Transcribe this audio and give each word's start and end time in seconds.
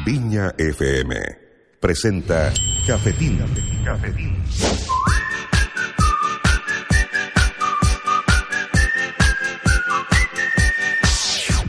Viña 0.00 0.54
FM 0.56 1.14
presenta 1.78 2.52
Cafetín. 2.86 3.38
Cafetín. 3.84 4.36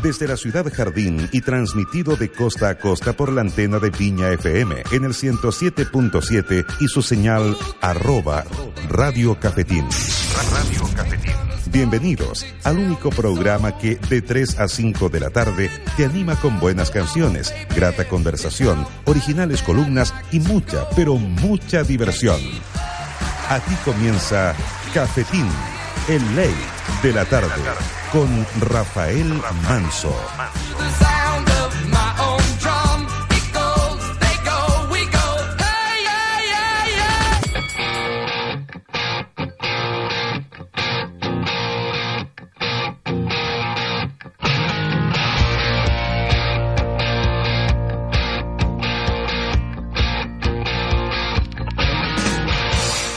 Desde 0.01 0.27
la 0.27 0.35
ciudad 0.37 0.65
Jardín 0.73 1.29
y 1.31 1.41
transmitido 1.41 2.15
de 2.15 2.31
costa 2.31 2.69
a 2.69 2.75
costa 2.79 3.13
por 3.13 3.31
la 3.31 3.41
antena 3.41 3.79
de 3.79 3.89
Viña 3.89 4.31
FM 4.31 4.83
en 4.91 5.03
el 5.03 5.11
107.7 5.13 6.65
y 6.79 6.87
su 6.87 7.01
señal 7.01 7.55
arroba 7.81 8.45
Radio 8.89 9.37
Cafetín. 9.39 9.85
Radio 10.51 10.95
Cafetín. 10.95 11.22
Bienvenidos 11.73 12.45
al 12.63 12.77
único 12.77 13.09
programa 13.09 13.79
que 13.79 13.95
de 13.95 14.21
3 14.21 14.59
a 14.59 14.67
5 14.67 15.09
de 15.09 15.19
la 15.19 15.31
tarde 15.31 15.71
te 15.97 16.05
anima 16.05 16.35
con 16.35 16.59
buenas 16.59 16.91
canciones, 16.91 17.51
grata 17.75 18.07
conversación, 18.07 18.85
originales 19.05 19.63
columnas 19.63 20.13
y 20.31 20.39
mucha, 20.39 20.87
pero 20.95 21.15
mucha 21.15 21.81
diversión. 21.81 22.39
Aquí 23.49 23.73
comienza 23.83 24.53
Cafetín, 24.93 25.47
el 26.09 26.35
ley 26.35 26.53
de 27.01 27.11
la 27.11 27.25
tarde, 27.25 27.49
con 28.11 28.45
Rafael 28.61 29.33
Manso. 29.67 30.15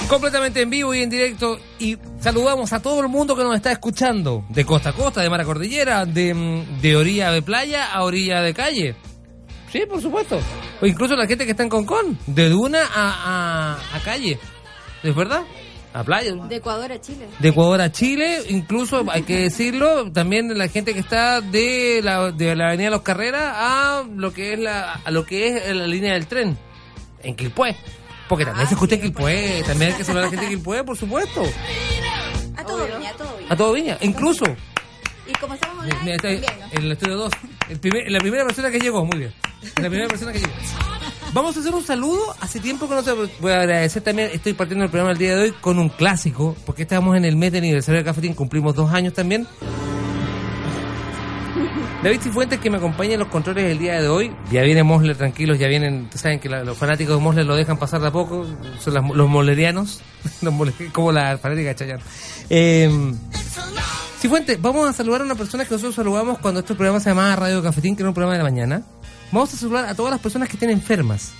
Completamente 0.08 0.60
en 0.62 0.70
vivo 0.70 0.94
y 0.94 1.02
en 1.02 1.10
directo 1.10 1.58
y 1.78 1.96
saludamos 2.20 2.72
a 2.72 2.80
todo 2.80 3.00
el 3.00 3.08
mundo 3.08 3.36
que 3.36 3.42
nos 3.42 3.56
está 3.56 3.72
escuchando, 3.72 4.44
de 4.48 4.64
costa 4.64 4.90
a 4.90 4.92
costa, 4.92 5.20
de 5.20 5.30
mar 5.30 5.40
a 5.40 5.44
cordillera, 5.44 6.04
de, 6.06 6.34
mm, 6.34 6.80
de 6.80 6.96
orilla 6.96 7.30
de 7.32 7.42
playa 7.42 7.92
a 7.92 8.04
orilla 8.04 8.40
de 8.40 8.54
calle. 8.54 8.96
Sí, 9.70 9.82
por 9.88 10.00
supuesto. 10.00 10.38
O 10.80 10.86
incluso 10.86 11.16
la 11.16 11.26
gente 11.26 11.44
que 11.44 11.50
está 11.50 11.62
en 11.62 11.68
Concón, 11.68 12.18
de 12.26 12.48
duna 12.48 12.82
a, 12.82 13.78
a, 13.92 13.96
a 13.96 14.00
calle. 14.00 14.38
¿Es 15.02 15.14
verdad? 15.14 15.42
A 15.92 16.04
playa. 16.04 16.34
De 16.34 16.56
Ecuador 16.56 16.92
a 16.92 17.00
Chile. 17.00 17.26
De 17.38 17.48
Ecuador 17.48 17.80
a 17.80 17.90
Chile, 17.90 18.38
incluso 18.48 19.04
hay 19.10 19.22
que 19.22 19.38
decirlo, 19.38 20.12
también 20.12 20.56
la 20.56 20.68
gente 20.68 20.94
que 20.94 21.00
está 21.00 21.40
de 21.40 22.00
la, 22.02 22.32
de 22.32 22.54
la 22.54 22.68
Avenida 22.68 22.90
Los 22.90 23.02
Carreras 23.02 23.54
a 23.56 24.04
lo 24.14 24.32
que 24.32 24.52
es 24.52 24.60
la, 24.60 25.00
a 25.04 25.10
lo 25.10 25.24
que 25.24 25.48
es 25.48 25.74
la 25.74 25.86
línea 25.86 26.12
del 26.12 26.26
tren, 26.26 26.56
en 27.22 27.34
Quilpué. 27.34 27.76
Porque 28.28 28.44
también 28.44 28.66
se 28.66 28.74
escucha 28.74 28.96
en 28.96 29.02
Quilpué, 29.02 29.62
también 29.66 29.92
hay 29.92 29.96
que 29.96 30.04
saludar 30.04 30.24
a 30.24 30.26
la 30.26 30.30
gente 30.30 30.46
de 30.46 30.50
Quilpué, 30.56 30.82
por 30.84 30.96
supuesto. 30.96 31.42
A 32.56 32.64
todo 32.64 32.84
Viña, 32.86 33.10
a 33.10 33.12
todo 33.14 33.36
Viña. 33.36 33.52
A 33.52 33.56
todo 33.56 33.72
Viña, 33.72 33.98
incluso. 34.00 34.44
Y 35.28 35.32
como 35.40 35.54
estamos 35.54 35.78
online, 35.84 35.98
Mira, 36.02 36.16
está 36.16 36.28
también, 36.28 36.52
¿no? 36.60 36.66
en 36.78 36.82
el 36.84 36.92
estudio 36.92 37.16
2. 37.16 37.32
El 37.70 37.80
primer- 37.80 38.10
la 38.10 38.18
primera 38.20 38.44
persona 38.44 38.70
que 38.70 38.78
llegó, 38.80 39.04
muy 39.04 39.18
bien. 39.18 39.34
La 39.76 39.88
primera 39.88 40.08
persona 40.08 40.32
que 40.32 40.38
llegó. 40.38 40.52
Vamos 41.32 41.56
a 41.56 41.60
hacer 41.60 41.74
un 41.74 41.84
saludo. 41.84 42.34
Hace 42.40 42.60
tiempo 42.60 42.88
que 42.88 42.94
no 42.94 43.02
te 43.02 43.12
voy 43.12 43.52
a 43.52 43.60
agradecer 43.60 44.02
también. 44.02 44.30
Estoy 44.32 44.52
partiendo 44.54 44.84
el 44.84 44.90
programa 44.90 45.12
el 45.12 45.18
día 45.18 45.34
de 45.36 45.42
hoy 45.42 45.52
con 45.60 45.78
un 45.78 45.88
clásico, 45.88 46.56
porque 46.64 46.82
estamos 46.82 47.16
en 47.16 47.24
el 47.24 47.36
mes 47.36 47.52
de 47.52 47.58
aniversario 47.58 47.96
del 47.98 48.04
Cafetín, 48.04 48.34
cumplimos 48.34 48.74
dos 48.74 48.92
años 48.92 49.12
también. 49.14 49.46
David 52.02 52.20
Cifuentes 52.20 52.60
que 52.60 52.70
me 52.70 52.76
acompaña 52.76 53.14
en 53.14 53.20
los 53.20 53.28
controles 53.28 53.64
el 53.70 53.78
día 53.78 54.00
de 54.00 54.08
hoy. 54.08 54.32
Ya 54.50 54.62
viene 54.62 54.82
Mosler, 54.82 55.16
tranquilos, 55.16 55.58
ya 55.58 55.66
vienen, 55.68 56.08
saben 56.14 56.38
que 56.40 56.48
la- 56.48 56.62
los 56.64 56.76
fanáticos 56.76 57.16
de 57.16 57.22
Mosler 57.22 57.46
lo 57.46 57.56
dejan 57.56 57.78
pasar 57.78 58.00
de 58.00 58.08
a 58.08 58.10
poco, 58.12 58.46
son 58.78 58.94
las- 58.94 59.04
los 59.10 59.28
molle- 60.42 60.92
como 60.92 61.12
la 61.12 61.38
fanática 61.38 61.68
de 61.70 61.74
Chayanne. 61.74 62.02
Eh, 62.50 62.90
Cifuentes, 64.20 64.60
vamos 64.60 64.88
a 64.88 64.92
saludar 64.92 65.20
a 65.20 65.24
una 65.24 65.34
persona 65.34 65.64
que 65.64 65.70
nosotros 65.72 65.94
saludamos 65.94 66.38
cuando 66.38 66.60
este 66.60 66.74
programa 66.74 67.00
se 67.00 67.10
llamaba 67.10 67.36
Radio 67.36 67.62
Cafetín, 67.62 67.94
que 67.96 68.02
era 68.02 68.08
un 68.10 68.14
programa 68.14 68.32
de 68.32 68.38
la 68.38 68.44
mañana. 68.50 68.82
Vamos 69.32 69.52
a 69.52 69.56
saludar 69.56 69.86
a 69.86 69.94
todas 69.94 70.10
las 70.10 70.20
personas 70.20 70.48
que 70.48 70.56
estén 70.56 70.70
enfermas. 70.70 71.32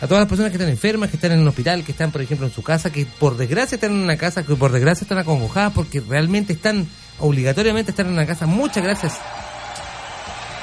A 0.00 0.06
todas 0.06 0.20
las 0.22 0.28
personas 0.28 0.50
que 0.50 0.56
están 0.56 0.70
enfermas, 0.70 1.10
que 1.10 1.16
están 1.16 1.32
en 1.32 1.40
un 1.40 1.48
hospital, 1.48 1.84
que 1.84 1.92
están, 1.92 2.10
por 2.10 2.22
ejemplo, 2.22 2.46
en 2.46 2.52
su 2.52 2.62
casa, 2.62 2.90
que 2.90 3.06
por 3.06 3.36
desgracia 3.36 3.74
están 3.76 3.92
en 3.92 3.98
una 3.98 4.16
casa, 4.16 4.44
que 4.44 4.54
por 4.56 4.72
desgracia 4.72 5.04
están 5.04 5.18
acongojadas 5.18 5.72
porque 5.74 6.00
realmente 6.00 6.52
están, 6.54 6.86
obligatoriamente 7.20 7.90
están 7.92 8.06
en 8.06 8.12
una 8.14 8.26
casa. 8.26 8.46
Muchas 8.46 8.82
gracias. 8.82 9.14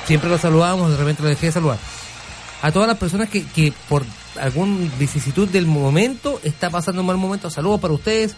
Siempre 0.05 0.29
los 0.29 0.41
saludamos, 0.41 0.89
de 0.91 0.97
repente 0.97 1.21
lo 1.23 1.29
dejé 1.29 1.47
de 1.47 1.51
saludar. 1.51 1.77
A 2.61 2.71
todas 2.71 2.87
las 2.87 2.97
personas 2.97 3.29
que, 3.29 3.45
que 3.45 3.73
por 3.89 4.03
algún 4.41 4.91
vicisitud 4.97 5.47
del 5.49 5.65
momento 5.67 6.39
está 6.43 6.69
pasando 6.69 7.01
un 7.01 7.07
mal 7.07 7.17
momento, 7.17 7.49
saludos 7.49 7.79
para 7.81 7.93
ustedes. 7.93 8.35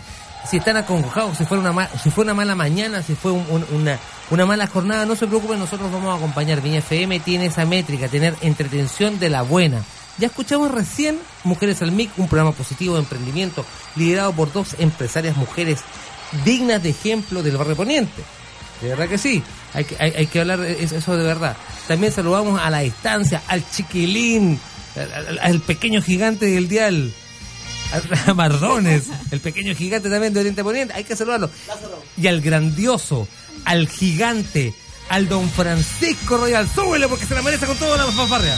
Si 0.50 0.58
están 0.58 0.78
acongojados, 0.78 1.38
si 1.38 1.46
fue 1.46 1.60
una, 1.60 1.72
ma- 1.74 1.90
si 2.02 2.10
fue 2.10 2.24
una 2.24 2.34
mala 2.34 2.56
mañana, 2.56 3.04
si 3.04 3.14
fue 3.14 3.32
un- 3.34 3.66
una, 3.72 4.00
una 4.32 4.46
mala 4.46 4.68
jornada, 4.68 5.06
no 5.06 5.16
se 5.16 5.28
preocupen, 5.28 5.60
nosotros 5.60 5.92
vamos 5.92 6.14
a 6.14 6.18
acompañar. 6.18 6.62
Viña 6.62 6.80
FM 6.80 7.20
tiene 7.20 7.48
esa 7.48 7.66
métrica, 7.66 8.08
tener 8.08 8.36
entretención 8.42 9.20
de 9.20 9.30
la 9.30 9.42
buena. 9.44 9.84
Ya 10.18 10.28
escuchamos 10.28 10.72
recién 10.72 11.18
Mujeres 11.46 11.82
al 11.82 11.92
MIC, 11.94 12.12
un 12.18 12.28
programa 12.28 12.52
positivo 12.52 12.96
de 12.96 13.02
emprendimiento 13.02 13.64
liderado 13.96 14.34
por 14.34 14.52
dos 14.52 14.76
empresarias 14.80 15.38
mujeres 15.38 15.80
dignas 16.46 16.82
de 16.84 16.90
ejemplo 16.90 17.44
del 17.44 17.58
barrio 17.58 17.76
poniente. 17.76 18.24
De 18.82 18.90
verdad 18.90 19.10
que 19.10 19.18
sí, 19.18 19.44
hay 19.74 19.84
que, 19.84 19.96
hay, 20.00 20.12
hay 20.12 20.28
que 20.28 20.40
hablar 20.40 20.60
de 20.60 20.84
eso 20.84 21.18
de 21.18 21.24
verdad. 21.24 21.56
También 21.88 22.14
saludamos 22.14 22.60
a 22.62 22.70
la 22.70 22.80
distancia, 22.80 23.42
al 23.48 23.70
chiquilín, 23.70 24.60
al, 25.42 25.60
pequeño 25.62 26.02
gigante 26.02 26.46
del 26.46 26.68
dial, 26.68 27.12
a, 28.28 28.34
Mardones, 28.34 29.06
el 29.32 29.40
pequeño 29.40 29.76
gigante 29.76 30.10
también 30.10 30.34
de 30.34 30.40
Oriente 30.40 30.64
Poniente, 30.64 30.94
hay 30.94 31.04
que 31.04 31.16
saludarlo. 31.16 31.50
Y 32.18 32.28
al 32.28 32.42
grandioso, 32.42 33.28
al 33.66 33.88
gigante, 33.88 34.74
al 35.10 35.28
don 35.28 35.50
Francisco 35.50 36.38
Royal, 36.38 36.68
súbele 36.70 37.08
porque 37.08 37.26
se 37.26 37.36
la 37.36 37.42
merece 37.42 37.66
con 37.66 37.78
toda 37.78 37.98
la 37.98 38.06
fanfarria. 38.06 38.58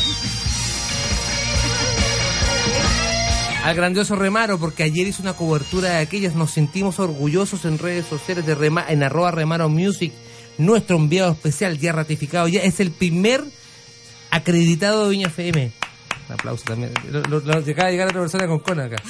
Al 3.64 3.76
grandioso 3.76 4.16
Remaro, 4.16 4.58
porque 4.58 4.84
ayer 4.84 5.06
hizo 5.08 5.22
una 5.22 5.34
cobertura 5.34 5.90
de 5.90 5.98
aquellas, 5.98 6.34
nos 6.34 6.52
sentimos 6.52 7.00
orgullosos 7.00 7.64
en 7.66 7.78
redes 7.78 8.08
sociales 8.08 8.46
de 8.46 8.56
Rema, 8.56 8.86
en 8.90 9.04
arroba 9.04 9.30
Remaro 9.32 9.70
Music, 9.70 10.12
nuestro 10.58 10.98
enviado 10.98 11.32
especial 11.32 11.78
ya 11.78 11.92
ratificado, 11.92 12.48
ya 12.48 12.62
es 12.62 12.80
el 12.80 12.90
primer 12.92 13.44
acreditado 14.32 15.04
de 15.04 15.12
Viña 15.12 15.28
FM. 15.28 15.72
Un 16.28 16.34
aplauso 16.34 16.64
también. 16.66 16.92
Lo, 17.12 17.22
lo- 17.22 17.40
lo- 17.40 17.54
acaba 17.54 17.86
de 17.88 17.92
llegar 17.92 18.08
otra 18.08 18.22
persona 18.22 18.48
con 18.48 18.60
Conan 18.60 18.92
acá. 18.94 19.04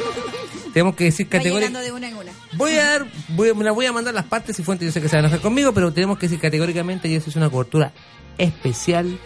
Tenemos 0.72 0.96
que 0.96 1.04
decir 1.04 1.28
llegando 1.30 1.78
de 1.78 1.92
una 1.92 2.08
en 2.08 2.16
una. 2.16 2.32
Voy 2.54 2.72
a 2.72 2.84
dar, 2.84 3.06
voy, 3.28 3.54
me 3.54 3.62
la 3.62 3.70
voy 3.70 3.86
a 3.86 3.92
mandar 3.92 4.12
las 4.12 4.24
partes 4.24 4.58
y 4.58 4.64
fuentes, 4.64 4.86
yo 4.86 4.92
sé 4.92 5.00
que 5.00 5.08
se 5.08 5.14
van 5.14 5.24
a 5.26 5.28
enojar 5.28 5.40
conmigo, 5.40 5.72
pero 5.72 5.92
tenemos 5.92 6.18
que 6.18 6.26
decir 6.26 6.40
categóricamente, 6.40 7.06
y 7.08 7.14
eso 7.14 7.30
es 7.30 7.36
una 7.36 7.48
cobertura 7.48 7.92
especial 8.38 9.16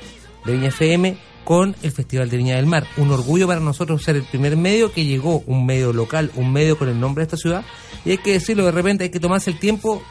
de 0.44 0.52
Viña 0.52 0.68
FM 0.68 1.18
con 1.44 1.74
el 1.82 1.92
Festival 1.92 2.28
de 2.28 2.36
Viña 2.36 2.56
del 2.56 2.66
Mar. 2.66 2.86
Un 2.96 3.10
orgullo 3.10 3.46
para 3.46 3.60
nosotros 3.60 4.02
ser 4.02 4.16
el 4.16 4.24
primer 4.24 4.56
medio 4.56 4.92
que 4.92 5.04
llegó, 5.04 5.42
un 5.46 5.64
medio 5.64 5.92
local, 5.92 6.30
un 6.34 6.52
medio 6.52 6.78
con 6.78 6.88
el 6.88 7.00
nombre 7.00 7.22
de 7.22 7.26
esta 7.26 7.36
ciudad, 7.36 7.64
y 8.04 8.10
hay 8.10 8.18
que 8.18 8.32
decirlo 8.32 8.64
de 8.64 8.72
repente, 8.72 9.04
hay 9.04 9.10
que 9.10 9.20
tomarse 9.20 9.50
el 9.50 9.58
tiempo, 9.58 10.02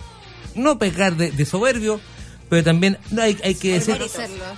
no 0.56 0.80
pecar 0.80 1.16
de, 1.16 1.32
de 1.32 1.46
soberbio, 1.46 2.00
pero 2.50 2.64
también 2.64 2.98
no 3.12 3.22
hay, 3.22 3.38
hay 3.44 3.56
que 3.56 3.74
decir, 3.74 3.98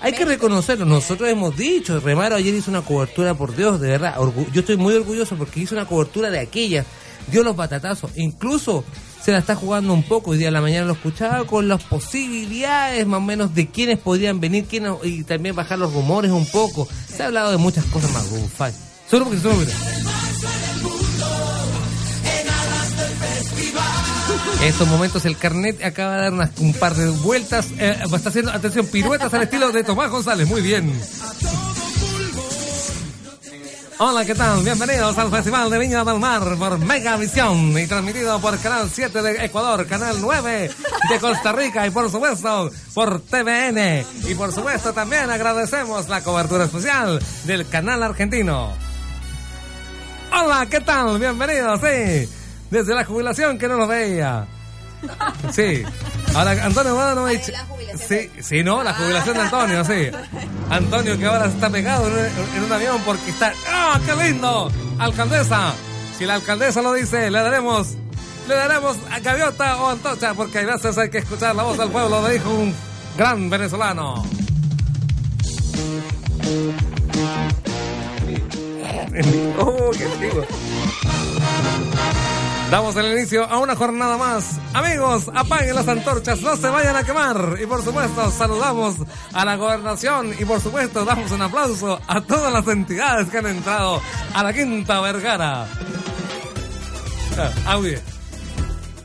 hay 0.01 0.13
que 0.13 0.25
reconocerlo. 0.25 0.85
Nosotros 0.85 1.29
hemos 1.29 1.57
dicho, 1.57 1.99
Remaro 1.99 2.35
ayer 2.35 2.53
hizo 2.53 2.69
una 2.69 2.81
cobertura, 2.81 3.33
por 3.33 3.55
Dios, 3.55 3.81
de 3.81 3.89
verdad. 3.89 4.15
Yo 4.53 4.61
estoy 4.61 4.77
muy 4.77 4.93
orgulloso 4.93 5.35
porque 5.35 5.61
hizo 5.61 5.75
una 5.75 5.85
cobertura 5.85 6.29
de 6.29 6.39
aquellas, 6.39 6.85
dio 7.31 7.43
los 7.43 7.55
batatazos, 7.55 8.11
incluso 8.15 8.83
se 9.23 9.31
la 9.31 9.39
está 9.39 9.55
jugando 9.55 9.93
un 9.93 10.03
poco. 10.03 10.31
Hoy 10.31 10.37
día 10.37 10.47
a 10.49 10.51
la 10.51 10.61
mañana 10.61 10.85
lo 10.87 10.93
escuchaba 10.93 11.45
con 11.45 11.67
las 11.67 11.83
posibilidades 11.83 13.05
más 13.07 13.17
o 13.17 13.21
menos 13.21 13.53
de 13.53 13.67
quiénes 13.67 13.97
podrían 13.99 14.39
venir, 14.39 14.65
quiénes, 14.65 14.93
y 15.03 15.23
también 15.23 15.55
bajar 15.55 15.79
los 15.79 15.93
rumores 15.93 16.31
un 16.31 16.45
poco. 16.45 16.87
Se 17.15 17.23
ha 17.23 17.27
hablado 17.27 17.51
de 17.51 17.57
muchas 17.57 17.85
cosas 17.85 18.11
más. 18.11 18.25
Ufay. 18.31 18.73
Solo 19.09 19.25
porque 19.25 19.39
mira. 19.47 19.71
En 24.61 24.67
estos 24.67 24.87
momentos 24.89 25.23
el 25.25 25.37
carnet 25.37 25.83
acaba 25.83 26.15
de 26.17 26.21
dar 26.23 26.33
unas- 26.33 26.49
un 26.59 26.73
par 26.73 26.93
de 26.95 27.09
vueltas. 27.09 27.67
eh, 27.77 27.97
está 28.13 28.29
haciendo, 28.29 28.51
atención, 28.51 28.85
piruetas 28.87 29.33
al 29.33 29.43
estilo 29.43 29.71
de 29.71 29.83
Tomás 29.83 30.11
González. 30.11 30.47
Muy 30.47 30.61
bien. 30.61 30.91
Hola, 34.01 34.23
¿qué 34.23 34.33
tal? 34.33 34.63
Bienvenidos 34.63 35.17
al 35.17 35.29
Festival 35.29 35.69
de 35.69 35.77
Viña 35.77 36.05
del 36.05 36.19
Mar 36.19 36.55
por 36.57 36.79
Megavisión 36.79 37.77
y 37.77 37.85
transmitido 37.85 38.39
por 38.39 38.57
Canal 38.57 38.89
7 38.89 39.21
de 39.21 39.43
Ecuador, 39.43 39.85
Canal 39.87 40.15
9 40.21 40.71
de 41.09 41.19
Costa 41.19 41.51
Rica 41.51 41.85
y 41.85 41.89
por 41.89 42.09
supuesto 42.09 42.71
por 42.93 43.19
TVN. 43.19 44.05
Y 44.29 44.35
por 44.35 44.53
supuesto 44.53 44.93
también 44.93 45.29
agradecemos 45.29 46.07
la 46.07 46.23
cobertura 46.23 46.63
especial 46.63 47.19
del 47.43 47.67
canal 47.67 48.01
argentino. 48.01 48.71
Hola, 50.31 50.65
¿qué 50.69 50.79
tal? 50.79 51.19
Bienvenidos, 51.19 51.81
sí. 51.81 52.29
Desde 52.71 52.95
la 52.95 53.03
jubilación 53.03 53.57
que 53.57 53.67
no 53.67 53.75
lo 53.75 53.85
veía. 53.85 54.47
Sí. 55.51 55.83
Ahora, 56.35 56.51
Antonio 56.63 56.95
jubilación 57.67 58.07
Sí, 58.07 58.31
sí, 58.41 58.63
no, 58.63 58.83
la 58.83 58.93
jubilación 58.93 59.35
de 59.35 59.41
Antonio, 59.41 59.85
sí. 59.85 60.09
Antonio 60.69 61.17
que 61.17 61.25
ahora 61.25 61.47
está 61.47 61.69
pegado 61.69 62.07
en 62.07 62.13
un, 62.13 62.57
en 62.57 62.63
un 62.63 62.71
avión 62.71 63.01
porque 63.05 63.31
está... 63.31 63.53
¡Ah, 63.67 63.99
qué 64.05 64.15
lindo! 64.15 64.71
Alcaldesa. 64.99 65.73
Si 66.17 66.25
la 66.25 66.35
alcaldesa 66.35 66.81
lo 66.81 66.93
dice, 66.93 67.31
le 67.31 67.39
daremos... 67.39 67.95
Le 68.47 68.55
daremos 68.55 68.97
a 69.11 69.19
gaviota 69.19 69.77
o 69.77 69.89
antorcha 69.89 70.33
porque 70.33 70.59
a 70.59 70.65
veces 70.65 70.97
hay 70.97 71.09
que 71.09 71.19
escuchar 71.19 71.55
la 71.55 71.63
voz 71.63 71.77
del 71.77 71.89
pueblo, 71.89 72.27
le 72.27 72.33
dijo 72.33 72.49
un 72.49 72.73
gran 73.17 73.49
venezolano. 73.49 74.23
Oh, 79.59 79.91
qué 79.91 80.05
antiguo. 80.05 80.45
Damos 82.71 82.95
el 82.97 83.17
inicio 83.17 83.45
a 83.45 83.57
una 83.57 83.75
jornada 83.75 84.15
más. 84.15 84.59
Amigos, 84.73 85.31
apaguen 85.33 85.73
las 85.73 85.87
antorchas, 85.87 86.39
no 86.41 86.55
se 86.55 86.69
vayan 86.69 86.95
a 86.95 87.03
quemar. 87.03 87.57
Y 87.59 87.65
por 87.65 87.83
supuesto, 87.83 88.29
saludamos 88.29 88.97
a 89.33 89.43
la 89.43 89.55
gobernación 89.55 90.35
y 90.37 90.45
por 90.45 90.61
supuesto, 90.61 91.03
damos 91.03 91.31
un 91.31 91.41
aplauso 91.41 91.99
a 92.07 92.21
todas 92.21 92.53
las 92.53 92.67
entidades 92.67 93.27
que 93.29 93.39
han 93.39 93.47
entrado 93.47 93.99
a 94.35 94.43
la 94.43 94.53
Quinta 94.53 95.01
Vergara. 95.01 95.65
Ah, 97.37 97.49
audio. 97.65 97.97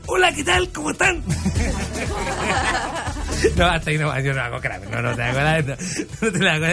Hola, 0.05 0.31
¿qué 0.31 0.43
tal? 0.43 0.69
¿Cómo 0.69 0.91
están? 0.91 1.23
no, 3.55 3.65
hasta 3.65 3.89
ahí 3.89 3.97
no, 3.97 4.19
yo 4.19 4.33
no 4.33 4.41
hago 4.41 4.61
crap. 4.61 4.83
No, 4.91 5.01
no 5.01 5.15
te 5.15 5.23
hago 5.23 5.39
nada. 5.39 5.61
No, 5.61 5.75
no 6.21 6.31
te 6.31 6.39
la 6.39 6.53
hago. 6.53 6.67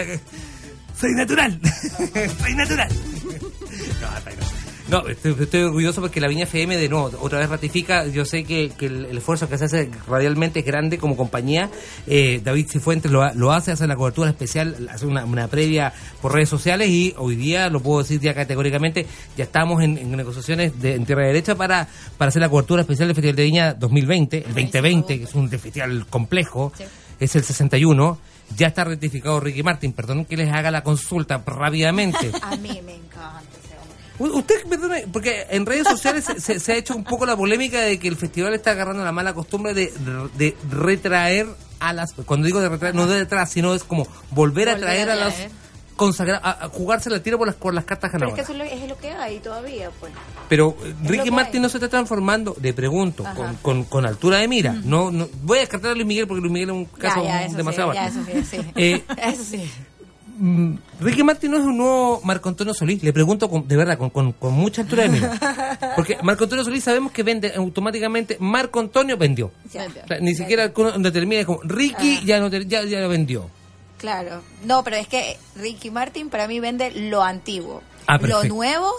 Soy 0.99 1.11
natural. 1.13 1.59
Soy 2.39 2.53
natural. 2.53 2.89
No, 3.99 4.07
hasta 4.09 4.29
ahí 4.29 4.35
no. 4.39 4.42
No, 4.89 5.07
estoy, 5.07 5.35
estoy 5.39 5.61
orgulloso 5.61 6.01
porque 6.01 6.19
la 6.19 6.27
Viña 6.27 6.43
FM 6.43 6.75
de 6.75 6.89
nuevo 6.89 7.09
otra 7.21 7.39
vez 7.39 7.49
ratifica. 7.49 8.05
Yo 8.07 8.25
sé 8.25 8.43
que, 8.43 8.69
que 8.77 8.87
el, 8.87 9.05
el 9.05 9.17
esfuerzo 9.17 9.47
que 9.47 9.57
se 9.57 9.65
hace 9.65 9.89
radialmente 10.07 10.59
es 10.59 10.65
grande 10.65 10.97
como 10.97 11.15
compañía. 11.15 11.69
Eh, 12.05 12.41
David 12.43 12.67
Cifuentes 12.69 13.09
lo, 13.09 13.33
lo 13.33 13.53
hace, 13.53 13.71
hace 13.71 13.87
la 13.87 13.95
cobertura 13.95 14.29
especial, 14.29 14.89
hace 14.91 15.05
una, 15.05 15.23
una 15.23 15.47
previa 15.47 15.93
por 16.21 16.33
redes 16.33 16.49
sociales 16.49 16.89
y 16.89 17.13
hoy 17.17 17.35
día, 17.35 17.69
lo 17.69 17.79
puedo 17.79 17.99
decir 17.99 18.19
ya 18.19 18.33
categóricamente, 18.33 19.05
ya 19.37 19.45
estamos 19.45 19.81
en, 19.81 19.97
en 19.97 20.11
negociaciones 20.11 20.79
de, 20.81 20.95
en 20.95 21.05
tierra 21.05 21.25
derecha 21.27 21.55
para, 21.55 21.87
para 22.17 22.29
hacer 22.29 22.41
la 22.41 22.49
cobertura 22.49 22.81
especial 22.81 23.07
del 23.07 23.15
Festival 23.15 23.35
de 23.37 23.43
Viña 23.43 23.73
2020, 23.73 24.37
el 24.37 24.53
2020, 24.53 25.17
que 25.17 25.23
es 25.23 25.33
un 25.33 25.49
festival 25.49 26.05
complejo, 26.07 26.73
es 27.19 27.35
el 27.35 27.43
61. 27.43 28.17
Ya 28.57 28.67
está 28.67 28.83
rectificado 28.83 29.39
Ricky 29.39 29.63
Martin, 29.63 29.93
perdón 29.93 30.25
que 30.25 30.35
les 30.35 30.51
haga 30.53 30.69
la 30.69 30.83
consulta 30.83 31.41
rápidamente. 31.45 32.31
A 32.41 32.55
mí 32.57 32.81
me 32.85 32.95
encanta 32.95 33.52
Usted, 34.31 34.67
perdone, 34.69 35.07
porque 35.11 35.45
en 35.49 35.65
redes 35.65 35.87
sociales 35.87 36.25
se, 36.39 36.59
se- 36.59 36.71
ha 36.71 36.75
hecho 36.75 36.95
un 36.95 37.03
poco 37.03 37.25
la 37.25 37.35
polémica 37.35 37.79
de 37.81 37.99
que 37.99 38.07
el 38.07 38.15
festival 38.17 38.53
está 38.53 38.71
agarrando 38.71 39.03
la 39.03 39.11
mala 39.11 39.33
costumbre 39.33 39.73
de, 39.73 39.91
de 40.37 40.55
retraer 40.69 41.47
a 41.79 41.93
las. 41.93 42.13
Cuando 42.13 42.45
digo 42.45 42.59
de 42.61 42.69
retraer, 42.69 42.95
no 42.95 43.07
de 43.07 43.17
detrás, 43.19 43.51
sino 43.51 43.73
es 43.75 43.83
como 43.83 44.07
volver 44.31 44.69
a 44.69 44.77
traer 44.77 45.09
a 45.09 45.13
a 45.13 45.15
las. 45.17 45.33
traer. 45.35 45.51
consagra- 45.95 46.39
a, 46.43 46.65
a 46.65 46.69
jugarse 46.69 47.09
la 47.09 47.21
tira 47.21 47.37
por 47.37 47.45
las, 47.47 47.55
por 47.55 47.73
las 47.73 47.85
cartas 47.85 48.09
Pero 48.11 48.27
es 48.29 48.33
que 48.33 48.41
ganadoras. 48.41 48.49
eso 48.49 48.73
es 48.73 48.79
lo, 48.79 48.83
es 48.85 48.89
lo 48.89 48.97
que 48.97 49.09
hay 49.11 49.39
todavía, 49.39 49.91
pues. 49.99 50.11
Pero 50.49 50.75
eh, 50.83 50.93
Ricky 51.03 51.29
Martin 51.31 51.61
no 51.61 51.69
se 51.69 51.77
está 51.77 51.87
transformando, 51.89 52.55
le 52.61 52.73
pregunto, 52.73 53.23
con, 53.35 53.55
con, 53.57 53.83
con 53.85 54.05
altura 54.05 54.37
de 54.39 54.47
mira. 54.47 54.73
no, 54.73 55.11
no 55.11 55.27
Voy 55.43 55.57
a 55.59 55.61
descartar 55.61 55.91
a 55.91 55.93
Luis 55.93 56.07
Miguel 56.07 56.27
porque 56.27 56.41
Luis 56.41 56.51
Miguel 56.51 56.69
es 56.69 56.75
un 56.75 56.85
caso 56.85 57.23
ya, 57.23 57.41
ya, 57.41 57.45
eso 57.45 57.57
demasiado 57.57 57.91
sí, 57.91 57.95
ya, 57.97 58.07
eso 58.07 58.19
sí, 58.25 58.43
sí. 58.57 58.57
Eh, 58.75 59.03
eso 59.17 59.43
sí. 59.43 59.71
Mm, 60.35 60.75
Ricky 60.99 61.23
Martin 61.23 61.51
no 61.51 61.57
es 61.57 61.63
un 61.63 61.77
nuevo 61.77 62.21
Marco 62.23 62.49
Antonio 62.49 62.73
Solís. 62.73 63.03
Le 63.03 63.13
pregunto 63.13 63.49
con- 63.49 63.67
de 63.67 63.75
verdad, 63.77 63.97
con, 63.97 64.09
con- 64.09 64.31
con 64.33 64.53
mucha 64.53 64.81
altura 64.81 65.03
de 65.03 65.09
mira. 65.09 65.93
Porque 65.95 66.17
Marco 66.23 66.43
Antonio 66.45 66.63
Solís 66.65 66.83
sabemos 66.83 67.11
que 67.11 67.23
vende 67.23 67.53
automáticamente. 67.55 68.37
Marco 68.39 68.79
Antonio 68.79 69.15
vendió. 69.17 69.51
Ya. 69.71 69.85
O 70.03 70.07
sea, 70.07 70.19
ni 70.19 70.33
siquiera 70.35 70.69
donde 70.69 71.11
termina 71.11 71.45
como 71.45 71.59
Ricky 71.63 72.17
Ah. 72.21 72.25
ya, 72.25 72.39
no 72.39 72.47
ya, 72.49 72.83
ya 72.83 72.99
lo 72.99 73.09
vendió. 73.09 73.49
Claro. 73.97 74.41
No, 74.65 74.83
pero 74.83 74.97
es 74.97 75.07
que 75.07 75.37
Ricky 75.55 75.89
Martin 75.91 76.29
para 76.29 76.47
mí 76.47 76.59
vende 76.59 76.91
lo 76.91 77.23
antiguo. 77.23 77.81
Ah, 78.07 78.17
lo 78.17 78.43
nuevo, 78.43 78.91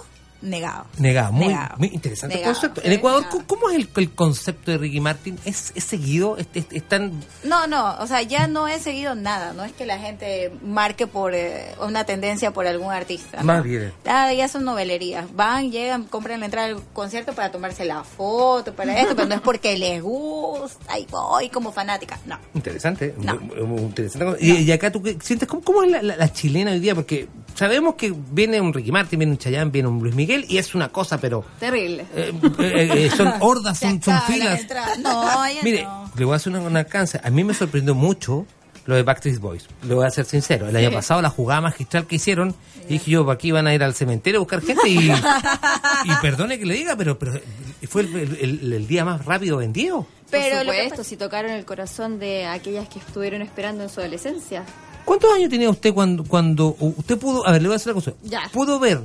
negado. 0.45 0.87
Negado, 0.99 1.33
muy, 1.33 1.49
Negado. 1.49 1.75
muy 1.79 1.89
interesante 1.89 2.37
Negado, 2.37 2.55
concepto. 2.55 2.81
En 2.85 2.93
Ecuador, 2.93 3.23
negado. 3.23 3.45
¿cómo- 3.47 3.61
¿cómo 3.63 3.71
es 3.71 3.77
el, 3.77 3.89
el 3.97 4.11
concepto 4.13 4.71
de 4.71 4.79
Ricky 4.79 5.01
Martin? 5.01 5.39
¿Es, 5.45 5.73
es 5.75 5.85
seguido? 5.85 6.37
¿Es, 6.37 6.47
es- 6.55 6.67
es 6.71 6.89
tan- 6.89 7.21
No, 7.43 7.67
no, 7.67 7.97
o 7.99 8.07
sea, 8.07 8.23
ya 8.23 8.47
no 8.47 8.69
he 8.69 8.79
seguido 8.79 9.15
nada. 9.15 9.53
No 9.55 9.65
es 9.65 9.73
que 9.73 9.87
la 9.87 9.99
gente 9.99 10.53
marque 10.63 11.07
por 11.07 11.35
eh, 11.35 11.75
una 11.81 12.05
tendencia 12.05 12.51
por 12.53 12.67
algún 12.67 12.93
artista. 12.93 13.39
¿no? 13.39 13.45
Más 13.45 13.65
bien. 13.65 13.93
Ah, 14.07 14.33
ya 14.33 14.49
son 14.49 14.65
novelerías. 14.65 15.35
Van, 15.35 15.71
llegan, 15.71 16.05
compran 16.05 16.41
la 16.41 16.47
entrada 16.47 16.69
al 16.69 16.83
concierto 16.93 17.33
para 17.33 17.51
tomarse 17.51 17.85
la 17.85 18.05
foto, 18.05 18.75
para 18.75 18.99
esto, 19.01 19.17
pero 19.17 19.29
no 19.29 19.35
es 19.35 19.41
porque 19.41 19.77
les 19.79 20.03
gusta 20.03 20.99
y 20.99 21.07
voy 21.07 21.49
como 21.49 21.73
fanática. 21.73 22.19
No. 22.27 22.39
Interesante, 22.55 23.15
No. 23.19 23.37
muy- 23.41 23.63
muy 23.65 23.81
interesante. 23.83 24.37
Y, 24.45 24.53
y 24.63 24.73
acá 24.73 24.91
tú 24.93 25.03
qué 25.03 25.17
sientes, 25.23 25.49
¿cómo, 25.49 25.63
cómo 25.63 25.83
es 25.83 25.91
la, 25.91 26.03
la- 26.03 26.17
la 26.17 26.33
chilena 26.33 26.73
hoy 26.73 26.81
día? 26.81 26.95
Porque 26.95 27.29
sabemos 27.55 27.95
que 27.95 28.13
viene 28.31 28.61
un 28.61 28.73
Ricky 28.73 28.93
Martin, 28.93 29.19
viene 29.19 29.33
un 29.33 29.39
Chayanne, 29.39 29.71
viene 29.71 29.89
un 29.89 30.01
Luis 30.01 30.15
Miguel 30.15 30.45
y 30.49 30.59
es 30.59 30.75
una 30.75 30.89
cosa, 30.89 31.19
pero 31.19 31.45
Terrible. 31.61 32.05
eh, 32.15 32.33
eh, 32.59 32.91
eh, 33.07 33.11
son 33.17 33.33
hordas, 33.41 33.79
son, 33.79 34.03
son 34.03 34.21
filas. 34.23 34.61
No, 35.01 35.25
Mire, 35.63 35.85
no. 35.85 36.11
le 36.17 36.25
voy 36.25 36.33
a 36.33 36.37
hacer 36.37 36.53
una, 36.53 36.63
una 36.63 36.81
alcance. 36.81 37.21
A 37.23 37.31
mí 37.31 37.45
me 37.45 37.55
sorprendió 37.55 37.95
mucho 37.95 38.47
lo 38.87 38.97
de 38.97 39.03
Backstreet 39.03 39.39
Boys. 39.39 39.67
Le 39.87 39.95
voy 39.95 40.07
a 40.07 40.11
ser 40.11 40.27
sincero. 40.27 40.69
El 40.69 40.77
año 40.77 40.91
pasado 40.91 41.23
la 41.23 41.31
jugada 41.31 41.61
magistral 41.63 42.07
que 42.07 42.17
hicieron, 42.17 42.55
dije 42.89 43.11
yo, 43.13 43.31
aquí 43.31 43.51
van 43.51 43.67
a 43.67 43.75
ir 43.75 43.83
al 43.83 43.95
cementerio 43.95 44.41
a 44.41 44.43
buscar 44.43 44.61
gente 44.61 44.89
y, 44.89 45.11
y 46.05 46.15
perdone 46.21 46.59
que 46.59 46.67
le 46.67 46.75
diga, 46.75 46.95
pero, 46.97 47.19
pero 47.19 47.41
fue 47.89 48.03
el, 48.03 48.15
el- 48.15 48.39
el- 48.63 48.73
el 48.75 48.87
día 48.87 49.05
más 49.05 49.25
rápido 49.25 49.57
vendido. 49.59 50.07
Pero 50.31 50.57
Por 50.57 50.67
lo 50.67 50.73
que 50.73 50.79
supuesto, 50.79 50.97
pasa- 50.99 51.09
si 51.09 51.17
tocaron 51.17 51.51
el 51.53 51.65
corazón 51.65 52.19
de 52.19 52.45
aquellas 52.47 52.89
que 52.89 52.99
estuvieron 52.99 53.41
esperando 53.41 53.85
en 53.85 53.89
su 53.89 54.01
adolescencia. 54.01 54.65
¿Cuántos 55.05 55.33
años 55.35 55.51
tenía 55.51 55.69
usted 55.71 55.93
cuando, 55.93 56.25
cuando 56.25 56.77
usted 56.79 57.19
pudo, 57.19 57.47
a 57.47 57.53
ver, 57.53 57.63
le 57.63 57.69
voy 57.69 57.75
a 57.75 57.79
decir 57.79 57.93
una 57.93 58.01
cosa, 58.01 58.13
Ya. 58.23 58.43
pudo 58.53 58.79
ver 58.79 59.01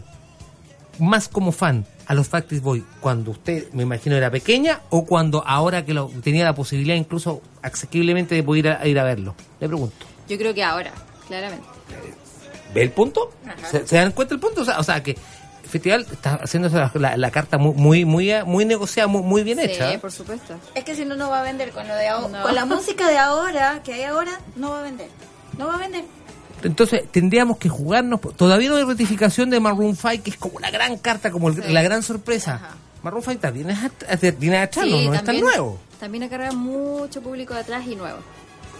más 0.97 1.27
como 1.29 1.51
fan 1.51 1.85
a 2.07 2.13
los 2.13 2.29
Backstreet 2.29 2.61
Boys 2.63 2.83
cuando 2.99 3.31
usted, 3.31 3.71
me 3.73 3.83
imagino, 3.83 4.15
era 4.15 4.29
pequeña 4.31 4.81
o 4.89 5.05
cuando 5.05 5.43
ahora 5.45 5.85
que 5.85 5.93
lo, 5.93 6.07
tenía 6.23 6.43
la 6.45 6.55
posibilidad 6.55 6.95
incluso 6.95 7.41
asequiblemente 7.61 8.35
de 8.35 8.43
poder 8.43 8.65
ir 8.65 8.71
a, 8.71 8.87
ir 8.87 8.99
a 8.99 9.03
verlo? 9.03 9.35
Le 9.59 9.67
pregunto. 9.67 10.05
Yo 10.27 10.37
creo 10.37 10.53
que 10.53 10.63
ahora, 10.63 10.91
claramente. 11.27 11.67
¿Ve 12.73 12.81
el 12.83 12.91
punto? 12.91 13.31
¿Se, 13.71 13.87
se 13.87 13.95
dan 13.97 14.11
cuenta 14.11 14.33
el 14.35 14.39
punto? 14.39 14.61
O 14.61 14.65
sea, 14.65 14.79
o 14.79 14.83
sea, 14.83 15.01
que 15.01 15.11
el 15.63 15.69
festival 15.69 16.05
está 16.11 16.35
haciendo 16.35 16.69
la, 16.69 16.91
la- 16.95 17.17
la 17.17 17.31
carta 17.31 17.57
muy 17.57 17.73
muy 17.75 18.05
muy, 18.05 18.31
muy 18.45 18.65
negociada, 18.65 19.07
muy, 19.07 19.21
muy 19.23 19.43
bien 19.43 19.59
hecha. 19.59 19.91
Sí, 19.91 19.97
por 19.97 20.11
supuesto. 20.11 20.55
Es 20.75 20.83
que 20.83 20.95
si 20.95 21.05
no, 21.05 21.15
no 21.15 21.29
va 21.29 21.39
a 21.39 21.43
vender 21.43 21.71
con 21.71 21.87
lo 21.87 21.95
de 21.95 22.07
ahora. 22.07 22.27
No. 22.39 22.43
Con 22.43 22.55
la 22.55 22.65
música 22.65 23.07
de 23.07 23.17
ahora, 23.17 23.81
que 23.83 23.93
hay 23.93 24.03
ahora, 24.03 24.39
no 24.55 24.71
va 24.71 24.79
a 24.79 24.83
vender. 24.83 25.09
No 25.59 25.67
va 25.67 25.75
a 25.75 25.77
vender. 25.77 26.03
Entonces 26.63 27.03
tendríamos 27.11 27.57
que 27.57 27.69
jugarnos. 27.69 28.19
Todavía 28.35 28.69
no 28.69 28.77
hay 28.77 28.83
ratificación 28.83 29.49
de 29.51 29.59
Maroon 29.59 29.95
5, 29.95 30.23
que 30.23 30.31
es 30.31 30.37
como 30.37 30.59
la 30.59 30.71
gran 30.71 30.97
carta, 30.97 31.29
como 31.31 31.49
el- 31.49 31.63
Sí. 31.63 31.71
la 31.71 31.81
gran 31.83 32.01
sorpresa. 32.01 32.55
Ajá. 32.55 32.75
Maroon 33.03 33.21
5 33.23 33.39
también 33.39 33.69
es 33.69 33.77
viene 34.39 34.57
a 34.57 34.63
echarlo, 34.63 34.99
no 35.01 35.13
es 35.13 35.23
tan 35.23 35.39
nuevo. 35.39 35.79
También 35.99 36.23
acarrea 36.23 36.51
mucho 36.51 37.21
público 37.21 37.53
de 37.53 37.59
atrás 37.61 37.85
y 37.87 37.95
nuevo. 37.95 38.19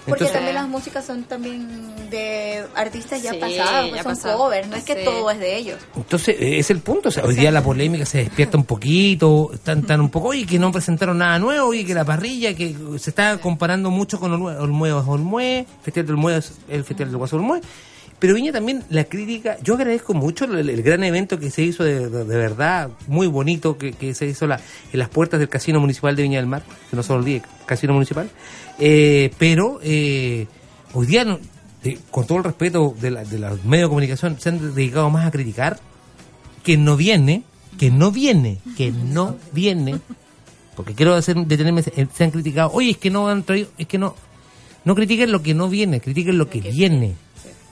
Porque 0.06 0.24
Entonces- 0.24 0.32
también 0.34 0.56
las 0.56 0.68
músicas 0.68 1.06
son 1.06 1.24
también 1.25 2.10
de 2.10 2.63
artistas 2.75 3.22
ya 3.22 3.32
Sí, 3.32 3.38
pasados, 3.39 3.89
pues 3.89 4.03
ya 4.03 4.15
son 4.15 4.38
covers, 4.38 4.68
no 4.68 4.75
es 4.75 4.84
que 4.84 4.96
Sí. 4.96 5.06
todo 5.06 5.29
es 5.29 5.39
de 5.39 5.56
ellos. 5.58 5.77
Entonces, 5.96 6.36
eh, 6.39 6.58
es 6.60 6.70
el 6.72 6.79
punto. 6.79 7.10
O 7.10 7.12
sea, 7.12 7.24
hoy 7.25 7.36
día 7.36 7.51
la 7.51 7.62
polémica 7.62 8.06
se 8.06 8.20
despierta 8.20 8.58
un 8.58 8.63
poquito, 8.63 9.51
están, 9.53 9.79
están 9.79 10.01
un 10.01 10.10
poco, 10.10 10.29
oye, 10.29 10.46
que 10.46 10.58
no 10.58 10.72
presentaron 10.72 11.18
nada 11.20 11.38
nuevo, 11.38 11.74
y 11.74 11.86
que 11.86 11.94
la 11.94 12.06
parrilla, 12.06 12.53
que 12.56 12.75
se 12.98 13.10
está 13.12 13.38
comparando 13.38 13.91
mucho 13.91 14.20
con 14.20 14.32
Olmue, 14.34 14.56
Olmue 14.58 14.89
es 14.89 14.96
Olmue, 15.08 15.65
Festival 15.84 16.08
del 16.08 16.15
Olmue 16.15 16.38
es 16.38 16.53
el 16.70 16.84
Festival 16.84 17.10
del 17.12 17.18
Guaso 17.18 17.36
Olmue. 17.36 17.62
Pero 18.18 18.34
Viña 18.34 18.51
también 18.51 18.84
la 18.89 19.06
crítica, 19.06 19.56
yo 19.63 19.75
agradezco 19.75 20.13
mucho 20.13 20.44
el, 20.44 20.70
el 20.70 20.84
gran 20.84 21.03
evento 21.06 21.39
que 21.39 21.50
se 21.51 21.62
hizo 21.62 21.86
de, 21.86 22.10
de- 22.10 22.25
de 22.25 22.38
verdad, 22.38 22.89
muy 23.08 23.27
bonito, 23.27 23.77
que, 23.77 23.94
que 23.94 24.13
se 24.13 24.25
hizo 24.25 24.46
la- 24.46 24.60
en 24.91 25.00
las 25.00 25.08
puertas 25.08 25.39
del 25.39 25.48
Casino 25.48 25.79
Municipal 25.79 26.18
de 26.18 26.24
Viña 26.24 26.39
del 26.39 26.48
Mar, 26.48 26.63
que 26.89 26.98
no 26.98 27.03
se 27.03 27.13
olvide, 27.13 27.44
Casino 27.65 27.94
Municipal. 27.94 28.29
Eh, 28.79 29.31
pero 29.38 29.79
eh, 29.83 30.48
hoy 30.93 31.05
día, 31.07 31.38
eh, 31.83 31.98
con 32.12 32.25
todo 32.25 32.38
el 32.39 32.43
respeto 32.45 32.95
de, 33.00 33.12
la- 33.12 33.24
de 33.25 33.39
los 33.39 33.63
medios 33.65 33.88
de 33.88 33.89
comunicación, 33.89 34.39
se 34.39 34.50
han 34.50 34.74
dedicado 34.75 35.09
más 35.09 35.25
a 35.27 35.31
criticar 35.31 35.79
que 36.63 36.77
no 36.77 36.95
viene, 36.95 37.43
que 37.77 37.91
no 37.91 38.12
viene, 38.12 38.59
que 38.77 38.91
no 38.91 39.36
viene, 39.53 40.00
porque 40.75 40.93
quiero 40.93 41.19
detenerme, 41.19 41.83
se 41.83 42.24
han 42.24 42.31
criticado, 42.31 42.71
oye, 42.74 42.91
es 42.91 42.98
que 42.98 43.09
no 43.09 43.27
han 43.27 43.43
traído, 43.43 43.69
es 43.77 43.88
que 43.88 43.98
no, 43.98 44.15
no 44.86 44.95
critiquen 44.95 45.31
lo 45.31 45.41
que 45.41 45.53
no 45.53 45.67
viene, 45.69 46.00
critiquen 46.00 46.38
lo 46.38 46.50
que 46.50 46.62
viene. 46.62 47.15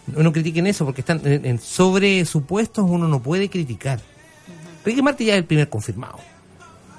No, 0.07 0.23
no 0.23 0.31
critiquen 0.31 0.67
eso, 0.67 0.85
porque 0.85 1.01
están 1.01 1.21
en, 1.25 1.45
en 1.45 1.59
sobre 1.59 2.23
supuestos 2.25 2.85
uno 2.87 3.07
no 3.07 3.21
puede 3.21 3.49
criticar. 3.49 3.99
Ricky 4.85 5.01
Martin 5.01 5.27
ya 5.27 5.33
es 5.33 5.39
el 5.39 5.45
primer 5.45 5.67
confirmado. 5.69 6.17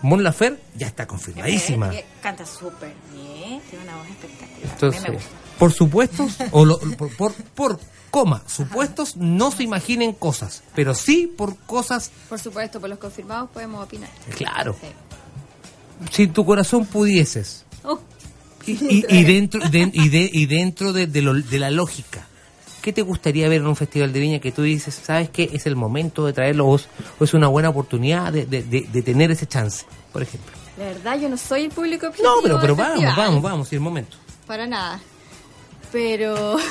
Mon 0.03 0.23
Lafer 0.23 0.61
ya 0.77 0.87
está 0.87 1.07
confirmadísima. 1.07 1.93
Eh, 1.93 1.99
eh, 2.01 2.05
Canta 2.23 2.47
súper 2.47 2.93
bien, 3.13 3.61
tiene 3.69 3.85
una 3.85 3.97
voz 3.97 4.09
espectacular. 4.09 4.53
a 4.53 4.65
mí 4.67 4.71
Entonces, 4.73 5.03
me 5.03 5.11
gusta. 5.15 5.31
por 5.59 5.73
supuestos, 5.73 6.33
o 6.53 6.65
lo- 6.65 6.79
por, 6.79 7.17
por, 7.17 7.33
por 7.35 7.81
coma, 8.11 8.43
supuestos, 8.47 9.17
no 9.17 9.51
se 9.51 9.65
imaginen 9.65 10.13
cosas, 10.13 10.63
pero 10.75 10.95
sí 10.95 11.27
por 11.37 11.57
cosas, 11.59 12.11
Por 12.29 12.39
supuesto, 12.39 12.81
por 12.81 12.89
los 12.89 12.99
confirmados 12.99 13.51
podemos 13.51 13.85
opinar. 13.85 14.09
claro, 14.37 14.77
Sí. 14.81 14.89
si 16.13 16.27
tu 16.29 16.45
corazón 16.45 16.87
pudieses, 16.87 17.65
Oh, 17.83 17.99
y, 18.67 18.73
y- 19.01 19.05
y 19.09 19.25
dentro, 19.25 19.69
de- 19.69 19.91
y, 19.93 20.09
de- 20.11 20.31
y 20.33 20.47
dentro 20.47 20.93
de, 20.93 21.07
de 21.09 21.23
lo- 21.23 21.35
de 21.35 21.59
la 21.59 21.71
lógica, 21.73 22.25
¿qué 22.83 22.93
te 22.93 23.03
gustaría 23.03 23.49
ver 23.49 23.61
en 23.61 23.67
un 23.67 23.77
festival 23.77 24.13
de 24.13 24.21
viña 24.21 24.39
que 24.39 24.53
tú 24.53 24.63
dices, 24.63 24.95
sabes 24.95 25.31
que 25.31 25.51
es 25.53 25.67
el 25.67 25.77
momento 25.77 26.27
de 26.27 26.33
traerlo 26.33 26.75
es, 26.75 26.89
o 27.19 27.25
es 27.25 27.35
una 27.35 27.49
buena 27.49 27.69
oportunidad 27.71 28.33
de, 28.33 28.47
de- 28.47 28.63
de- 28.63 28.87
de 28.93 29.03
tener 29.03 29.31
ese 29.31 29.47
chance, 29.47 29.85
por 30.13 30.23
ejemplo? 30.23 30.53
La 30.79 30.85
verdad, 30.87 31.19
yo 31.21 31.29
no 31.29 31.37
soy 31.37 31.65
el 31.65 31.71
público 31.71 32.07
objetivo. 32.07 32.37
No, 32.37 32.43
pero, 32.43 32.61
pero 32.61 32.77
vamos, 32.77 32.93
festival. 33.01 33.17
vamos, 33.17 33.43
vamos, 33.43 33.73
y 33.73 33.77
el 33.77 33.81
momento. 33.81 34.17
Para 34.47 34.67
nada. 34.67 35.01
Pero. 35.91 36.57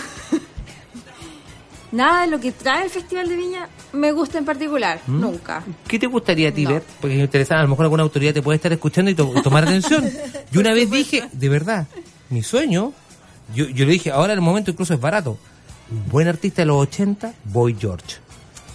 nada 1.91 2.21
de 2.21 2.27
lo 2.27 2.39
que 2.39 2.51
trae 2.51 2.83
el 2.85 2.89
Festival 2.89 3.29
de 3.29 3.35
Viña 3.35 3.69
me 3.93 4.11
gusta 4.11 4.37
en 4.37 4.45
particular. 4.45 4.99
¿Mm? 5.07 5.21
Nunca. 5.21 5.63
¿Qué 5.87 5.97
te 5.97 6.07
gustaría 6.07 6.49
a 6.49 6.51
ti 6.51 6.63
No. 6.63 6.71
ver? 6.71 6.83
Porque 7.01 7.15
me 7.15 7.23
interesaba, 7.23 7.61
a 7.61 7.63
lo 7.63 7.69
mejor 7.69 7.85
alguna 7.85 8.03
autoridad 8.03 8.33
te 8.33 8.41
puede 8.41 8.57
estar 8.57 8.71
escuchando 8.73 9.09
y 9.11 9.15
to- 9.15 9.33
tomar 9.43 9.63
atención. 9.63 10.09
Yo 10.51 10.59
una 10.61 10.73
vez 10.73 10.89
dije, 10.91 11.23
de 11.31 11.49
verdad, 11.49 11.87
mi 12.29 12.43
sueño, 12.43 12.93
yo, 13.53 13.65
yo 13.69 13.85
le 13.85 13.93
dije, 13.93 14.11
ahora 14.11 14.33
el 14.33 14.41
momento 14.41 14.71
incluso 14.71 14.93
es 14.93 14.99
barato. 14.99 15.37
Un 15.91 16.09
buen 16.09 16.27
artista 16.27 16.61
de 16.61 16.67
los 16.67 16.77
80, 16.77 17.33
Boy 17.45 17.75
George. 17.79 18.17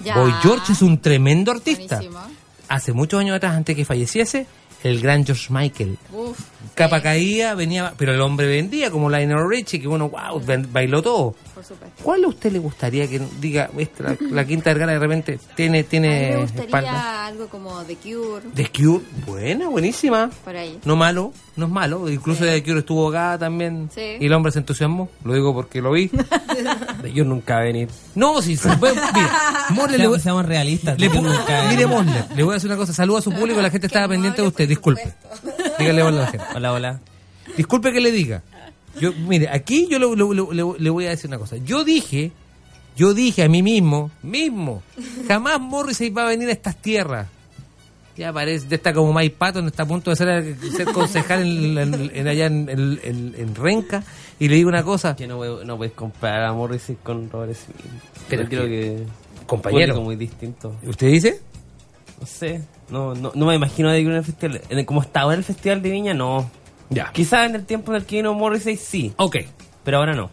Ya. 0.05 0.17
Boy 0.17 0.33
George 0.43 0.73
es 0.73 0.83
un 0.83 0.99
tremendo 0.99 1.53
artista. 1.53 1.97
Buenísimo. 1.97 2.21
Hace 2.69 2.93
muchos 2.93 3.21
años 3.21 3.37
atrás, 3.37 3.55
antes 3.55 3.77
que 3.77 3.85
falleciese, 3.85 4.47
el 4.83 5.01
gran 5.01 5.25
George 5.25 5.49
Michael. 5.51 5.99
Uf. 6.13 6.39
Capa 6.75 6.99
sí, 6.99 7.03
caía, 7.03 7.55
venía, 7.55 7.93
pero 7.97 8.15
el 8.15 8.21
hombre 8.21 8.47
vendía 8.47 8.91
como 8.91 9.11
Lionel 9.11 9.49
Richie, 9.49 9.81
que 9.81 9.87
bueno, 9.87 10.09
wow, 10.09 10.43
bailó 10.71 11.03
todo. 11.03 11.35
Por 11.55 11.65
supuesto. 11.65 12.03
¿Cuál 12.03 12.25
a 12.25 12.29
usted 12.29 12.51
le 12.53 12.59
gustaría 12.59 13.09
que 13.09 13.21
diga, 13.41 13.71
esta, 13.77 14.05
la, 14.05 14.17
la 14.31 14.45
Quinta 14.47 14.71
Vergara 14.71 14.93
de 14.93 14.99
repente 14.99 15.39
tiene, 15.55 15.81
A 15.81 15.83
mí 15.83 15.87
tiene 15.89 16.09
me 16.31 16.37
gustaría 16.43 16.65
espalda? 16.65 17.27
algo 17.27 17.49
como 17.49 17.83
The 17.85 17.97
Cure. 17.97 18.43
The 18.55 18.71
Cure, 18.71 19.05
buena, 19.27 19.69
buenísima. 19.69 20.31
Por 20.45 20.57
ahí. 20.57 20.79
No 20.85 20.97
malo, 20.97 21.33
no 21.57 21.67
es 21.67 21.73
malo. 21.73 22.09
Incluso 22.09 22.45
Sí. 22.45 22.51
The 22.51 22.63
Cure 22.63 22.79
estuvo 22.81 23.09
acá 23.09 23.37
también. 23.39 23.91
Sí. 23.95 24.17
Y 24.21 24.27
el 24.27 24.33
hombre 24.33 24.51
se 24.53 24.61
entusiasmó. 24.61 25.09
Lo 25.25 25.35
digo 25.35 25.53
porque 25.55 25.83
lo 25.83 25.93
vi. 25.93 26.11
Yo 27.15 27.25
nunca 27.25 27.55
voy 27.57 27.63
a 27.63 27.65
venir. 27.67 27.89
no, 28.15 28.41
si 28.41 28.57
se 28.57 28.75
puede. 28.79 28.95
Mira, 28.95 29.67
Morle 29.71 29.99
le 29.99 30.07
voy- 30.09 30.21
Seamos, 30.21 30.23
seamos 30.23 30.47
realistas. 30.47 30.99
le 30.99 31.09
nunca 31.09 31.67
mire. 31.69 31.87
Morle, 31.87 32.25
le 32.35 32.43
voy 32.43 32.53
a 32.53 32.55
decir 32.55 32.71
una 32.71 32.77
cosa. 32.79 32.93
Saluda 32.93 33.19
a 33.19 33.23
su 33.23 33.33
público, 33.35 33.61
la 33.61 33.71
gente 33.71 33.87
estaba 33.89 34.09
pendiente 34.09 34.41
de 34.43 34.49
usted. 34.49 34.69
Disculpe. 34.69 35.13
Dígale 35.79 36.03
hola 36.03 36.19
a 36.19 36.21
la 36.23 36.27
gente. 36.31 36.47
Hola, 36.55 36.73
hola. 36.73 37.01
Disculpe 37.57 37.93
que 37.93 38.01
le 38.01 38.11
diga. 38.13 38.43
Yo, 39.01 39.13
mire, 39.13 39.49
aquí 39.49 39.87
yo 39.91 39.99
le, 39.99 40.91
voy 40.91 41.07
a 41.07 41.11
decir 41.11 41.29
una 41.29 41.39
cosa. 41.39 41.57
Yo 41.59 41.83
dije, 41.85 42.33
yo 42.97 43.15
dije 43.15 43.43
a 43.45 43.49
mí 43.49 43.63
mismo, 43.63 44.11
mismo, 44.23 44.83
jamás 45.27 45.61
Morrissey 45.61 46.11
va 46.11 46.25
a 46.25 46.29
venir 46.29 46.49
a 46.49 46.53
estas 46.53 46.77
tierras. 46.77 47.29
Ya 48.15 48.31
parece, 48.31 48.75
está 48.75 48.93
como 48.93 49.15
Mike 49.15 49.37
Patton, 49.39 49.67
está 49.69 49.85
a 49.85 49.87
punto 49.87 50.11
de 50.11 50.17
ser, 50.17 50.57
ser 50.77 50.87
concejal 50.93 51.43
en, 51.43 51.79
en- 51.79 52.11
en 52.15 52.29
allá 52.29 52.45
en, 52.47 52.69
en- 52.69 53.01
en- 53.03 53.35
en 53.39 53.55
Renca. 53.55 54.05
Y 54.39 54.49
le 54.49 54.57
digo 54.57 54.69
una 54.69 54.83
cosa, 54.83 55.17
Que 55.17 55.27
no, 55.27 55.65
no 55.65 55.77
puedes 55.79 55.95
comparar 55.95 56.45
a 56.45 56.53
Morrissey 56.53 56.97
con 57.03 57.31
Robert 57.31 57.55
Smith. 57.55 57.77
Pero 58.29 58.47
creo 58.49 58.65
que. 58.67 59.05
compañero. 59.47 59.99
muy 60.03 60.17
distinto. 60.17 60.75
¿usted 60.87 61.07
dice? 61.09 61.41
No 62.21 62.27
sé. 62.27 62.63
No, 62.91 63.15
no, 63.15 63.33
no 63.35 63.47
me 63.47 63.55
imagino 63.55 63.91
de 63.91 64.03
que 64.03 64.07
en 64.11 64.15
el 64.17 64.25
festival. 64.25 64.61
En 64.69 64.85
como 64.85 65.01
está 65.01 65.23
ahora 65.23 65.37
el 65.39 65.45
festival 65.45 65.81
de 65.81 65.91
Viña, 65.91 66.13
no. 66.13 66.51
Ya. 66.93 67.11
Quizás 67.13 67.49
en 67.49 67.55
el 67.55 67.65
tiempo 67.65 67.93
en 67.93 67.97
el 67.97 68.05
que 68.05 68.17
vino 68.17 68.35
Morrissey, 68.35 68.77
sí. 68.77 69.13
Ok. 69.17 69.37
Pero 69.85 69.99
ahora 69.99 70.15
no. 70.15 70.31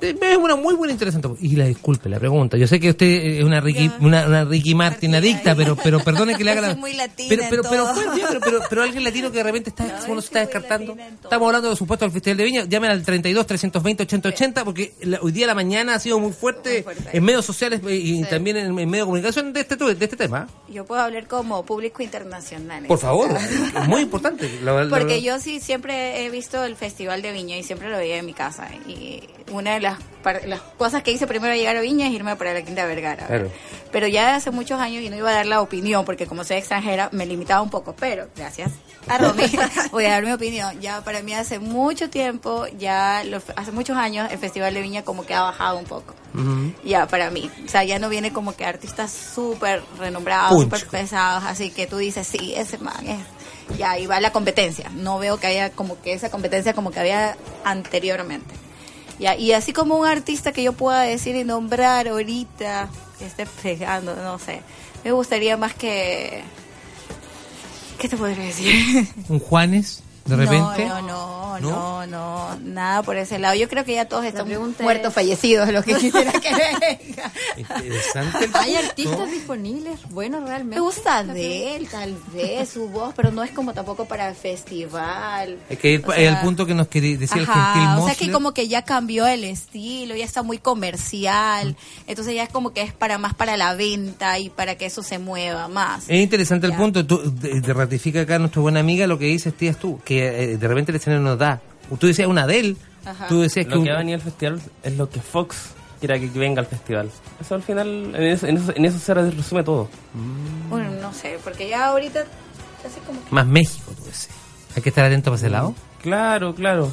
Es 0.00 0.36
una 0.38 0.56
muy 0.56 0.74
buena 0.74 0.92
interesante. 0.92 1.28
Y 1.40 1.56
la 1.56 1.66
disculpe 1.66 2.08
la 2.08 2.18
pregunta. 2.18 2.56
Yo 2.56 2.66
sé 2.66 2.80
que 2.80 2.90
usted 2.90 3.06
es 3.06 3.44
una 3.44 3.60
Ricky, 3.60 3.90
una, 4.00 4.26
una 4.26 4.44
Ricky 4.44 4.74
Martin 4.74 5.10
Martin, 5.10 5.14
adicta, 5.14 5.54
pero, 5.54 5.76
pero 5.76 6.00
perdone 6.00 6.34
que 6.34 6.44
le 6.44 6.50
haga 6.52 6.60
la. 6.62 6.74
Muy 6.74 6.94
latina 6.94 7.28
pero, 7.28 7.44
pero, 7.50 7.62
pero, 7.70 7.86
pero, 7.94 8.40
pero, 8.40 8.58
pero 8.68 8.82
alguien 8.82 9.04
latino 9.04 9.30
que 9.30 9.38
de 9.38 9.44
repente 9.44 9.70
está, 9.70 9.84
No, 10.06 10.12
uno 10.12 10.20
se 10.20 10.26
está 10.28 10.40
descartando. 10.40 10.96
Estamos 11.22 11.46
hablando 11.46 11.70
de 11.70 11.76
supuesto 11.76 12.04
del 12.06 12.12
Festival 12.12 12.36
de 12.38 12.44
Viña. 12.44 12.64
Llamen 12.64 12.90
al 12.90 13.02
32 13.04 13.46
320 13.46 14.02
8080 14.04 14.64
porque 14.64 14.94
la- 15.02 15.18
hoy 15.20 15.32
día 15.32 15.46
la 15.46 15.54
mañana 15.54 15.94
ha 15.94 15.98
sido 16.00 16.18
muy 16.18 16.32
fuerte, 16.32 16.82
Muy 16.84 16.94
fuerte. 16.94 17.16
en 17.16 17.24
medios 17.24 17.44
sociales 17.44 17.80
eh, 17.86 17.94
y 17.96 18.24
Sí. 18.24 18.30
también 18.30 18.56
en, 18.56 18.66
en 18.66 18.74
medios 18.74 18.92
de 18.92 19.00
comunicación 19.04 19.52
de 19.52 19.60
este, 19.60 19.76
de 19.76 19.92
este 20.04 20.16
tema. 20.16 20.48
Yo 20.72 20.84
puedo 20.84 21.00
hablar 21.02 21.26
como 21.26 21.64
público 21.64 22.02
internacional. 22.02 22.84
Por 22.86 22.98
favor, 22.98 23.30
es 23.36 23.88
muy 23.88 24.02
importante. 24.02 24.50
La- 24.62 24.84
la- 24.84 24.90
Porque 24.90 25.22
yo 25.22 25.38
sí 25.38 25.60
siempre 25.60 26.24
he 26.24 26.30
visto 26.30 26.64
el 26.64 26.76
Festival 26.76 27.22
de 27.22 27.32
Viña 27.32 27.56
y 27.56 27.62
siempre 27.62 27.90
lo 27.90 27.96
veía 27.98 28.16
en 28.18 28.26
mi 28.26 28.32
casa. 28.34 28.68
Y 28.88 29.20
una 29.50 29.74
de 29.74 29.80
las, 29.80 29.98
las 30.46 30.60
cosas 30.78 31.02
que 31.02 31.10
hice 31.12 31.26
primero 31.26 31.52
al 31.52 31.58
llegar 31.58 31.76
a 31.76 31.80
Viña 31.80 32.06
es 32.06 32.12
irme 32.12 32.34
para 32.36 32.54
la 32.54 32.62
Quinta 32.62 32.86
Vergara. 32.86 33.26
Claro. 33.26 33.50
Pero 33.92 34.06
ya 34.06 34.36
hace 34.36 34.50
muchos 34.50 34.80
años 34.80 35.02
y 35.02 35.10
no 35.10 35.16
iba 35.16 35.30
a 35.30 35.34
dar 35.34 35.46
la 35.46 35.60
opinión 35.60 36.04
porque 36.04 36.26
como 36.26 36.44
soy 36.44 36.58
extranjera 36.58 37.08
me 37.12 37.26
limitaba 37.26 37.60
un 37.62 37.70
poco. 37.70 37.94
Pero 37.98 38.28
gracias 38.36 38.70
a 39.08 39.18
Romy 39.18 39.42
voy 39.90 40.04
a 40.06 40.10
dar 40.10 40.24
mi 40.24 40.32
opinión. 40.32 40.80
Ya 40.80 41.02
para 41.02 41.22
mí 41.22 41.34
hace 41.34 41.58
mucho 41.58 42.08
tiempo, 42.10 42.66
ya 42.78 43.22
lo- 43.24 43.42
hace 43.56 43.72
muchos 43.72 43.96
años 43.96 44.30
el 44.30 44.38
Festival 44.38 44.72
de 44.74 44.82
Viña 44.82 45.02
como 45.02 45.26
que 45.26 45.34
ha 45.34 45.42
bajado 45.42 45.78
un 45.78 45.84
poco. 45.86 46.14
Ujú. 46.34 46.72
Ya, 46.84 47.06
para 47.08 47.30
mí. 47.30 47.50
O 47.64 47.68
sea, 47.68 47.82
ya 47.82 47.98
no 47.98 48.08
viene 48.08 48.32
como 48.32 48.54
que 48.54 48.64
artistas 48.64 49.10
súper 49.10 49.82
renombrados, 49.98 50.60
súper 50.62 50.86
pesados, 50.86 51.42
así 51.44 51.70
que 51.70 51.86
tú 51.88 51.96
dices, 51.96 52.26
sí, 52.26 52.54
ese 52.56 52.78
man 52.78 53.06
es... 53.08 53.18
Ya, 53.78 53.92
ahí 53.92 54.06
va 54.06 54.18
la 54.20 54.32
competencia. 54.32 54.90
No 54.96 55.18
veo 55.20 55.38
que 55.38 55.46
haya 55.46 55.70
como 55.70 56.00
que 56.02 56.12
esa 56.12 56.28
competencia 56.30 56.74
como 56.74 56.90
que 56.90 56.98
había 57.00 57.36
anteriormente. 57.64 58.52
Ya, 59.20 59.36
y 59.36 59.52
así 59.52 59.74
como 59.74 59.96
un 59.98 60.06
artista 60.06 60.50
que 60.50 60.62
yo 60.62 60.72
pueda 60.72 61.02
decir 61.02 61.36
y 61.36 61.44
nombrar 61.44 62.08
ahorita, 62.08 62.88
que 63.18 63.26
esté 63.26 63.44
pegando, 63.62 64.16
no 64.16 64.38
sé. 64.38 64.62
Me 65.04 65.12
gustaría 65.12 65.58
más 65.58 65.74
que... 65.74 66.42
¿Qué 67.98 68.08
te 68.08 68.16
podría 68.16 68.44
decir? 68.44 69.06
Un 69.28 69.38
Juanes, 69.38 70.02
de 70.30 70.36
repente. 70.36 70.86
No, 70.86 71.00
no, 71.02 71.60
¿No? 71.60 71.60
no, 71.60 72.06
no, 72.06 72.06
no, 72.06 72.60
nada 72.64 73.02
por 73.02 73.16
ese 73.16 73.38
lado. 73.38 73.54
Yo 73.54 73.68
creo 73.68 73.84
que 73.84 73.94
ya 73.94 74.06
todos 74.06 74.24
están 74.24 74.48
muertos, 74.48 75.08
es- 75.08 75.14
fallecidos, 75.14 75.68
lo 75.72 75.82
que 75.82 75.94
quisiera 75.94 76.32
que 76.32 76.50
venga. 76.50 77.30
Interesante. 77.56 78.50
¿Hay 78.58 78.76
artistas 78.76 79.30
disponibles 79.30 80.00
buenos 80.10 80.42
realmente? 80.44 80.76
Me 80.76 80.80
gusta 80.80 81.22
de 81.24 81.76
él, 81.76 81.88
tal 81.88 82.16
vez, 82.32 82.68
su 82.70 82.88
voz, 82.88 83.12
pero 83.14 83.30
no 83.30 83.42
es 83.44 83.50
como 83.50 83.74
tampoco 83.74 84.06
para 84.06 84.28
el 84.28 84.34
festival. 84.34 85.58
Es 85.68 85.78
que 85.78 85.92
ir 85.92 86.02
O 86.06 86.12
es 86.12 86.18
el 86.20 86.32
sea, 86.34 86.42
punto 86.42 86.66
que 86.66 86.74
nos 86.74 86.88
quería 86.88 87.16
decir 87.18 87.38
el 87.38 87.46
gentil 87.46 87.88
o 87.98 88.06
sea 88.06 88.14
que 88.14 88.30
como 88.30 88.52
que 88.54 88.68
ya 88.68 88.82
cambió 88.82 89.26
el 89.26 89.44
estilo, 89.44 90.14
ya 90.16 90.24
está 90.24 90.42
muy 90.42 90.58
comercial, 90.58 91.76
entonces 92.06 92.34
ya 92.34 92.44
es 92.44 92.48
como 92.48 92.72
que 92.72 92.82
es 92.82 92.92
para 92.92 93.18
más 93.18 93.34
para 93.34 93.56
la 93.56 93.74
venta 93.74 94.38
y 94.38 94.48
para 94.50 94.76
que 94.76 94.86
eso 94.86 95.02
se 95.02 95.18
mueva 95.18 95.68
más. 95.68 96.04
Es 96.08 96.20
interesante 96.20 96.66
el 96.66 96.74
punto. 96.74 97.04
Tú, 97.06 97.30
te, 97.32 97.60
te 97.60 97.72
ratifica 97.72 98.22
acá 98.22 98.38
nuestra 98.38 98.62
buena 98.62 98.80
amiga 98.80 99.06
lo 99.06 99.18
que 99.18 99.26
dices, 99.26 99.54
tías 99.54 99.76
tú, 99.78 100.00
que 100.04 100.19
eh, 100.26 100.56
de 100.56 100.68
repente 100.68 100.92
el 100.92 100.96
escenario 100.96 101.22
nos 101.24 101.38
da. 101.38 101.60
Tú 101.98 102.06
decías 102.06 102.28
una 102.28 102.46
de 102.46 102.60
él, 102.60 102.76
Ajá. 103.04 103.26
tú 103.28 103.40
decías 103.40 103.66
que, 103.66 103.72
Lo 103.72 103.78
un- 103.78 103.84
que 103.84 103.90
va 103.90 103.96
a 103.96 104.00
venir 104.00 104.14
al 104.16 104.20
festival 104.20 104.60
es 104.82 104.96
lo 104.96 105.08
que 105.10 105.20
Fox 105.20 105.56
quiera 105.98 106.18
que 106.18 106.26
venga 106.28 106.60
al 106.60 106.66
festival. 106.66 107.10
Eso 107.40 107.54
al 107.54 107.62
final, 107.62 107.88
en 108.14 108.22
eso, 108.22 108.46
en 108.46 108.56
eso, 108.56 108.72
en 108.74 108.84
eso 108.84 108.98
se 108.98 109.12
resume 109.14 109.62
todo. 109.64 109.88
Bueno, 110.68 110.90
no 111.02 111.12
sé, 111.12 111.38
porque 111.44 111.68
ya 111.68 111.86
ahorita 111.88 112.20
así 112.86 113.00
como 113.06 113.22
que 113.24 113.30
más 113.34 113.46
México, 113.46 113.92
tú 113.96 114.04
decías. 114.04 114.28
Hay 114.76 114.82
que 114.82 114.88
estar 114.90 115.04
atento 115.04 115.30
para 115.30 115.36
ese 115.36 115.50
lado. 115.50 115.74
Claro, 116.02 116.54
claro. 116.54 116.90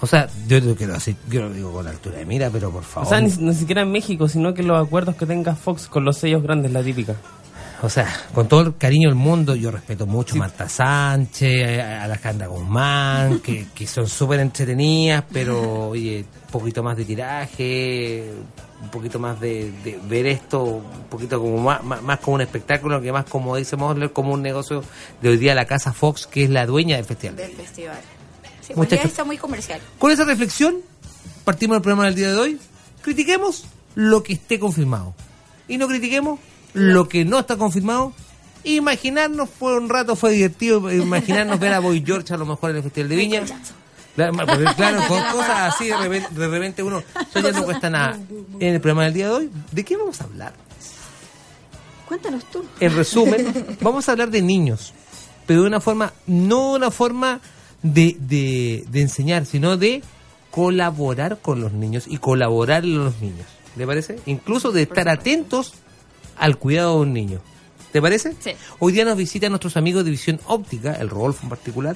O 0.00 0.06
sea, 0.06 0.28
yo 0.48 0.58
lo 0.60 0.74
quiero 0.74 0.96
así, 0.96 1.14
yo 1.30 1.42
lo 1.42 1.50
digo 1.52 1.72
con 1.72 1.86
altura 1.86 2.18
de 2.18 2.26
mira, 2.26 2.50
pero 2.50 2.70
por 2.72 2.80
O 2.82 2.84
favor. 2.84 3.08
sea, 3.08 3.20
ni, 3.20 3.30
ni 3.36 3.54
siquiera 3.54 3.82
en 3.82 3.92
México, 3.92 4.28
sino 4.28 4.52
que 4.52 4.64
los 4.64 4.84
acuerdos 4.84 5.14
que 5.14 5.26
tenga 5.26 5.54
Fox 5.54 5.86
con 5.86 6.04
los 6.04 6.16
sellos 6.18 6.42
grandes, 6.42 6.72
la 6.72 6.82
típica. 6.82 7.14
O 7.84 7.90
sea, 7.90 8.08
con 8.32 8.46
todo 8.46 8.60
el 8.60 8.76
cariño 8.76 9.08
del 9.08 9.16
mundo, 9.16 9.56
yo 9.56 9.72
respeto 9.72 10.06
mucho 10.06 10.36
a 10.36 10.38
Marta 10.38 10.68
Sánchez, 10.68 11.80
a 11.80 12.04
Alejandra 12.04 12.46
Guzmán, 12.46 13.40
que, 13.44 13.66
que 13.74 13.88
son 13.88 14.06
súper 14.06 14.38
entretenidas, 14.38 15.24
pero 15.32 15.88
oye, 15.88 16.24
un 16.46 16.50
poquito 16.52 16.84
más 16.84 16.96
de 16.96 17.04
tiraje, 17.04 18.32
un 18.80 18.88
poquito 18.88 19.18
más 19.18 19.40
de, 19.40 19.72
de 19.82 19.98
ver 20.08 20.26
esto, 20.26 20.62
un 20.62 21.08
poquito 21.10 21.40
como 21.40 21.58
más, 21.58 21.82
más, 21.82 22.00
más 22.02 22.20
como 22.20 22.36
un 22.36 22.42
espectáculo, 22.42 23.00
que 23.00 23.10
más 23.10 23.24
como 23.24 23.56
dice 23.56 23.74
Mosler, 23.74 24.12
como 24.12 24.32
un 24.32 24.42
negocio 24.42 24.84
de 25.20 25.30
hoy 25.30 25.36
día 25.36 25.52
la 25.56 25.64
casa 25.64 25.92
Fox, 25.92 26.28
que 26.28 26.44
es 26.44 26.50
la 26.50 26.66
dueña 26.66 26.94
del 26.96 27.04
festival. 27.04 27.34
del 27.34 27.50
festival. 27.50 27.98
Sí, 28.60 28.74
pues 28.76 28.90
ya 28.90 28.96
está 28.98 29.24
muy 29.24 29.38
comercial. 29.38 29.80
Con 29.98 30.12
esa 30.12 30.24
reflexión, 30.24 30.76
partimos 31.44 31.74
del 31.74 31.82
programa 31.82 32.04
del 32.04 32.14
día 32.14 32.28
de 32.28 32.38
hoy. 32.38 32.60
Critiquemos 33.00 33.64
lo 33.96 34.22
que 34.22 34.34
esté 34.34 34.60
confirmado. 34.60 35.14
Y 35.66 35.78
no 35.78 35.88
critiquemos 35.88 36.38
lo 36.74 37.08
que 37.08 37.24
no 37.24 37.38
está 37.38 37.56
confirmado. 37.56 38.12
Imaginarnos 38.64 39.50
fue 39.50 39.76
un 39.76 39.88
rato, 39.88 40.14
fue 40.16 40.32
divertido. 40.32 40.92
Imaginarnos 40.92 41.58
ver 41.58 41.72
a 41.74 41.80
Boy 41.80 42.02
George 42.04 42.32
a 42.32 42.36
lo 42.36 42.46
mejor 42.46 42.70
en 42.70 42.76
el 42.76 42.82
Festival 42.82 43.08
de 43.08 43.16
Viña. 43.16 43.42
Claro, 44.14 44.34
con 45.08 45.22
cosas 45.32 45.74
así 45.74 45.86
de 45.86 45.96
repente, 45.96 46.28
de 46.34 46.48
repente 46.48 46.82
uno, 46.82 46.98
eso 46.98 47.40
ya 47.40 47.50
no 47.52 47.64
cuesta 47.64 47.88
nada. 47.88 48.18
En 48.60 48.74
el 48.74 48.80
programa 48.80 49.04
del 49.04 49.14
día 49.14 49.28
de 49.28 49.32
hoy, 49.32 49.50
¿de 49.70 49.84
qué 49.84 49.96
vamos 49.96 50.20
a 50.20 50.24
hablar? 50.24 50.52
Cuéntanos 52.06 52.44
tú. 52.50 52.62
En 52.78 52.94
resumen, 52.94 53.76
vamos 53.80 54.08
a 54.08 54.12
hablar 54.12 54.30
de 54.30 54.42
niños, 54.42 54.92
pero 55.46 55.62
de 55.62 55.68
una 55.68 55.80
forma, 55.80 56.12
no 56.26 56.72
una 56.72 56.90
forma 56.90 57.40
de, 57.82 58.16
de, 58.20 58.84
de 58.86 59.00
enseñar, 59.00 59.46
sino 59.46 59.78
de 59.78 60.02
colaborar 60.50 61.38
con 61.40 61.62
los 61.62 61.72
niños 61.72 62.04
y 62.06 62.18
colaborar 62.18 62.84
en 62.84 63.02
los 63.02 63.18
niños. 63.22 63.46
¿Le 63.76 63.86
parece? 63.86 64.18
Incluso 64.26 64.72
de 64.72 64.82
estar 64.82 65.08
atentos 65.08 65.72
al 66.42 66.58
cuidado 66.58 66.96
de 66.96 67.00
un 67.02 67.12
niño. 67.12 67.40
¿Te 67.92 68.00
parece? 68.02 68.34
Sí. 68.40 68.52
Hoy 68.78 68.92
día 68.92 69.04
nos 69.04 69.16
visitan 69.16 69.50
nuestros 69.52 69.76
amigos 69.76 70.04
de 70.04 70.10
visión 70.10 70.40
óptica, 70.46 70.94
el 70.94 71.08
Rodolfo 71.08 71.40
en 71.44 71.48
particular. 71.50 71.94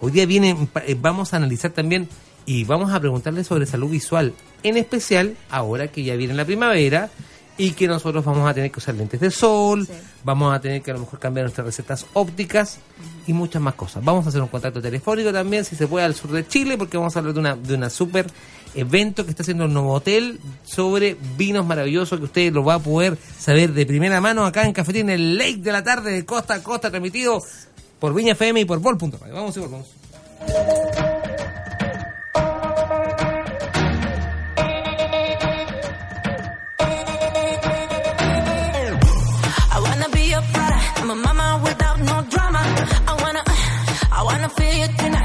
Hoy 0.00 0.12
día 0.12 0.24
vienen, 0.26 0.66
pa- 0.68 0.82
eh, 0.86 0.96
vamos 0.98 1.32
a 1.34 1.38
analizar 1.38 1.72
también 1.72 2.08
y 2.46 2.64
vamos 2.64 2.92
a 2.92 3.00
preguntarle 3.00 3.42
sobre 3.44 3.66
salud 3.66 3.90
visual, 3.90 4.34
en 4.62 4.76
especial 4.76 5.36
ahora 5.50 5.88
que 5.88 6.04
ya 6.04 6.14
viene 6.16 6.34
la 6.34 6.44
primavera 6.44 7.10
y 7.56 7.72
que 7.72 7.88
nosotros 7.88 8.24
vamos 8.24 8.48
a 8.48 8.54
tener 8.54 8.70
que 8.70 8.78
usar 8.78 8.94
lentes 8.94 9.18
de 9.20 9.30
sol, 9.32 9.84
Sí. 9.86 9.92
vamos 10.22 10.54
a 10.54 10.60
tener 10.60 10.80
que 10.80 10.92
a 10.92 10.94
lo 10.94 11.00
mejor 11.00 11.18
cambiar 11.18 11.44
nuestras 11.46 11.66
recetas 11.66 12.06
ópticas 12.12 12.78
y 13.26 13.32
muchas 13.32 13.60
más 13.60 13.74
cosas. 13.74 14.04
Vamos 14.04 14.24
a 14.26 14.28
hacer 14.28 14.40
un 14.40 14.46
contacto 14.48 14.80
telefónico 14.80 15.32
también, 15.32 15.64
si 15.64 15.74
se 15.74 15.88
puede, 15.88 16.04
al 16.06 16.14
sur 16.14 16.30
de 16.30 16.46
Chile, 16.46 16.78
porque 16.78 16.96
vamos 16.96 17.16
a 17.16 17.18
hablar 17.18 17.34
de 17.34 17.40
una, 17.40 17.56
de 17.56 17.74
una 17.74 17.90
super 17.90 18.26
evento 18.74 19.24
que 19.24 19.30
está 19.30 19.42
haciendo 19.42 19.64
el 19.64 19.72
Nuevo 19.72 19.92
Hotel 19.92 20.40
sobre 20.64 21.16
vinos 21.36 21.66
maravillosos 21.66 22.18
que 22.18 22.24
usted 22.24 22.52
lo 22.52 22.64
va 22.64 22.74
a 22.74 22.78
poder 22.78 23.16
saber 23.38 23.72
de 23.72 23.86
primera 23.86 24.20
mano 24.20 24.44
acá 24.44 24.64
en 24.64 24.72
Cafetín, 24.72 25.10
el 25.10 25.36
Lake 25.36 25.58
de 25.58 25.72
la 25.72 25.82
tarde 25.82 26.12
de 26.12 26.24
costa 26.24 26.54
a 26.54 26.62
costa, 26.62 26.90
transmitido 26.90 27.42
por 27.98 28.14
Viña 28.14 28.32
FM 28.32 28.60
y 28.60 28.64
por 28.64 28.78
Vol.radio. 28.80 29.34
Vamos 29.34 29.56
y 29.56 29.60
volvamos. 29.60 29.88
I 39.70 39.80
wanna 44.24 44.48
be 44.54 44.78
your 44.78 44.88
brother. 44.98 45.17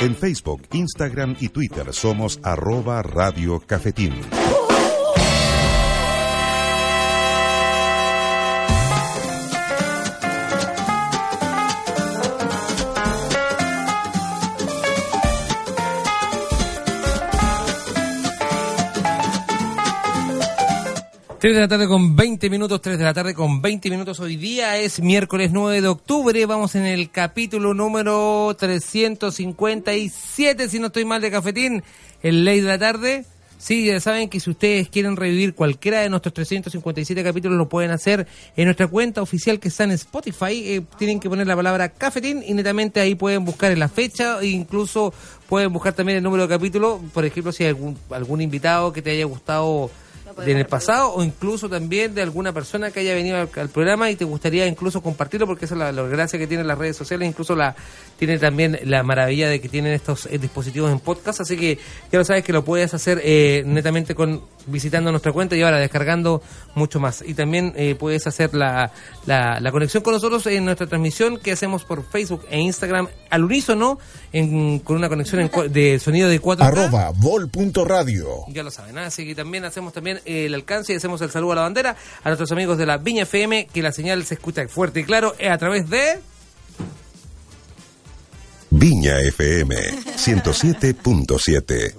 En 0.00 0.14
Facebook, 0.14 0.62
Instagram 0.72 1.36
y 1.40 1.48
Twitter 1.48 1.92
somos 1.92 2.38
arroba 2.42 3.02
Radio 3.02 3.60
Cafetín. 3.60 4.12
Tres 21.38 21.54
de 21.54 21.60
la 21.60 21.68
tarde 21.68 21.86
con 21.86 22.16
20 22.16 22.48
minutos, 22.48 22.80
3 22.80 22.96
de 22.96 23.04
la 23.04 23.12
tarde 23.12 23.34
con 23.34 23.60
20 23.60 23.90
minutos. 23.90 24.18
Hoy 24.20 24.36
día 24.36 24.78
es 24.78 25.02
miércoles 25.02 25.50
9 25.52 25.82
de 25.82 25.88
octubre. 25.88 26.46
Vamos 26.46 26.74
en 26.76 26.86
el 26.86 27.10
capítulo 27.10 27.74
número 27.74 28.56
357, 28.58 30.68
si 30.70 30.78
no 30.78 30.86
estoy 30.86 31.04
mal, 31.04 31.20
de 31.20 31.30
Cafetín, 31.30 31.82
el 32.22 32.42
Ley 32.42 32.62
de 32.62 32.68
la 32.68 32.78
Tarde. 32.78 33.26
Sí, 33.58 33.84
ya 33.84 34.00
saben 34.00 34.30
que 34.30 34.40
si 34.40 34.48
ustedes 34.48 34.88
quieren 34.88 35.14
revivir 35.14 35.54
cualquiera 35.54 36.00
de 36.00 36.08
nuestros 36.08 36.32
357 36.32 37.22
capítulos, 37.22 37.58
lo 37.58 37.68
pueden 37.68 37.90
hacer 37.90 38.26
en 38.56 38.64
nuestra 38.64 38.86
cuenta 38.86 39.20
oficial 39.20 39.60
que 39.60 39.68
está 39.68 39.84
en 39.84 39.90
Spotify. 39.90 40.62
Eh, 40.64 40.82
tienen 40.96 41.20
que 41.20 41.28
poner 41.28 41.46
la 41.46 41.56
palabra 41.56 41.90
cafetín 41.90 42.42
y 42.46 42.54
netamente 42.54 43.00
ahí 43.00 43.14
pueden 43.14 43.44
buscar 43.44 43.72
en 43.72 43.80
la 43.80 43.90
fecha 43.90 44.40
e 44.40 44.46
incluso 44.46 45.12
pueden 45.50 45.70
buscar 45.70 45.92
también 45.92 46.16
el 46.16 46.24
número 46.24 46.44
de 46.44 46.54
capítulo. 46.54 46.98
Por 47.12 47.26
ejemplo, 47.26 47.52
si 47.52 47.64
hay 47.64 47.68
algún, 47.68 47.98
algún 48.10 48.40
invitado 48.40 48.90
que 48.90 49.02
te 49.02 49.10
haya 49.10 49.26
gustado 49.26 49.90
en 50.44 50.58
el 50.58 50.66
pasado 50.66 51.12
o 51.14 51.22
incluso 51.22 51.68
también 51.68 52.14
de 52.14 52.22
alguna 52.22 52.52
persona 52.52 52.90
que 52.90 53.00
haya 53.00 53.14
venido 53.14 53.38
al, 53.38 53.48
al 53.54 53.68
programa 53.68 54.10
y 54.10 54.16
te 54.16 54.24
gustaría 54.24 54.66
incluso 54.66 55.02
compartirlo 55.02 55.46
porque 55.46 55.64
esa 55.64 55.74
es 55.74 55.78
la, 55.78 55.92
la 55.92 56.02
gracia 56.02 56.38
que 56.38 56.46
tienen 56.46 56.66
las 56.66 56.78
redes 56.78 56.96
sociales, 56.96 57.28
incluso 57.28 57.54
la 57.54 57.74
tiene 58.18 58.38
también 58.38 58.78
la 58.84 59.02
maravilla 59.02 59.48
de 59.48 59.60
que 59.60 59.68
tienen 59.68 59.92
estos 59.92 60.26
eh, 60.26 60.38
dispositivos 60.38 60.90
en 60.90 61.00
podcast, 61.00 61.40
así 61.40 61.56
que 61.56 61.78
ya 62.10 62.18
lo 62.18 62.24
sabes 62.24 62.44
que 62.44 62.52
lo 62.52 62.64
puedes 62.64 62.92
hacer 62.94 63.20
eh, 63.24 63.62
netamente 63.66 64.14
con 64.14 64.42
visitando 64.66 65.10
nuestra 65.10 65.32
cuenta 65.32 65.56
y 65.56 65.62
ahora 65.62 65.78
descargando 65.78 66.42
mucho 66.74 67.00
más. 67.00 67.22
Y 67.26 67.34
también 67.34 67.72
eh, 67.76 67.94
puedes 67.94 68.26
hacer 68.26 68.54
la, 68.54 68.92
la, 69.24 69.60
la 69.60 69.72
conexión 69.72 70.02
con 70.02 70.12
nosotros 70.12 70.46
en 70.46 70.64
nuestra 70.64 70.86
transmisión 70.86 71.38
que 71.38 71.52
hacemos 71.52 71.84
por 71.84 72.04
Facebook 72.04 72.44
e 72.50 72.58
Instagram 72.60 73.08
al 73.30 73.44
unísono 73.44 73.98
en, 74.32 74.80
con 74.80 74.96
una 74.96 75.08
conexión 75.08 75.40
en 75.40 75.72
de 75.72 75.98
sonido 75.98 76.28
de 76.28 76.40
4K. 76.40 76.62
Arroba 76.62 77.12
vol.radio. 77.14 78.44
Ya 78.48 78.62
lo 78.62 78.70
saben, 78.70 78.98
¿ah? 78.98 79.06
así 79.06 79.24
que 79.24 79.34
también 79.34 79.64
hacemos 79.64 79.92
también 79.92 80.20
el 80.26 80.54
alcance 80.54 80.92
y 80.92 80.96
hacemos 80.96 81.20
el 81.22 81.30
saludo 81.30 81.52
a 81.52 81.56
la 81.56 81.62
bandera 81.62 81.96
a 82.22 82.28
nuestros 82.28 82.52
amigos 82.52 82.78
de 82.78 82.86
la 82.86 82.98
Viña 82.98 83.22
FM, 83.22 83.66
que 83.72 83.82
la 83.82 83.90
señal 83.92 84.24
se 84.24 84.34
escucha 84.34 84.66
fuerte 84.68 85.00
y 85.00 85.04
claro 85.04 85.34
eh, 85.38 85.48
a 85.48 85.58
través 85.58 85.88
de... 85.88 86.20
Viña 88.70 89.20
FM 89.20 89.74
107.7. 89.74 91.94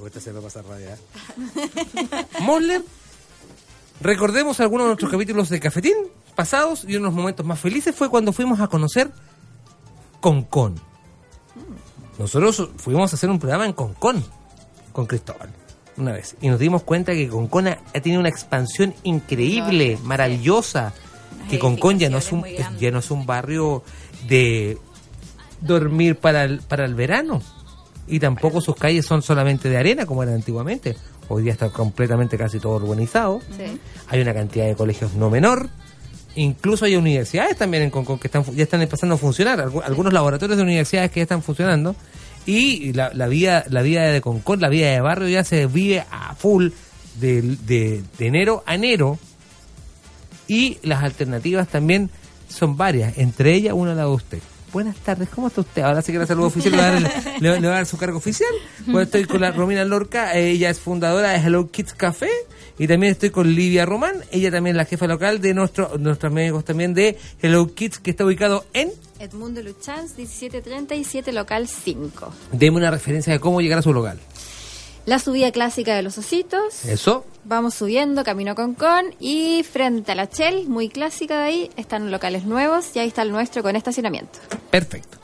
Mosler, 2.41 2.83
recordemos 4.01 4.59
algunos 4.59 4.85
de 4.85 4.89
nuestros 4.89 5.11
capítulos 5.11 5.49
de 5.49 5.59
Cafetín 5.59 5.95
pasados 6.35 6.83
y 6.83 6.97
uno 6.97 7.05
de 7.05 7.05
los 7.05 7.13
momentos 7.13 7.45
más 7.45 7.59
felices 7.59 7.95
fue 7.95 8.09
cuando 8.09 8.31
fuimos 8.31 8.59
a 8.59 8.67
conocer 8.67 9.09
Concón. 10.21 10.79
Nosotros 12.19 12.69
fuimos 12.77 13.11
a 13.11 13.15
hacer 13.15 13.29
un 13.29 13.39
programa 13.39 13.65
en 13.65 13.73
Concón 13.73 14.23
con 14.91 15.07
Cristóbal 15.07 15.49
una 15.97 16.11
vez 16.11 16.35
y 16.41 16.47
nos 16.49 16.59
dimos 16.59 16.83
cuenta 16.83 17.13
que 17.13 17.27
Concón 17.27 17.67
ha, 17.67 17.77
tenido 18.01 18.19
una 18.19 18.29
expansión 18.29 18.93
increíble, 19.03 19.97
sí. 19.97 20.03
maravillosa. 20.03 20.93
Que 21.49 21.59
Concón 21.59 21.97
ya 21.97 22.09
no 22.09 22.17
es 22.17 22.31
un 22.31 22.43
ya 22.79 22.91
no 22.91 22.99
es 22.99 23.09
un 23.09 23.25
barrio 23.25 23.81
de 24.27 24.77
dormir 25.61 26.17
para 26.17 26.43
el, 26.43 26.59
para 26.59 26.85
el 26.85 26.93
verano. 26.95 27.41
Y 28.07 28.19
tampoco 28.19 28.61
sus 28.61 28.75
calles 28.75 29.05
son 29.05 29.21
solamente 29.21 29.69
de 29.69 29.77
arena 29.77 30.05
como 30.05 30.23
eran 30.23 30.35
antiguamente. 30.35 30.95
Hoy 31.29 31.43
día 31.43 31.51
está 31.51 31.69
completamente 31.69 32.37
casi 32.37 32.59
todo 32.59 32.75
urbanizado. 32.75 33.41
Sí. 33.57 33.79
Hay 34.07 34.21
una 34.21 34.33
cantidad 34.33 34.65
de 34.65 34.75
colegios 34.75 35.13
no 35.15 35.29
menor. 35.29 35.69
Incluso 36.35 36.85
hay 36.85 36.95
universidades 36.95 37.57
también 37.57 37.83
en 37.83 37.89
Concón 37.89 38.19
que 38.19 38.27
están, 38.27 38.43
ya 38.55 38.63
están 38.63 38.81
empezando 38.81 39.15
a 39.15 39.17
funcionar. 39.17 39.59
Algu- 39.59 39.83
Algunos 39.83 40.13
laboratorios 40.13 40.55
de 40.57 40.63
universidades 40.63 41.11
que 41.11 41.19
ya 41.19 41.23
están 41.23 41.41
funcionando. 41.43 41.95
Y 42.47 42.93
la, 42.93 43.11
la 43.13 43.27
vida 43.27 43.63
la 43.69 43.83
vida 43.83 44.03
de 44.03 44.21
Concón, 44.21 44.59
la 44.59 44.69
vida 44.69 44.89
de 44.89 45.01
barrio 45.01 45.27
ya 45.27 45.43
se 45.43 45.67
vive 45.67 46.03
a 46.09 46.33
full 46.33 46.69
de, 47.19 47.41
de, 47.41 48.01
de 48.17 48.27
enero 48.27 48.63
a 48.65 48.73
enero. 48.73 49.19
Y 50.47 50.79
las 50.81 51.03
alternativas 51.03 51.67
también 51.67 52.09
son 52.47 52.77
varias. 52.77 53.17
Entre 53.17 53.53
ellas, 53.53 53.73
una 53.75 53.93
la 53.93 54.03
de 54.03 54.09
usted. 54.09 54.39
Buenas 54.73 54.97
tardes, 54.97 55.29
¿cómo 55.29 55.47
está 55.47 55.61
usted? 55.61 55.81
Ahora 55.81 56.01
sí 56.01 56.11
que 56.11 56.19
la 56.19 56.27
saludo 56.27 56.47
oficial, 56.47 56.73
le 56.73 56.77
va 56.77 56.87
a 56.87 56.91
dar, 56.91 57.01
le 57.41 57.59
le 57.59 57.67
a 57.67 57.71
dar 57.71 57.85
su 57.85 57.97
cargo 57.97 58.17
oficial. 58.17 58.49
Pues 58.91 59.05
estoy 59.05 59.25
con 59.25 59.41
la 59.41 59.51
Romina 59.51 59.85
Lorca, 59.85 60.35
ella 60.35 60.69
es 60.69 60.79
fundadora 60.79 61.29
de 61.29 61.37
Hello 61.37 61.71
Kids 61.71 61.93
Café. 61.93 62.29
Y 62.77 62.87
también 62.87 63.13
estoy 63.13 63.29
con 63.29 63.55
Livia 63.55 63.85
Román, 63.85 64.23
ella 64.31 64.51
también 64.51 64.75
es 64.75 64.77
la 64.77 64.85
jefa 64.85 65.07
local 65.07 65.41
de 65.41 65.53
nuestro, 65.53 65.97
nuestros 65.97 66.31
amigos 66.31 66.63
también 66.63 66.93
de 66.93 67.17
Hello 67.41 67.73
Kids, 67.73 67.99
que 67.99 68.11
está 68.11 68.25
ubicado 68.25 68.65
en... 68.73 68.91
Edmundo 69.19 69.61
Luchans, 69.61 70.15
1737, 70.17 71.31
local 71.31 71.67
5. 71.67 72.33
Deme 72.51 72.77
una 72.77 72.91
referencia 72.91 73.33
de 73.33 73.39
cómo 73.39 73.61
llegar 73.61 73.79
a 73.79 73.81
su 73.81 73.93
local. 73.93 74.19
La 75.05 75.19
subida 75.19 75.51
clásica 75.51 75.95
de 75.95 76.01
los 76.03 76.17
ositos. 76.17 76.83
Eso, 76.85 77.25
Vamos 77.45 77.75
subiendo, 77.75 78.25
camino 78.25 78.55
con 78.55 78.73
con. 78.73 79.15
Y 79.21 79.63
frente 79.63 80.11
a 80.11 80.15
la 80.15 80.25
Shell, 80.25 80.67
muy 80.67 80.89
clásica 80.89 81.37
de 81.39 81.43
ahí, 81.43 81.69
están 81.77 82.11
locales 82.11 82.43
nuevos. 82.43 82.87
Y 82.93 82.99
ahí 82.99 83.07
está 83.07 83.21
el 83.21 83.31
nuestro 83.31 83.63
con 83.63 83.75
estacionamiento. 83.77 84.39
perfecto. 84.69 85.17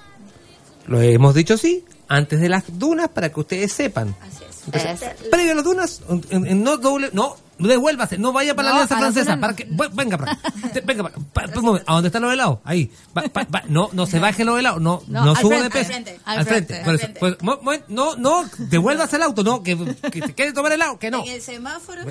Lo 0.88 1.02
hemos 1.02 1.36
dicho 1.36 1.58
sí, 1.58 1.84
antes 2.08 2.40
de 2.40 2.48
las 2.50 2.64
dunas, 2.80 3.10
para 3.10 3.30
que 3.32 3.40
ustedes 3.42 3.72
sepan. 3.74 4.16
Así 4.22 4.44
es. 4.50 4.62
Entonces, 4.66 5.02
Es- 5.22 5.28
previo 5.30 5.52
a 5.52 5.56
las 5.56 5.64
dunas, 5.66 6.02
no 6.32 6.78
doble, 6.78 7.10
no 7.12 7.36
devuélvase, 7.60 8.18
no 8.18 8.32
vaya 8.34 8.56
para 8.56 8.70
No, 8.70 8.76
la 8.76 8.82
Alianza 8.84 8.98
Francesa, 8.98 9.38
para 9.39 9.56
que, 9.56 9.68
venga 9.94 10.18
para 10.18 10.32
acá, 10.34 10.52
venga 10.86 11.10
para 11.34 11.60
un 11.60 11.66
momento, 11.66 11.89
¿a 11.92 11.94
dónde 11.96 12.08
están 12.08 12.22
los 12.24 12.34
helados? 12.34 12.60
Ahí, 12.63 12.92
pa- 13.13 13.63
no, 13.68 13.89
no 13.94 14.06
se 14.06 14.20
baje 14.20 14.44
los 14.44 14.60
helados, 14.60 14.82
no, 14.82 15.02
no, 15.08 15.26
No, 15.26 15.36
suba 15.36 15.62
de 15.62 15.70
peso, 15.70 15.89
al 15.92 15.94
frente, 15.94 16.20
al 16.26 16.46
frente, 16.46 16.78
al 16.82 17.00
pues, 17.20 17.82
no, 17.89 18.16
no, 18.16 18.44
devuélvase 18.58 19.16
el 19.18 19.24
auto, 19.24 19.44
no, 19.44 19.63
que, 19.63 19.78
que 20.12 20.22
te 20.22 20.34
quede 20.34 20.54
tomar 20.54 20.72
helado, 20.72 20.98
que 21.00 21.12
no. 21.12 21.24
En 21.24 21.32
el 21.34 21.42
semáforo. 21.42 22.02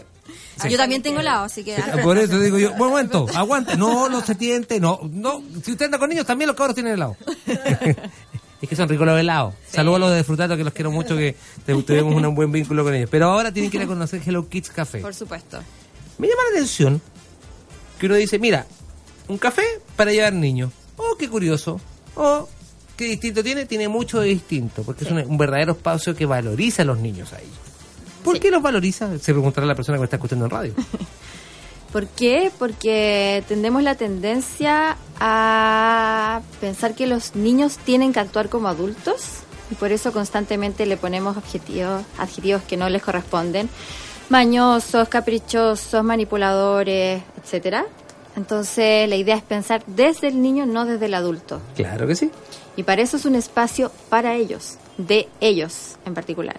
Ah, 0.60 0.68
Yo 0.68 0.76
también 0.76 1.02
tengo 1.02 1.20
lado, 1.20 1.44
así 1.44 1.64
que... 1.64 1.76
Por 2.02 2.16
eso 2.16 2.38
digo 2.38 2.56
yo, 2.58 2.72
un 2.72 2.78
momento, 2.78 3.26
aguante, 3.34 3.76
no, 3.76 4.08
no 4.08 4.20
se 4.20 4.34
tiente, 4.36 4.78
no, 4.80 5.00
no, 5.10 5.42
si 5.64 5.72
usted 5.72 5.86
anda 5.86 5.98
con 5.98 6.08
niños, 6.08 6.24
también 6.26 6.46
los 6.46 6.56
cabros 6.56 6.74
tienen 6.74 6.94
helado. 6.94 7.16
es 8.62 8.68
que 8.68 8.76
son 8.76 8.88
ricos 8.88 9.06
los 9.06 9.18
helados. 9.18 9.54
Saludos 9.68 9.96
a 9.96 9.98
los 10.00 10.12
de 10.14 10.24
Frutato, 10.24 10.56
que 10.56 10.64
los 10.64 10.72
quiero 10.72 10.90
mucho, 10.90 11.16
que 11.16 11.36
te- 11.66 11.74
tuvimos 11.82 12.22
un 12.22 12.34
buen 12.34 12.50
vínculo 12.52 12.84
con 12.84 12.94
ellos. 12.94 13.10
Pero 13.10 13.26
ahora 13.30 13.52
tienen 13.52 13.70
que 13.70 13.76
ir 13.78 13.82
a 13.82 13.86
conocer 13.86 14.22
Hello 14.24 14.48
Kids 14.48 14.70
Café. 14.70 15.00
Por 15.00 15.14
supuesto. 15.14 15.58
Me 16.18 16.28
llama 16.28 16.42
la 16.50 16.56
atención 16.58 17.00
que 17.98 18.06
uno 18.06 18.14
dice, 18.16 18.38
mira, 18.38 18.66
un 19.28 19.38
café 19.38 19.62
para 19.96 20.12
llevar 20.12 20.32
niños. 20.32 20.70
Oh, 20.96 21.16
qué 21.18 21.28
curioso. 21.28 21.80
Oh, 22.14 22.48
qué 22.96 23.04
distinto 23.06 23.42
tiene. 23.42 23.66
Tiene 23.66 23.88
mucho 23.88 24.20
de 24.20 24.28
distinto, 24.28 24.82
porque 24.84 25.04
es 25.04 25.10
un, 25.10 25.18
un 25.18 25.38
verdadero 25.38 25.72
espacio 25.72 26.14
que 26.14 26.26
valoriza 26.26 26.82
a 26.82 26.84
los 26.84 26.98
niños 26.98 27.32
ahí. 27.32 27.48
¿Por 28.22 28.38
qué 28.38 28.50
los 28.52 28.62
valoriza? 28.62 29.18
Se 29.18 29.32
preguntará 29.32 29.66
la 29.66 29.74
persona 29.74 29.96
que 29.96 30.00
me 30.00 30.04
está 30.04 30.16
escuchando 30.16 30.44
en 30.44 30.50
radio. 30.50 30.74
¿Por 31.92 32.06
qué? 32.06 32.50
Porque 32.58 33.44
tendemos 33.48 33.82
la 33.82 33.94
tendencia 33.96 34.96
a 35.24 36.40
pensar 36.60 36.96
que 36.96 37.06
los 37.06 37.36
niños 37.36 37.78
tienen 37.78 38.12
que 38.12 38.18
actuar 38.18 38.48
como 38.48 38.66
adultos 38.66 39.42
y 39.70 39.76
por 39.76 39.92
eso 39.92 40.12
constantemente 40.12 40.84
le 40.84 40.96
ponemos 40.96 41.36
objetivos, 41.36 42.02
adjetivos 42.18 42.62
que 42.62 42.76
no 42.76 42.88
les 42.88 43.02
corresponden, 43.02 43.68
mañosos, 44.30 45.08
caprichosos, 45.08 46.02
manipuladores, 46.02 47.22
etcétera. 47.40 47.86
Entonces 48.34 49.08
la 49.08 49.14
idea 49.14 49.36
es 49.36 49.44
pensar 49.44 49.84
desde 49.86 50.26
el 50.26 50.42
niño, 50.42 50.66
no 50.66 50.86
desde 50.86 51.06
el 51.06 51.14
adulto. 51.14 51.62
Claro 51.76 52.08
que 52.08 52.16
sí. 52.16 52.32
Y 52.74 52.82
para 52.82 53.02
eso 53.02 53.16
es 53.16 53.24
un 53.24 53.36
espacio 53.36 53.92
para 54.08 54.34
ellos, 54.34 54.76
de 54.98 55.28
ellos 55.40 55.98
en 56.04 56.14
particular. 56.14 56.56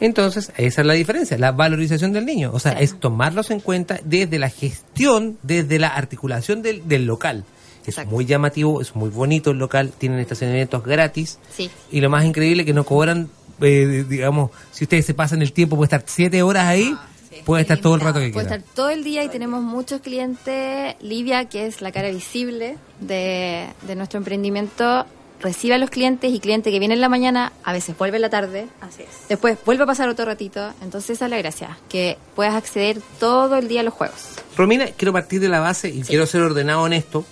Entonces, 0.00 0.50
esa 0.56 0.80
es 0.80 0.86
la 0.86 0.94
diferencia, 0.94 1.36
la 1.36 1.52
valorización 1.52 2.12
del 2.12 2.24
niño. 2.24 2.52
O 2.54 2.58
sea, 2.58 2.72
es 2.72 2.98
tomarlos 2.98 3.50
en 3.50 3.60
cuenta 3.60 4.00
desde 4.02 4.38
la 4.38 4.48
gestión, 4.48 5.36
desde 5.42 5.78
la 5.78 5.88
articulación 5.88 6.62
del, 6.62 6.88
del 6.88 7.04
local. 7.04 7.44
Es 7.88 7.94
Exacto. 7.94 8.10
muy 8.14 8.24
llamativo, 8.26 8.80
es 8.80 8.94
muy 8.94 9.08
bonito 9.10 9.50
el 9.50 9.58
local, 9.58 9.92
tienen 9.96 10.18
estacionamientos 10.18 10.82
gratis. 10.84 11.38
Sí. 11.56 11.70
Y 11.90 12.00
lo 12.00 12.10
más 12.10 12.24
increíble 12.24 12.62
es 12.62 12.66
que 12.66 12.72
no 12.74 12.84
cobran, 12.84 13.28
eh, 13.60 14.04
digamos, 14.08 14.50
si 14.72 14.84
ustedes 14.84 15.06
se 15.06 15.14
pasan 15.14 15.40
el 15.42 15.52
tiempo, 15.52 15.76
puede 15.76 15.86
estar 15.86 16.02
siete 16.06 16.42
horas 16.42 16.66
ahí, 16.66 16.92
Ah, 16.94 17.06
sí, 17.30 17.36
puede 17.44 17.62
estar 17.62 17.78
todo 17.78 17.94
el 17.94 18.00
rato 18.00 18.20
que. 18.20 18.28
Puede 18.30 18.46
quiera. 18.46 18.56
estar 18.62 18.74
todo 18.74 18.90
el 18.90 19.04
día 19.04 19.24
y 19.24 19.28
tenemos 19.28 19.62
muchos 19.62 20.00
clientes. 20.00 20.96
Livia, 21.00 21.46
que 21.46 21.66
es 21.66 21.80
la 21.80 21.92
cara 21.92 22.10
visible 22.10 22.76
de, 23.00 23.66
de 23.86 23.96
nuestro 23.96 24.18
emprendimiento, 24.18 25.06
recibe 25.40 25.74
a 25.76 25.78
los 25.78 25.88
clientes 25.90 26.32
y 26.32 26.40
cliente 26.40 26.70
que 26.72 26.78
viene 26.80 26.94
en 26.94 27.00
la 27.00 27.08
mañana, 27.08 27.52
a 27.62 27.72
veces 27.72 27.96
vuelve 27.96 28.16
en 28.16 28.22
la 28.22 28.28
tarde, 28.30 28.66
Así 28.80 29.02
es. 29.04 29.28
después 29.28 29.56
vuelve 29.64 29.84
a 29.84 29.86
pasar 29.86 30.08
otro 30.08 30.24
ratito. 30.24 30.72
Entonces 30.82 31.10
esa 31.10 31.26
es 31.26 31.30
la 31.30 31.38
gracia, 31.38 31.78
que 31.88 32.18
puedas 32.34 32.54
acceder 32.54 33.00
todo 33.20 33.56
el 33.56 33.68
día 33.68 33.80
a 33.80 33.84
los 33.84 33.94
juegos. 33.94 34.30
Romina, 34.56 34.86
quiero 34.96 35.12
partir 35.12 35.40
de 35.40 35.48
la 35.48 35.60
base 35.60 35.88
y 35.90 36.02
quiero 36.02 36.26
ser 36.26 36.42
ordenado 36.42 36.86
en 36.88 36.92
esto. 36.92 37.24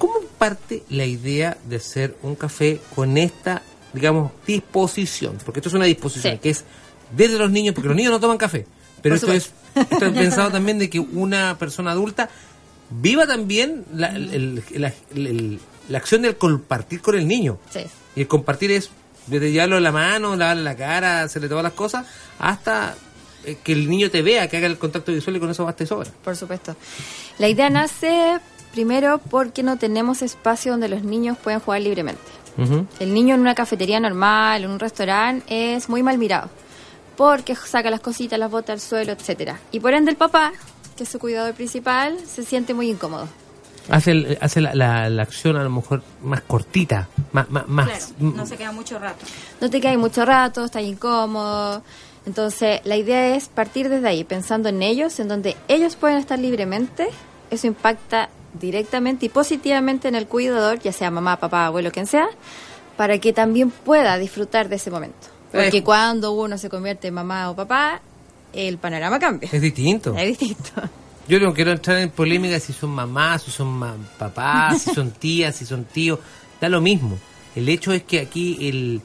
¿Cómo 0.00 0.14
parte 0.38 0.82
la 0.88 1.04
idea 1.04 1.58
de 1.68 1.76
hacer 1.76 2.16
un 2.22 2.34
café 2.34 2.80
con 2.94 3.18
esta, 3.18 3.60
digamos, 3.92 4.32
disposición? 4.46 5.36
Porque 5.44 5.60
esto 5.60 5.68
es 5.68 5.74
una 5.74 5.84
disposición 5.84 6.34
Sí. 6.34 6.40
que 6.40 6.50
es 6.50 6.64
desde 7.14 7.38
los 7.38 7.50
niños, 7.50 7.74
porque 7.74 7.88
los 7.88 7.96
niños 7.96 8.10
no 8.12 8.18
toman 8.20 8.38
café. 8.38 8.64
Pero 9.02 9.14
esto 9.14 9.30
es, 9.32 9.50
esto 9.74 10.06
es 10.06 10.12
pensado 10.14 10.50
también 10.50 10.78
de 10.78 10.88
que 10.88 10.98
una 11.00 11.58
persona 11.58 11.90
adulta 11.90 12.30
viva 12.88 13.26
también 13.26 13.84
la, 13.94 14.08
el- 14.08 14.62
la- 14.76 14.92
el- 15.14 15.60
la 15.90 15.98
acción 15.98 16.22
del 16.22 16.36
compartir 16.36 17.02
con 17.02 17.14
el 17.16 17.28
niño. 17.28 17.58
Sí. 17.70 17.80
Y 18.16 18.22
el 18.22 18.26
compartir 18.28 18.70
es 18.70 18.90
desde 19.26 19.52
llevarlo 19.52 19.76
en 19.76 19.82
la 19.82 19.92
mano, 19.92 20.34
lavarle 20.34 20.62
la 20.62 20.76
cara, 20.76 21.22
hacerle 21.22 21.48
todas 21.48 21.62
las 21.64 21.72
cosas, 21.74 22.06
hasta 22.38 22.94
eh, 23.44 23.58
que 23.62 23.72
el 23.72 23.88
niño 23.88 24.10
te 24.10 24.22
vea, 24.22 24.48
que 24.48 24.56
haga 24.56 24.66
el 24.66 24.78
contacto 24.78 25.12
visual 25.12 25.36
y 25.36 25.40
con 25.40 25.50
eso 25.50 25.64
basta 25.64 25.84
y 25.84 25.86
sobra. 25.86 26.10
Por 26.24 26.36
supuesto. 26.36 26.74
La 27.38 27.48
idea 27.48 27.70
nace 27.70 28.38
primero 28.72 29.18
porque 29.18 29.62
no 29.62 29.76
tenemos 29.76 30.22
espacio 30.22 30.72
donde 30.72 30.88
los 30.88 31.02
niños 31.02 31.36
pueden 31.38 31.60
jugar 31.60 31.80
libremente. 31.82 32.22
El 32.98 33.14
niño 33.14 33.34
en 33.36 33.40
una 33.40 33.54
cafetería 33.54 33.98
normal, 34.00 34.64
en 34.64 34.70
un 34.70 34.78
restaurante, 34.78 35.74
es 35.74 35.88
muy 35.88 36.02
mal 36.02 36.18
mirado. 36.18 36.50
Porque 37.16 37.54
saca 37.54 37.90
las 37.90 38.00
cositas, 38.00 38.38
las 38.38 38.50
bota 38.50 38.72
al 38.74 38.80
suelo, 38.80 39.12
etcétera. 39.12 39.58
Y 39.72 39.80
por 39.80 39.94
ende 39.94 40.10
el 40.10 40.16
papá, 40.18 40.52
que 40.96 41.04
es 41.04 41.08
su 41.08 41.18
cuidador 41.18 41.54
principal, 41.54 42.18
se 42.26 42.42
siente 42.44 42.74
muy 42.74 42.90
incómodo. 42.90 43.28
Hace, 43.88 44.10
el- 44.10 44.38
hace 44.42 44.60
la, 44.60 44.74
la- 44.74 45.08
la 45.08 45.22
acción 45.22 45.56
a 45.56 45.62
lo 45.64 45.70
mejor 45.70 46.02
más 46.22 46.42
cortita, 46.42 47.08
más... 47.32 47.48
más, 47.50 47.66
más- 47.66 47.86
Claro, 47.88 48.04
mm, 48.18 48.36
no 48.36 48.44
se 48.46 48.56
queda 48.58 48.72
mucho 48.72 48.98
rato. 48.98 49.24
No 49.60 49.70
te 49.70 49.80
quedas 49.80 49.92
ahí 49.92 49.96
mucho 49.98 50.24
rato, 50.26 50.64
estás 50.66 50.82
incómodo. 50.82 51.82
Entonces, 52.26 52.80
la 52.84 52.96
idea 52.96 53.34
es 53.36 53.48
partir 53.48 53.88
desde 53.88 54.06
ahí, 54.06 54.24
pensando 54.24 54.68
en 54.68 54.82
ellos, 54.82 55.18
en 55.18 55.28
donde 55.28 55.56
ellos 55.68 55.96
pueden 55.96 56.18
estar 56.18 56.38
libremente. 56.38 57.08
Eso 57.50 57.66
impacta 57.66 58.28
directamente 58.58 59.26
y 59.26 59.28
positivamente 59.28 60.08
en 60.08 60.14
el 60.14 60.26
cuidador, 60.26 60.80
ya 60.80 60.92
sea 60.92 61.10
mamá, 61.10 61.36
papá, 61.38 61.66
abuelo, 61.66 61.90
quien 61.92 62.06
sea, 62.06 62.28
para 62.96 63.18
que 63.18 63.32
también 63.32 63.70
pueda 63.70 64.18
disfrutar 64.18 64.68
de 64.68 64.76
ese 64.76 64.90
momento. 64.90 65.28
Porque 65.52 65.82
cuando 65.82 66.32
uno 66.32 66.58
se 66.58 66.68
convierte 66.70 67.08
en 67.08 67.14
mamá 67.14 67.50
o 67.50 67.56
papá, 67.56 68.00
el 68.52 68.78
panorama 68.78 69.18
cambia. 69.18 69.48
Es 69.52 69.60
distinto. 69.60 70.14
Es 70.16 70.38
distinto. 70.38 70.70
Yo 71.28 71.38
no 71.38 71.54
quiero 71.54 71.70
entrar 71.70 71.98
en 71.98 72.10
polémica 72.10 72.58
si 72.60 72.72
son 72.72 72.90
mamás, 72.90 73.42
si 73.42 73.50
son 73.50 73.68
ma- 73.68 73.96
papás, 74.18 74.82
si 74.82 74.94
son 74.94 75.10
tías, 75.18 75.54
si 75.56 75.64
son 75.64 75.84
tíos. 75.84 76.18
Da 76.60 76.68
lo 76.68 76.80
mismo. 76.80 77.18
El 77.56 77.68
hecho 77.68 77.92
es 77.92 78.02
que 78.04 78.20
aquí 78.20 78.68
el, 78.68 79.00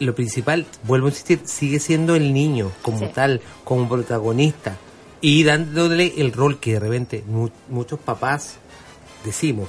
lo 0.00 0.14
principal, 0.14 0.66
vuelvo 0.84 1.06
a 1.06 1.10
insistir, 1.10 1.40
sigue 1.44 1.78
siendo 1.80 2.14
el 2.16 2.32
niño 2.32 2.70
como 2.82 2.98
Sí. 2.98 3.06
tal, 3.14 3.40
como 3.64 3.88
protagonista. 3.88 4.76
Y 5.20 5.44
dándole 5.44 6.14
el 6.18 6.32
rol 6.32 6.58
que 6.58 6.72
de 6.74 6.80
repente 6.80 7.24
mu- 7.28 7.50
muchos 7.68 7.98
papás 8.00 8.56
decimos. 9.24 9.68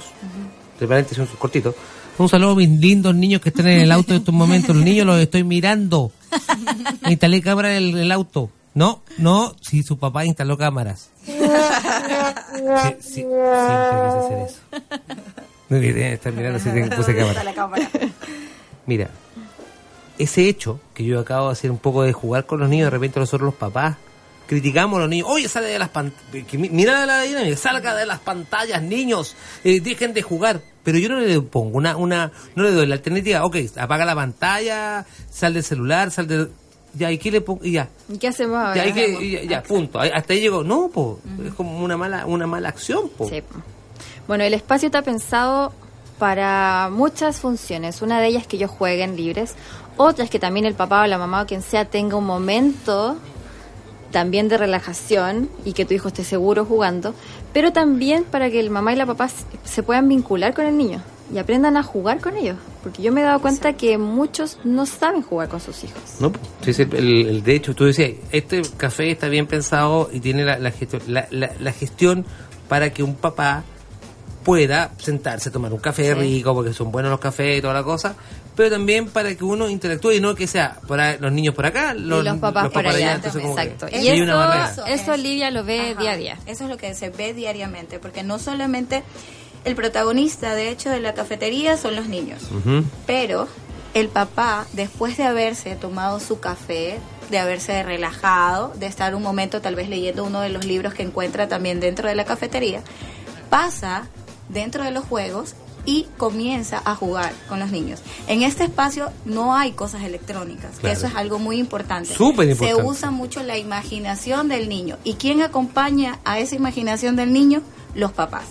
De 0.80 0.86
paréntesis, 0.86 1.18
un 1.18 1.26
cortito. 1.38 1.74
Un 2.18 2.28
saludo 2.28 2.52
a 2.52 2.56
mis 2.56 2.68
lindos 2.68 3.14
niños 3.14 3.40
que 3.40 3.48
están 3.48 3.66
en 3.68 3.80
el 3.80 3.92
auto 3.92 4.12
en 4.12 4.18
estos 4.20 4.34
momentos. 4.34 4.74
Los 4.74 4.84
niños 4.84 5.06
los 5.06 5.18
estoy 5.20 5.42
mirando. 5.44 6.12
Instalé 7.08 7.40
cámara 7.42 7.76
en 7.76 7.82
el, 7.84 7.98
el 7.98 8.12
auto. 8.12 8.50
No, 8.74 9.02
no, 9.18 9.54
si 9.60 9.82
su 9.84 9.98
papá 9.98 10.24
instaló 10.24 10.56
cámaras. 10.58 11.10
Sí, 11.24 11.32
sí, 13.00 13.10
siempre 13.12 13.36
quise 14.00 14.18
hacer 14.18 14.38
eso. 14.46 14.58
No 15.68 15.76
estar 15.76 16.32
mirando 16.32 16.58
si 16.58 16.70
te- 16.70 16.96
puse 16.96 17.16
cámara. 17.16 17.42
Mira, 18.86 19.10
ese 20.18 20.48
hecho 20.48 20.80
que 20.92 21.04
yo 21.04 21.20
acabo 21.20 21.46
de 21.46 21.52
hacer 21.52 21.70
un 21.70 21.78
poco 21.78 22.02
de 22.02 22.12
jugar 22.12 22.46
con 22.46 22.60
los 22.60 22.68
niños, 22.68 22.86
de 22.86 22.90
repente 22.90 23.18
nosotros 23.20 23.46
los 23.46 23.54
papás 23.54 23.96
criticamos 24.46 24.98
a 24.98 25.00
los 25.02 25.08
niños, 25.08 25.28
oye, 25.30 25.48
sale 25.48 25.68
de 25.68 25.78
las 25.78 25.88
pantallas, 25.88 26.46
mira 26.52 27.06
la 27.06 27.22
dinámica, 27.22 27.56
salga 27.56 27.94
de 27.94 28.06
las 28.06 28.18
pantallas, 28.20 28.82
niños, 28.82 29.34
eh, 29.64 29.80
dejen 29.80 30.12
de 30.14 30.22
jugar. 30.22 30.60
Pero 30.82 30.98
yo 30.98 31.08
no 31.08 31.18
le 31.20 31.40
pongo 31.40 31.78
una, 31.78 31.96
una, 31.96 32.30
no 32.54 32.62
le 32.62 32.70
doy 32.72 32.86
la 32.86 32.96
alternativa, 32.96 33.44
ok, 33.44 33.56
apaga 33.78 34.04
la 34.04 34.14
pantalla, 34.14 35.06
sal 35.30 35.54
del 35.54 35.64
celular, 35.64 36.10
sal 36.10 36.26
del... 36.26 36.50
Ya, 36.96 37.10
¿y 37.10 37.18
qué 37.18 37.30
le 37.32 37.40
pongo? 37.40 37.64
Y 37.64 37.72
ya, 37.72 37.88
¿Y 38.08 38.18
qué 38.18 38.28
hacemos 38.28 38.56
ahora? 38.58 38.76
ya, 38.76 38.82
hay 38.82 38.92
que- 38.92 39.30
ya, 39.30 39.42
ya, 39.42 39.62
punto. 39.64 39.98
Hasta 39.98 40.32
ahí 40.32 40.40
llegó. 40.40 40.62
No, 40.62 40.88
po, 40.88 41.18
es 41.44 41.52
como 41.54 41.82
una 41.82 41.96
mala, 41.96 42.24
una 42.26 42.46
mala 42.46 42.68
acción, 42.68 43.08
po. 43.08 43.28
Sí. 43.28 43.42
Bueno, 44.28 44.44
el 44.44 44.54
espacio 44.54 44.86
está 44.86 45.02
pensado 45.02 45.72
para 46.20 46.88
muchas 46.92 47.40
funciones. 47.40 48.00
Una 48.00 48.20
de 48.20 48.28
ellas 48.28 48.42
es 48.42 48.48
que 48.48 48.56
ellos 48.56 48.70
jueguen 48.70 49.16
libres. 49.16 49.54
Otra 49.96 50.24
es 50.24 50.30
que 50.30 50.38
también 50.38 50.66
el 50.66 50.74
papá 50.74 51.02
o 51.02 51.06
la 51.06 51.18
mamá 51.18 51.42
o 51.42 51.46
quien 51.46 51.62
sea 51.62 51.84
tenga 51.84 52.16
un 52.16 52.26
momento 52.26 53.16
también 54.14 54.48
de 54.48 54.56
relajación 54.56 55.50
y 55.64 55.72
que 55.72 55.84
tu 55.84 55.92
hijo 55.92 56.06
esté 56.08 56.22
seguro 56.22 56.64
jugando. 56.64 57.14
Pero 57.52 57.72
también 57.72 58.22
para 58.24 58.48
que 58.48 58.60
el 58.60 58.70
mamá 58.70 58.92
y 58.92 58.96
la 58.96 59.06
papá 59.06 59.28
se- 59.64 59.82
puedan 59.82 60.08
vincular 60.08 60.54
con 60.54 60.64
el 60.66 60.76
niño 60.78 61.02
y 61.34 61.38
aprendan 61.38 61.76
a 61.76 61.82
jugar 61.82 62.20
con 62.20 62.36
ellos. 62.36 62.56
Porque 62.84 63.02
yo 63.02 63.12
me 63.12 63.22
he 63.22 63.24
dado 63.24 63.40
cuenta 63.40 63.72
que 63.72 63.98
muchos 63.98 64.58
no 64.62 64.86
saben 64.86 65.22
jugar 65.22 65.48
con 65.48 65.58
sus 65.60 65.82
hijos. 65.82 66.00
No, 66.20 66.30
po. 66.30 66.38
Sí, 66.62 66.72
sí, 66.72 66.82
el, 66.82 67.26
el- 67.26 67.42
de 67.42 67.54
hecho, 67.56 67.74
tú 67.74 67.86
decías, 67.86 68.12
este 68.30 68.62
café 68.76 69.10
está 69.10 69.26
bien 69.28 69.46
pensado 69.48 70.08
y 70.12 70.20
tiene 70.20 70.44
la, 70.44 70.58
la 70.60 70.70
gestión, 70.70 71.02
la, 71.08 71.26
la- 71.30 71.50
la 71.58 71.72
gestión 71.72 72.24
para 72.68 72.90
que 72.92 73.02
un 73.02 73.16
papá 73.16 73.64
pueda 74.44 74.92
sentarse 74.98 75.48
a 75.48 75.52
tomar 75.52 75.72
un 75.72 75.80
café 75.80 76.04
Sí. 76.06 76.14
rico, 76.14 76.54
porque 76.54 76.72
son 76.72 76.92
buenos 76.92 77.10
los 77.10 77.18
cafés 77.20 77.58
y 77.58 77.60
toda 77.62 77.74
la 77.74 77.82
cosa, 77.82 78.14
pero 78.56 78.70
también 78.70 79.08
para 79.08 79.34
que 79.34 79.44
uno 79.44 79.68
interactúe 79.68 80.12
y 80.12 80.20
no 80.20 80.34
que 80.34 80.46
sea 80.46 80.78
para 80.86 81.16
los 81.16 81.32
niños 81.32 81.54
por 81.54 81.66
acá, 81.66 81.94
los, 81.94 82.22
y 82.24 82.28
los 82.28 82.38
papás 82.38 82.70
por 82.70 82.86
allá. 82.86 83.14
entonces 83.14 83.42
como 83.42 83.56
que 83.56 83.62
Exacto. 83.62 83.86
Y 83.96 84.08
hay 84.08 84.20
una 84.20 84.70
eso, 84.70 84.86
eso 84.86 85.12
Olivia 85.12 85.50
lo 85.50 85.64
ve 85.64 85.90
Ajá. 85.90 86.00
día 86.00 86.10
a 86.12 86.16
día. 86.16 86.38
Eso 86.46 86.64
es 86.64 86.70
lo 86.70 86.76
que 86.76 86.94
se 86.94 87.10
ve 87.10 87.34
diariamente, 87.34 87.98
porque 87.98 88.22
no 88.22 88.38
solamente 88.38 89.02
el 89.64 89.74
protagonista, 89.74 90.54
de 90.54 90.70
hecho, 90.70 90.90
de 90.90 91.00
la 91.00 91.14
cafetería 91.14 91.76
son 91.76 91.96
los 91.96 92.06
niños, 92.08 92.42
pero 93.06 93.48
el 93.94 94.08
papá, 94.08 94.66
después 94.72 95.16
de 95.16 95.24
haberse 95.24 95.74
tomado 95.76 96.20
su 96.20 96.40
café, 96.40 96.98
de 97.30 97.38
haberse 97.38 97.82
relajado, 97.82 98.72
de 98.76 98.86
estar 98.86 99.14
un 99.14 99.22
momento 99.22 99.60
tal 99.60 99.74
vez 99.74 99.88
leyendo 99.88 100.24
uno 100.24 100.40
de 100.40 100.50
los 100.50 100.66
libros 100.66 100.94
que 100.94 101.02
encuentra 101.02 101.48
también 101.48 101.80
dentro 101.80 102.08
de 102.08 102.14
la 102.14 102.24
cafetería, 102.24 102.82
pasa 103.48 104.08
dentro 104.48 104.84
de 104.84 104.90
los 104.90 105.04
juegos 105.04 105.54
y 105.86 106.06
comienza 106.16 106.80
a 106.84 106.94
jugar 106.94 107.32
con 107.48 107.60
los 107.60 107.70
niños. 107.70 108.00
En 108.26 108.42
este 108.42 108.64
espacio 108.64 109.10
no 109.24 109.54
hay 109.54 109.72
cosas 109.72 110.02
electrónicas, 110.02 110.78
que 110.78 110.90
eso 110.90 111.06
es 111.06 111.14
algo 111.14 111.38
muy 111.38 111.58
importante. 111.58 112.14
Súper 112.14 112.48
importante. 112.48 112.82
Se 112.82 112.88
usa 112.88 113.10
mucho 113.10 113.42
la 113.42 113.58
imaginación 113.58 114.48
del 114.48 114.68
niño. 114.68 114.96
¿Y 115.04 115.14
quién 115.14 115.42
acompaña 115.42 116.18
a 116.24 116.38
esa 116.38 116.54
imaginación 116.56 117.16
del 117.16 117.32
niño? 117.32 117.62
Los 117.94 118.12
papás. 118.12 118.44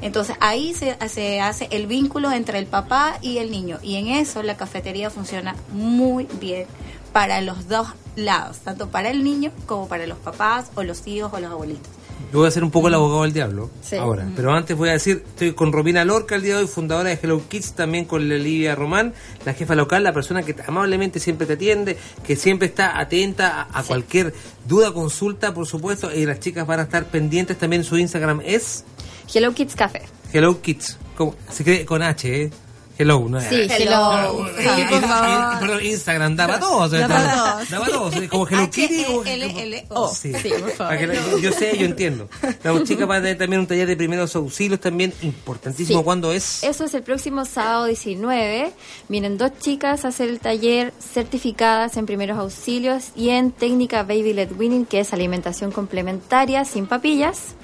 Entonces 0.00 0.36
ahí 0.40 0.74
se, 0.74 0.96
se 1.08 1.40
hace 1.40 1.66
el 1.70 1.86
vínculo 1.86 2.30
entre 2.30 2.58
el 2.58 2.66
papá 2.66 3.18
y 3.20 3.38
el 3.38 3.50
niño. 3.50 3.78
Y 3.82 3.96
en 3.96 4.08
eso 4.08 4.42
la 4.42 4.56
cafetería 4.56 5.10
funciona 5.10 5.56
muy 5.72 6.28
bien 6.40 6.66
para 7.12 7.40
los 7.40 7.68
dos 7.68 7.88
lados, 8.14 8.58
tanto 8.58 8.90
para 8.90 9.10
el 9.10 9.24
niño 9.24 9.50
como 9.66 9.88
para 9.88 10.06
los 10.06 10.18
papás 10.18 10.70
o 10.74 10.82
los 10.82 11.02
tíos 11.02 11.32
o 11.32 11.40
los 11.40 11.50
abuelitos. 11.50 11.97
Yo 12.32 12.40
voy 12.40 12.48
a 12.48 12.50
ser 12.50 12.62
un 12.64 12.70
poco 12.70 12.88
el 12.88 12.94
abogado 12.94 13.22
del 13.22 13.32
diablo 13.32 13.70
Sí. 13.80 13.96
ahora, 13.96 14.26
pero 14.36 14.52
antes 14.52 14.76
voy 14.76 14.90
a 14.90 14.92
decir, 14.92 15.24
estoy 15.26 15.52
con 15.52 15.72
Robina 15.72 16.04
Lorca 16.04 16.34
el 16.34 16.42
día 16.42 16.56
de 16.56 16.62
hoy, 16.62 16.66
fundadora 16.66 17.08
de 17.10 17.18
Hello 17.22 17.40
Kids, 17.48 17.72
también 17.72 18.04
con 18.04 18.28
Lidia 18.28 18.74
Román, 18.74 19.14
la 19.46 19.54
jefa 19.54 19.74
local, 19.74 20.02
la 20.04 20.12
persona 20.12 20.42
que 20.42 20.54
amablemente 20.66 21.20
siempre 21.20 21.46
te 21.46 21.54
atiende, 21.54 21.96
que 22.26 22.36
siempre 22.36 22.68
está 22.68 22.98
atenta 23.00 23.62
a, 23.62 23.78
a 23.78 23.82
cualquier 23.82 24.34
duda, 24.66 24.92
consulta, 24.92 25.54
por 25.54 25.66
supuesto, 25.66 26.14
y 26.14 26.26
las 26.26 26.40
chicas 26.40 26.66
van 26.66 26.80
a 26.80 26.82
estar 26.84 27.06
pendientes 27.06 27.56
también, 27.58 27.84
su 27.84 27.96
Instagram 27.96 28.42
es 28.44 28.84
Hello 29.32 29.54
Kids 29.54 29.74
Café. 29.74 30.02
Hello 30.32 30.60
Kids, 30.60 30.98
como, 31.16 31.34
se 31.50 31.64
cree 31.64 31.84
con 31.86 32.02
H, 32.02 32.42
¿eh? 32.44 32.50
Hello, 32.98 33.26
no 33.28 33.40
Sí, 33.40 33.46
Hello. 33.70 34.12
hello. 34.18 34.48
Eh, 34.58 34.68
Sí, 34.76 34.82
por 34.90 35.00
favor. 35.02 35.58
perdón, 35.60 35.84
Instagram 35.86 36.34
daba 36.36 36.58
dos. 36.58 36.90
Daba 36.90 37.56
dos. 37.60 37.70
Daba 37.70 37.88
dos. 37.88 38.16
eh, 38.16 38.28
Como 38.28 38.46
Hello 38.50 38.68
Kitty. 38.70 39.04
como- 39.04 39.20
H-E-L-L-O. 39.20 40.08
Sí. 40.14 40.32
Por 40.32 40.70
favor. 40.72 41.40
Yo 41.40 41.52
sé, 41.52 41.78
yo 41.78 41.84
entiendo. 41.86 42.28
La 42.64 42.82
chica 42.84 43.06
va 43.06 43.16
a 43.16 43.20
tener 43.20 43.38
también 43.38 43.60
un 43.60 43.66
taller 43.68 43.86
de 43.86 43.96
primeros 43.96 44.34
auxilios 44.34 44.80
también 44.80 45.14
importantísimo. 45.22 46.02
¿Cuándo 46.02 46.32
es? 46.32 46.64
Eso 46.64 46.84
es 46.86 46.94
el 46.94 47.02
próximo 47.04 47.44
sábado 47.44 47.84
19. 47.86 48.72
Vienen 49.08 49.38
dos 49.38 49.52
chicas 49.60 50.04
a 50.04 50.08
hacer 50.08 50.28
el 50.28 50.40
taller 50.40 50.92
certificadas 51.00 51.96
en 51.96 52.04
primeros 52.06 52.36
auxilios 52.38 53.10
y 53.14 53.30
en 53.30 53.52
técnica 53.52 54.02
Baby 54.02 54.32
Led 54.32 54.50
Winning, 54.58 54.86
que 54.86 55.00
es 55.00 55.12
alimentación 55.12 55.70
complementaria 55.70 56.64
sin 56.64 56.86
papillas, 56.86 57.54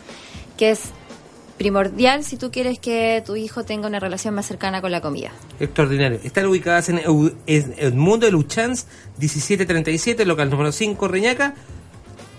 que 0.56 0.70
es 0.70 0.80
primordial 1.58 2.24
si 2.24 2.36
tú 2.36 2.50
quieres 2.50 2.78
que 2.78 3.22
tu 3.24 3.36
hijo 3.36 3.64
tenga 3.64 3.86
una 3.88 4.00
relación 4.00 4.34
más 4.34 4.46
cercana 4.46 4.80
con 4.80 4.90
la 4.90 5.00
comida. 5.00 5.30
Extraordinario. 5.60 6.20
Están 6.24 6.46
ubicadas 6.46 6.88
en 6.88 6.98
Eu- 7.00 7.34
en 7.46 7.74
el 7.78 7.94
mundo 7.94 8.26
de 8.26 8.32
Luchans 8.32 8.86
1737, 9.18 10.24
local 10.24 10.50
número 10.50 10.72
5, 10.72 11.08
Reñaca. 11.08 11.54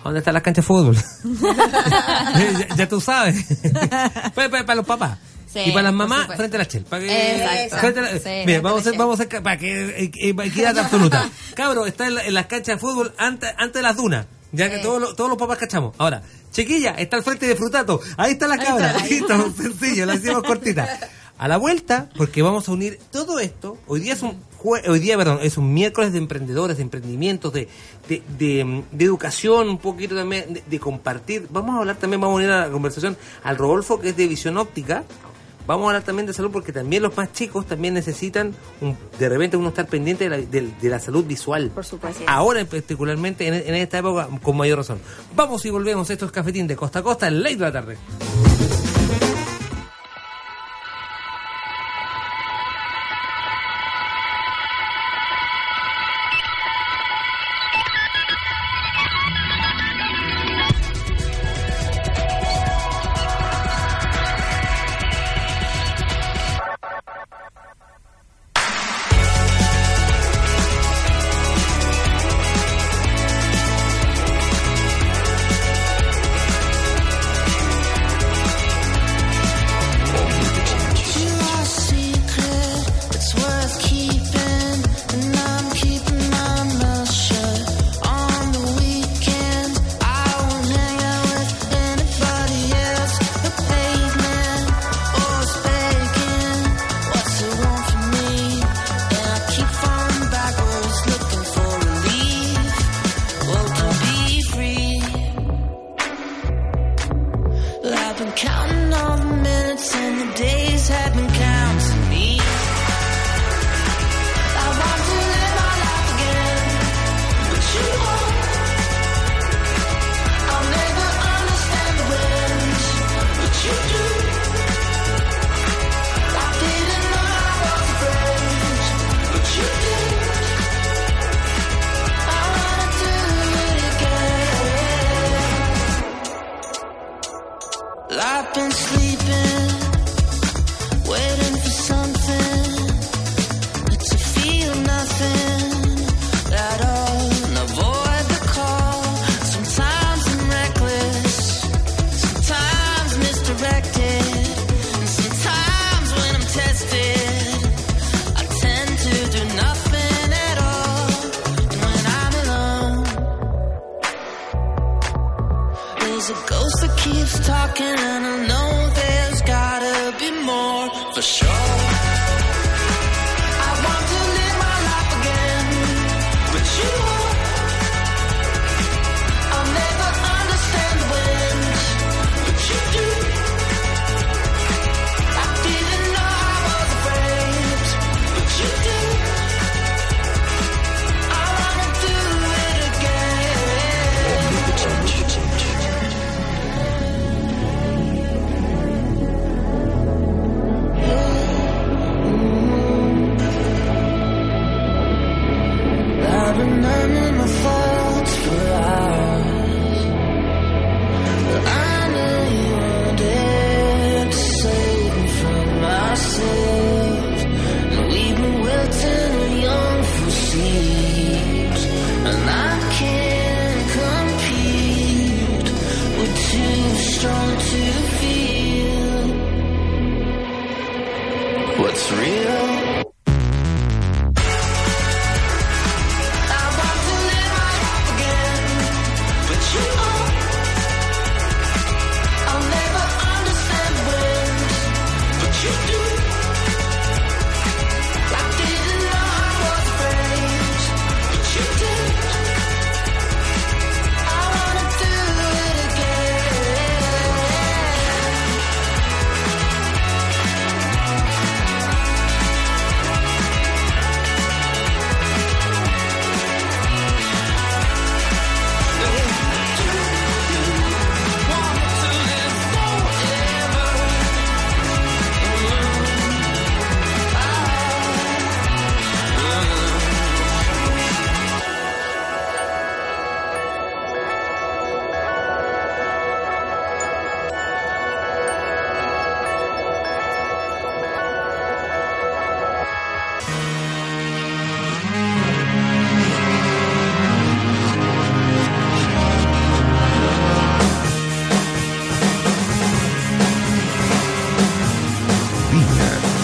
¿Dónde 0.03 0.19
están 0.19 0.33
las 0.35 0.43
canchas 0.43 0.63
de 0.63 0.67
fútbol? 0.67 0.95
ya, 0.95 2.67
ya 2.75 2.87
tú 2.89 3.01
sabes. 3.01 3.45
para, 4.35 4.49
para- 4.49 4.65
para 4.65 4.75
los 4.75 4.85
papás. 4.85 5.17
Sí, 5.51 5.61
y 5.67 5.71
para 5.71 5.83
las 5.83 5.93
mamás, 5.93 6.27
frente 6.35 6.57
a 6.57 6.59
la 6.59 6.67
chel. 6.67 6.83
Para 6.83 7.01
que, 7.01 7.63
Exacto. 7.63 7.77
frente 7.77 7.99
a 8.01 8.03
la- 8.03 8.19
Sí, 8.19 8.43
mira, 8.45 8.59
vamos 8.61 8.79
a 8.79 8.81
hacer, 8.89 8.99
vamos 8.99 9.19
a 9.19 9.23
hacer, 9.23 9.41
para 9.41 9.57
que 9.57 9.85
eh, 10.05 10.11
eh, 10.13 10.35
equidad 10.43 10.77
absoluta. 10.77 11.29
Cabro, 11.55 11.85
está 11.85 12.07
en, 12.07 12.15
la- 12.15 12.25
en 12.25 12.33
las 12.33 12.47
canchas 12.47 12.75
de 12.75 12.79
fútbol 12.79 13.13
antes, 13.17 13.49
antes 13.57 13.73
de 13.75 13.81
las 13.81 13.95
dunas. 13.95 14.25
Ya 14.55 14.69
que 14.69 14.79
todos, 14.79 15.01
los- 15.01 15.15
todos 15.15 15.29
los 15.29 15.37
papás 15.39 15.57
cachamos. 15.57 15.93
Ahora, 15.97 16.21
chiquilla, 16.51 16.91
está 16.91 17.17
al 17.17 17.23
frente 17.23 17.45
de 17.47 17.55
Frutato. 17.55 17.99
Ahí 18.17 18.33
está 18.33 18.47
la 18.47 18.57
cabra. 18.57 18.93
Listo, 19.09 19.51
sencillo, 19.53 20.05
la 20.05 20.15
hicimos 20.15 20.43
cortita. 20.43 20.99
A 21.37 21.47
la 21.49 21.57
vuelta, 21.57 22.09
porque 22.15 22.41
vamos 22.41 22.69
a 22.69 22.71
unir 22.71 22.97
todo 23.11 23.39
esto. 23.39 23.77
Hoy 23.87 23.99
día 23.99 24.13
es 24.13 24.21
un 24.21 24.39
jue- 24.57 24.87
hoy 24.87 24.99
día, 24.99 25.17
perdón, 25.17 25.39
es 25.41 25.57
un 25.57 25.73
miércoles 25.73 26.13
de 26.13 26.19
emprendedores, 26.19 26.77
de 26.77 26.83
emprendimientos, 26.83 27.51
de, 27.51 27.67
de, 28.07 28.23
de, 28.37 28.83
de 28.89 29.05
educación, 29.05 29.67
un 29.67 29.77
poquito 29.77 30.15
también 30.15 30.53
de, 30.53 30.63
de 30.65 30.79
compartir. 30.79 31.45
Vamos 31.49 31.75
a 31.75 31.79
hablar 31.79 31.97
también, 31.97 32.21
vamos 32.21 32.35
a 32.35 32.37
unir 32.37 32.49
a 32.51 32.67
la 32.67 32.71
conversación 32.71 33.17
al 33.43 33.57
Rodolfo, 33.57 33.99
que 33.99 34.09
es 34.09 34.15
de 34.17 34.27
visión 34.27 34.55
óptica. 34.57 35.03
Vamos 35.67 35.85
a 35.85 35.87
hablar 35.89 36.03
también 36.03 36.25
de 36.27 36.33
salud 36.33 36.51
porque 36.51 36.71
también 36.71 37.01
los 37.03 37.15
más 37.17 37.31
chicos 37.33 37.65
también 37.65 37.93
necesitan 37.93 38.53
un- 38.81 38.97
de 39.19 39.29
repente 39.29 39.57
uno 39.57 39.69
estar 39.69 39.87
pendiente 39.87 40.25
de 40.25 40.29
la, 40.29 40.37
de- 40.37 40.71
de 40.81 40.89
la 40.89 40.99
salud 40.99 41.25
visual. 41.25 41.71
Por 41.73 41.85
supuesto. 41.85 42.23
Ahora 42.27 42.63
particularmente 42.65 43.47
en, 43.47 43.53
en 43.55 43.75
esta 43.75 43.97
época 43.99 44.27
con 44.41 44.57
mayor 44.57 44.77
razón. 44.79 44.99
Vamos 45.35 45.65
y 45.65 45.69
volvemos. 45.69 46.09
Esto 46.09 46.25
es 46.25 46.31
Cafetín 46.31 46.67
de 46.67 46.75
Costa 46.75 46.99
a 46.99 47.03
Costa, 47.03 47.27
en 47.27 47.41
ley 47.41 47.55
de 47.55 47.61
la 47.61 47.71
tarde. 47.71 47.97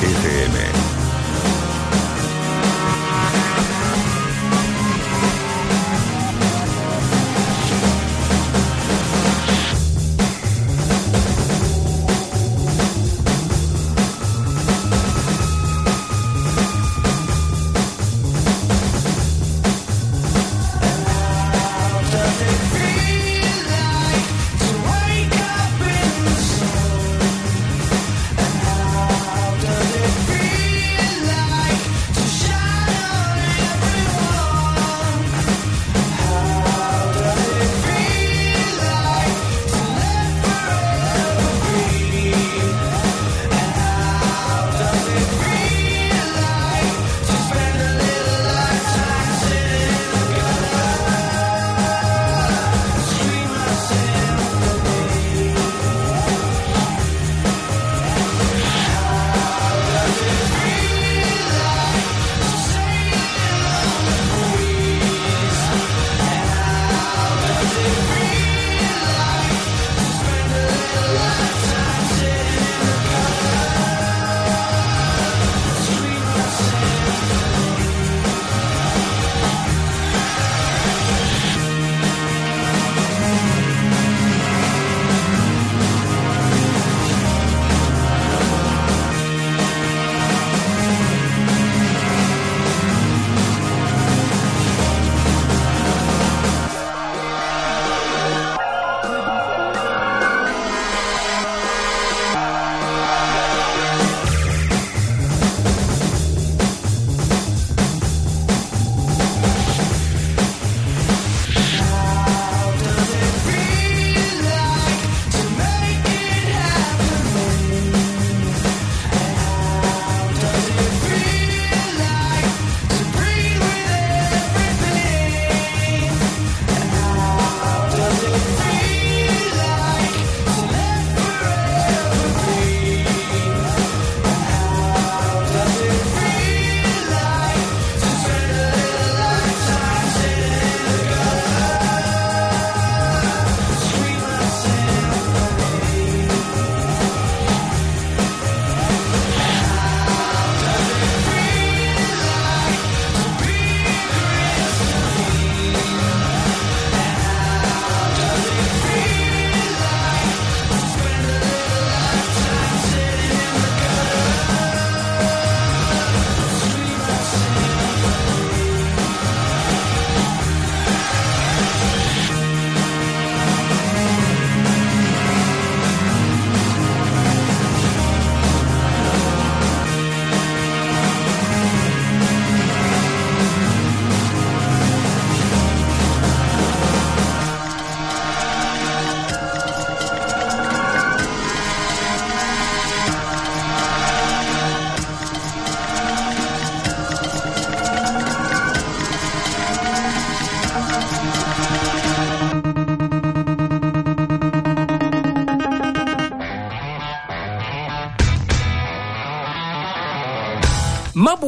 FM. 0.04 0.81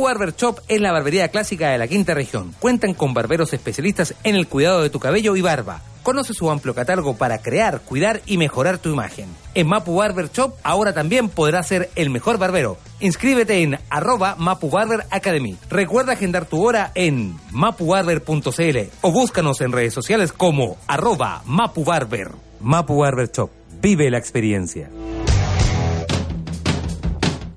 Barber 0.03 0.35
Shop 0.35 0.59
es 0.67 0.81
la 0.81 0.91
barbería 0.91 1.29
clásica 1.29 1.69
de 1.69 1.77
la 1.77 1.87
quinta 1.87 2.13
región. 2.13 2.53
Cuentan 2.59 2.93
con 2.93 3.13
barberos 3.13 3.53
especialistas 3.53 4.13
en 4.23 4.35
el 4.35 4.47
cuidado 4.47 4.81
de 4.81 4.89
tu 4.89 4.99
cabello 4.99 5.35
y 5.35 5.41
barba. 5.41 5.81
Conoce 6.03 6.33
su 6.33 6.51
amplio 6.51 6.75
catálogo 6.75 7.15
para 7.15 7.41
crear, 7.41 7.81
cuidar 7.81 8.21
y 8.25 8.37
mejorar 8.37 8.77
tu 8.77 8.89
imagen. 8.89 9.27
En 9.55 9.67
Mapu 9.67 9.95
Barber 9.95 10.29
Shop 10.31 10.55
ahora 10.63 10.93
también 10.93 11.29
podrás 11.29 11.67
ser 11.67 11.89
el 11.95 12.09
mejor 12.09 12.37
barbero. 12.37 12.77
Inscríbete 12.99 13.63
en 13.63 13.79
arroba 13.89 14.35
Mapu 14.37 14.69
Barber 14.69 15.05
Academy. 15.09 15.57
Recuerda 15.69 16.13
agendar 16.13 16.45
tu 16.45 16.61
hora 16.61 16.91
en 16.95 17.35
mapubarber.cl 17.51 18.77
o 19.01 19.11
búscanos 19.11 19.61
en 19.61 19.71
redes 19.71 19.93
sociales 19.93 20.33
como 20.33 20.77
arroba 20.87 21.41
Mapu 21.45 21.85
Barber. 21.85 22.31
Mapu 22.59 22.97
Barber 22.97 23.31
Shop. 23.31 23.49
Vive 23.81 24.09
la 24.09 24.17
experiencia. 24.17 24.89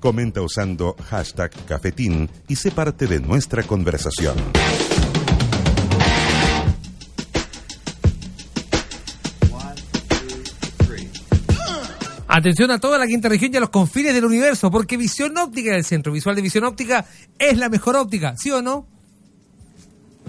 Comenta 0.07 0.41
usando 0.41 0.95
hashtag 1.09 1.51
cafetín 1.65 2.29
y 2.47 2.55
sé 2.55 2.71
parte 2.71 3.07
de 3.07 3.19
nuestra 3.19 3.63
conversación. 3.63 4.37
Atención 12.25 12.71
a 12.71 12.79
toda 12.79 12.97
la 12.97 13.05
quinta 13.05 13.27
región 13.27 13.53
y 13.53 13.57
a 13.57 13.59
los 13.59 13.69
confines 13.69 14.13
del 14.13 14.23
universo, 14.23 14.71
porque 14.71 14.95
visión 14.95 15.37
óptica 15.37 15.73
del 15.73 15.83
centro 15.83 16.13
visual 16.13 16.37
de 16.37 16.41
visión 16.41 16.63
óptica 16.63 17.05
es 17.37 17.57
la 17.57 17.67
mejor 17.67 17.97
óptica, 17.97 18.33
¿sí 18.37 18.49
o 18.49 18.61
no? 18.61 18.87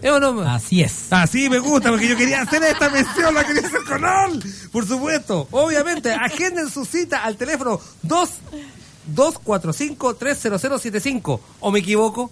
¿Eh 0.03 0.11
o 0.11 0.18
no? 0.18 0.41
Así 0.41 0.83
es. 0.83 1.12
Así 1.12 1.49
me 1.49 1.61
gusta, 1.61 1.91
porque 1.91 2.09
yo 2.09 2.16
quería 2.16 2.43
hacer 2.43 2.64
esta 2.64 2.91
mención, 2.91 3.33
la 3.33 3.45
quería 3.45 3.62
hacer 3.62 3.85
con 3.87 4.05
él. 4.05 4.43
Por 4.72 4.85
supuesto, 4.85 5.47
obviamente, 5.53 6.11
agenden 6.11 6.68
su 6.68 6.85
cita 6.85 7.22
al 7.22 7.37
teléfono 7.37 7.81
2 8.03 8.31
245 9.14 10.14
30075 10.14 11.40
¿O 11.61 11.70
me 11.70 11.80
equivoco? 11.80 12.30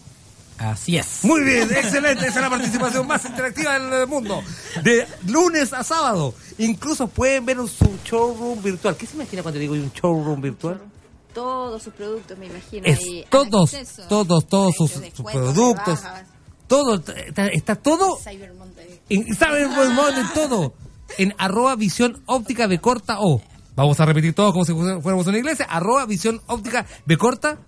Así 0.59 0.97
es. 0.97 1.23
Muy 1.23 1.43
bien, 1.45 1.71
excelente. 1.71 2.27
Esa 2.27 2.39
es 2.39 2.43
la 2.43 2.51
participación 2.51 3.07
más 3.07 3.25
interactiva 3.25 3.79
del 3.79 4.07
mundo. 4.07 4.43
De 4.83 5.07
lunes 5.27 5.73
a 5.73 5.85
sábado. 5.85 6.35
Incluso 6.59 7.09
pueden 7.09 7.45
ver 7.45 7.61
un, 7.61 7.69
su 7.69 7.99
showroom 8.05 8.63
virtual. 8.63 8.97
¿Qué 8.97 9.07
se 9.07 9.17
imagina 9.17 9.43
cuando 9.43 9.61
digo 9.61 9.75
un 9.75 9.93
showroom 9.93 10.41
virtual? 10.41 10.81
Todos 11.35 11.83
sus 11.83 11.93
productos, 11.93 12.39
me 12.39 12.47
imagino. 12.47 12.87
Es 12.87 12.99
ahí, 13.01 13.27
todos, 13.29 13.75
acceso. 13.75 14.05
todos, 14.09 14.47
todos 14.47 14.75
sus, 14.75 14.93
productos. 15.31 16.01
Todo, 16.67 16.95
está, 16.95 17.49
está 17.49 17.77
todo 17.77 18.19
Cyber 18.19 18.55
Monday. 18.55 19.01
en, 19.11 19.35
¿saben 19.37 19.75
buen 19.75 19.93
modo 19.93 20.19
en 20.19 20.33
todo? 20.33 20.75
En 21.19 21.35
arroba 21.39 21.77
visión 21.77 22.23
óptica 22.27 22.67
B 22.67 22.81
corta 22.81 23.19
O. 23.21 23.43
Vamos 23.77 24.01
a 24.01 24.07
repetir 24.07 24.33
todo 24.35 24.53
como 24.53 24.65
si 24.65 24.73
fuéramos 24.73 25.27
una 25.27 25.39
iglesia. 25.39 25.67
Arroba 25.67 26.07
visión 26.07 26.41
óptica 26.47 26.87
B 27.05 27.17
corta 27.17 27.59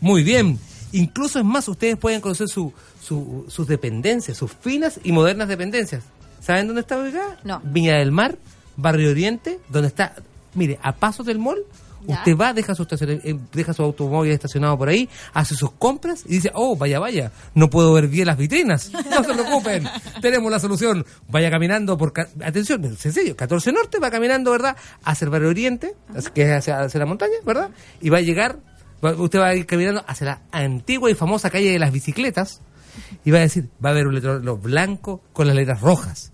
Muy 0.00 0.22
bien. 0.22 0.58
Incluso 0.92 1.38
es 1.38 1.44
más, 1.44 1.66
ustedes 1.68 1.96
pueden 1.96 2.20
conocer 2.20 2.48
su, 2.48 2.72
su- 3.02 3.46
sus 3.48 3.66
dependencias, 3.66 4.36
sus 4.36 4.52
finas 4.52 5.00
y 5.02 5.12
modernas 5.12 5.48
dependencias. 5.48 6.02
¿Saben 6.40 6.66
dónde 6.66 6.80
está 6.82 6.98
ubicada? 6.98 7.38
No. 7.44 7.60
Viña 7.64 7.96
del 7.98 8.12
Mar, 8.12 8.36
Barrio 8.76 9.10
Oriente, 9.10 9.58
donde 9.68 9.88
está, 9.88 10.14
mire, 10.54 10.78
a 10.82 10.92
pasos 10.92 11.24
del 11.26 11.38
mall, 11.38 11.58
Ya. 12.06 12.14
usted 12.16 12.36
va, 12.36 12.52
deja 12.54 12.74
su, 12.74 12.86
eh, 12.90 13.38
deja 13.52 13.72
su 13.74 13.82
automóvil 13.82 14.32
estacionado 14.32 14.76
por 14.78 14.88
ahí, 14.88 15.08
hace 15.34 15.54
sus 15.54 15.72
compras 15.72 16.24
y 16.26 16.34
dice, 16.34 16.50
oh, 16.54 16.76
vaya, 16.76 16.98
vaya, 16.98 17.30
no 17.54 17.68
puedo 17.70 17.92
ver 17.92 18.08
bien 18.08 18.26
las 18.26 18.36
vitrinas. 18.38 18.90
No 19.10 19.24
se 19.24 19.34
preocupen, 19.34 19.84
tenemos 20.22 20.50
la 20.50 20.58
solución. 20.58 21.04
Vaya 21.28 21.50
caminando 21.50 21.98
por, 21.98 22.12
ca- 22.12 22.28
atención, 22.44 22.84
es 22.84 22.98
sencillo, 22.98 23.36
14 23.36 23.72
Norte, 23.72 23.98
va 23.98 24.10
caminando, 24.10 24.50
¿verdad? 24.52 24.76
Hacia 25.04 25.24
el 25.26 25.30
Barrio 25.30 25.48
Oriente, 25.50 25.94
que 26.34 26.42
es 26.42 26.50
hacia, 26.50 26.80
hacia 26.80 26.98
la 27.00 27.06
montaña, 27.06 27.34
¿verdad? 27.44 27.70
Y 28.00 28.08
va 28.08 28.18
a 28.18 28.22
llegar, 28.22 28.58
va- 29.04 29.12
usted 29.14 29.38
va 29.40 29.48
a 29.48 29.54
ir 29.54 29.66
caminando 29.66 30.02
hacia 30.06 30.26
la 30.26 30.40
antigua 30.52 31.10
y 31.10 31.14
famosa 31.14 31.50
calle 31.50 31.70
de 31.72 31.78
las 31.78 31.92
bicicletas 31.92 32.60
y 33.24 33.30
va 33.30 33.38
a 33.38 33.42
decir, 33.42 33.68
va 33.84 33.90
a 33.90 33.92
haber 33.92 34.06
un 34.06 34.14
letrero 34.14 34.56
blanco 34.56 35.22
con 35.32 35.46
las 35.46 35.54
letras 35.56 35.80
rojas. 35.80 36.32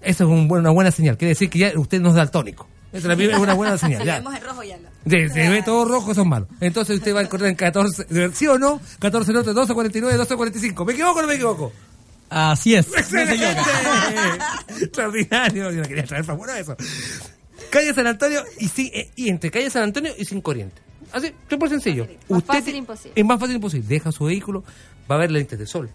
Eso 0.00 0.24
es 0.24 0.30
un 0.30 0.50
una 0.52 0.70
buena 0.70 0.90
señal. 0.90 1.16
Quiere 1.16 1.30
decir 1.30 1.48
que 1.50 1.58
ya 1.58 1.72
usted 1.76 2.00
no 2.00 2.10
es 2.10 2.14
daltónico. 2.14 2.68
Es 2.94 3.04
una 3.04 3.54
buena 3.54 3.76
señal. 3.78 4.00
Si 4.00 4.06
ya. 4.06 4.14
vemos 4.16 4.34
en 4.36 4.42
rojo 4.42 4.62
ya 4.62 4.76
no. 4.78 4.88
Si 5.04 5.28
se 5.28 5.48
ve 5.50 5.62
todo 5.62 5.84
rojo, 5.84 6.12
eso 6.12 6.22
es 6.22 6.26
malo. 6.26 6.46
Entonces 6.60 6.96
usted 6.98 7.14
va 7.14 7.20
a 7.20 7.22
encontrar 7.24 7.50
en 7.50 7.56
14, 7.56 8.06
¿sí 8.34 8.46
o 8.46 8.58
no? 8.58 8.80
14 9.00 9.32
norte, 9.32 9.52
12, 9.52 9.74
49, 9.74 10.16
12, 10.16 10.36
45. 10.36 10.84
¿Me 10.84 10.92
equivoco 10.94 11.18
o 11.18 11.22
no 11.22 11.28
me 11.28 11.34
equivoco? 11.34 11.72
Así 12.30 12.74
es. 12.74 12.86
¡Excelente! 12.96 13.36
Extraordinario. 14.80 15.70
Yo 15.70 15.82
no 15.82 15.88
quería 15.88 16.04
traer 16.04 16.24
para 16.24 16.38
bueno 16.38 16.54
eso. 16.54 16.76
Calle 17.70 17.92
San 17.94 18.06
Antonio 18.06 18.42
y, 18.58 18.68
sí, 18.68 18.90
eh, 18.94 19.10
y 19.16 19.28
entre 19.28 19.50
calle 19.50 19.70
San 19.70 19.82
Antonio 19.82 20.12
y 20.16 20.24
sin 20.24 20.40
corriente. 20.40 20.80
Así, 21.12 21.32
súper 21.48 21.68
sencillo. 21.68 22.06
Más 22.28 22.42
fácil 22.44 22.72
ti- 22.72 22.78
imposible. 22.78 23.12
Es 23.14 23.24
más 23.24 23.38
fácil 23.40 23.56
imposible. 23.56 23.86
Deja 23.88 24.10
su 24.12 24.24
vehículo, 24.24 24.62
va 25.10 25.14
a 25.16 25.18
haber 25.18 25.30
lentes 25.30 25.58
de 25.58 25.66
sol. 25.66 25.90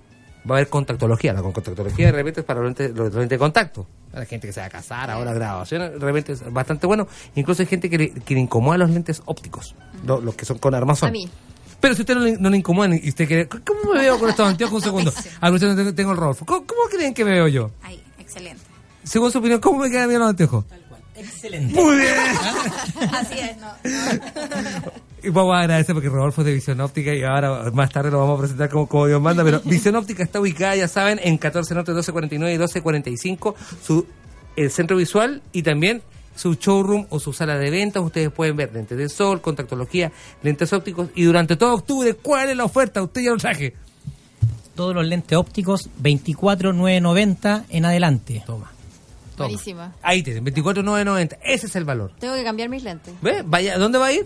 Va 0.49 0.55
a 0.55 0.57
haber 0.59 0.69
contactología. 0.69 1.33
La 1.33 1.41
contactología 1.41 2.07
de 2.07 2.11
repente 2.11 2.39
es 2.41 2.45
para 2.45 2.59
los 2.61 2.67
lentes, 2.69 2.91
los 2.95 3.13
lentes 3.13 3.29
de 3.29 3.37
contacto. 3.37 3.85
Para 4.11 4.21
la 4.23 4.25
gente 4.25 4.47
que 4.47 4.53
se 4.53 4.59
va 4.59 4.65
a 4.65 4.69
casar, 4.69 5.11
ahora 5.11 5.33
graduación, 5.33 5.81
de 5.81 5.99
repente 5.99 6.31
es 6.33 6.51
bastante 6.51 6.87
bueno. 6.87 7.07
Incluso 7.35 7.61
hay 7.61 7.67
gente 7.67 7.89
que 7.89 7.97
le, 7.97 8.09
que 8.11 8.33
le 8.33 8.39
incomoda 8.39 8.77
los 8.77 8.89
lentes 8.89 9.21
ópticos, 9.25 9.75
lo- 10.05 10.19
los 10.21 10.35
que 10.35 10.45
son 10.45 10.57
con 10.57 10.73
armazón. 10.73 11.09
A 11.09 11.11
mí. 11.11 11.29
Pero 11.79 11.95
si 11.95 12.01
usted 12.01 12.15
no 12.15 12.21
le, 12.21 12.37
no 12.37 12.49
le 12.49 12.57
incomoda 12.57 12.93
y 12.93 13.07
usted 13.09 13.25
quiere... 13.27 13.47
¿Cómo 13.47 13.93
me 13.93 13.99
veo 14.01 14.19
con 14.19 14.29
estos 14.29 14.47
anteojos? 14.49 14.75
Un 14.77 14.81
segundo. 14.81 15.13
A 15.39 15.49
ver, 15.49 15.59
tengo, 15.59 15.93
tengo 15.93 16.11
el 16.11 16.17
Rodolfo. 16.17 16.45
¿Cómo, 16.45 16.65
cómo 16.65 16.81
creen 16.91 17.13
que 17.13 17.23
me 17.23 17.31
veo 17.31 17.47
yo? 17.47 17.71
Ahí, 17.83 18.03
excelente. 18.17 18.61
Según 19.03 19.31
su 19.31 19.37
opinión, 19.37 19.61
¿cómo 19.61 19.79
me 19.79 19.89
quedan 19.89 20.09
bien 20.09 20.19
los 20.19 20.29
anteojos? 20.29 20.65
Excelente. 21.15 21.73
Muy 21.73 21.97
bien. 21.97 22.13
Así 23.13 23.39
es, 23.39 23.57
¿no? 23.57 23.67
no. 23.67 24.91
Y 25.21 25.29
vamos 25.29 25.55
a 25.55 25.59
agradecer 25.61 25.93
porque 25.93 26.09
Rodolfo 26.09 26.41
es 26.41 26.47
de 26.47 26.53
Visión 26.53 26.79
Óptica 26.81 27.13
y 27.13 27.23
ahora 27.23 27.71
más 27.71 27.89
tarde 27.91 28.11
lo 28.11 28.19
vamos 28.19 28.37
a 28.37 28.41
presentar 28.41 28.69
como, 28.69 28.87
como 28.87 29.07
Dios 29.07 29.21
manda. 29.21 29.43
Pero 29.43 29.61
Visión 29.65 29.95
Óptica 29.95 30.23
está 30.23 30.39
ubicada, 30.39 30.75
ya 30.75 30.87
saben, 30.87 31.19
en 31.21 31.37
14 31.37 31.73
Norte 31.75 31.91
1249 31.91 32.53
y 32.53 32.57
1245, 32.57 33.55
su, 33.81 34.05
el 34.55 34.71
centro 34.71 34.97
visual 34.97 35.41
y 35.51 35.63
también 35.63 36.01
su 36.35 36.53
showroom 36.53 37.07
o 37.09 37.19
su 37.19 37.33
sala 37.33 37.57
de 37.57 37.69
ventas. 37.69 38.01
Ustedes 38.01 38.31
pueden 38.31 38.55
ver 38.55 38.73
lentes 38.73 38.97
de 38.97 39.09
sol, 39.09 39.41
contactología, 39.41 40.11
lentes 40.41 40.71
ópticos. 40.71 41.09
Y 41.15 41.23
durante 41.23 41.55
todo 41.57 41.73
octubre, 41.73 42.13
¿cuál 42.13 42.49
es 42.49 42.57
la 42.57 42.63
oferta? 42.63 43.01
Usted 43.01 43.21
ya 43.21 43.31
lo 43.31 43.37
traje. 43.37 43.75
Todos 44.75 44.95
los 44.95 45.05
lentes 45.05 45.37
ópticos 45.37 45.89
24,990 45.97 47.65
en 47.69 47.85
adelante. 47.85 48.43
Toma. 48.45 48.71
Toma. 49.35 49.49
Buenísima. 49.49 49.95
Ahí 50.01 50.23
tienen, 50.23 50.45
24,990. 50.45 51.37
Ese 51.43 51.67
es 51.67 51.75
el 51.75 51.83
valor. 51.83 52.13
Tengo 52.19 52.35
que 52.35 52.43
cambiar 52.43 52.69
mis 52.69 52.83
lentes. 52.83 53.13
¿Ve? 53.21 53.43
Vaya, 53.45 53.77
¿Dónde 53.77 53.97
va 53.97 54.07
a 54.07 54.13
ir? 54.13 54.25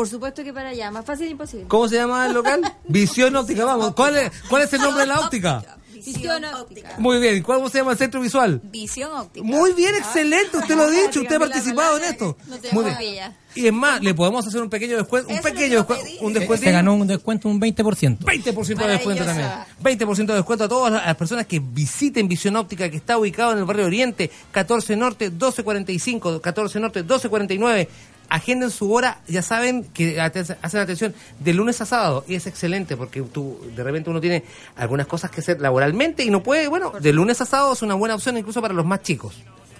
Por 0.00 0.08
supuesto 0.08 0.42
que 0.42 0.50
para 0.50 0.70
allá. 0.70 0.90
Más 0.90 1.04
fácil 1.04 1.28
imposible. 1.28 1.66
¿Cómo 1.68 1.86
se 1.86 1.96
llama 1.96 2.24
el 2.24 2.32
local? 2.32 2.62
Visión 2.88 3.36
Óptica, 3.36 3.66
vamos. 3.66 3.94
¿Cuál 3.94 4.16
es, 4.16 4.32
cuál 4.48 4.62
es 4.62 4.72
el 4.72 4.80
nombre 4.80 5.02
de 5.02 5.06
la 5.08 5.20
óptica? 5.20 5.62
Visión 5.92 6.42
óptica. 6.42 6.94
Muy 6.96 7.20
bien. 7.20 7.42
¿Cuál 7.42 7.70
se 7.70 7.76
llama 7.76 7.92
el 7.92 7.98
centro 7.98 8.18
visual? 8.18 8.62
Visión 8.64 9.12
óptica. 9.12 9.44
Muy 9.44 9.74
bien, 9.74 9.94
excelente. 9.94 10.56
Usted 10.56 10.74
lo 10.74 10.84
ha 10.84 10.90
dicho. 10.90 11.20
Usted 11.20 11.36
ha 11.36 11.38
participado 11.38 11.98
en 11.98 12.04
esto. 12.04 12.34
que 12.34 12.50
no 12.50 12.58
te 12.58 12.72
Muy 12.72 12.84
bien. 12.98 13.36
Y 13.54 13.66
es 13.66 13.72
más, 13.74 14.00
le 14.00 14.14
podemos 14.14 14.46
hacer 14.46 14.62
un 14.62 14.70
pequeño 14.70 14.96
descuento. 14.96 15.28
Un 15.28 15.40
pequeño 15.42 15.76
descuento. 15.76 16.06
Un 16.22 16.32
descuento. 16.32 16.64
Se 16.64 16.72
ganó 16.72 16.94
un 16.94 17.06
descuento 17.06 17.50
un 17.50 17.60
20%. 17.60 18.20
20% 18.20 18.76
de 18.76 18.88
descuento 18.88 19.24
también. 19.26 19.48
Maravilloso. 19.48 20.14
20% 20.14 20.26
de 20.28 20.34
descuento 20.34 20.64
a 20.64 20.68
todas 20.70 20.92
las 20.92 21.16
personas 21.16 21.44
que 21.44 21.60
visiten 21.60 22.26
Visión 22.26 22.56
Óptica, 22.56 22.88
que 22.88 22.96
está 22.96 23.18
ubicado 23.18 23.52
en 23.52 23.58
el 23.58 23.64
barrio 23.66 23.84
Oriente, 23.84 24.30
14 24.50 24.96
Norte, 24.96 25.28
1245, 25.28 26.40
14 26.40 26.80
Norte, 26.80 27.00
1249. 27.00 27.88
Agenden 28.30 28.70
su 28.70 28.92
hora, 28.92 29.20
ya 29.26 29.42
saben 29.42 29.84
que 29.84 30.20
hacen 30.20 30.80
atención 30.80 31.14
de 31.40 31.52
lunes 31.52 31.80
a 31.80 31.84
sábado 31.86 32.24
y 32.26 32.36
es 32.36 32.46
excelente 32.46 32.96
porque 32.96 33.20
tú, 33.22 33.60
de 33.74 33.82
repente 33.82 34.08
uno 34.08 34.20
tiene 34.20 34.44
algunas 34.76 35.06
cosas 35.06 35.30
que 35.30 35.40
hacer 35.40 35.60
laboralmente 35.60 36.22
y 36.22 36.30
no 36.30 36.42
puede, 36.42 36.68
bueno, 36.68 36.92
de 36.98 37.12
lunes 37.12 37.40
a 37.40 37.44
sábado 37.44 37.72
es 37.72 37.82
una 37.82 37.94
buena 37.94 38.14
opción 38.14 38.38
incluso 38.38 38.62
para 38.62 38.72
los 38.72 38.86
más 38.86 39.02
chicos. 39.02 39.34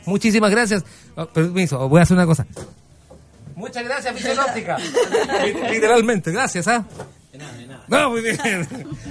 Muchísimas 0.04 0.50
gracias. 0.50 0.84
Oh, 1.14 1.26
permiso, 1.26 1.88
voy 1.88 2.00
a 2.00 2.02
hacer 2.02 2.16
una 2.16 2.26
cosa. 2.26 2.46
Muchas 3.54 3.84
gracias, 3.84 4.38
Óptica. 4.48 4.78
Literalmente, 5.70 6.32
gracias, 6.32 6.66
¿ah? 6.66 6.84
No, 7.88 8.10
muy 8.10 8.22
bien. 8.22 8.66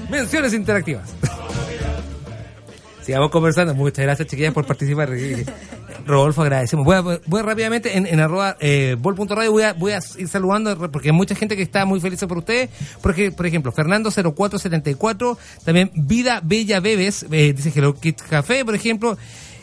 Menciones 0.10 0.54
interactivas. 0.54 1.10
Sigamos 3.04 3.32
conversando. 3.32 3.74
Muchas 3.74 4.04
gracias, 4.04 4.28
chiquillas, 4.28 4.54
por 4.54 4.66
participar. 4.66 5.10
Rodolfo, 6.10 6.42
agradecemos. 6.42 6.84
Voy, 6.86 6.96
a, 6.96 7.02
voy 7.02 7.42
rápidamente 7.42 7.96
en, 7.98 8.06
en 8.06 8.20
arroba 8.20 8.58
eh, 8.60 8.98
bol.radio 9.00 9.52
voy 9.52 9.64
a, 9.64 9.74
voy 9.74 9.92
a 9.94 10.00
ir 10.18 10.28
saludando 10.28 10.76
porque 10.92 11.10
hay 11.10 11.16
mucha 11.16 11.36
gente 11.36 11.56
que 11.56 11.62
está 11.62 11.86
muy 11.86 12.00
feliz 12.02 12.20
por 12.28 12.38
ustedes. 12.40 12.70
Porque, 13.02 13.32
por 13.32 13.46
ejemplo, 13.46 13.72
Fernando0474, 13.72 15.38
también 15.64 15.92
Vida 15.96 16.42
Bella 16.44 16.80
Bebes, 16.80 17.26
eh, 17.32 17.54
dice 17.56 17.72
Hello 17.76 17.94
Kit 17.96 18.20
Café, 18.22 18.66
por 18.66 18.76
ejemplo. 18.76 19.18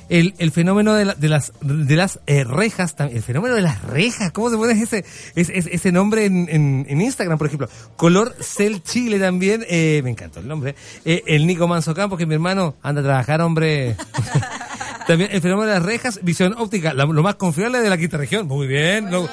El, 0.08 0.34
el 0.38 0.52
fenómeno 0.52 0.94
de, 0.94 1.04
la- 1.04 1.14
de 1.14 1.28
las 1.28 1.50
de 1.60 1.96
las 1.96 2.20
eh, 2.28 2.44
rejas, 2.44 2.94
el 2.96 3.24
fenómeno 3.24 3.56
de 3.56 3.60
las 3.62 3.82
rejas, 3.82 4.30
¿cómo 4.30 4.50
se 4.50 4.56
pone 4.56 4.80
ese 4.80 5.04
ese, 5.34 5.58
ese- 5.58 5.90
nombre 5.90 6.26
en, 6.26 6.48
en, 6.48 6.86
en 6.88 7.00
Instagram, 7.00 7.36
por 7.38 7.48
ejemplo? 7.48 7.68
Color 7.96 8.36
Cel 8.40 8.84
Chile 8.84 9.18
también, 9.18 9.64
eh, 9.68 10.02
me 10.04 10.10
encantó 10.10 10.38
el 10.38 10.46
nombre. 10.46 10.76
Eh, 11.04 11.24
el 11.26 11.44
Nico 11.44 11.66
Manso 11.66 11.92
Campos, 11.92 12.20
que 12.20 12.26
mi 12.26 12.34
hermano 12.34 12.76
anda 12.84 13.00
a 13.00 13.04
trabajar, 13.04 13.40
hombre. 13.40 13.96
también 15.06 15.30
el 15.32 15.40
fenómeno 15.40 15.68
de 15.68 15.74
las 15.74 15.82
rejas, 15.84 16.20
visión 16.22 16.54
óptica, 16.58 16.92
la- 16.94 17.04
lo 17.04 17.22
más 17.22 17.36
confiable 17.36 17.80
de 17.80 17.88
la 17.90 17.96
quinta 17.98 18.16
región. 18.16 18.46
Muy 18.46 18.66
bien, 18.66 19.08
no, 19.10 19.28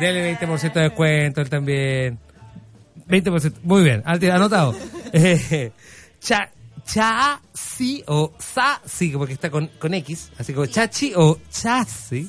dele 0.00 0.36
20% 0.38 0.72
de 0.74 0.80
descuento, 0.82 1.40
él 1.40 1.48
también. 1.50 2.18
20%, 3.08 3.54
muy 3.62 3.82
bien, 3.82 4.02
anotado. 4.04 4.74
Eh, 5.12 5.72
cha, 6.20 6.50
Chasi 6.84 8.02
o 8.06 8.32
Sasi, 8.38 9.10
porque 9.10 9.34
está 9.34 9.50
con, 9.50 9.68
con 9.78 9.92
X, 9.94 10.30
así 10.38 10.52
como 10.52 10.66
Chachi 10.66 11.12
o 11.16 11.38
Chasi. 11.50 12.28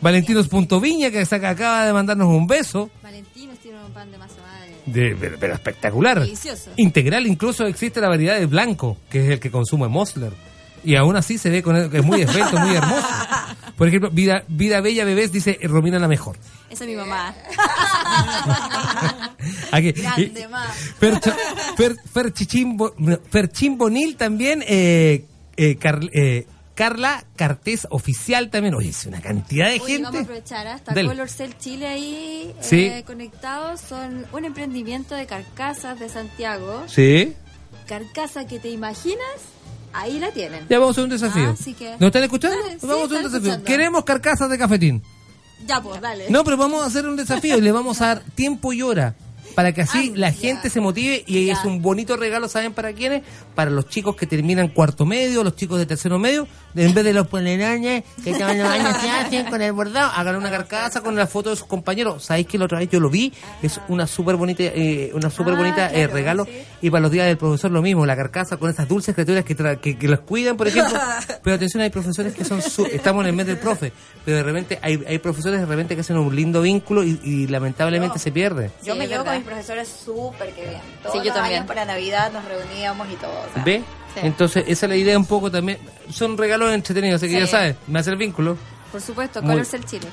Valentinos.viña, 0.00 1.10
que 1.10 1.24
saca- 1.26 1.50
acaba 1.50 1.84
de 1.86 1.92
mandarnos 1.92 2.28
un 2.28 2.46
beso. 2.46 2.90
Valentinos 3.02 3.58
tiene 3.58 3.82
un 3.84 3.92
pan 3.92 4.10
de 4.10 4.16
masa 4.18 4.36
madre. 4.40 4.74
De, 4.86 5.16
pero, 5.20 5.36
pero 5.38 5.54
espectacular. 5.54 6.20
Delicioso. 6.20 6.70
Integral, 6.76 7.26
incluso 7.26 7.66
existe 7.66 8.00
la 8.00 8.08
variedad 8.08 8.38
de 8.38 8.46
blanco, 8.46 8.96
que 9.10 9.24
es 9.24 9.30
el 9.30 9.40
que 9.40 9.50
consume 9.50 9.88
Mosler. 9.88 10.32
Y 10.84 10.96
aún 10.96 11.16
así 11.16 11.38
se 11.38 11.50
ve 11.50 11.62
con 11.62 11.90
que 11.90 11.98
es 11.98 12.04
muy 12.04 12.22
esbelto, 12.22 12.56
muy 12.58 12.74
hermoso. 12.76 13.06
Por 13.76 13.88
ejemplo, 13.88 14.10
Vida, 14.10 14.44
Vida 14.48 14.80
Bella 14.80 15.04
Bebés 15.04 15.32
dice 15.32 15.58
eh, 15.60 15.68
Romina 15.68 15.98
la 15.98 16.08
mejor. 16.08 16.36
Esa 16.70 16.84
es 16.84 16.90
mi 16.90 16.96
mamá. 16.96 17.34
Aquí. 19.72 19.92
Grande, 19.92 20.48
ma. 20.48 20.64
Fer, 20.98 21.20
Fer, 21.76 21.96
Fer 22.12 22.32
Chichimbo- 22.32 22.94
Ferchín 23.30 23.78
Bonil 23.78 24.16
también, 24.16 24.62
eh, 24.66 25.24
eh, 25.56 25.76
Car- 25.76 26.10
eh, 26.12 26.46
Carla 26.74 27.24
Cartés 27.36 27.86
Oficial 27.90 28.50
también. 28.50 28.74
Oye, 28.74 28.90
es 28.90 29.06
una 29.06 29.20
cantidad 29.20 29.66
de 29.68 29.80
Oye, 29.80 29.98
vamos 29.98 30.08
a 30.08 30.12
gente. 30.18 30.32
aprovechar, 30.32 30.66
¿ah? 30.66 30.74
está 30.76 30.94
Dele. 30.94 31.08
Color 31.08 31.28
Cell 31.28 31.52
Chile 31.58 31.86
ahí 31.88 32.54
Sí. 32.60 32.84
eh, 32.86 33.04
conectados. 33.06 33.80
Son 33.80 34.26
un 34.32 34.44
emprendimiento 34.44 35.14
de 35.14 35.26
carcasas 35.26 35.98
de 35.98 36.08
Santiago. 36.08 36.84
Sí. 36.88 37.34
Carcasa 37.86 38.46
que 38.46 38.58
te 38.58 38.68
imaginas, 38.70 39.18
ahí 39.92 40.18
la 40.18 40.30
tienen. 40.30 40.66
Ya 40.68 40.78
vamos 40.78 40.96
a 40.96 41.00
hacer 41.00 41.04
un 41.04 41.10
desafío. 41.10 41.50
Así 41.50 41.74
que- 41.74 41.90
¿Nos 41.98 42.06
están 42.08 42.22
escuchando? 42.24 42.56
Dale, 42.62 42.78
sí, 42.80 42.86
vamos 42.86 43.02
a 43.02 43.04
hacer 43.06 43.16
un 43.18 43.22
desafío. 43.24 43.38
escuchando. 43.52 43.64
Queremos 43.64 44.04
carcasas 44.04 44.50
de 44.50 44.58
cafetín. 44.58 45.02
Ya, 45.66 45.82
pues, 45.82 46.00
dale. 46.00 46.26
No, 46.30 46.44
pero 46.44 46.56
vamos 46.56 46.82
a 46.82 46.86
hacer 46.86 47.06
un 47.06 47.16
desafío 47.16 47.56
y 47.58 47.60
le 47.60 47.72
vamos 47.72 48.00
a 48.00 48.06
dar 48.06 48.22
tiempo 48.34 48.72
y 48.72 48.82
hora 48.82 49.14
para 49.56 49.72
que 49.72 49.80
así 49.82 50.10
Ah, 50.12 50.16
la 50.16 50.32
gente 50.32 50.70
se 50.70 50.80
motive 50.80 51.24
y 51.26 51.50
es 51.50 51.64
un 51.64 51.82
bonito 51.82 52.16
regalo, 52.16 52.48
¿saben 52.48 52.72
para 52.74 52.92
quiénes? 52.92 53.22
Para 53.56 53.70
los 53.72 53.88
chicos 53.88 54.14
que 54.14 54.24
terminan 54.26 54.68
cuarto 54.68 55.04
medio, 55.04 55.42
los 55.42 55.56
chicos 55.56 55.78
de 55.80 55.86
tercero 55.86 56.16
medio, 56.18 56.46
en 56.74 56.94
vez 56.94 57.04
de 57.04 57.12
los 57.12 57.26
polerines 57.26 58.04
que 58.22 58.30
los 58.32 58.40
años 58.42 58.96
se 59.00 59.10
hacen 59.10 59.46
con 59.46 59.60
el 59.62 59.72
bordado, 59.72 60.10
hagan 60.14 60.36
una 60.36 60.50
carcasa 60.50 61.00
con 61.00 61.16
la 61.16 61.26
foto 61.26 61.50
de 61.50 61.56
sus 61.56 61.66
compañeros. 61.66 62.24
¿Sabéis 62.24 62.46
que 62.46 62.58
la 62.58 62.66
otra 62.66 62.78
vez 62.78 62.88
yo 62.90 63.00
lo 63.00 63.10
vi? 63.10 63.32
Es 63.62 63.80
una 63.88 64.06
súper 64.06 64.36
bonita, 64.36 64.62
eh, 64.62 65.10
una 65.14 65.30
súper 65.30 65.54
Ah, 65.54 65.56
bonita 65.56 65.90
eh, 65.92 66.06
regalo. 66.06 66.44
sí. 66.44 66.50
Y 66.82 66.90
para 66.90 67.00
los 67.02 67.10
días 67.10 67.26
del 67.26 67.36
profesor 67.36 67.70
lo 67.70 67.82
mismo, 67.82 68.06
la 68.06 68.14
carcasa 68.16 68.56
con 68.56 68.70
esas 68.70 68.86
dulces 68.86 69.14
criaturas 69.14 69.44
que, 69.44 69.56
tra- 69.56 69.78
que, 69.80 69.98
que 69.98 70.06
las 70.08 70.20
cuidan, 70.20 70.56
por 70.56 70.68
ejemplo. 70.68 70.98
Pero 71.42 71.56
atención, 71.56 71.82
hay 71.82 71.90
profesores 71.90 72.34
que 72.34 72.44
son, 72.44 72.62
su- 72.62 72.86
estamos 72.86 73.22
en 73.24 73.30
el 73.30 73.36
mes 73.36 73.46
del 73.46 73.58
profe, 73.58 73.92
pero 74.24 74.36
de 74.36 74.42
repente 74.42 74.78
hay, 74.82 75.02
hay 75.08 75.18
profesores 75.18 75.58
de 75.60 75.66
repente 75.66 75.94
que 75.94 76.02
hacen 76.02 76.16
un 76.18 76.34
lindo 76.34 76.60
vínculo 76.62 77.02
y, 77.02 77.18
y 77.24 77.46
lamentablemente 77.46 78.18
se 78.18 78.30
pierde. 78.30 78.70
Yo 78.84 78.92
Sí, 78.92 78.98
me 78.98 79.08
llevo 79.08 79.24
con 79.24 79.34
mis 79.34 79.44
profesores 79.44 79.88
súper 79.88 80.52
que 80.52 80.62
bien. 80.68 80.80
Todos 81.02 81.14
Sí, 81.14 81.18
yo 81.20 81.24
los 81.26 81.34
también. 81.34 81.56
años 81.56 81.66
para 81.66 81.84
Navidad 81.84 82.30
nos 82.32 82.44
reuníamos 82.44 83.08
y 83.10 83.16
todo. 83.16 83.30
o 83.30 83.54
sea, 83.54 83.64
¿Ve? 83.64 83.82
Sí. 84.14 84.20
Entonces, 84.22 84.64
esa 84.66 84.86
es 84.86 84.90
la 84.90 84.96
idea 84.96 85.18
un 85.18 85.26
poco 85.26 85.50
también. 85.50 85.78
Son 86.10 86.36
regalos 86.38 86.72
entretenidos, 86.72 87.22
así 87.22 87.30
que 87.30 87.34
Sí. 87.40 87.40
ya 87.40 87.46
sabes, 87.46 87.76
me 87.86 87.98
hace 87.98 88.10
el 88.10 88.16
vínculo. 88.16 88.56
Por 88.90 89.00
supuesto, 89.02 89.42
Muy- 89.42 89.50
Color 89.52 89.66
Cell 89.66 89.84
Chile. 89.84 90.06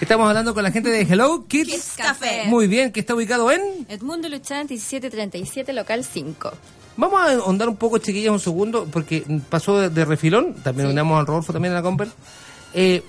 Estamos 0.00 0.28
hablando 0.28 0.54
con 0.54 0.62
la 0.62 0.70
gente 0.70 0.90
de 0.90 1.02
Hello 1.02 1.44
Kids. 1.48 1.68
Kids 1.70 1.92
Café. 1.96 2.44
Muy 2.46 2.66
bien, 2.68 2.92
que 2.92 3.00
está 3.00 3.14
ubicado 3.14 3.50
en... 3.50 3.60
Edmundo 3.88 4.28
Luchán, 4.28 4.66
1737, 4.68 5.72
local 5.72 6.04
5. 6.04 6.52
Vamos 6.96 7.20
a 7.20 7.32
ahondar 7.32 7.68
un 7.68 7.76
poco, 7.76 7.98
chiquillas, 7.98 8.30
un 8.32 8.38
segundo, 8.40 8.86
porque 8.90 9.24
pasó 9.48 9.80
de, 9.80 9.88
de 9.90 10.04
refilón. 10.04 10.54
También 10.62 10.88
unamos 10.88 11.18
al 11.18 11.26
Rodolfo 11.26 11.52
también 11.52 11.72
a 11.72 11.76
la 11.76 11.82
Comper. 11.82 12.08
Eh, 12.74 13.02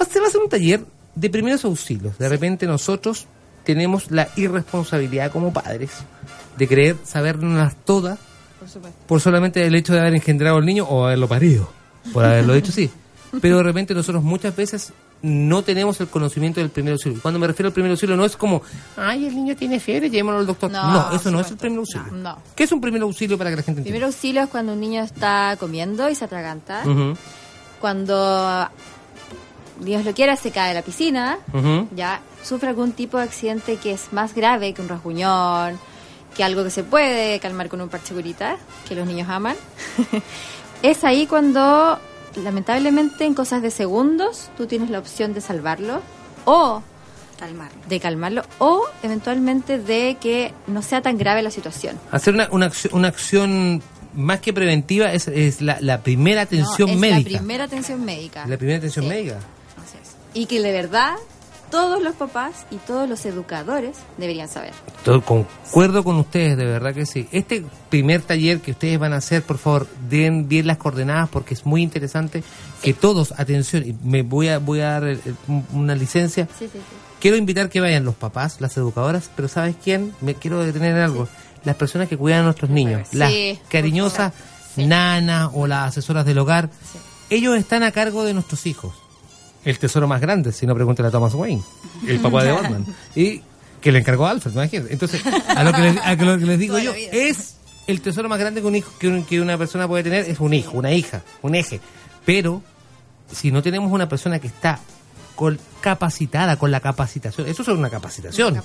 va- 0.00 0.04
se 0.06 0.18
va 0.18 0.26
a 0.26 0.28
hacer 0.28 0.40
un 0.40 0.48
taller 0.48 0.84
de 1.14 1.30
primeros 1.30 1.64
auxilios. 1.64 2.18
De 2.18 2.28
repente 2.28 2.66
nosotros 2.66 3.26
tenemos 3.64 4.10
la 4.10 4.28
irresponsabilidad 4.36 5.30
como 5.30 5.52
padres 5.52 5.90
de 6.56 6.66
querer 6.68 6.96
saberlas 7.04 7.74
todas 7.84 8.18
Por 8.64 8.70
supuesto. 8.72 8.98
por 9.06 9.20
solamente 9.20 9.66
el 9.66 9.74
hecho 9.74 9.92
de 9.92 10.00
haber 10.00 10.14
engendrado 10.14 10.56
al 10.56 10.64
niño 10.64 10.84
o 10.84 11.04
haberlo 11.04 11.28
parido, 11.28 11.68
por 12.14 12.24
haberlo 12.24 12.54
dicho 12.54 12.70
así. 12.70 12.90
Pero 13.42 13.58
de 13.58 13.62
repente 13.64 13.94
nosotros 13.94 14.22
muchas 14.24 14.54
veces 14.56 14.92
no 15.20 15.62
tenemos 15.62 16.00
el 16.00 16.08
conocimiento 16.08 16.60
del 16.60 16.70
primer 16.70 16.92
auxilio. 16.92 17.20
Cuando 17.20 17.40
me 17.40 17.46
refiero 17.46 17.68
al 17.68 17.72
primer 17.72 17.90
auxilio 17.90 18.16
no 18.16 18.24
es 18.24 18.36
como, 18.36 18.62
ay, 18.96 19.26
el 19.26 19.34
niño 19.34 19.56
tiene 19.56 19.80
fiebre, 19.80 20.08
llevémoslo 20.08 20.38
al 20.40 20.46
doctor. 20.46 20.70
No, 20.70 20.92
No, 20.92 21.12
eso 21.16 21.30
no 21.30 21.40
es 21.40 21.50
el 21.50 21.56
primer 21.56 21.78
auxilio. 21.80 22.12
No. 22.12 22.38
¿Qué 22.54 22.64
es 22.64 22.72
un 22.72 22.80
primer 22.80 23.02
auxilio 23.02 23.36
para 23.36 23.50
que 23.50 23.56
la 23.56 23.62
gente 23.62 23.80
entienda? 23.80 23.94
Primer 23.96 24.04
auxilio 24.06 24.42
es 24.42 24.48
cuando 24.48 24.72
un 24.72 24.80
niño 24.80 25.02
está 25.02 25.56
comiendo 25.58 26.08
y 26.08 26.14
se 26.14 26.24
atraganta. 26.24 26.82
Cuando, 27.80 28.68
Dios 29.80 30.04
lo 30.04 30.12
quiera, 30.14 30.36
se 30.36 30.50
cae 30.50 30.68
de 30.68 30.74
la 30.74 30.82
piscina. 30.82 31.38
ya 31.94 32.20
sufre 32.42 32.68
algún 32.68 32.92
tipo 32.92 33.16
de 33.18 33.24
accidente 33.24 33.76
que 33.76 33.92
es 33.92 34.12
más 34.12 34.34
grave 34.34 34.74
que 34.74 34.82
un 34.82 34.88
rasguñón, 34.88 35.78
que 36.36 36.44
algo 36.44 36.64
que 36.64 36.70
se 36.70 36.82
puede 36.84 37.38
calmar 37.40 37.68
con 37.68 37.80
un 37.80 37.88
parche 37.88 38.14
curita, 38.14 38.56
que 38.88 38.94
los 38.94 39.06
niños 39.06 39.28
aman, 39.28 39.56
es 40.82 41.04
ahí 41.04 41.26
cuando, 41.26 41.98
lamentablemente, 42.42 43.24
en 43.24 43.34
cosas 43.34 43.62
de 43.62 43.70
segundos, 43.70 44.50
tú 44.56 44.66
tienes 44.66 44.90
la 44.90 44.98
opción 44.98 45.32
de 45.34 45.40
salvarlo 45.40 46.00
o 46.44 46.82
calmarlo. 47.38 47.78
de 47.88 48.00
calmarlo 48.00 48.42
o 48.58 48.82
eventualmente 49.02 49.78
de 49.78 50.16
que 50.20 50.52
no 50.66 50.82
sea 50.82 51.02
tan 51.02 51.18
grave 51.18 51.42
la 51.42 51.50
situación. 51.50 51.98
Hacer 52.10 52.34
una, 52.34 52.48
una, 52.50 52.66
acción, 52.66 52.94
una 52.94 53.08
acción 53.08 53.82
más 54.14 54.40
que 54.40 54.52
preventiva 54.52 55.12
es, 55.12 55.26
es 55.28 55.60
la, 55.60 55.78
la 55.80 56.02
primera 56.02 56.42
atención 56.42 56.88
No, 56.88 56.94
es 56.94 57.00
médica. 57.00 57.30
la 57.30 57.38
primera 57.38 57.64
atención 57.64 58.04
médica. 58.04 58.46
La 58.46 58.56
primera 58.56 58.78
atención 58.78 59.04
Sí. 59.04 59.08
médica. 59.08 59.36
Así 59.36 59.98
es. 60.02 60.10
Y 60.34 60.46
que 60.46 60.60
de 60.60 60.72
verdad 60.72 61.14
todos 61.74 62.02
los 62.02 62.14
papás 62.14 62.66
y 62.70 62.76
todos 62.76 63.08
los 63.08 63.26
educadores 63.26 63.96
deberían 64.16 64.48
saber. 64.48 64.70
Todo, 65.04 65.20
concuerdo 65.22 66.04
con 66.04 66.16
ustedes, 66.16 66.56
de 66.56 66.64
verdad 66.66 66.94
que 66.94 67.04
sí. 67.04 67.26
Este 67.32 67.64
primer 67.90 68.22
taller 68.22 68.60
que 68.60 68.70
ustedes 68.70 68.96
van 68.98 69.12
a 69.12 69.16
hacer, 69.16 69.42
por 69.42 69.58
favor, 69.58 69.88
den 70.08 70.46
bien 70.48 70.68
las 70.68 70.76
coordenadas 70.78 71.28
porque 71.30 71.54
es 71.54 71.66
muy 71.66 71.82
interesante 71.82 72.44
que 72.80 72.94
todos, 72.94 73.34
atención, 73.38 73.82
y 73.88 73.96
me 74.04 74.22
voy 74.22 74.48
a 74.48 74.58
voy 74.58 74.80
a 74.80 74.90
dar 74.90 75.04
el- 75.04 75.20
una 75.72 75.96
licencia. 75.96 76.46
Sí, 76.58 76.66
sí, 76.66 76.78
sí. 76.78 76.80
Quiero 77.20 77.36
invitar 77.36 77.68
que 77.70 77.80
vayan 77.80 78.04
los 78.04 78.14
papás, 78.14 78.60
las 78.60 78.76
educadoras, 78.76 79.28
pero 79.34 79.48
¿sabes 79.48 79.74
quién? 79.82 80.14
Me 80.20 80.34
quiero 80.36 80.60
detener 80.64 80.92
en 80.96 81.02
algo. 81.02 81.26
Las 81.64 81.74
personas 81.76 82.08
que 82.08 82.16
cuidan 82.16 82.40
a 82.40 82.44
nuestros 82.44 82.70
niños, 82.70 83.08
Sí, 83.10 83.16
las 83.18 83.32
cariñosas 83.68 84.32
Sí. 84.76 84.86
nanas 84.86 85.50
o 85.54 85.66
las 85.66 85.88
asesoras 85.88 86.24
del 86.24 86.38
hogar. 86.38 86.68
Sí. 86.92 86.98
Ellos 87.30 87.56
están 87.56 87.82
a 87.82 87.90
cargo 87.90 88.22
de 88.24 88.32
nuestros 88.34 88.66
hijos. 88.66 88.94
El 89.64 89.78
tesoro 89.78 90.06
más 90.06 90.20
grande, 90.20 90.52
si 90.52 90.66
no 90.66 90.74
pregúntale 90.74 91.08
a 91.08 91.12
Thomas 91.12 91.34
Wayne, 91.34 91.62
el 92.06 92.20
papá 92.20 92.44
de 92.44 92.52
Batman. 92.60 92.84
Y 93.16 93.40
que 93.80 93.92
le 93.92 93.98
encargó 93.98 94.26
a 94.26 94.30
Alfred, 94.30 94.52
imagínate. 94.52 94.92
Entonces, 94.92 95.22
a 95.26 95.62
lo 95.64 95.72
que 95.72 95.80
les, 95.82 95.96
a 95.98 96.14
lo 96.14 96.38
que 96.38 96.46
les 96.46 96.58
digo 96.58 96.78
yo, 96.78 96.92
es 96.94 97.56
el 97.86 98.00
tesoro 98.00 98.28
más 98.28 98.38
grande 98.38 98.60
que, 98.60 98.66
un 98.66 98.76
hijo, 98.76 98.90
que, 98.98 99.08
un- 99.08 99.24
que 99.24 99.40
una 99.40 99.58
persona 99.58 99.86
puede 99.88 100.02
tener, 100.04 100.28
es 100.28 100.40
un 100.40 100.54
hijo, 100.54 100.72
una 100.78 100.92
hija, 100.92 101.22
un 101.42 101.54
eje. 101.54 101.80
Pero, 102.24 102.62
si 103.32 103.50
no 103.52 103.62
tenemos 103.62 103.92
una 103.92 104.08
persona 104.08 104.38
que 104.38 104.46
está 104.46 104.80
con, 105.34 105.58
capacitada, 105.82 106.56
con 106.56 106.70
la 106.70 106.80
capacitación, 106.80 107.46
eso 107.46 107.62
es 107.62 107.68
una 107.68 107.90
capacitación, 107.90 108.60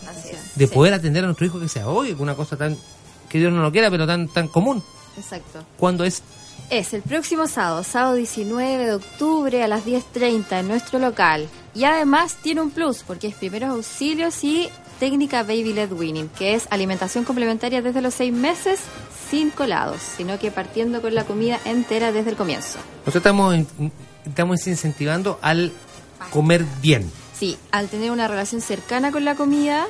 de 0.56 0.68
Sí. 0.68 0.74
poder 0.74 0.93
atender 0.93 1.24
a 1.24 1.28
nuestro 1.28 1.45
hijo 1.45 1.60
que 1.60 1.68
sea 1.68 1.88
hoy, 1.88 2.16
una 2.18 2.36
cosa 2.36 2.56
tan, 2.56 2.78
que 3.28 3.39
Dios 3.39 3.52
no 3.52 3.62
lo 3.62 3.72
quiera, 3.72 3.89
pero 3.91 4.08
tan, 4.08 4.28
tan 4.30 4.47
común. 4.47 4.82
Exacto. 5.18 5.64
Cuando 5.78 6.06
es 6.06 6.22
Es 6.70 6.93
el 6.93 7.01
próximo 7.01 7.47
sábado, 7.47 7.84
sábado 7.84 8.13
19 8.13 8.86
de 8.86 8.93
octubre 8.93 9.63
a 9.63 9.67
las 9.67 9.88
10.30 9.88 10.59
en 10.59 10.67
nuestro 10.67 10.99
local. 10.99 11.47
Y 11.74 11.86
además 11.86 12.36
tiene 12.43 12.61
un 12.61 12.70
plus 12.70 13.01
porque 13.01 13.26
es 13.26 13.36
primeros 13.36 13.72
auxilios 13.72 14.43
y 14.43 14.70
técnica 14.99 15.41
Baby 15.41 15.74
Led 15.74 15.91
Winning, 15.91 16.30
que 16.30 16.53
es 16.53 16.67
alimentación 16.70 17.24
complementaria 17.24 17.82
desde 17.82 18.01
los 18.01 18.13
seis 18.13 18.32
meses 18.32 18.82
sin 19.32 19.49
colados, 19.49 19.99
sino 19.99 20.38
que 20.38 20.51
partiendo 20.51 21.01
con 21.01 21.15
la 21.15 21.24
comida 21.24 21.59
entera 21.65 22.11
desde 22.11 22.30
el 22.30 22.36
comienzo. 22.36 22.78
Nosotros 22.99 23.15
estamos, 23.15 23.55
estamos 24.28 24.67
incentivando 24.67 25.39
al 25.41 25.72
comer 26.30 26.63
bien. 26.84 27.11
Sí, 27.34 27.57
al 27.72 27.88
tener 27.88 28.11
una 28.11 28.28
relación 28.28 28.61
cercana 28.61 29.11
con 29.11 29.26
la 29.26 29.34
comida 29.34 29.88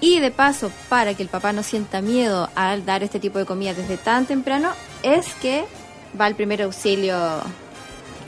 y 0.00 0.20
de 0.20 0.30
paso 0.30 0.70
para 0.88 1.12
que 1.12 1.22
el 1.22 1.28
papá 1.28 1.52
no 1.52 1.62
sienta 1.62 2.00
miedo 2.00 2.48
al 2.54 2.86
dar 2.86 3.02
este 3.02 3.20
tipo 3.20 3.38
de 3.38 3.44
comida 3.44 3.74
desde 3.74 3.98
tan 3.98 4.24
temprano, 4.24 4.70
es 5.02 5.26
que 5.42 5.66
va 6.20 6.26
el 6.28 6.34
primer 6.34 6.62
auxilio 6.62 7.16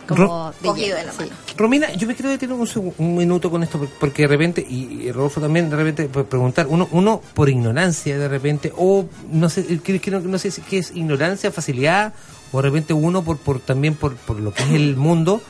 como 0.07 0.23
Ro- 0.27 0.55
de 0.63 0.69
Cogido 0.69 0.97
de 0.97 1.05
la 1.05 1.13
sí. 1.13 1.19
mano. 1.21 1.33
Romina, 1.57 1.93
yo 1.93 2.07
me 2.07 2.15
quiero 2.15 2.31
detener 2.31 2.55
un, 2.57 2.95
un 2.97 3.17
minuto 3.17 3.51
con 3.51 3.63
esto, 3.63 3.87
porque 4.01 4.23
de 4.23 4.29
repente, 4.29 4.65
y, 4.67 5.03
y 5.03 5.13
Rodolfo 5.13 5.41
también 5.41 5.69
de 5.69 5.77
repente 5.77 6.05
puede 6.09 6.25
preguntar, 6.25 6.67
uno, 6.69 6.89
uno 6.93 7.21
por 7.35 7.49
ignorancia 7.51 8.17
de 8.17 8.29
repente, 8.29 8.73
o 8.77 9.07
no 9.31 9.49
sé, 9.51 9.79
que- 9.81 10.01
que 10.01 10.11
no, 10.11 10.21
no 10.21 10.39
sé 10.39 10.51
si 10.51 10.63
qué 10.63 10.79
es 10.79 10.93
ignorancia, 10.95 11.51
facilidad, 11.53 12.15
o 12.53 12.57
de 12.57 12.63
repente 12.63 12.95
uno 12.95 13.23
por, 13.23 13.37
por 13.39 13.61
también 13.61 13.95
por, 13.97 14.15
por 14.17 14.41
lo 14.41 14.55
que 14.55 14.63
es 14.63 14.71
el 14.71 14.97
mundo, 14.97 15.43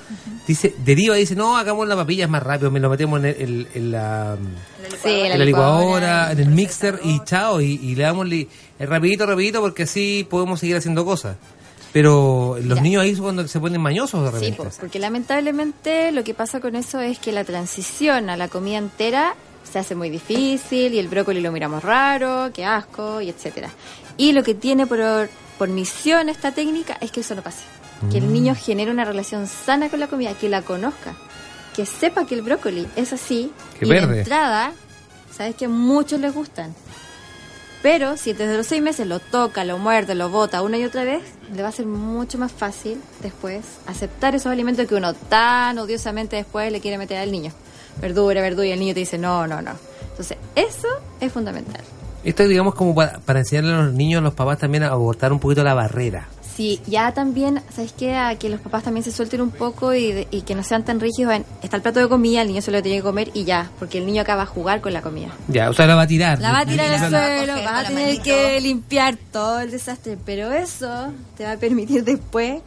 dice, 0.49 0.74
deriva 0.84 1.16
y 1.16 1.20
dice, 1.20 1.36
no, 1.36 1.57
hagamos 1.57 1.86
la 1.86 1.95
papilla 1.95 2.26
más 2.26 2.43
rápido, 2.43 2.72
me 2.72 2.80
lo 2.80 2.91
metemos 2.91 3.20
en, 3.20 3.26
el- 3.26 3.36
el- 3.39 3.68
en 3.74 3.93
la, 3.93 4.36
Sí, 5.05 5.11
en 5.11 5.28
la 5.28 5.36
la 5.36 5.45
licuadora, 5.45 5.78
licuadora, 5.84 6.32
en 6.32 6.39
el 6.41 6.49
mixer 6.49 6.99
y 7.05 7.20
chao, 7.24 7.61
y, 7.61 7.74
y 7.82 7.95
le 7.95 8.03
damos 8.03 8.26
li- 8.26 8.49
eh, 8.80 8.86
rapidito, 8.86 9.24
rapidito, 9.26 9.61
porque 9.61 9.84
así 9.84 10.26
podemos 10.28 10.59
seguir 10.59 10.76
haciendo 10.76 11.05
cosas. 11.05 11.36
Pero 11.99 12.57
los 12.62 12.76
Ya. 12.78 12.82
niños 12.82 13.03
ahí 13.03 13.11
es 13.11 13.20
cuando 13.20 13.49
se 13.49 13.59
ponen 13.59 13.80
mañosos 13.80 14.22
de 14.22 14.28
Sí, 14.28 14.34
repente. 14.36 14.62
pues, 14.62 14.76
porque 14.78 15.01
lamentablemente 15.01 16.12
lo 16.12 16.22
que 16.22 16.32
pasa 16.32 16.61
con 16.61 16.76
eso 16.76 17.01
es 17.01 17.18
que 17.18 17.32
la 17.32 17.42
transición 17.42 18.30
a 18.30 18.36
la 18.36 18.46
comida 18.46 18.78
entera 18.78 19.34
se 19.64 19.80
hace 19.80 19.96
muy 19.96 20.09
difícil 20.09 20.94
y 20.94 20.99
el 21.01 21.09
brócoli 21.09 21.40
lo 21.40 21.51
miramos 21.51 21.82
raro, 21.82 22.51
qué 22.55 22.64
asco 22.64 23.20
y 23.20 23.28
etcétera. 23.30 23.70
Y 24.16 24.30
lo 24.30 24.44
que 24.44 24.55
tiene 24.55 24.86
por, 24.86 25.28
por 25.59 25.68
misión 25.70 26.28
esta 26.28 26.53
técnica 26.53 26.96
es 27.01 27.11
que 27.11 27.20
eso 27.20 27.34
no 27.34 27.42
pase. 27.42 27.64
Que 28.12 28.20
Mm. 28.20 28.24
el 28.24 28.32
niño 28.32 28.55
genere 28.55 28.92
una 28.92 29.05
relación 29.05 29.49
sana 29.49 29.88
con 29.90 29.99
la 29.99 30.07
comida, 30.07 30.34
que 30.34 30.49
la 30.49 30.62
conozca, 30.62 31.16
que 31.74 31.84
sepa 31.84 32.26
que 32.26 32.36
el 32.36 32.42
brócoli 32.42 32.86
es 32.94 33.12
así 33.12 33.51
Que 33.76 33.86
y 33.86 33.88
verde. 33.88 34.12
de 34.12 34.18
entrada, 34.20 34.72
sabes 35.36 35.57
que 35.57 35.66
muchos 35.66 36.20
les 36.20 36.32
gustan. 36.32 36.72
Pero 37.83 38.16
si 38.16 38.33
desde 38.33 38.57
los 38.57 38.66
seis 38.66 38.83
meses 38.83 39.07
lo 39.07 39.20
toca, 39.20 39.64
lo 39.64 39.79
muerde, 39.79 40.14
lo 40.14 40.31
bota 40.31 40.62
una 40.62 40.79
y 40.79 40.85
otra 40.85 41.05
vez, 41.05 41.22
le 41.55 41.62
va 41.62 41.68
a 41.68 41.72
ser 41.72 41.87
mucho 41.87 42.37
más 42.37 42.51
fácil 42.51 43.01
después 43.22 43.64
aceptar 43.87 44.35
esos 44.35 44.51
alimentos 44.51 44.87
que 44.87 44.97
uno 44.97 45.14
tan 45.14 45.79
odiosamente 45.79 46.37
después 46.37 46.72
le 46.72 46.81
quiere 46.81 46.99
meter 46.99 47.18
al 47.18 47.31
niño. 47.31 47.53
Verdura, 48.01 48.41
verdura, 48.41 48.66
y 48.66 48.72
el 48.72 48.81
niño 48.81 48.95
te 48.95 49.01
dice 49.01 49.18
no, 49.18 49.47
no, 49.47 49.62
no. 49.62 49.72
Entonces, 50.11 50.39
eso 50.57 50.89
es 51.20 51.33
fundamental. 51.33 51.81
Esto 52.24 52.43
es, 52.43 52.49
digamos, 52.49 52.74
como 52.74 52.95
para, 52.95 53.20
para 53.20 53.39
enseñarle 53.39 53.72
a 53.72 53.83
los 53.83 53.95
niños, 53.95 54.18
a 54.18 54.22
los 54.22 54.35
papás 54.35 54.59
también 54.59 54.83
a 54.83 54.89
abortar 54.89 55.33
un 55.33 55.39
poquito 55.39 55.62
la 55.62 55.74
barrera. 55.74 56.29
Sí, 56.59 56.81
ya 56.89 57.13
también, 57.15 57.63
¿sabes 57.73 57.93
qué? 57.97 58.17
A 58.17 58.35
que 58.35 58.49
los 58.49 58.61
papás 58.61 58.83
también 58.83 59.05
se 59.05 59.13
suelten 59.13 59.41
un 59.41 59.53
poco 59.53 59.95
y, 59.95 60.11
de- 60.11 60.27
y 60.33 60.41
que 60.41 60.57
no 60.57 60.65
sean 60.65 60.85
tan 60.85 60.99
rígidos 60.99 61.33
en, 61.35 61.45
está 61.63 61.77
el 61.77 61.83
plato 61.83 62.01
de 62.01 62.09
comida, 62.09 62.43
el 62.43 62.49
niño 62.49 62.61
se 62.63 62.73
lo 62.73 62.83
tiene 62.83 62.99
que 62.99 63.05
comer 63.05 63.31
y 63.33 63.45
ya, 63.45 63.71
porque 63.79 63.99
el 63.99 64.07
niño 64.07 64.23
acaba 64.23 64.43
a 64.43 64.47
jugar 64.47 64.81
con 64.81 64.93
la 64.93 65.01
comida. 65.01 65.29
Ya, 65.47 65.71
o 65.71 65.73
sea, 65.73 65.87
la 65.87 65.95
va 65.95 66.03
a 66.03 66.07
tirar. 66.09 66.41
La 66.41 66.51
va 66.51 66.59
a 66.63 66.67
tirar 66.67 66.93
al 66.93 67.13
La 67.13 67.19
va 67.21 67.25
a 67.27 67.37
suelo, 67.39 67.53
vas 67.65 67.85
a 67.85 67.89
tener 67.89 68.05
manito. 68.07 68.23
que 68.25 68.61
limpiar 68.61 69.17
todo 69.31 69.61
el 69.61 69.71
desastre, 69.71 70.19
pero 70.27 70.51
eso 70.51 71.13
te 71.37 71.45
va 71.45 71.53
a 71.53 71.57
permitir 71.59 72.03
después 72.03 72.61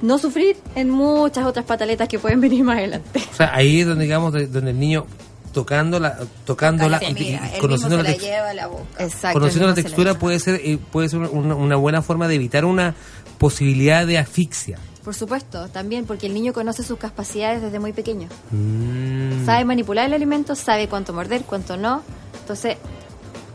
no 0.00 0.18
sufrir 0.18 0.56
en 0.76 0.88
muchas 0.88 1.44
otras 1.44 1.64
pataletas 1.64 2.06
que 2.06 2.20
pueden 2.20 2.40
venir 2.40 2.62
más 2.62 2.78
adelante. 2.78 3.20
O 3.32 3.36
sea, 3.36 3.52
ahí 3.52 3.80
es 3.80 3.86
donde, 3.88 4.04
digamos, 4.04 4.32
de- 4.32 4.46
donde 4.46 4.70
el 4.70 4.78
niño 4.78 5.06
tocándola, 5.52 6.18
tocándola, 6.44 6.98
Toca 6.98 7.12
la 7.12 7.18
y- 7.20 7.34
y 7.56 7.58
conociendo 7.60 7.96
la, 7.98 8.02
la 8.02 8.10
tex- 8.10 8.20
lleva 8.20 8.50
a 8.50 8.54
la 8.54 8.66
boca. 8.66 8.84
Exacto. 9.04 9.38
conociendo 9.38 9.68
la 9.68 9.74
textura 9.74 10.18
puede 10.18 10.38
ser 10.40 10.60
eh, 10.64 10.78
puede 10.90 11.08
ser 11.08 11.20
una, 11.20 11.54
una 11.54 11.76
buena 11.76 12.02
forma 12.02 12.26
de 12.28 12.34
evitar 12.36 12.64
una 12.64 12.94
posibilidad 13.38 14.06
de 14.06 14.18
asfixia. 14.18 14.78
Por 15.04 15.14
supuesto, 15.16 15.68
también 15.68 16.06
porque 16.06 16.26
el 16.28 16.34
niño 16.34 16.52
conoce 16.52 16.84
sus 16.84 16.96
capacidades 16.98 17.60
desde 17.60 17.80
muy 17.80 17.92
pequeño. 17.92 18.28
Mm. 18.52 19.44
Sabe 19.44 19.64
manipular 19.64 20.06
el 20.06 20.12
alimento, 20.14 20.54
sabe 20.54 20.88
cuánto 20.88 21.12
morder, 21.12 21.42
cuánto 21.42 21.76
no. 21.76 22.02
Entonces, 22.40 22.76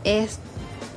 es 0.04 0.38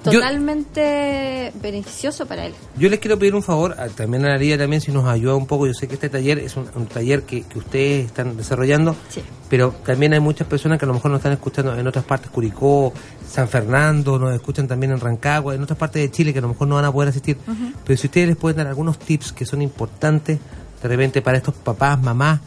Yo- 0.05 0.13
totalmente 0.13 1.51
beneficioso 1.61 2.25
para 2.25 2.45
él. 2.47 2.53
Yo 2.77 2.89
les 2.89 2.99
quiero 2.99 3.19
pedir 3.19 3.35
un 3.35 3.43
favor, 3.43 3.75
a- 3.79 3.87
también 3.89 4.25
a 4.25 4.29
María 4.29 4.57
también 4.57 4.81
si 4.81 4.91
nos 4.91 5.05
ayuda 5.05 5.35
un 5.35 5.45
poco. 5.45 5.67
Yo 5.67 5.73
sé 5.73 5.87
que 5.87 5.93
este 5.95 6.09
taller 6.09 6.39
es 6.39 6.55
un, 6.57 6.67
un 6.75 6.87
taller 6.87 7.23
que, 7.23 7.43
que 7.43 7.59
ustedes 7.59 8.07
están 8.07 8.35
desarrollando, 8.37 8.95
Sí. 9.09 9.21
pero 9.49 9.71
también 9.85 10.13
hay 10.13 10.19
muchas 10.19 10.47
personas 10.47 10.79
que 10.79 10.85
a 10.85 10.87
lo 10.87 10.93
mejor 10.93 11.11
nos 11.11 11.19
están 11.19 11.33
escuchando 11.33 11.77
en 11.77 11.85
otras 11.87 12.05
partes, 12.05 12.31
Curicó, 12.31 12.93
San 13.29 13.47
Fernando, 13.47 14.17
nos 14.17 14.33
escuchan 14.33 14.67
también 14.67 14.91
en 14.91 14.99
Rancagua, 14.99 15.53
en 15.55 15.61
otras 15.63 15.77
partes 15.77 16.01
de 16.01 16.09
Chile 16.11 16.33
que 16.33 16.39
a 16.39 16.41
lo 16.43 16.49
mejor 16.49 16.67
no 16.67 16.75
van 16.75 16.85
a 16.85 16.91
poder 16.91 17.09
asistir. 17.09 17.37
Pero 17.85 17.97
si 17.97 18.07
ustedes 18.07 18.27
les 18.27 18.37
pueden 18.37 18.57
dar 18.57 18.67
algunos 18.67 18.97
tips 18.99 19.31
que 19.33 19.45
son 19.45 19.61
importantes 19.61 20.39
de 20.81 20.87
repente 20.89 21.21
para 21.21 21.37
estos 21.37 21.53
papás, 21.53 22.01
mamás, 22.01 22.39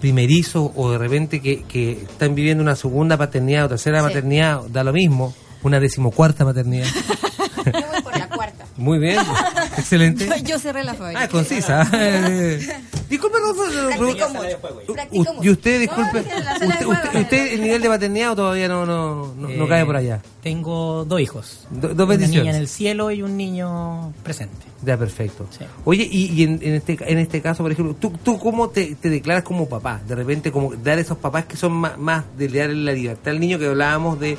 primerizos 0.00 0.70
o 0.74 0.90
de 0.90 0.98
repente 0.98 1.40
que, 1.40 1.62
que 1.64 1.92
están 1.92 2.34
viviendo 2.34 2.62
una 2.62 2.76
segunda 2.76 3.16
paternidad 3.16 3.66
o 3.66 3.68
tercera 3.68 3.98
Sí. 4.00 4.04
maternidad, 4.06 4.62
da 4.68 4.84
lo 4.84 4.92
mismo, 4.92 5.34
una 5.64 5.80
decimocuarta 5.80 6.44
maternidad. 6.44 6.86
Yo 7.66 7.72
voy 7.92 8.02
por 8.02 8.18
la 8.18 8.28
cuarta. 8.28 8.64
Muy 8.76 8.98
bien, 8.98 9.18
excelente. 9.78 10.28
Yo 10.44 10.58
cerré 10.58 10.84
la 10.84 10.94
fábrica. 10.94 11.22
Ah, 11.22 11.28
concisa. 11.28 11.88
Eh, 11.94 12.60
disculpe, 13.08 13.38
Rodolfo, 13.38 13.62
Practico 14.92 15.32
mucho. 15.32 15.44
Y 15.44 15.50
usted, 15.50 15.80
disculpe, 15.80 16.22
No, 16.22 16.52
usted, 16.52 16.68
de 16.68 16.84
juego. 16.84 16.92
usted- 16.92 17.20
usted 17.20 17.52
el 17.54 17.62
nivel 17.62 17.82
de 17.82 17.88
paternidad 17.88 18.32
o 18.32 18.36
todavía 18.36 18.68
no, 18.68 18.84
no, 18.84 19.34
no, 19.34 19.48
no 19.48 19.68
cae 19.68 19.86
por 19.86 19.96
allá? 19.96 20.20
Tengo 20.42 21.04
dos 21.06 21.20
hijos. 21.20 21.66
Do- 21.70 21.88
dos 21.88 21.94
Una 21.94 22.04
bendiciones. 22.06 22.42
niña 22.44 22.50
en 22.56 22.60
el 22.60 22.68
cielo 22.68 23.10
y 23.10 23.22
un 23.22 23.36
niño 23.36 24.12
presente. 24.22 24.66
Ya, 24.82 24.98
perfecto. 24.98 25.46
Sí. 25.56 25.64
Oye, 25.84 26.06
y, 26.10 26.26
y 26.32 26.42
en, 26.42 26.58
en 26.62 26.74
este, 26.74 26.98
en 27.00 27.18
este 27.18 27.40
caso, 27.40 27.62
por 27.62 27.72
ejemplo, 27.72 27.94
¿tú, 27.98 28.10
tú 28.22 28.38
cómo 28.38 28.68
te, 28.68 28.94
te 28.96 29.08
declaras 29.08 29.42
como 29.44 29.68
papá? 29.68 30.00
De 30.06 30.14
repente, 30.14 30.52
como 30.52 30.74
dar 30.74 30.98
esos 30.98 31.16
papás 31.16 31.46
que 31.46 31.56
son 31.56 31.72
más, 31.72 31.96
más 31.98 32.24
de 32.36 32.48
darle 32.48 32.74
la 32.84 32.92
libertad 32.92 33.28
al 33.32 33.40
niño 33.40 33.58
que 33.58 33.66
hablábamos 33.68 34.20
de 34.20 34.36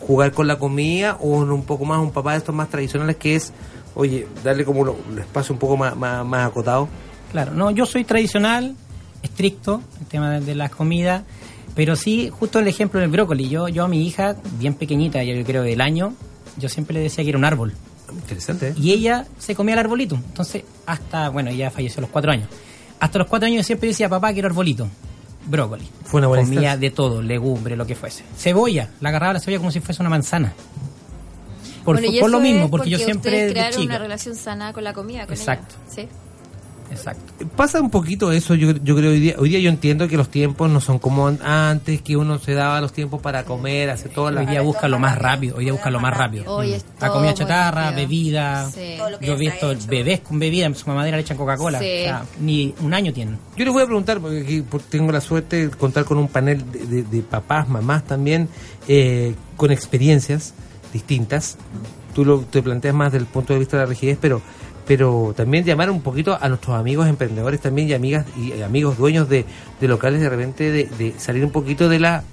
jugar 0.00 0.32
con 0.32 0.46
la 0.46 0.58
comida 0.58 1.16
o 1.20 1.28
un 1.38 1.64
poco 1.64 1.84
más 1.84 2.00
un 2.00 2.10
papá 2.10 2.32
de 2.32 2.38
estos 2.38 2.54
más 2.54 2.68
tradicionales 2.68 3.16
que 3.16 3.36
es, 3.36 3.52
oye, 3.94 4.26
darle 4.42 4.64
como 4.64 4.96
el 5.12 5.18
espacio 5.18 5.52
un 5.52 5.58
poco 5.58 5.76
más, 5.76 5.96
más, 5.96 6.24
más 6.24 6.48
acotado. 6.48 6.88
Claro, 7.32 7.52
no, 7.52 7.70
yo 7.70 7.86
soy 7.86 8.04
tradicional, 8.04 8.74
estricto, 9.22 9.82
el 10.00 10.06
tema 10.06 10.30
de, 10.32 10.40
de 10.40 10.54
las 10.54 10.70
comidas, 10.70 11.22
pero 11.74 11.96
sí, 11.96 12.30
justo 12.30 12.58
el 12.58 12.68
ejemplo 12.68 13.00
del 13.00 13.10
brócoli. 13.10 13.48
Yo, 13.48 13.68
yo 13.68 13.84
a 13.84 13.88
mi 13.88 14.06
hija, 14.06 14.36
bien 14.58 14.74
pequeñita, 14.74 15.22
yo 15.22 15.44
creo 15.44 15.62
del 15.62 15.80
año, 15.80 16.14
yo 16.56 16.68
siempre 16.68 16.94
le 16.94 17.00
decía 17.00 17.22
que 17.22 17.30
era 17.30 17.38
un 17.38 17.44
árbol. 17.44 17.72
Interesante, 18.12 18.68
¿eh? 18.68 18.74
Y 18.76 18.92
ella 18.92 19.26
se 19.38 19.54
comía 19.54 19.74
el 19.74 19.80
arbolito. 19.80 20.16
Entonces, 20.16 20.64
hasta, 20.86 21.28
bueno, 21.28 21.50
ella 21.50 21.70
falleció 21.70 22.00
a 22.00 22.02
los 22.02 22.10
cuatro 22.10 22.32
años. 22.32 22.48
Hasta 22.98 23.18
los 23.18 23.28
cuatro 23.28 23.46
años 23.46 23.58
yo 23.58 23.62
siempre 23.62 23.88
decía, 23.88 24.08
papá, 24.08 24.32
quiero 24.32 24.48
arbolito. 24.48 24.88
Brócoli. 25.46 25.88
Fue 26.04 26.18
una 26.18 26.28
buena 26.28 26.42
Comía 26.44 26.60
instancia. 26.60 26.80
de 26.80 26.90
todo, 26.90 27.22
legumbre, 27.22 27.76
lo 27.76 27.86
que 27.86 27.94
fuese. 27.94 28.24
Cebolla, 28.36 28.90
la 29.00 29.08
agarraba 29.08 29.34
la 29.34 29.40
cebolla 29.40 29.58
como 29.58 29.70
si 29.70 29.80
fuese 29.80 30.02
una 30.02 30.10
manzana. 30.10 30.52
Por, 31.84 31.96
Bueno, 31.96 32.12
y 32.14 32.20
por 32.20 32.30
lo 32.30 32.40
mismo, 32.40 32.64
es 32.64 32.70
porque 32.70 32.90
yo 32.90 32.98
siempre 32.98 33.46
de 33.46 33.50
crearon 33.52 33.72
chico. 33.72 33.84
una 33.84 33.98
relación 33.98 34.34
sana 34.36 34.72
con 34.72 34.84
la 34.84 34.92
comida. 34.92 35.24
Con 35.26 35.34
Exacto. 35.34 35.74
ella. 35.86 36.02
Sí. 36.02 36.08
Exacto. 36.90 37.32
Pasa 37.56 37.80
un 37.80 37.88
poquito 37.90 38.32
eso, 38.32 38.54
yo, 38.54 38.72
yo 38.82 38.96
creo 38.96 39.10
hoy 39.12 39.20
día, 39.20 39.34
hoy 39.38 39.48
día 39.50 39.60
yo 39.60 39.70
entiendo 39.70 40.08
que 40.08 40.16
los 40.16 40.28
tiempos 40.28 40.68
no 40.70 40.80
son 40.80 40.98
como 40.98 41.28
an- 41.28 41.38
antes, 41.42 42.02
que 42.02 42.16
uno 42.16 42.38
se 42.38 42.52
daba 42.54 42.80
los 42.80 42.92
tiempos 42.92 43.20
para 43.22 43.44
comer, 43.44 43.90
hacer 43.90 44.10
todo 44.12 44.30
la... 44.30 44.40
Hoy 44.40 44.46
día 44.46 44.60
busca 44.62 44.88
lo 44.88 44.98
más 44.98 45.16
rápido, 45.16 45.56
hoy 45.56 45.64
día 45.64 45.72
busca 45.72 45.90
lo 45.90 46.00
más 46.00 46.16
rápido. 46.16 46.44
Hoy 46.52 46.72
es 46.72 46.84
La 47.00 47.08
comida 47.10 47.32
chatarra, 47.34 47.92
bebida. 47.92 48.68
Sí. 48.70 48.96
Yo 49.20 49.34
he 49.34 49.36
visto 49.36 49.72
bebés 49.88 50.20
con 50.20 50.38
bebida, 50.38 50.72
su 50.74 50.88
mamadera 50.88 51.16
le 51.16 51.22
echan 51.22 51.36
Coca-Cola. 51.36 51.78
Sí. 51.78 51.84
O 51.84 52.04
sea, 52.04 52.24
ni 52.40 52.74
un 52.80 52.92
año 52.92 53.12
tienen. 53.12 53.38
Yo 53.56 53.64
les 53.64 53.72
voy 53.72 53.82
a 53.82 53.86
preguntar, 53.86 54.18
porque 54.20 54.40
aquí 54.40 54.62
por- 54.62 54.82
tengo 54.82 55.12
la 55.12 55.20
suerte 55.20 55.68
de 55.68 55.70
contar 55.70 56.04
con 56.04 56.18
un 56.18 56.28
panel 56.28 56.70
de, 56.72 56.86
de- 56.86 57.02
de 57.04 57.22
papás, 57.22 57.68
mamás 57.68 58.04
también, 58.04 58.48
eh, 58.88 59.34
con 59.56 59.70
experiencias 59.70 60.54
distintas. 60.92 61.56
Tú 62.14 62.24
lo, 62.24 62.40
te 62.40 62.60
planteas 62.62 62.94
más 62.94 63.12
del 63.12 63.26
punto 63.26 63.52
de 63.52 63.60
vista 63.60 63.76
de 63.76 63.84
la 63.84 63.88
rigidez, 63.88 64.18
pero 64.20 64.42
pero 64.90 65.32
también 65.36 65.64
llamar 65.64 65.88
un 65.88 66.00
poquito 66.02 66.36
a 66.40 66.48
nuestros 66.48 66.76
amigos 66.76 67.06
emprendedores 67.06 67.60
también 67.60 67.88
y 67.88 67.92
amigas 67.92 68.26
y 68.36 68.50
eh, 68.50 68.64
amigos 68.64 68.98
dueños 68.98 69.28
de, 69.28 69.44
de 69.80 69.86
locales 69.86 70.20
de 70.20 70.28
repente 70.28 70.68
de, 70.72 70.84
de 70.98 71.14
salir 71.16 71.44
un 71.44 71.52
poquito 71.52 71.88
de 71.88 72.00
la 72.00 72.24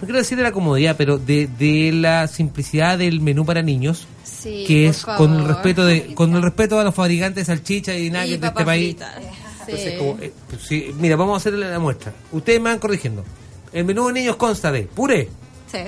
quiero 0.00 0.18
decir 0.18 0.36
de 0.36 0.42
la 0.42 0.50
comodidad 0.50 0.96
pero 0.98 1.16
de, 1.16 1.46
de 1.46 1.92
la 1.92 2.26
simplicidad 2.26 2.98
del 2.98 3.20
menú 3.20 3.46
para 3.46 3.62
niños 3.62 4.08
Sí, 4.24 4.64
que 4.66 4.88
es 4.88 5.04
con 5.04 5.32
el 5.32 5.44
respeto 5.46 5.84
de 5.86 6.12
con 6.14 6.34
el 6.34 6.42
respeto 6.42 6.80
a 6.80 6.82
los 6.82 6.92
fabricantes 6.92 7.46
de 7.46 7.54
salchicha 7.54 7.94
y 7.94 8.06
Y 8.08 8.10
de 8.10 8.34
este 8.34 8.50
país 8.50 8.96
fritas. 8.96 9.14
entonces, 9.60 9.92
Sí. 9.92 9.96
como, 9.98 10.18
eh, 10.20 10.32
pues, 10.50 10.62
sí, 10.62 10.90
mira, 10.98 11.14
vamos 11.14 11.34
a 11.34 11.36
hacerle 11.36 11.70
la 11.70 11.78
muestra. 11.78 12.12
Ustedes 12.32 12.60
me 12.60 12.70
van 12.70 12.80
corrigiendo. 12.80 13.24
El 13.72 13.84
menú 13.84 14.08
de 14.08 14.12
niños 14.14 14.34
consta 14.34 14.72
de 14.72 14.82
puré, 14.82 15.28
Sí, 15.70 15.78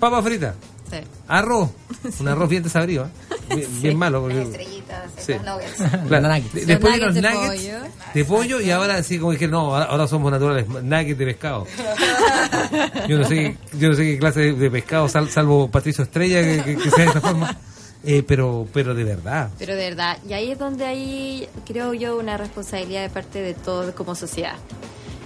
papa 0.00 0.22
frita, 0.22 0.54
sí. 0.90 0.96
arroz, 1.28 1.70
un 2.20 2.28
arroz 2.28 2.48
bien 2.48 2.62
desabrido, 2.62 3.06
¿eh? 3.06 3.54
bien, 3.56 3.82
bien 3.82 3.96
malo. 3.98 4.20
porque- 4.22 4.36
Las 4.36 4.46
estrellitas, 4.48 5.10
Sí. 5.18 5.32
estos 5.32 5.46
nuggets. 5.46 6.06
Claro, 6.08 6.28
Nuggets. 6.28 6.52
de- 6.54 6.60
Los 6.60 6.66
después 6.66 6.94
de 6.94 7.00
los 7.00 7.14
nuggets 7.14 7.32
de 7.40 7.48
pollo. 7.48 7.78
de 8.14 8.24
pollo 8.24 8.60
y 8.60 8.70
ahora 8.70 8.96
así 8.96 9.18
como 9.18 9.32
dije, 9.32 9.48
no, 9.48 9.74
ahora, 9.76 10.06
somos 10.08 10.30
naturales, 10.32 10.66
nuggets 10.68 11.18
de 11.18 11.24
pescado. 11.26 11.66
Yo 13.08 13.18
no 13.18 13.24
sé, 13.26 13.34
qué- 13.34 13.78
yo 13.78 13.88
no 13.88 13.94
sé 13.94 14.02
qué 14.04 14.18
clase 14.18 14.40
de, 14.40 14.52
de 14.54 14.70
pescado, 14.70 15.08
sal- 15.08 15.30
salvo 15.30 15.70
Patricio 15.70 16.04
Estrella, 16.04 16.40
que, 16.42 16.62
que- 16.64 16.82
que 16.82 16.90
sea 16.90 17.04
de 17.04 17.10
esa 17.10 17.20
forma. 17.20 17.56
Eh, 18.06 18.22
pero, 18.22 18.66
pero 18.70 18.94
de 18.94 19.02
verdad. 19.02 19.48
Pero 19.58 19.74
de 19.74 19.88
verdad, 19.88 20.18
y 20.28 20.34
ahí 20.34 20.50
es 20.50 20.58
donde 20.58 20.84
hay, 20.84 21.48
creo 21.64 21.94
yo, 21.94 22.18
una 22.18 22.36
responsabilidad 22.36 23.00
de 23.00 23.08
parte 23.08 23.40
de 23.40 23.54
todos 23.54 23.94
como 23.94 24.14
sociedad. 24.14 24.56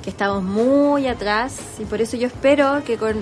Que 0.05 0.11
estamos 0.11 0.45
muy 0.45 1.09
atrás 1.09 1.57
y 1.81 1.85
por 1.87 2.01
eso 2.01 2.17
yo 2.17 2.29
espero 2.29 2.85
que 2.85 2.97
con 2.97 3.17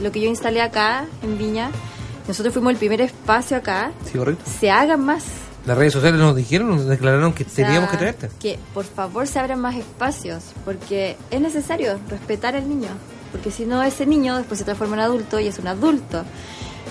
lo 0.00 0.12
que 0.12 0.20
yo 0.20 0.28
instalé 0.28 0.60
acá 0.60 1.06
en 1.22 1.38
Viña, 1.38 1.70
nosotros 2.26 2.52
fuimos 2.52 2.72
el 2.72 2.78
primer 2.78 3.00
espacio 3.00 3.56
acá, 3.56 3.92
¿Sí, 4.10 4.18
correcto? 4.18 4.44
se 4.60 4.70
hagan 4.70 5.04
más. 5.04 5.24
Las 5.66 5.76
redes 5.76 5.92
sociales 5.92 6.18
nos 6.18 6.34
dijeron, 6.34 6.70
nos 6.70 6.86
declararon 6.86 7.32
que 7.32 7.44
O 7.44 7.48
sea, 7.48 7.66
teníamos 7.66 7.90
que 7.90 7.96
traerte. 7.98 8.30
Que 8.40 8.58
por 8.72 8.84
favor 8.84 9.26
se 9.26 9.38
abran 9.38 9.60
más 9.60 9.76
espacios, 9.76 10.42
porque 10.64 11.16
es 11.30 11.40
necesario 11.40 11.98
respetar 12.08 12.56
al 12.56 12.68
niño. 12.68 12.88
Porque 13.30 13.50
si 13.50 13.66
no, 13.66 13.82
ese 13.82 14.06
niño 14.06 14.36
después 14.38 14.58
se 14.58 14.64
transforma 14.64 14.96
en 14.96 15.00
adulto 15.02 15.38
y 15.38 15.46
es 15.46 15.58
un 15.58 15.68
adulto 15.68 16.24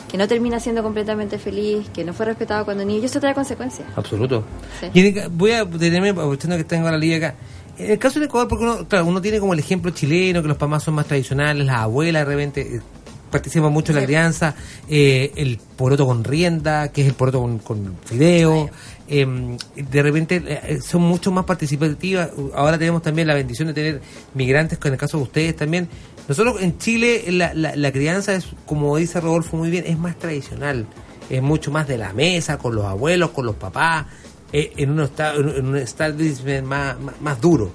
que 0.10 0.18
no 0.18 0.28
termina 0.28 0.60
siendo 0.60 0.84
completamente 0.84 1.38
feliz, 1.38 1.90
que 1.90 2.04
no 2.04 2.14
fue 2.14 2.26
respetado 2.26 2.66
cuando 2.66 2.84
niño, 2.86 3.02
y 3.02 3.06
eso 3.06 3.20
trae 3.20 3.34
consecuencias. 3.34 3.88
Absoluto. 3.96 4.44
Sí. 4.80 4.88
Y 4.94 5.28
voy 5.30 5.52
a 5.52 5.66
detenerme, 5.66 6.10
aprovechando 6.10 6.58
que 6.58 6.64
tengo 6.64 6.90
la 6.90 6.98
liga 6.98 7.18
acá. 7.18 7.36
En 7.78 7.92
el 7.92 8.00
caso 8.00 8.20
de 8.20 8.26
Ecuador, 8.26 8.48
porque 8.50 8.66
uno, 8.66 8.88
claro, 8.88 9.06
uno 9.06 9.22
tiene 9.22 9.40
como 9.40 9.54
el 9.54 9.60
ejemplo 9.60 9.92
chileno, 9.92 10.42
que 10.42 10.48
los 10.48 10.58
papás 10.58 10.84
son 10.84 10.96
más 10.96 11.06
tradicionales, 11.06 11.66
las 11.66 11.78
abuelas 11.78 12.28
de 12.28 12.36
repente 12.36 12.82
eh, 13.30 13.32
participan 13.32 13.72
mucho 13.72 13.92
en 13.92 13.98
la 14.00 14.06
crianza, 14.06 14.56
eh, 14.90 15.32
el 15.36 15.60
poroto 15.78 16.06
con 16.06 16.24
rienda, 16.24 16.90
que 16.92 17.02
es 17.02 17.08
el 17.08 17.14
poroto 17.14 17.42
con, 17.42 17.60
con 17.60 17.98
fideo. 18.06 18.70
eh, 19.08 19.58
de 19.76 20.04
repente 20.04 20.44
eh, 20.46 20.80
son 20.82 21.02
mucho 21.02 21.32
más 21.32 21.46
participativas. 21.46 22.30
Ahora 22.54 22.78
tenemos 22.78 23.02
también 23.02 23.28
la 23.28 23.34
bendición 23.34 23.68
de 23.68 23.74
tener 23.74 24.02
migrantes, 24.34 24.78
que 24.78 24.88
en 24.88 24.94
el 24.96 25.00
caso 25.00 25.18
de 25.18 25.24
ustedes 25.24 25.56
también, 25.56 25.88
Nosotros 26.28 26.62
en 26.62 26.78
Chile 26.78 27.24
la, 27.30 27.54
la, 27.56 27.76
la 27.76 27.92
crianza 27.92 28.36
es, 28.36 28.46
como 28.68 28.96
dice 28.98 29.20
Rodolfo 29.20 29.58
muy 29.58 29.72
bien, 29.72 29.86
es 29.88 29.98
más 29.98 30.16
tradicional. 30.18 30.86
Es 31.28 31.42
mucho 31.42 31.72
más 31.72 31.88
de 31.88 31.98
la 31.98 32.14
mesa, 32.14 32.58
con 32.58 32.76
los 32.76 32.86
abuelos, 32.86 33.32
con 33.32 33.46
los 33.46 33.56
papás, 33.56 34.06
eh, 34.54 34.72
en 34.78 34.92
un 34.92 35.10
en 35.18 35.66
un 35.66 35.78
establishment 35.78 36.68
más, 36.68 37.00
más, 37.00 37.22
más 37.22 37.42
duro. 37.42 37.72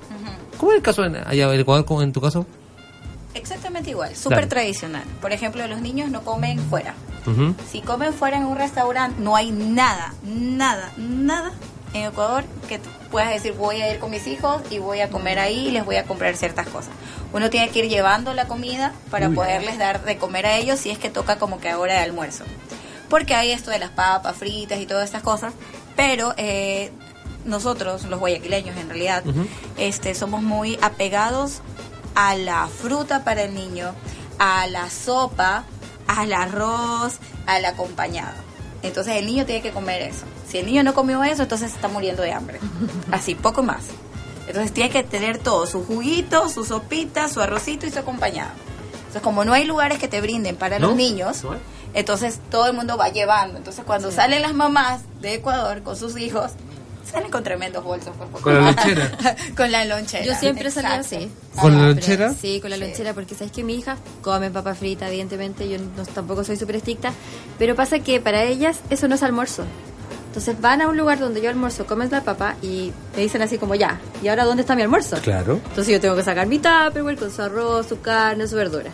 ¿Cómo 0.56 0.70
es 0.72 0.76
el 0.76 0.82
caso 0.82 1.04
en, 1.04 1.16
allá 1.16 1.52
en 1.52 1.60
Ecuador, 1.60 2.02
en 2.02 2.12
tu 2.12 2.20
caso? 2.20 2.46
Exactamente 3.34 3.90
igual, 3.90 4.14
súper 4.16 4.38
Claro. 4.38 4.48
tradicional. 4.48 5.04
Por 5.20 5.32
ejemplo, 5.32 5.66
los 5.66 5.80
niños 5.80 6.10
no 6.10 6.22
comen 6.22 6.58
fuera. 6.70 6.94
Si 7.72 7.80
comen 7.80 8.12
fuera 8.12 8.36
en 8.36 8.44
un 8.44 8.56
restaurante, 8.56 9.18
no 9.20 9.34
hay 9.34 9.50
nada, 9.50 10.12
nada, 10.24 10.92
nada 10.98 11.52
en 11.94 12.04
Ecuador 12.04 12.44
que 12.68 12.80
puedas 13.10 13.30
decir 13.30 13.54
voy 13.54 13.80
a 13.80 13.90
ir 13.92 13.98
con 13.98 14.10
mis 14.10 14.26
hijos 14.26 14.60
y 14.70 14.78
voy 14.78 15.00
a 15.00 15.08
comer 15.08 15.38
ahí 15.38 15.68
y 15.68 15.70
les 15.70 15.84
voy 15.86 15.96
a 15.96 16.04
comprar 16.04 16.36
ciertas 16.36 16.66
cosas. 16.68 16.90
Uno 17.32 17.48
tiene 17.48 17.70
que 17.70 17.78
ir 17.78 17.88
llevando 17.88 18.34
la 18.34 18.46
comida 18.46 18.92
para 19.10 19.30
poderles 19.30 19.78
dar 19.78 20.04
de 20.04 20.18
comer 20.18 20.44
a 20.46 20.56
ellos 20.58 20.78
si 20.80 20.90
es 20.90 20.98
que 20.98 21.08
toca 21.08 21.36
como 21.38 21.60
que 21.60 21.70
a 21.70 21.78
hora 21.78 21.94
de 21.94 22.00
almuerzo. 22.00 22.44
Porque 23.08 23.34
hay 23.34 23.52
esto 23.52 23.70
de 23.70 23.78
las 23.78 23.90
papas 23.90 24.36
fritas 24.36 24.78
y 24.80 24.86
todas 24.86 25.04
estas 25.06 25.22
cosas, 25.22 25.54
pero 25.96 26.34
eh, 26.36 26.90
nosotros, 27.44 28.04
los 28.04 28.20
guayaquileños 28.20 28.76
en 28.76 28.88
realidad, 28.88 29.22
este, 29.78 30.14
somos 30.14 30.42
muy 30.42 30.78
apegados 30.82 31.60
a 32.14 32.36
la 32.36 32.68
fruta 32.68 33.24
para 33.24 33.42
el 33.42 33.54
niño, 33.54 33.94
a 34.38 34.66
la 34.66 34.90
sopa, 34.90 35.64
al 36.06 36.32
arroz, 36.32 37.18
al 37.46 37.64
acompañado. 37.64 38.34
Entonces 38.82 39.16
el 39.16 39.26
niño 39.26 39.46
tiene 39.46 39.62
que 39.62 39.70
comer 39.70 40.02
eso. 40.02 40.26
Si 40.48 40.58
el 40.58 40.66
niño 40.66 40.82
no 40.82 40.94
comió 40.94 41.24
eso, 41.24 41.42
entonces 41.42 41.72
está 41.72 41.88
muriendo 41.88 42.22
de 42.22 42.32
hambre. 42.32 42.60
Así, 43.10 43.34
poco 43.34 43.62
más. 43.62 43.84
Entonces 44.46 44.72
tiene 44.72 44.90
que 44.90 45.02
tener 45.02 45.38
todo, 45.38 45.66
su 45.66 45.84
juguito, 45.84 46.48
su 46.48 46.64
sopita, 46.64 47.28
su 47.28 47.40
arrocito 47.40 47.86
y 47.86 47.90
su 47.90 47.98
acompañado. 47.98 48.50
Entonces 48.92 49.22
como 49.22 49.44
no 49.44 49.52
hay 49.52 49.64
lugares 49.64 49.98
que 49.98 50.08
te 50.08 50.20
brinden 50.20 50.56
para 50.56 50.78
¿No? 50.78 50.88
los 50.88 50.96
niños, 50.96 51.42
entonces 51.94 52.40
todo 52.50 52.66
el 52.66 52.74
mundo 52.74 52.96
va 52.96 53.08
llevando. 53.08 53.56
Entonces 53.56 53.84
cuando 53.84 54.10
salen 54.10 54.42
las 54.42 54.54
mamás 54.54 55.00
de 55.20 55.34
Ecuador 55.34 55.82
con 55.82 55.96
sus 55.96 56.18
hijos, 56.18 56.52
salen 57.10 57.30
con 57.30 57.42
tremendos 57.44 57.82
bolsos. 57.84 58.16
por 58.16 58.26
favor. 58.26 58.40
Con 58.42 58.54
la 58.54 58.60
lonchera. 58.60 59.36
con 59.56 59.72
la 59.72 59.84
lonchera. 59.84 60.24
Yo 60.24 60.34
siempre 60.34 60.70
salí 60.70 60.86
Exacto. 60.94 61.16
así. 61.16 61.30
¿Con 61.60 61.76
la 61.76 61.88
lonchera? 61.88 62.34
Sí, 62.34 62.60
con 62.60 62.70
la 62.70 62.76
Sí. 62.76 62.82
lonchera, 62.82 63.14
porque 63.14 63.34
sabes 63.34 63.52
que 63.52 63.62
mi 63.62 63.74
hija 63.76 63.96
come 64.22 64.50
papa 64.50 64.74
frita, 64.74 65.08
evidentemente, 65.08 65.68
yo 65.68 65.78
no, 65.78 66.04
tampoco 66.06 66.44
soy 66.44 66.56
súper 66.56 66.76
estricta, 66.76 67.12
pero 67.58 67.74
pasa 67.74 67.98
que 68.00 68.20
para 68.20 68.42
ellas 68.44 68.80
eso 68.90 69.08
no 69.08 69.14
es 69.14 69.22
almuerzo. 69.22 69.64
Entonces 70.28 70.60
van 70.60 70.82
a 70.82 70.88
un 70.88 70.96
lugar 70.96 71.20
donde 71.20 71.40
yo 71.40 71.48
almuerzo, 71.48 71.86
comen 71.86 72.10
la 72.10 72.22
papa 72.24 72.56
y 72.60 72.92
me 73.14 73.22
dicen 73.22 73.40
así 73.42 73.56
como 73.56 73.76
ya, 73.76 74.00
¿y 74.20 74.26
ahora 74.26 74.44
dónde 74.44 74.62
está 74.62 74.74
mi 74.74 74.82
almuerzo? 74.82 75.16
Claro. 75.22 75.60
Entonces 75.68 75.92
yo 75.94 76.00
tengo 76.00 76.16
que 76.16 76.24
sacar 76.24 76.48
mi 76.48 76.58
tupperware 76.58 77.16
con 77.16 77.30
su 77.30 77.40
arroz, 77.40 77.86
su 77.86 78.00
carne, 78.00 78.48
su 78.48 78.56
verdura. 78.56 78.90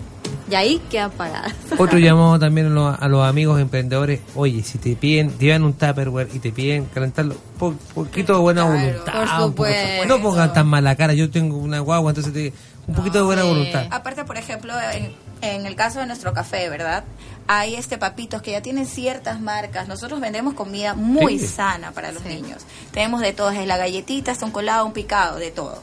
Y 0.50 0.54
ahí 0.54 0.80
quedan 0.90 1.10
paradas. 1.12 1.52
Otro 1.78 1.98
llamado 1.98 2.38
también 2.38 2.66
a 2.68 2.70
los, 2.70 3.00
a 3.00 3.08
los 3.08 3.26
amigos 3.26 3.60
emprendedores, 3.60 4.20
oye, 4.34 4.62
si 4.62 4.78
te 4.78 4.96
piden, 4.96 5.30
te 5.32 5.46
llevan 5.46 5.62
un 5.64 5.72
Tupperware 5.74 6.28
y 6.32 6.38
te 6.38 6.52
piden 6.52 6.86
calentarlo, 6.86 7.36
po- 7.58 7.74
poquito 7.94 8.34
de 8.34 8.38
buena 8.40 8.62
Claro, 8.66 8.78
voluntad. 8.80 9.12
por 9.12 9.28
supuesto. 9.46 10.04
no 10.06 10.20
pongan 10.22 10.52
tan 10.52 10.66
mala 10.66 10.96
cara, 10.96 11.12
yo 11.14 11.30
tengo 11.30 11.56
una 11.58 11.80
guagua, 11.80 12.10
entonces 12.10 12.32
te- 12.32 12.52
un 12.86 12.94
poquito 12.94 13.18
de 13.18 13.24
buena 13.24 13.42
sí. 13.42 13.48
voluntad. 13.48 13.86
Aparte, 13.90 14.24
por 14.24 14.36
ejemplo, 14.36 14.72
en, 14.92 15.12
en 15.42 15.66
el 15.66 15.76
caso 15.76 16.00
de 16.00 16.06
nuestro 16.06 16.32
café, 16.32 16.68
¿verdad? 16.68 17.04
Hay 17.46 17.74
este 17.74 17.98
papitos 17.98 18.42
que 18.42 18.52
ya 18.52 18.62
tienen 18.62 18.86
ciertas 18.86 19.40
marcas. 19.40 19.88
Nosotros 19.88 20.20
vendemos 20.20 20.54
comida 20.54 20.94
muy 20.94 21.38
Sí. 21.38 21.46
sana 21.48 21.90
para 21.92 22.12
los 22.12 22.24
niños. 22.24 22.62
Tenemos 22.92 23.20
de 23.20 23.32
todo, 23.32 23.50
es 23.50 23.66
la 23.66 23.76
galletita, 23.76 24.32
un 24.42 24.50
colado, 24.52 24.86
un 24.86 24.92
picado, 24.92 25.36
de 25.38 25.50
todo. 25.50 25.82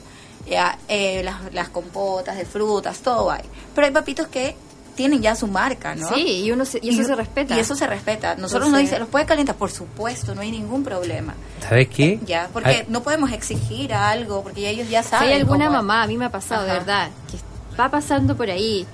Ya, 0.49 0.77
eh, 0.87 1.21
las, 1.23 1.53
las 1.53 1.69
compotas 1.69 2.37
de 2.37 2.45
frutas, 2.45 2.99
todo 2.99 3.29
hay. 3.31 3.43
Pero 3.75 3.87
hay 3.87 3.93
papitos 3.93 4.27
que 4.27 4.55
tienen 4.95 5.21
ya 5.21 5.35
su 5.35 5.45
marca, 5.47 5.93
¿no? 5.93 6.07
Sí, 6.09 6.43
y, 6.45 6.51
uno 6.51 6.65
se- 6.65 6.79
y 6.81 6.89
eso 6.89 7.03
se 7.03 7.15
respeta. 7.15 7.55
Y 7.55 7.59
eso 7.59 7.75
se 7.75 7.85
respeta. 7.85 8.35
Nosotros 8.35 8.67
Entonces- 8.67 8.71
nos 8.71 8.81
dicen, 8.81 8.99
¿los 8.99 9.09
puede 9.09 9.25
calentar? 9.25 9.55
Por 9.55 9.69
supuesto, 9.69 10.33
no 10.33 10.41
hay 10.41 10.49
ningún 10.51 10.83
problema. 10.83 11.35
¿Sabes 11.67 11.89
qué? 11.89 12.19
Ya, 12.25 12.49
porque 12.51 12.69
Ay, 12.69 12.85
no 12.87 13.03
podemos 13.03 13.31
exigir 13.31 13.93
algo, 13.93 14.41
porque 14.41 14.61
ya 14.61 14.69
ellos 14.69 14.89
ya 14.89 15.03
Si 15.03 15.09
saben. 15.09 15.29
hay 15.29 15.35
alguna 15.35 15.69
mamá, 15.69 16.01
a 16.03 16.07
mí 16.07 16.17
me 16.17 16.25
ha 16.25 16.31
pasado, 16.31 16.63
de 16.63 16.71
Ajá. 16.71 16.79
verdad, 16.79 17.09
que 17.29 17.37
va 17.79 17.89
pasando 17.91 18.35
por 18.35 18.49
ahí 18.49 18.87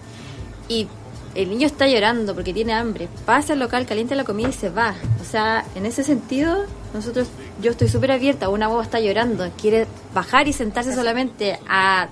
y 0.68 0.88
el 1.36 1.50
niño 1.50 1.66
está 1.68 1.88
llorando 1.88 2.34
porque 2.36 2.54
tiene 2.54 2.74
hambre, 2.74 3.08
pasa 3.26 3.54
al 3.54 3.60
local, 3.60 3.86
calienta 3.86 4.16
la 4.16 4.24
comida 4.24 4.50
y 4.50 4.54
se 4.54 4.70
va. 4.70 4.96
O 5.22 5.26
sea, 5.26 5.66
en 5.76 5.86
ese 5.86 6.04
sentido, 6.04 6.66
nosotros, 6.94 7.28
yo 7.62 7.72
estoy 7.72 7.88
súper 7.90 8.12
abierta, 8.12 8.50
una 8.50 8.68
boba 8.68 8.84
está 8.84 9.00
llorando, 9.00 9.48
quiere 9.60 9.88
bajar 10.14 10.48
y 10.48 10.54
sentarse 10.54 10.94
solamente 10.94 11.60
a 11.68 12.08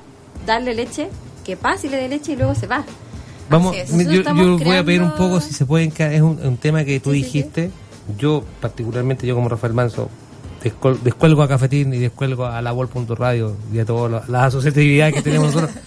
darle 0.45 0.73
leche, 0.73 1.09
que 1.45 1.55
pase 1.57 1.87
y 1.87 1.89
le 1.91 1.97
dé 1.97 2.09
leche 2.09 2.33
y 2.33 2.35
luego 2.35 2.55
se 2.55 2.67
va. 2.67 2.83
Vamos, 3.49 3.75
yo, 3.75 4.09
yo 4.23 4.57
voy 4.57 4.77
a 4.77 4.83
pedir 4.83 5.01
un 5.01 5.11
poco 5.15 5.41
si 5.41 5.53
se 5.53 5.65
pueden, 5.65 5.91
es 5.97 6.21
un, 6.21 6.39
un 6.43 6.57
tema 6.57 6.83
que 6.85 6.99
tú 6.99 7.11
Sí, 7.11 7.17
sí, 7.17 7.23
dijiste. 7.23 7.71
Yo, 8.17 8.43
particularmente, 8.61 9.27
yo 9.27 9.35
como 9.35 9.49
Rafael 9.49 9.73
Manso, 9.73 10.09
descuel- 10.63 10.99
descuelgo 11.01 11.43
a 11.43 11.47
Cafetín 11.47 11.93
y 11.93 11.99
descuelgo 11.99 12.45
a 12.45 12.61
la 12.61 12.71
Vol.radio 12.71 13.55
y 13.73 13.79
a 13.79 13.85
todas 13.85 14.27
las 14.29 14.43
asociatividades 14.45 15.13
que 15.15 15.21
tenemos 15.21 15.53
nosotros. 15.53 15.71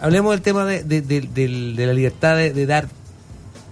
Hablemos 0.00 0.32
del 0.32 0.42
tema 0.42 0.64
de, 0.66 0.82
de, 0.84 1.00
de- 1.00 1.86
la 1.86 1.92
libertad 1.92 2.36
de, 2.36 2.52
de 2.52 2.66
dar 2.66 2.88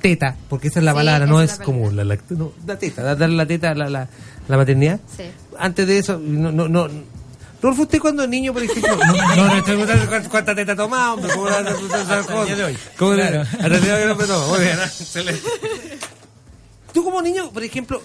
teta, 0.00 0.36
porque 0.48 0.68
esa 0.68 0.80
es 0.80 0.84
la 0.84 0.92
Sí, 0.92 0.96
palabra, 0.96 1.26
no 1.26 1.40
es 1.42 1.52
es 1.52 1.58
la 1.60 1.64
como 1.64 1.84
palabra. 1.90 2.04
la, 2.04 2.14
lact- 2.16 2.30
no, 2.36 2.52
la 2.66 2.78
teta, 2.78 3.02
dar- 3.02 3.18
darle 3.18 3.36
la 3.36 3.46
teta 3.46 3.70
a 3.70 3.74
la, 3.74 3.88
la, 3.88 4.08
la 4.48 4.56
maternidad. 4.56 5.00
Sí. 5.16 5.24
Antes 5.58 5.86
de 5.86 5.98
eso, 5.98 6.18
no, 6.22 6.50
no, 6.52 6.68
no. 6.68 6.88
Rodolfo, 7.60 7.82
usted 7.82 8.00
cuando 8.00 8.26
niño, 8.26 8.52
por 8.52 8.62
ejemplo, 8.64 8.96
no, 9.06 9.12
no, 9.36 9.46
no 9.46 9.56
estoy 9.58 9.62
preguntando 9.76 10.06
cuánta- 10.08 10.28
cuánta 10.28 10.54
teta 10.54 10.72
ha 10.72 10.76
tomado, 10.76 11.14
hombre, 11.14 11.32
cómo 11.32 11.48
la 11.48 11.60
esas 11.60 12.26
cosas. 12.26 12.56
de 12.56 12.64
hoy. 12.64 12.78
¿Cómo 12.98 13.14
le- 13.14 13.28
Claro. 13.28 13.44
no, 14.28 14.48
muy 14.48 14.60
bien, 14.60 14.78
excelente. 14.84 15.48
Tú 16.92 17.04
como 17.04 17.22
niño, 17.22 17.50
por 17.52 17.62
ejemplo, 17.62 18.02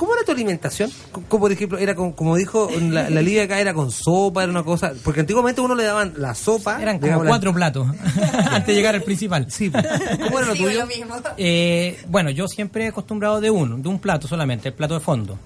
¿cómo 0.00 0.14
era 0.14 0.24
tu 0.24 0.32
alimentación? 0.32 0.90
Co- 1.12 1.22
Como 1.28 1.42
por 1.42 1.52
ejemplo, 1.52 1.76
era 1.76 1.94
con, 1.94 2.12
como 2.12 2.34
dijo 2.36 2.70
la, 2.80 3.10
la 3.10 3.20
Lidia 3.20 3.42
acá, 3.44 3.60
era 3.60 3.74
con 3.74 3.90
sopa, 3.90 4.42
era 4.42 4.50
una 4.50 4.62
cosa, 4.62 4.92
porque 5.04 5.20
antiguamente 5.20 5.60
uno 5.60 5.74
le 5.74 5.84
daban 5.84 6.14
la 6.16 6.34
sopa. 6.34 6.80
Eran 6.80 6.96
como 6.96 7.04
digamos, 7.06 7.24
la- 7.26 7.30
cuatro 7.30 7.52
platos 7.52 7.86
antes 8.50 8.66
de 8.68 8.74
llegar 8.74 8.94
al 8.94 9.02
principal. 9.02 9.46
Sí. 9.50 9.70
¿cómo 9.70 10.38
era 10.38 10.48
lo 10.48 10.54
tuyo? 10.54 10.80
lo 10.80 10.86
mismo. 10.86 11.16
Eh, 11.36 12.00
bueno, 12.08 12.30
yo 12.30 12.48
siempre 12.48 12.86
he 12.86 12.88
acostumbrado 12.88 13.42
de 13.42 13.50
uno, 13.50 13.76
de 13.76 13.88
un 13.90 13.98
plato 13.98 14.26
solamente, 14.26 14.68
el 14.68 14.74
plato 14.74 14.94
de 14.94 15.00
fondo. 15.00 15.38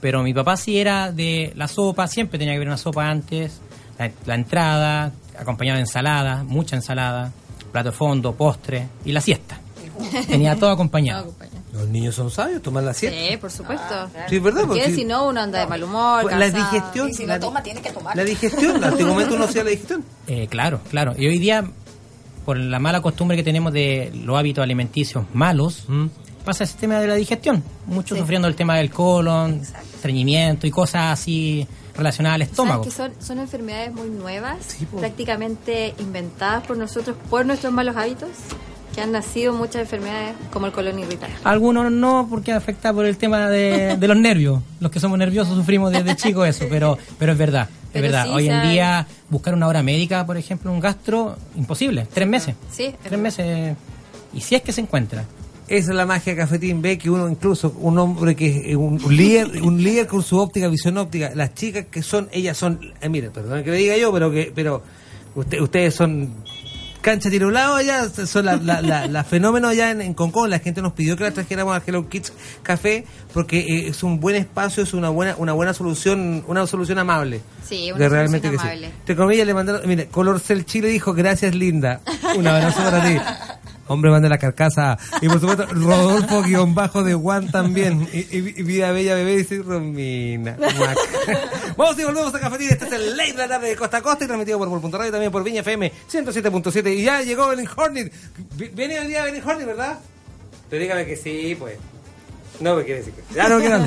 Pero 0.00 0.22
mi 0.22 0.32
papá 0.32 0.56
sí 0.56 0.78
era 0.78 1.12
de 1.12 1.52
la 1.56 1.68
sopa, 1.68 2.06
siempre 2.06 2.38
tenía 2.38 2.54
que 2.54 2.56
haber 2.56 2.68
una 2.68 2.78
sopa 2.78 3.08
antes, 3.10 3.60
la, 3.98 4.10
la 4.24 4.34
entrada, 4.36 5.12
acompañada 5.38 5.76
de 5.76 5.82
ensalada, 5.82 6.44
mucha 6.44 6.76
ensalada, 6.76 7.30
plato 7.72 7.90
de 7.90 7.96
fondo, 7.96 8.32
postre 8.34 8.88
y 9.04 9.12
la 9.12 9.20
siesta. 9.20 9.60
Tenía 10.28 10.56
todo 10.56 10.70
acompañado. 10.70 11.34
Los 11.78 11.88
niños 11.88 12.14
son 12.14 12.30
sabios, 12.30 12.60
toman 12.62 12.84
la 12.84 12.92
siesta. 12.94 13.18
Sí, 13.30 13.36
por 13.36 13.50
supuesto. 13.50 14.08
Sí, 14.28 14.36
es 14.36 14.42
verdad. 14.42 14.62
Porque 14.66 14.80
porque- 14.82 14.94
si 14.94 15.04
no, 15.04 15.28
uno 15.28 15.40
anda 15.40 15.60
de 15.60 15.66
mal 15.66 15.82
humor. 15.82 16.22
Pues, 16.22 16.36
la 16.36 16.50
digestión, 16.50 17.08
Y 17.10 17.14
si 17.14 17.26
la, 17.26 17.38
no 17.38 17.46
toma, 17.46 17.62
tiene 17.62 17.80
que 17.80 17.90
tomar. 17.90 18.16
la 18.16 18.24
digestión, 18.24 18.82
antiguamente 18.84 19.34
uno 19.34 19.44
hacía 19.44 19.64
la 19.64 19.70
digestión. 19.70 20.04
Eh, 20.26 20.46
claro, 20.48 20.80
claro. 20.90 21.14
Y 21.16 21.26
hoy 21.26 21.38
día, 21.38 21.64
por 22.44 22.58
la 22.58 22.78
mala 22.78 23.00
costumbre 23.00 23.36
que 23.36 23.42
tenemos 23.42 23.72
de 23.72 24.10
los 24.24 24.36
hábitos 24.38 24.62
alimenticios 24.62 25.24
malos, 25.32 25.86
pasa 26.44 26.64
ese 26.64 26.76
tema 26.78 26.98
de 27.00 27.06
la 27.06 27.14
digestión. 27.14 27.62
Muchos 27.86 28.18
sufriendo 28.18 28.46
el 28.48 28.54
tema 28.54 28.76
del 28.76 28.90
colon, 28.90 29.62
estreñimiento 29.94 30.66
y 30.66 30.70
cosas 30.70 31.18
así 31.18 31.66
relacionadas 31.96 32.34
al 32.36 32.42
estómago. 32.42 32.84
¿Sabes 32.84 33.12
que 33.12 33.18
son, 33.20 33.26
son 33.26 33.38
enfermedades 33.38 33.92
muy 33.92 34.08
nuevas, 34.10 34.58
Sí, 34.66 34.86
prácticamente 34.98 35.94
inventadas 35.98 36.66
por 36.66 36.76
nosotros, 36.76 37.16
por 37.30 37.44
nuestros 37.46 37.72
malos 37.72 37.96
hábitos, 37.96 38.28
que 38.98 39.04
han 39.04 39.12
nacido 39.12 39.52
muchas 39.52 39.82
enfermedades 39.82 40.34
como 40.52 40.66
el 40.66 40.72
colon 40.72 40.98
irritable. 40.98 41.36
Algunos 41.44 41.92
no, 41.92 42.26
porque 42.28 42.50
afecta 42.50 42.92
por 42.92 43.06
el 43.06 43.16
tema 43.16 43.48
de, 43.48 43.96
de 43.96 44.08
los 44.08 44.16
nervios. 44.16 44.60
Los 44.80 44.90
que 44.90 44.98
somos 44.98 45.16
nerviosos 45.16 45.56
sufrimos 45.56 45.92
desde 45.92 46.16
chicos 46.16 46.48
eso, 46.48 46.64
pero, 46.68 46.98
pero 47.16 47.30
es 47.30 47.38
verdad. 47.38 47.68
Es 47.70 47.92
Pero 47.92 48.02
verdad. 48.02 48.24
sí, 48.24 48.30
Hoy 48.34 48.48
en 48.48 48.62
día, 48.70 49.06
buscar 49.30 49.54
una 49.54 49.68
hora 49.68 49.84
médica, 49.84 50.26
por 50.26 50.36
ejemplo, 50.36 50.72
un 50.72 50.80
gastro, 50.80 51.36
imposible. 51.54 52.08
Tres 52.12 52.26
meses. 52.26 52.56
Sí, 52.72 52.86
es 52.86 52.98
Tres 52.98 53.10
verdad. 53.12 53.18
meses. 53.22 53.76
Y 54.34 54.40
si 54.40 54.56
es 54.56 54.62
que 54.62 54.72
se 54.72 54.80
encuentra. 54.80 55.24
Esa 55.68 55.90
es 55.92 55.96
la 55.96 56.04
magia 56.04 56.32
de 56.34 56.40
Cafetín 56.40 56.82
B, 56.82 56.98
que 56.98 57.08
uno 57.08 57.28
incluso, 57.28 57.72
un 57.78 57.98
hombre 58.00 58.34
que 58.34 58.70
es 58.72 58.74
un, 58.76 59.00
un 59.02 59.16
líder, 59.16 59.62
un 59.62 59.80
líder 59.80 60.08
con 60.08 60.24
su 60.24 60.38
óptica, 60.38 60.66
visión 60.66 60.98
óptica, 60.98 61.30
las 61.36 61.54
chicas 61.54 61.86
que 61.88 62.02
son, 62.02 62.28
ellas 62.32 62.56
son, 62.58 62.80
eh, 63.00 63.08
mire, 63.08 63.30
perdón 63.30 63.62
que 63.62 63.70
le 63.70 63.76
diga 63.76 63.96
yo, 63.96 64.12
pero 64.12 64.30
que, 64.32 64.50
pero 64.52 64.82
usted, 65.36 65.60
ustedes 65.60 65.94
son 65.94 66.30
cancha 67.00 67.30
tiro 67.30 67.50
lado 67.50 67.76
allá, 67.76 68.08
son 68.08 68.44
la, 68.44 68.56
la, 68.56 68.82
la, 68.82 69.06
la 69.06 69.24
fenómeno 69.24 69.68
allá 69.68 69.90
en, 69.90 70.00
en 70.00 70.14
Concón, 70.14 70.50
la 70.50 70.58
gente 70.58 70.82
nos 70.82 70.92
pidió 70.92 71.16
que 71.16 71.24
la 71.24 71.30
trajéramos 71.30 71.76
a 71.76 71.82
Hello 71.86 72.08
Kids 72.08 72.32
Café, 72.62 73.04
porque 73.32 73.60
eh, 73.60 73.88
es 73.88 74.02
un 74.02 74.20
buen 74.20 74.36
espacio, 74.36 74.82
es 74.82 74.92
una 74.94 75.08
buena, 75.08 75.34
una 75.38 75.52
buena 75.52 75.74
solución, 75.74 76.44
una 76.46 76.66
solución 76.66 76.98
amable. 76.98 77.40
Sí, 77.66 77.90
una 77.92 77.98
De 77.98 78.08
solución 78.08 78.10
realmente 78.12 78.50
que 78.50 78.58
sí. 78.58 78.62
amable. 78.62 78.86
Entre 78.86 79.16
comillas 79.16 79.46
le 79.46 79.54
mandaron, 79.54 79.88
mire, 79.88 80.06
Color 80.06 80.40
Cel 80.40 80.64
Chile 80.64 80.88
dijo, 80.88 81.14
gracias 81.14 81.54
linda, 81.54 82.00
un 82.36 82.46
abrazo 82.46 82.82
para 82.82 83.02
ti. 83.04 83.16
Hombre 83.88 84.10
van 84.10 84.22
de 84.22 84.28
la 84.28 84.38
carcasa. 84.38 84.96
Y 85.20 85.28
por 85.28 85.40
supuesto, 85.40 85.66
Rodolfo 85.66 86.42
guion 86.42 86.74
bajo 86.74 87.02
de 87.02 87.14
Juan 87.14 87.50
también. 87.50 88.08
Y, 88.12 88.18
y- 88.18 88.54
y 88.56 88.62
Vida 88.62 88.92
Bella 88.92 89.14
Bebé 89.14 89.36
dice 89.38 89.58
Romina. 89.62 90.56
Vamos 91.76 91.98
y 91.98 92.04
volvemos 92.04 92.34
a 92.34 92.40
Cafetín. 92.40 92.68
Este 92.70 92.86
es 92.86 92.92
el 92.92 93.16
late 93.16 93.32
de 93.32 93.38
la 93.38 93.48
tarde 93.48 93.68
de 93.68 93.76
Costa 93.76 93.96
a 93.98 94.02
Costa 94.02 94.24
y 94.24 94.26
transmitido 94.26 94.58
por 94.58 94.80
Punto 94.80 94.96
Radio 94.98 95.08
y 95.08 95.12
también 95.12 95.32
por 95.32 95.42
Viña 95.44 95.60
FM 95.60 95.92
107.7. 96.12 96.94
Y 96.96 97.02
ya 97.04 97.22
llegó 97.22 97.48
Belén 97.48 97.68
Hornet. 97.76 98.12
Vi- 98.56 98.68
Viene 98.68 98.96
el 98.98 99.08
día 99.08 99.24
Belén 99.24 99.42
Hornet, 99.46 99.66
¿verdad? 99.66 99.98
Pero 100.70 100.82
dígame 100.82 101.06
que 101.06 101.16
sí, 101.16 101.56
pues. 101.58 101.76
No 102.60 102.74
me 102.76 102.84
quiere 102.84 103.00
decir 103.00 103.14
que. 103.14 103.22
Ya 103.34 103.48
no 103.48 103.58
quiero 103.58 103.78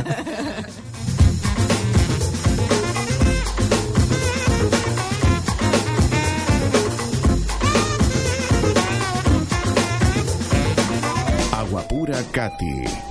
Agua 11.72 11.84
Pura 11.88 12.22
Cati. 12.34 13.11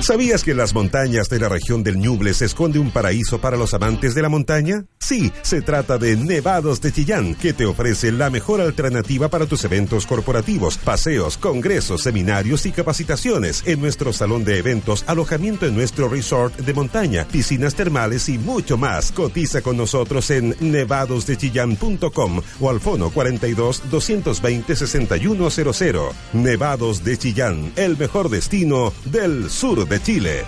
¿Sabías 0.06 0.44
que 0.44 0.52
las 0.52 0.74
montañas 0.74 1.30
de 1.30 1.40
la 1.40 1.48
región 1.48 1.82
del 1.82 1.96
Ñuble 1.96 2.34
se 2.34 2.44
esconde 2.44 2.78
un 2.78 2.90
paraíso 2.90 3.40
para 3.40 3.56
los 3.56 3.72
amantes 3.72 4.14
de 4.14 4.20
la 4.20 4.28
montaña? 4.28 4.84
Sí, 4.98 5.32
se 5.40 5.62
trata 5.62 5.96
de 5.96 6.14
Nevados 6.14 6.82
de 6.82 6.92
Chillán, 6.92 7.34
que 7.34 7.54
te 7.54 7.64
ofrece 7.64 8.12
la 8.12 8.28
mejor 8.28 8.60
alternativa 8.60 9.28
para 9.28 9.46
tus 9.46 9.64
eventos 9.64 10.06
corporativos, 10.06 10.76
paseos, 10.76 11.38
congresos, 11.38 12.02
seminarios 12.02 12.66
y 12.66 12.72
capacitaciones 12.72 13.62
en 13.64 13.80
nuestro 13.80 14.12
salón 14.12 14.44
de 14.44 14.58
eventos, 14.58 15.04
alojamiento 15.06 15.64
en 15.64 15.74
nuestro 15.74 16.10
resort 16.10 16.54
de 16.54 16.74
montaña, 16.74 17.26
piscinas 17.26 17.74
termales 17.74 18.28
y 18.28 18.36
mucho 18.36 18.76
más. 18.76 19.10
Cotiza 19.10 19.62
con 19.62 19.78
nosotros 19.78 20.30
en 20.30 20.54
nevadosdechillán.com 20.60 22.42
o 22.60 22.68
al 22.68 22.80
fono 22.80 23.08
42 23.08 23.90
220 23.90 24.76
6100. 24.76 26.00
Nevados 26.34 27.04
de 27.04 27.16
Chillán, 27.16 27.72
el 27.76 27.96
mejor 27.96 28.28
destino 28.28 28.92
del 29.06 29.48
sur 29.48 29.88
de 29.88 29.93
Chile. 30.02 30.44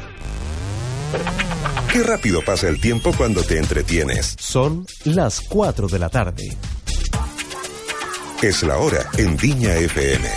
Qué 1.93 2.03
rápido 2.03 2.43
pasa 2.45 2.69
el 2.69 2.81
tiempo 2.81 3.13
cuando 3.17 3.43
te 3.43 3.59
entretienes. 3.59 4.37
Son 4.39 4.87
las 5.05 5.41
4 5.41 5.89
de 5.89 5.99
la 5.99 6.09
tarde. 6.09 6.57
Es 8.43 8.63
la 8.63 8.77
hora 8.77 9.09
en 9.17 9.37
Viña 9.37 9.75
FM. 9.75 10.29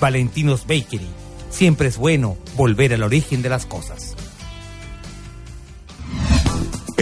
Valentinos 0.00 0.66
Bakery. 0.66 1.08
Siempre 1.50 1.88
es 1.88 1.98
bueno 1.98 2.38
volver 2.56 2.94
al 2.94 3.02
origen 3.02 3.42
de 3.42 3.50
las 3.50 3.66
cosas. 3.66 4.11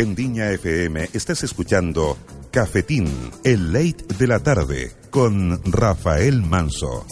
En 0.01 0.15
Viña 0.15 0.51
FM 0.53 1.11
estás 1.13 1.43
escuchando 1.43 2.17
Cafetín, 2.51 3.07
el 3.45 3.71
late 3.71 4.07
de 4.19 4.27
la 4.27 4.39
tarde, 4.39 4.93
con 5.11 5.63
Rafael 5.71 6.41
Manso. 6.41 7.05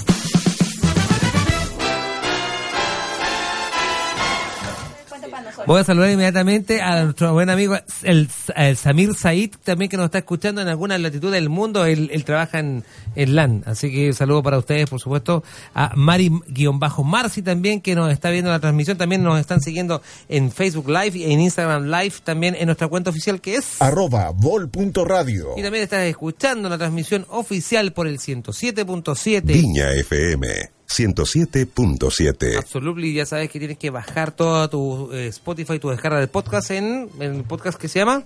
Voy 5.68 5.82
a 5.82 5.84
saludar 5.84 6.10
inmediatamente 6.10 6.80
a 6.80 7.04
nuestro 7.04 7.34
buen 7.34 7.50
amigo 7.50 7.76
el, 8.02 8.30
el 8.56 8.76
Samir 8.78 9.14
Said, 9.14 9.50
también 9.62 9.90
que 9.90 9.98
nos 9.98 10.06
está 10.06 10.16
escuchando 10.16 10.62
en 10.62 10.68
alguna 10.68 10.96
latitud 10.96 11.30
del 11.30 11.50
mundo. 11.50 11.84
Él, 11.84 12.08
él 12.10 12.24
trabaja 12.24 12.58
en, 12.58 12.84
en 13.14 13.36
LAN, 13.36 13.64
así 13.66 13.92
que 13.92 14.14
saludo 14.14 14.42
para 14.42 14.56
ustedes, 14.56 14.88
por 14.88 14.98
supuesto. 14.98 15.44
A 15.74 15.92
Mari-Marci 15.94 17.42
también, 17.42 17.82
que 17.82 17.94
nos 17.94 18.10
está 18.10 18.30
viendo 18.30 18.50
la 18.50 18.60
transmisión. 18.60 18.96
También 18.96 19.22
nos 19.22 19.38
están 19.38 19.60
siguiendo 19.60 20.00
en 20.30 20.50
Facebook 20.50 20.88
Live 20.88 21.18
y 21.18 21.30
en 21.34 21.40
Instagram 21.40 21.84
Live, 21.90 22.14
también 22.24 22.54
en 22.58 22.64
nuestra 22.64 22.88
cuenta 22.88 23.10
oficial 23.10 23.38
que 23.42 23.56
es... 23.56 23.82
Arroba 23.82 24.30
vol.radio. 24.30 25.48
Y 25.54 25.62
también 25.62 25.84
estás 25.84 26.04
escuchando 26.04 26.70
la 26.70 26.78
transmisión 26.78 27.26
oficial 27.28 27.92
por 27.92 28.06
el 28.06 28.18
107.7. 28.18 29.42
Viña 29.42 29.92
FM 29.92 30.77
107.7. 30.88 32.56
Absolutely, 32.58 33.12
ya 33.14 33.26
sabes 33.26 33.50
que 33.50 33.58
tienes 33.58 33.78
que 33.78 33.90
bajar 33.90 34.32
toda 34.32 34.68
tu 34.68 35.12
eh, 35.12 35.28
Spotify, 35.28 35.78
tu 35.78 35.90
descarga 35.90 36.18
de 36.18 36.28
podcast 36.28 36.70
en, 36.70 37.08
en 37.20 37.36
el 37.36 37.44
podcast 37.44 37.78
que 37.78 37.88
se 37.88 37.98
llama. 38.00 38.24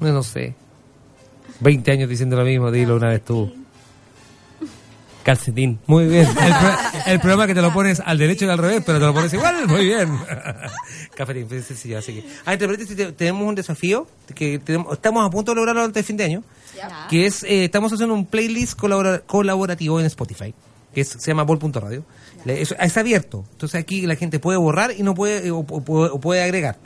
no, 0.00 0.12
no 0.12 0.22
sé. 0.22 0.54
20 1.60 1.90
años 1.92 2.08
diciendo 2.08 2.36
lo 2.36 2.44
mismo, 2.44 2.70
dilo 2.70 2.96
una 2.96 3.08
vez 3.08 3.24
tú. 3.24 3.63
Calcetín. 5.24 5.78
Muy 5.86 6.06
bien. 6.06 6.26
El, 6.28 6.34
pro- 6.34 7.02
el 7.06 7.20
programa 7.20 7.46
que 7.46 7.54
te 7.54 7.62
lo 7.62 7.72
pones 7.72 8.00
al 8.04 8.18
derecho 8.18 8.44
y 8.44 8.48
al 8.50 8.58
revés, 8.58 8.82
pero 8.84 8.98
te 8.98 9.06
lo 9.06 9.14
pones 9.14 9.32
igual. 9.32 9.66
Muy 9.66 9.86
bien. 9.86 10.16
Cafetín, 11.16 11.46
pues, 11.48 11.64
sencillo, 11.64 11.98
así 11.98 12.14
que. 12.14 12.24
Ah, 12.44 12.52
entre 12.52 12.68
paréntesis, 12.68 12.96
te- 12.96 13.12
tenemos 13.12 13.46
un 13.48 13.54
desafío 13.54 14.06
que 14.34 14.58
tenemos- 14.58 14.92
estamos 14.92 15.26
a 15.26 15.30
punto 15.30 15.52
de 15.52 15.56
lograrlo 15.56 15.82
antes 15.82 15.94
de 16.02 16.06
fin 16.06 16.16
de 16.16 16.24
año. 16.24 16.42
Ya. 16.76 17.06
Que 17.08 17.26
es, 17.26 17.42
eh, 17.44 17.64
estamos 17.64 17.92
haciendo 17.92 18.14
un 18.14 18.26
playlist 18.26 18.78
colabora- 18.78 19.20
colaborativo 19.26 19.98
en 20.00 20.06
Spotify. 20.06 20.52
Que 20.94 21.00
es- 21.00 21.08
se 21.08 21.30
llama 21.30 21.42
Vol.radio. 21.44 22.04
Le- 22.44 22.60
Es, 22.60 22.74
es 22.78 22.96
abierto. 22.96 23.44
Entonces 23.52 23.80
aquí 23.80 24.02
la 24.06 24.16
gente 24.16 24.38
puede 24.38 24.58
borrar 24.58 24.92
y 24.96 25.02
no 25.02 25.14
puede, 25.14 25.50
o, 25.50 25.58
o 25.58 25.64
puede- 25.84 26.10
o 26.12 26.20
puede 26.20 26.42
agregar. 26.42 26.76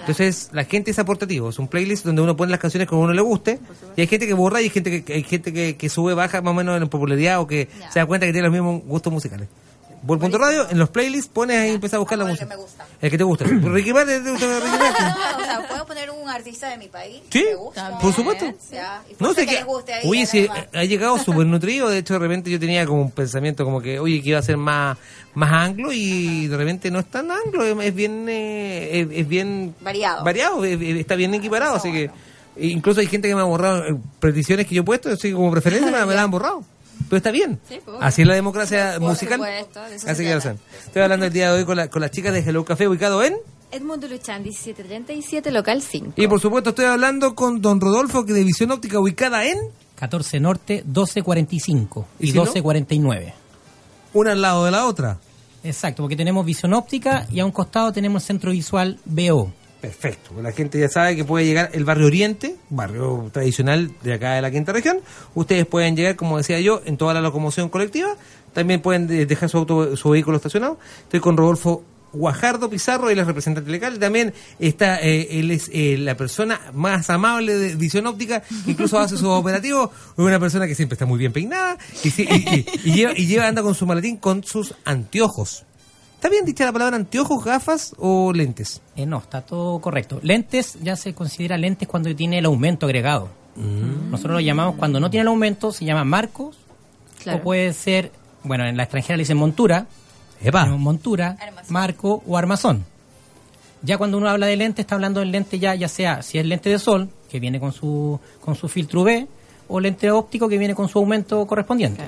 Entonces, 0.00 0.50
la 0.52 0.64
gente 0.64 0.90
es 0.90 0.98
aportativo, 0.98 1.50
es 1.50 1.58
un 1.58 1.68
playlist 1.68 2.04
donde 2.04 2.22
uno 2.22 2.36
pone 2.36 2.50
las 2.50 2.60
canciones 2.60 2.88
como 2.88 3.02
a 3.02 3.04
uno 3.04 3.14
le 3.14 3.22
guste, 3.22 3.58
y 3.96 4.00
hay 4.02 4.06
gente 4.06 4.26
que 4.26 4.34
borra 4.34 4.60
y 4.60 4.64
hay 4.64 4.70
gente 4.70 5.02
que, 5.02 5.12
hay 5.14 5.22
gente 5.22 5.52
que, 5.52 5.76
que 5.76 5.88
sube, 5.88 6.14
baja 6.14 6.42
más 6.42 6.50
o 6.50 6.54
menos 6.54 6.80
en 6.80 6.88
popularidad 6.88 7.40
o 7.40 7.46
que 7.46 7.68
se 7.90 7.98
da 7.98 8.06
cuenta 8.06 8.26
que 8.26 8.32
tiene 8.32 8.48
los 8.48 8.52
mismos 8.52 8.82
gustos 8.84 9.12
musicales. 9.12 9.48
Vol.radio, 10.06 10.68
en 10.70 10.78
los 10.78 10.90
playlists 10.90 11.30
pones 11.32 11.58
ahí 11.58 11.70
y 11.70 11.74
empiezas 11.74 11.94
a 11.96 11.98
buscar 12.00 12.18
la 12.18 12.24
el 12.24 12.30
música. 12.30 12.46
que 12.46 12.54
me 12.56 12.60
gusta. 12.62 12.86
El 13.00 13.10
que 13.10 13.18
te 13.18 13.24
gusta. 13.24 13.44
Ricky 13.48 13.92
Martin, 13.92 14.22
¿te 14.24 14.30
gusta 14.30 14.46
Ricky 14.60 14.78
Martin? 14.78 15.06
O 15.40 15.44
sea, 15.44 15.68
puedo 15.68 15.86
poner 15.86 16.10
un 16.10 16.28
artista 16.28 16.68
de 16.68 16.76
mi 16.78 16.88
país. 16.88 17.22
Sí, 17.30 17.44
me 17.48 17.54
gusta. 17.54 17.98
por 17.98 18.12
supuesto. 18.12 18.44
Y 18.46 18.54
No 19.22 19.32
sé 19.34 19.42
ahí, 19.42 19.64
oye, 20.04 20.26
si 20.26 20.48
ha 20.74 20.84
llegado 20.84 21.18
súper 21.18 21.46
nutrido, 21.46 21.88
de 21.88 21.98
hecho 21.98 22.14
de 22.14 22.18
repente 22.20 22.50
yo 22.50 22.58
tenía 22.60 22.84
como 22.86 23.02
un 23.02 23.10
pensamiento 23.10 23.64
como 23.64 23.80
que, 23.80 23.98
oye, 23.98 24.22
que 24.22 24.30
iba 24.30 24.38
a 24.38 24.42
ser 24.42 24.56
más, 24.56 24.96
más 25.34 25.52
anglo 25.52 25.90
y 25.92 26.46
de 26.48 26.56
repente 26.56 26.90
no 26.90 26.98
es 26.98 27.06
tan 27.06 27.30
anglo, 27.30 27.64
es, 27.80 27.94
bien, 27.94 28.26
eh, 28.28 29.00
es, 29.00 29.08
es 29.20 29.28
bien 29.28 29.74
Variado. 29.80 30.24
variado, 30.24 30.64
es- 30.64 30.80
es- 30.80 30.96
está 30.96 31.14
bien 31.14 31.32
equiparado, 31.34 31.76
así 31.76 31.90
que 31.92 32.10
incluso 32.56 33.00
hay 33.00 33.06
gente 33.06 33.28
que 33.28 33.34
me 33.34 33.40
ha 33.40 33.44
borrado 33.44 33.84
eh, 33.86 33.96
peticiones 34.20 34.66
que 34.66 34.74
yo 34.74 34.82
he 34.82 34.84
puesto, 34.84 35.08
así 35.10 35.32
como 35.32 35.50
preferencia 35.50 35.90
me, 35.90 36.04
me 36.06 36.14
la 36.14 36.22
han 36.22 36.30
borrado. 36.30 36.62
Pero 37.08 37.16
está 37.18 37.30
bien. 37.30 37.60
Sí, 37.68 37.80
pues, 37.84 37.98
Así 38.00 38.22
es 38.22 38.28
la 38.28 38.34
democracia 38.34 38.94
Por 38.98 39.10
musical. 39.10 39.38
supuesto, 39.38 39.80
Así 40.08 40.24
que. 40.24 40.32
Estoy 40.32 41.02
hablando 41.02 41.26
el 41.26 41.32
día 41.32 41.52
de 41.52 41.58
hoy 41.60 41.64
con, 41.64 41.76
la- 41.76 41.88
con 41.88 42.00
las 42.02 42.10
chicas 42.10 42.32
de 42.32 42.40
Hello 42.40 42.64
Café 42.64 42.88
ubicado 42.88 43.22
en... 43.22 43.34
Edmundo 43.70 44.06
Luchan, 44.06 44.42
1737, 44.42 45.50
local 45.50 45.82
5. 45.82 46.12
Y 46.16 46.28
por 46.28 46.40
supuesto 46.40 46.70
estoy 46.70 46.84
hablando 46.84 47.34
con 47.34 47.60
don 47.60 47.80
Rodolfo 47.80 48.24
que 48.24 48.32
de 48.32 48.44
Visión 48.44 48.70
Óptica 48.70 49.00
ubicada 49.00 49.44
en... 49.46 49.58
14 49.96 50.38
Norte, 50.40 50.82
1245 50.84 52.06
¿Y 52.20 52.24
y, 52.24 52.26
si 52.28 52.32
no? 52.36 52.42
1249. 52.42 53.34
Una 54.12 54.32
al 54.32 54.42
lado 54.42 54.64
de 54.64 54.70
la 54.70 54.86
otra. 54.86 55.18
Exacto, 55.64 56.02
porque 56.02 56.14
tenemos 56.16 56.44
visión 56.44 56.74
óptica 56.74 57.26
y 57.32 57.40
a 57.40 57.44
un 57.44 57.50
costado 57.50 57.90
tenemos 57.92 58.22
el 58.22 58.26
centro 58.26 58.50
visual 58.52 58.98
BO. 59.04 59.50
Perfecto. 59.84 60.40
La 60.40 60.50
gente 60.52 60.78
ya 60.80 60.88
sabe 60.88 61.14
que 61.14 61.24
puede 61.24 61.44
llegar 61.44 61.68
el 61.74 61.84
barrio 61.84 62.06
Oriente, 62.06 62.56
barrio 62.70 63.28
tradicional 63.30 63.90
de 64.02 64.14
acá 64.14 64.32
de 64.32 64.40
la 64.40 64.50
quinta 64.50 64.72
región. 64.72 64.98
Ustedes 65.34 65.66
pueden 65.66 65.94
llegar, 65.94 66.16
como 66.16 66.38
decía 66.38 66.58
yo, 66.60 66.80
en 66.86 66.96
toda 66.96 67.12
la 67.12 67.20
locomoción 67.20 67.68
colectiva. 67.68 68.16
También 68.54 68.80
pueden 68.80 69.06
de- 69.06 69.26
dejar 69.26 69.50
su, 69.50 69.58
auto, 69.58 69.94
su 69.96 70.08
vehículo 70.08 70.38
estacionado. 70.38 70.78
Estoy 71.02 71.20
con 71.20 71.36
Rodolfo 71.36 71.84
Guajardo 72.14 72.70
Pizarro, 72.70 73.10
él 73.10 73.18
es 73.18 73.26
representante 73.26 73.70
legal. 73.70 73.98
También 73.98 74.32
está, 74.58 75.02
eh, 75.02 75.38
él 75.38 75.50
es 75.50 75.68
eh, 75.70 75.96
la 75.98 76.16
persona 76.16 76.58
más 76.72 77.10
amable 77.10 77.54
de 77.54 77.74
visión 77.76 78.06
óptica, 78.06 78.42
incluso 78.66 78.98
hace 78.98 79.18
sus 79.18 79.26
operativos. 79.28 79.90
Una 80.16 80.40
persona 80.40 80.66
que 80.66 80.74
siempre 80.74 80.94
está 80.94 81.04
muy 81.04 81.18
bien 81.18 81.32
peinada 81.34 81.76
y- 82.02 82.08
y 82.84 82.92
lleva, 82.94 83.12
y 83.18 83.26
lleva, 83.26 83.48
anda 83.48 83.62
con 83.62 83.74
su 83.74 83.84
maletín 83.84 84.16
con 84.16 84.44
sus 84.44 84.74
anteojos. 84.86 85.66
¿Está 86.24 86.32
bien 86.32 86.46
dicha 86.46 86.64
la 86.64 86.72
palabra 86.72 86.96
anteojos, 86.96 87.44
gafas 87.44 87.94
o 87.98 88.32
lentes? 88.32 88.80
Eh, 88.96 89.04
no, 89.04 89.18
está 89.18 89.42
todo 89.42 89.78
correcto. 89.78 90.20
Lentes 90.22 90.78
ya 90.80 90.96
se 90.96 91.12
considera 91.12 91.58
lentes 91.58 91.86
cuando 91.86 92.16
tiene 92.16 92.38
el 92.38 92.46
aumento 92.46 92.86
agregado. 92.86 93.28
Mm. 93.56 94.10
Nosotros 94.10 94.32
lo 94.32 94.40
llamamos 94.40 94.76
cuando 94.76 94.98
no 95.00 95.10
tiene 95.10 95.20
el 95.20 95.28
aumento, 95.28 95.70
se 95.70 95.84
llama 95.84 96.02
marcos, 96.04 96.56
Claro. 97.22 97.40
o 97.40 97.42
puede 97.42 97.74
ser, 97.74 98.10
bueno, 98.42 98.64
en 98.64 98.74
la 98.78 98.84
extranjera 98.84 99.18
le 99.18 99.24
dicen 99.24 99.36
montura, 99.36 99.86
Epa. 100.42 100.64
montura, 100.64 101.36
marco 101.68 102.22
o 102.26 102.38
armazón. 102.38 102.86
Ya 103.82 103.98
cuando 103.98 104.16
uno 104.16 104.26
habla 104.30 104.46
de 104.46 104.56
lente, 104.56 104.80
está 104.80 104.94
hablando 104.94 105.20
del 105.20 105.30
lente 105.30 105.58
ya, 105.58 105.74
ya 105.74 105.88
sea 105.88 106.22
si 106.22 106.38
es 106.38 106.46
lente 106.46 106.70
de 106.70 106.78
sol, 106.78 107.10
que 107.28 107.38
viene 107.38 107.60
con 107.60 107.72
su, 107.72 108.18
con 108.40 108.54
su 108.54 108.66
filtro 108.68 109.02
UV, 109.02 109.26
o 109.68 109.78
lente 109.78 110.10
óptico 110.10 110.48
que 110.48 110.56
viene 110.56 110.74
con 110.74 110.88
su 110.88 111.00
aumento 111.00 111.46
correspondiente. 111.46 112.04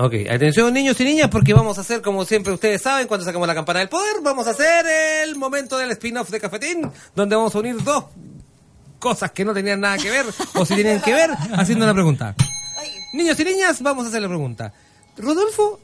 Ok, 0.00 0.14
atención 0.30 0.72
niños 0.72 1.00
y 1.00 1.04
niñas 1.04 1.28
porque 1.28 1.52
vamos 1.52 1.76
a 1.76 1.80
hacer 1.80 2.00
como 2.02 2.24
siempre 2.24 2.52
ustedes 2.52 2.80
saben 2.80 3.08
cuando 3.08 3.26
sacamos 3.26 3.48
la 3.48 3.54
campana 3.54 3.80
del 3.80 3.88
poder, 3.88 4.18
vamos 4.22 4.46
a 4.46 4.50
hacer 4.50 4.86
el 5.24 5.34
momento 5.34 5.76
del 5.76 5.90
spin-off 5.90 6.30
de 6.30 6.38
Cafetín, 6.38 6.88
donde 7.16 7.34
vamos 7.34 7.52
a 7.52 7.58
unir 7.58 7.82
dos 7.82 8.04
cosas 9.00 9.32
que 9.32 9.44
no 9.44 9.52
tenían 9.52 9.80
nada 9.80 9.98
que 9.98 10.08
ver 10.08 10.24
o 10.54 10.64
si 10.64 10.76
tenían 10.76 11.00
que 11.00 11.12
ver 11.12 11.30
haciendo 11.56 11.84
una 11.84 11.94
pregunta. 11.94 12.36
Niños 13.12 13.40
y 13.40 13.44
niñas, 13.44 13.82
vamos 13.82 14.04
a 14.04 14.08
hacer 14.10 14.22
la 14.22 14.28
pregunta. 14.28 14.72
Rodolfo, 15.16 15.80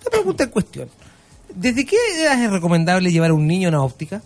una 0.00 0.10
pregunta 0.10 0.44
en 0.44 0.50
cuestión. 0.50 0.88
¿Desde 1.54 1.84
qué 1.84 1.96
edad 2.22 2.42
es 2.42 2.50
recomendable 2.50 3.12
llevar 3.12 3.32
a 3.32 3.34
un 3.34 3.46
niño 3.46 3.68
a 3.68 3.70
una 3.70 3.82
óptica? 3.82 4.22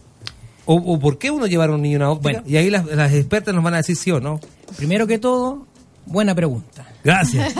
¿O, 0.66 0.74
o 0.76 1.00
por 1.00 1.18
qué 1.18 1.32
uno 1.32 1.48
llevar 1.48 1.70
a 1.70 1.72
un 1.72 1.82
niño 1.82 1.96
a 1.96 1.98
una 1.98 2.10
óptica? 2.10 2.42
Bueno. 2.42 2.46
y 2.46 2.58
ahí 2.58 2.70
las, 2.70 2.86
las 2.86 3.12
expertas 3.12 3.52
nos 3.56 3.64
van 3.64 3.74
a 3.74 3.78
decir 3.78 3.96
sí 3.96 4.12
o 4.12 4.20
no. 4.20 4.38
Primero 4.76 5.08
que 5.08 5.18
todo, 5.18 5.66
buena 6.06 6.32
pregunta. 6.32 6.93
Gracias. 7.04 7.54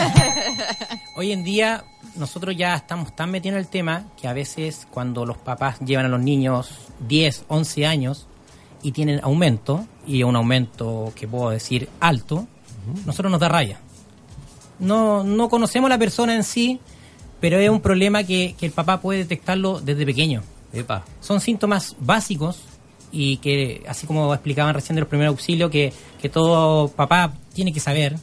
Hoy 1.16 1.32
en 1.32 1.45
día 1.45 1.84
nosotros 2.16 2.57
ya 2.57 2.74
estamos 2.74 3.14
tan 3.14 3.30
metidos 3.30 3.57
en 3.57 3.61
el 3.61 3.68
tema 3.68 4.07
que 4.20 4.26
a 4.26 4.32
veces 4.32 4.86
cuando 4.90 5.26
los 5.26 5.36
papás 5.36 5.78
llevan 5.80 6.07
a 6.07 6.09
los 6.09 6.20
niños 6.20 6.70
10, 7.07 7.45
11 7.49 7.86
años 7.86 8.26
y 8.82 8.92
tienen 8.92 9.20
aumento, 9.22 9.86
y 10.07 10.22
un 10.22 10.34
aumento 10.36 11.12
que 11.14 11.28
puedo 11.28 11.51
decir 11.51 11.88
alto, 12.01 12.47
nosotros 13.07 13.30
nos 13.30 13.40
da 13.40 13.49
raya. 13.49 13.80
No, 14.78 15.24
no 15.24 15.49
conocemos 15.49 15.88
a 15.88 15.95
la 15.95 15.99
persona 15.99 16.34
en 16.34 16.45
sí, 16.45 16.80
pero 17.40 17.59
es 17.59 17.70
un 17.70 17.80
problema 17.80 18.24
que, 18.24 18.55
que 18.59 18.66
el 18.66 18.72
papá 18.72 19.01
puede 19.01 19.20
detectarlo 19.20 19.80
desde 19.80 20.05
pequeño. 20.05 20.42
Epa. 20.72 21.05
Son 21.20 21.40
síntomas 21.40 21.97
básicos 21.99 22.62
y 23.12 23.36
que, 23.38 23.84
así 23.88 24.07
como 24.07 24.34
explicaban 24.34 24.74
recién 24.74 24.97
de 24.97 25.01
los 25.01 25.09
primeros 25.09 25.32
auxilios, 25.32 25.70
que, 25.70 25.92
que 26.20 26.28
todo 26.28 26.88
papá 26.88 27.32
tiene 27.55 27.72
que 27.72 27.80
saber. 27.80 28.16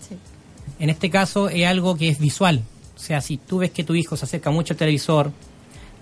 En 0.81 0.89
este 0.89 1.11
caso 1.11 1.47
es 1.47 1.67
algo 1.67 1.95
que 1.95 2.09
es 2.09 2.17
visual. 2.17 2.63
O 2.95 2.99
sea, 2.99 3.21
si 3.21 3.37
tú 3.37 3.59
ves 3.59 3.69
que 3.69 3.83
tu 3.83 3.93
hijo 3.93 4.17
se 4.17 4.25
acerca 4.25 4.49
mucho 4.49 4.73
al 4.73 4.79
televisor, 4.79 5.31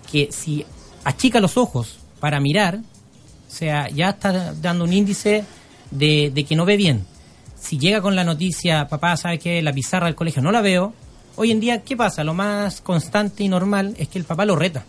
que 0.09 0.30
si 0.32 0.65
achica 1.03 1.41
los 1.41 1.57
ojos 1.57 1.99
para 2.21 2.39
mirar, 2.39 2.77
o 2.77 3.51
sea, 3.51 3.89
ya 3.89 4.11
está 4.11 4.53
dando 4.53 4.86
un 4.86 4.93
índice 4.93 5.43
de, 5.91 6.45
que 6.47 6.55
no 6.55 6.63
ve 6.63 6.77
bien. 6.77 7.05
Si 7.59 7.77
llega 7.77 8.01
con 8.01 8.15
la 8.15 8.23
noticia, 8.23 8.88
papá, 8.88 9.17
¿sabe 9.17 9.38
que 9.38 9.61
La 9.61 9.73
pizarra 9.73 10.05
del 10.05 10.15
colegio 10.15 10.41
no 10.41 10.49
la 10.49 10.61
veo. 10.61 10.93
Hoy 11.36 11.51
en 11.51 11.59
día, 11.59 11.82
¿qué 11.82 11.97
pasa? 11.97 12.23
Lo 12.23 12.34
más 12.34 12.80
constante 12.80 13.43
y 13.43 13.49
normal 13.49 13.95
es 13.97 14.07
que 14.07 14.17
el 14.17 14.23
papá 14.23 14.45
lo 14.45 14.55
reta. 14.55 14.86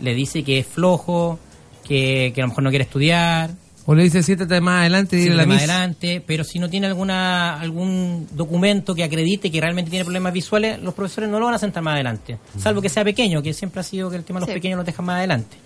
le 0.00 0.12
dice 0.12 0.44
que 0.44 0.58
es 0.58 0.66
flojo, 0.66 1.38
que 1.84 2.34
a 2.36 2.40
lo 2.42 2.48
mejor 2.48 2.64
no 2.64 2.68
quiere 2.68 2.84
estudiar, 2.84 3.54
O 3.86 3.94
le 3.94 4.04
dice, 4.04 4.22
siéntate 4.22 4.60
más 4.62 4.80
adelante 4.80 5.16
y 5.16 5.20
dile 5.20 5.34
la 5.34 5.44
más 5.46 5.58
adelante, 5.58 6.22
pero 6.26 6.42
si 6.42 6.58
no 6.58 6.70
tiene 6.70 6.86
alguna 6.86 7.60
algún 7.60 8.26
documento 8.32 8.94
que 8.94 9.04
acredite 9.04 9.50
que 9.50 9.60
realmente 9.60 9.90
tiene 9.90 10.04
problemas 10.06 10.32
visuales, 10.32 10.80
los 10.80 10.94
profesores 10.94 11.28
no 11.28 11.38
lo 11.38 11.44
van 11.46 11.54
a 11.54 11.58
sentar 11.58 11.82
más 11.82 11.94
adelante, 11.94 12.38
salvo 12.58 12.80
que 12.80 12.88
sea 12.88 13.04
pequeño, 13.04 13.42
que 13.42 13.52
siempre 13.52 13.80
ha 13.80 13.82
sido 13.82 14.08
que 14.08 14.16
el 14.16 14.24
tema 14.24 14.40
de 14.40 14.46
los 14.46 14.48
Sí. 14.48 14.54
pequeños 14.54 14.78
los 14.78 14.86
dejan 14.86 15.04
más 15.04 15.16
adelante. 15.18 15.56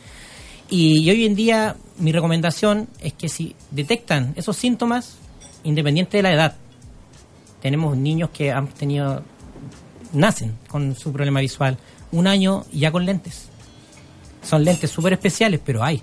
Y, 0.68 1.00
y 1.02 1.10
hoy 1.10 1.26
en 1.26 1.34
día 1.36 1.76
mi 1.98 2.10
recomendación 2.10 2.88
es 3.00 3.12
que 3.12 3.28
si 3.28 3.54
detectan 3.70 4.32
esos 4.36 4.56
síntomas, 4.56 5.16
independiente 5.62 6.16
de 6.16 6.22
la 6.24 6.32
edad, 6.32 6.56
tenemos 7.62 7.96
niños 7.96 8.30
que 8.30 8.50
han 8.52 8.66
tenido, 8.66 9.22
nacen 10.12 10.54
con 10.68 10.96
su 10.96 11.12
problema 11.12 11.38
visual, 11.40 11.78
un 12.10 12.26
año 12.26 12.64
ya 12.72 12.90
con 12.90 13.06
lentes. 13.06 13.48
Son 14.42 14.64
lentes 14.64 14.90
súper 14.90 15.12
especiales, 15.12 15.60
pero 15.64 15.84
hay. 15.84 16.02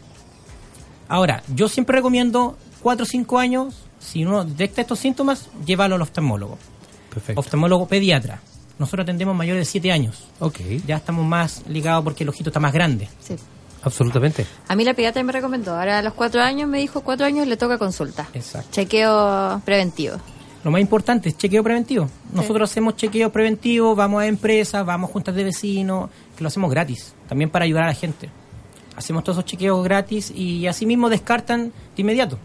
Ahora, 1.08 1.43
yo 1.53 1.68
siempre 1.68 1.95
recomiendo 1.97 2.58
4 2.82 3.03
o 3.03 3.06
5 3.06 3.39
años, 3.39 3.76
si 3.99 4.24
uno 4.24 4.43
detecta 4.43 4.82
estos 4.82 4.99
síntomas, 4.99 5.49
llévalo 5.66 5.95
al 5.95 6.01
oftalmólogo. 6.01 6.58
Perfecto. 7.14 7.39
Oftalmólogo 7.39 7.88
pediatra. 7.88 8.39
Nosotros 8.78 9.03
atendemos 9.03 9.36
mayores 9.36 9.62
de 9.62 9.72
7 9.72 9.91
años. 9.91 10.26
Ok, 10.39 10.60
Ya 10.86 10.97
estamos 10.97 11.26
más 11.26 11.64
ligados 11.68 12.03
porque 12.03 12.24
el 12.24 12.30
ojito 12.30 12.49
está 12.49 12.60
más 12.60 12.74
grande. 12.74 13.08
Sí. 13.22 13.36
absolutamente. 13.84 14.45
A 14.68 14.76
mí 14.76 14.84
la 14.84 14.93
pediatra 14.93 15.24
me 15.24 15.32
recomendó. 15.32 15.76
Ahora 15.76 15.99
a 15.99 16.01
los 16.01 16.14
cuatro 16.14 16.41
años 16.41 16.68
me 16.68 16.80
dijo 16.80 17.01
cuatro 17.01 17.26
años 17.26 17.47
le 17.47 17.56
toca 17.56 17.78
consulta. 17.78 18.28
Exacto. 18.34 18.70
Chequeo 18.72 19.62
preventivo. 19.64 20.18
Lo 20.64 20.72
más 20.72 20.82
importante 20.82 21.30
es 21.30 21.38
chequeo 21.38 21.64
preventivo. 21.64 22.10
Nosotros 22.34 22.72
hacemos 22.72 22.95
chequeo 22.95 23.32
preventivo, 23.32 23.95
vamos 23.95 24.24
a 24.24 24.26
empresas, 24.26 24.84
vamos 24.84 25.12
a 25.12 25.14
juntas 25.14 25.36
de 25.36 25.43
vecinos, 25.43 26.10
que 26.36 26.43
lo 26.43 26.47
hacemos 26.47 26.72
gratis, 26.72 27.14
también 27.30 27.51
para 27.51 27.66
ayudar 27.66 27.84
a 27.84 27.88
la 27.88 27.93
gente. 27.93 28.32
Hacemos 28.96 29.24
todos 29.24 29.38
esos 29.38 29.46
chequeos 29.50 29.84
gratis 29.84 30.32
y 30.32 30.68
así 30.68 30.86
mismo 30.86 31.10
descartan 31.10 31.74
de 31.96 32.02
inmediato. 32.02 32.38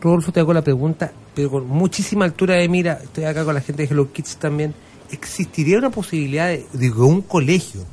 Rodolfo, 0.00 0.32
te 0.32 0.40
hago 0.40 0.52
la 0.52 0.62
pregunta, 0.62 1.12
pero 1.34 1.50
con 1.50 1.66
muchísima 1.66 2.24
altura 2.24 2.54
de 2.54 2.68
mira, 2.68 3.00
estoy 3.02 3.24
acá 3.24 3.44
con 3.44 3.54
la 3.54 3.60
gente 3.60 3.82
de 3.82 3.88
Hello 3.88 4.12
Kids 4.12 4.36
también. 4.36 4.74
¿Existiría 5.10 5.78
una 5.78 5.90
posibilidad 5.90 6.48
de, 6.48 6.66
de 6.72 6.92
que 6.92 7.00
un 7.00 7.22
colegio 7.22 7.84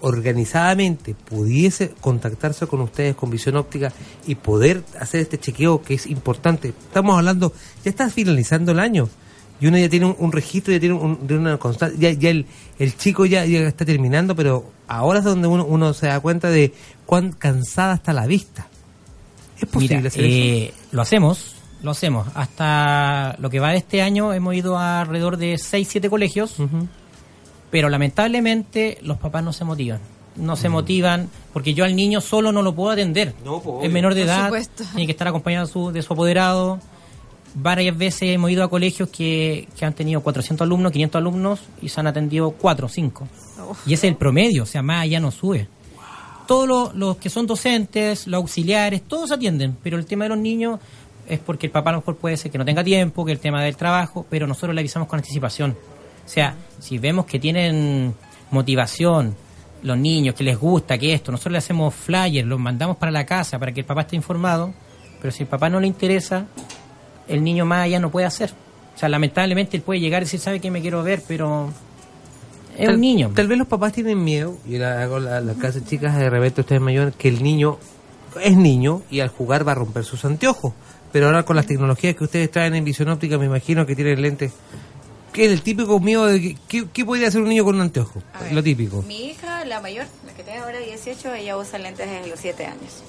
organizadamente 0.00 1.14
pudiese 1.14 1.94
contactarse 2.00 2.66
con 2.66 2.80
ustedes 2.80 3.14
con 3.14 3.30
visión 3.30 3.56
óptica 3.56 3.92
y 4.26 4.34
poder 4.34 4.82
hacer 5.00 5.20
este 5.20 5.38
chequeo 5.38 5.80
que 5.82 5.94
es 5.94 6.06
importante? 6.06 6.68
Estamos 6.68 7.16
hablando, 7.16 7.52
ya 7.84 7.90
está 7.90 8.10
finalizando 8.10 8.72
el 8.72 8.80
año 8.80 9.08
y 9.60 9.66
uno 9.66 9.78
ya 9.78 9.88
tiene 9.88 10.06
un, 10.06 10.32
registro, 10.32 10.72
ya 10.72 10.80
tiene 10.80 10.94
un, 10.94 11.26
de 11.26 11.38
una 11.38 11.56
constante, 11.58 11.96
ya, 11.98 12.10
ya 12.10 12.30
el, 12.30 12.96
chico 12.98 13.24
ya 13.24 13.44
está 13.44 13.84
terminando, 13.84 14.34
pero 14.34 14.73
ahora 14.88 15.18
es 15.20 15.24
donde 15.24 15.48
uno, 15.48 15.64
uno 15.64 15.92
se 15.94 16.06
da 16.08 16.20
cuenta 16.20 16.48
de 16.50 16.72
cuán 17.06 17.32
cansada 17.32 17.94
está 17.94 18.12
la 18.12 18.26
vista. 18.26 18.66
¿Es 19.60 19.66
posible 19.68 19.96
Mira, 19.98 20.08
hacer 20.08 20.24
eso? 20.24 20.34
eh, 20.34 20.74
lo 20.92 21.02
hacemos, 21.02 21.54
lo 21.82 21.90
hacemos. 21.92 22.26
Hasta 22.34 23.36
lo 23.38 23.50
que 23.50 23.60
va 23.60 23.70
de 23.70 23.78
este 23.78 24.02
año 24.02 24.32
hemos 24.32 24.54
ido 24.54 24.76
a 24.78 25.00
alrededor 25.02 25.36
de 25.36 25.58
6, 25.58 25.88
7 25.90 26.10
colegios, 26.10 26.56
pero 27.70 27.88
lamentablemente 27.88 28.98
los 29.02 29.18
papás 29.18 29.42
no 29.44 29.52
se 29.52 29.64
motivan. 29.64 30.00
No 30.36 30.54
Mm. 30.54 30.56
se 30.56 30.68
motivan 30.68 31.28
porque 31.52 31.74
yo 31.74 31.84
al 31.84 31.94
niño 31.94 32.20
solo 32.20 32.50
no 32.50 32.62
lo 32.62 32.74
puedo 32.74 32.90
atender. 32.90 33.34
No, 33.44 33.60
pues, 33.60 33.86
es 33.86 33.92
menor 33.92 34.14
de 34.14 34.22
Por 34.22 34.28
edad, 34.30 34.44
supuesto. 34.46 34.84
tiene 34.92 35.06
que 35.06 35.12
estar 35.12 35.28
acompañado 35.28 35.66
de 35.66 35.72
su, 35.72 35.92
de 35.92 36.02
su 36.02 36.12
apoderado. 36.12 36.80
Varias 37.54 37.96
veces 37.96 38.22
hemos 38.30 38.50
ido 38.50 38.64
a 38.64 38.68
colegios 38.68 39.08
que, 39.08 39.68
que 39.78 39.84
han 39.84 39.92
tenido 39.92 40.20
400 40.20 40.64
alumnos, 40.64 40.90
500 40.92 41.18
alumnos 41.18 41.60
y 41.80 41.88
se 41.88 42.00
han 42.00 42.08
atendido 42.08 42.50
4 42.50 42.86
o 42.86 42.88
5. 42.88 43.28
Y 43.86 43.94
ese 43.94 44.06
es 44.06 44.12
el 44.12 44.16
promedio, 44.16 44.64
o 44.64 44.66
sea, 44.66 44.82
más 44.82 45.02
allá 45.02 45.20
no 45.20 45.30
sube. 45.30 45.68
Todos 46.48 46.68
los, 46.68 46.94
los 46.94 47.16
que 47.16 47.30
son 47.30 47.46
docentes, 47.46 48.26
los 48.26 48.38
auxiliares, 48.38 49.02
todos 49.02 49.30
atienden, 49.30 49.76
pero 49.82 49.96
el 49.96 50.04
tema 50.04 50.24
de 50.24 50.30
los 50.30 50.38
niños 50.38 50.80
es 51.28 51.38
porque 51.38 51.66
el 51.66 51.72
papá 51.72 51.90
a 51.90 51.92
lo 51.94 52.00
mejor 52.00 52.16
puede 52.16 52.36
ser 52.36 52.50
que 52.50 52.58
no 52.58 52.64
tenga 52.64 52.84
tiempo, 52.84 53.24
que 53.24 53.32
el 53.32 53.38
tema 53.38 53.62
del 53.62 53.76
trabajo, 53.76 54.26
pero 54.28 54.46
nosotros 54.46 54.74
le 54.74 54.80
avisamos 54.80 55.08
con 55.08 55.18
anticipación. 55.18 55.76
O 56.24 56.28
sea, 56.28 56.54
si 56.80 56.98
vemos 56.98 57.26
que 57.26 57.38
tienen 57.38 58.14
motivación, 58.50 59.34
los 59.82 59.98
niños, 59.98 60.34
que 60.34 60.44
les 60.44 60.58
gusta, 60.58 60.96
que 60.96 61.12
esto, 61.12 61.30
nosotros 61.30 61.52
le 61.52 61.58
hacemos 61.58 61.94
flyers, 61.94 62.46
los 62.48 62.58
mandamos 62.58 62.96
para 62.96 63.12
la 63.12 63.26
casa 63.26 63.58
para 63.58 63.72
que 63.72 63.80
el 63.80 63.86
papá 63.86 64.02
esté 64.02 64.16
informado, 64.16 64.72
pero 65.20 65.30
si 65.30 65.42
el 65.42 65.48
papá 65.48 65.68
no 65.68 65.78
le 65.78 65.86
interesa, 65.86 66.46
el 67.28 67.42
niño 67.44 67.64
más 67.64 67.84
allá 67.84 67.98
no 68.00 68.10
puede 68.10 68.26
hacer. 68.26 68.52
O 68.94 68.98
sea, 68.98 69.08
lamentablemente 69.08 69.76
él 69.76 69.82
puede 69.82 70.00
llegar 70.00 70.22
y 70.22 70.26
decir, 70.26 70.40
sabe 70.40 70.60
que 70.60 70.70
me 70.70 70.80
quiero 70.80 71.02
ver, 71.02 71.22
pero 71.26 71.70
es 72.78 72.86
Tal- 72.86 72.94
un 72.94 73.00
niño. 73.00 73.30
Tal 73.34 73.48
vez 73.48 73.58
los 73.58 73.66
papás 73.68 73.92
tienen 73.92 74.22
miedo, 74.22 74.56
y 74.68 74.78
la, 74.78 75.02
hago 75.02 75.18
la, 75.18 75.40
la 75.40 75.54
casa 75.54 75.80
de 75.80 75.84
chicas 75.86 76.16
de 76.16 76.30
repente 76.30 76.60
ustedes 76.60 76.80
mayores, 76.80 77.14
que 77.16 77.28
el 77.28 77.42
niño 77.42 77.78
es 78.40 78.56
niño 78.56 79.02
y 79.10 79.20
al 79.20 79.28
jugar 79.28 79.66
va 79.66 79.72
a 79.72 79.76
romper 79.76 80.04
sus 80.04 80.24
anteojos. 80.24 80.72
Pero 81.12 81.26
ahora 81.26 81.44
con 81.44 81.54
las 81.56 81.66
tecnologías 81.66 82.16
que 82.16 82.24
ustedes 82.24 82.50
traen 82.50 82.74
en 82.74 82.84
visión 82.84 83.08
óptica, 83.08 83.38
me 83.38 83.46
imagino 83.46 83.86
que 83.86 83.94
tienen 83.94 84.20
lentes. 84.20 84.52
¿Qué 85.32 85.46
es 85.46 85.52
el 85.52 85.62
típico 85.62 85.98
miedo 86.00 86.26
de 86.26 86.40
que, 86.40 86.56
¿qué, 86.68 86.84
qué 86.92 87.04
podría 87.04 87.28
hacer 87.28 87.40
un 87.40 87.48
niño 87.48 87.64
con 87.64 87.74
un 87.76 87.80
anteojo? 87.82 88.20
Ver, 88.40 88.52
Lo 88.52 88.62
típico. 88.62 89.02
Mi 89.02 89.26
hija, 89.30 89.64
la 89.64 89.80
mayor, 89.80 90.06
la 90.26 90.32
que 90.34 90.42
tiene 90.44 90.60
ahora 90.60 90.78
18, 90.78 91.34
ella 91.34 91.56
usa 91.56 91.78
lentes 91.80 92.08
desde 92.08 92.28
los 92.28 92.38
7 92.38 92.66
años. 92.66 93.02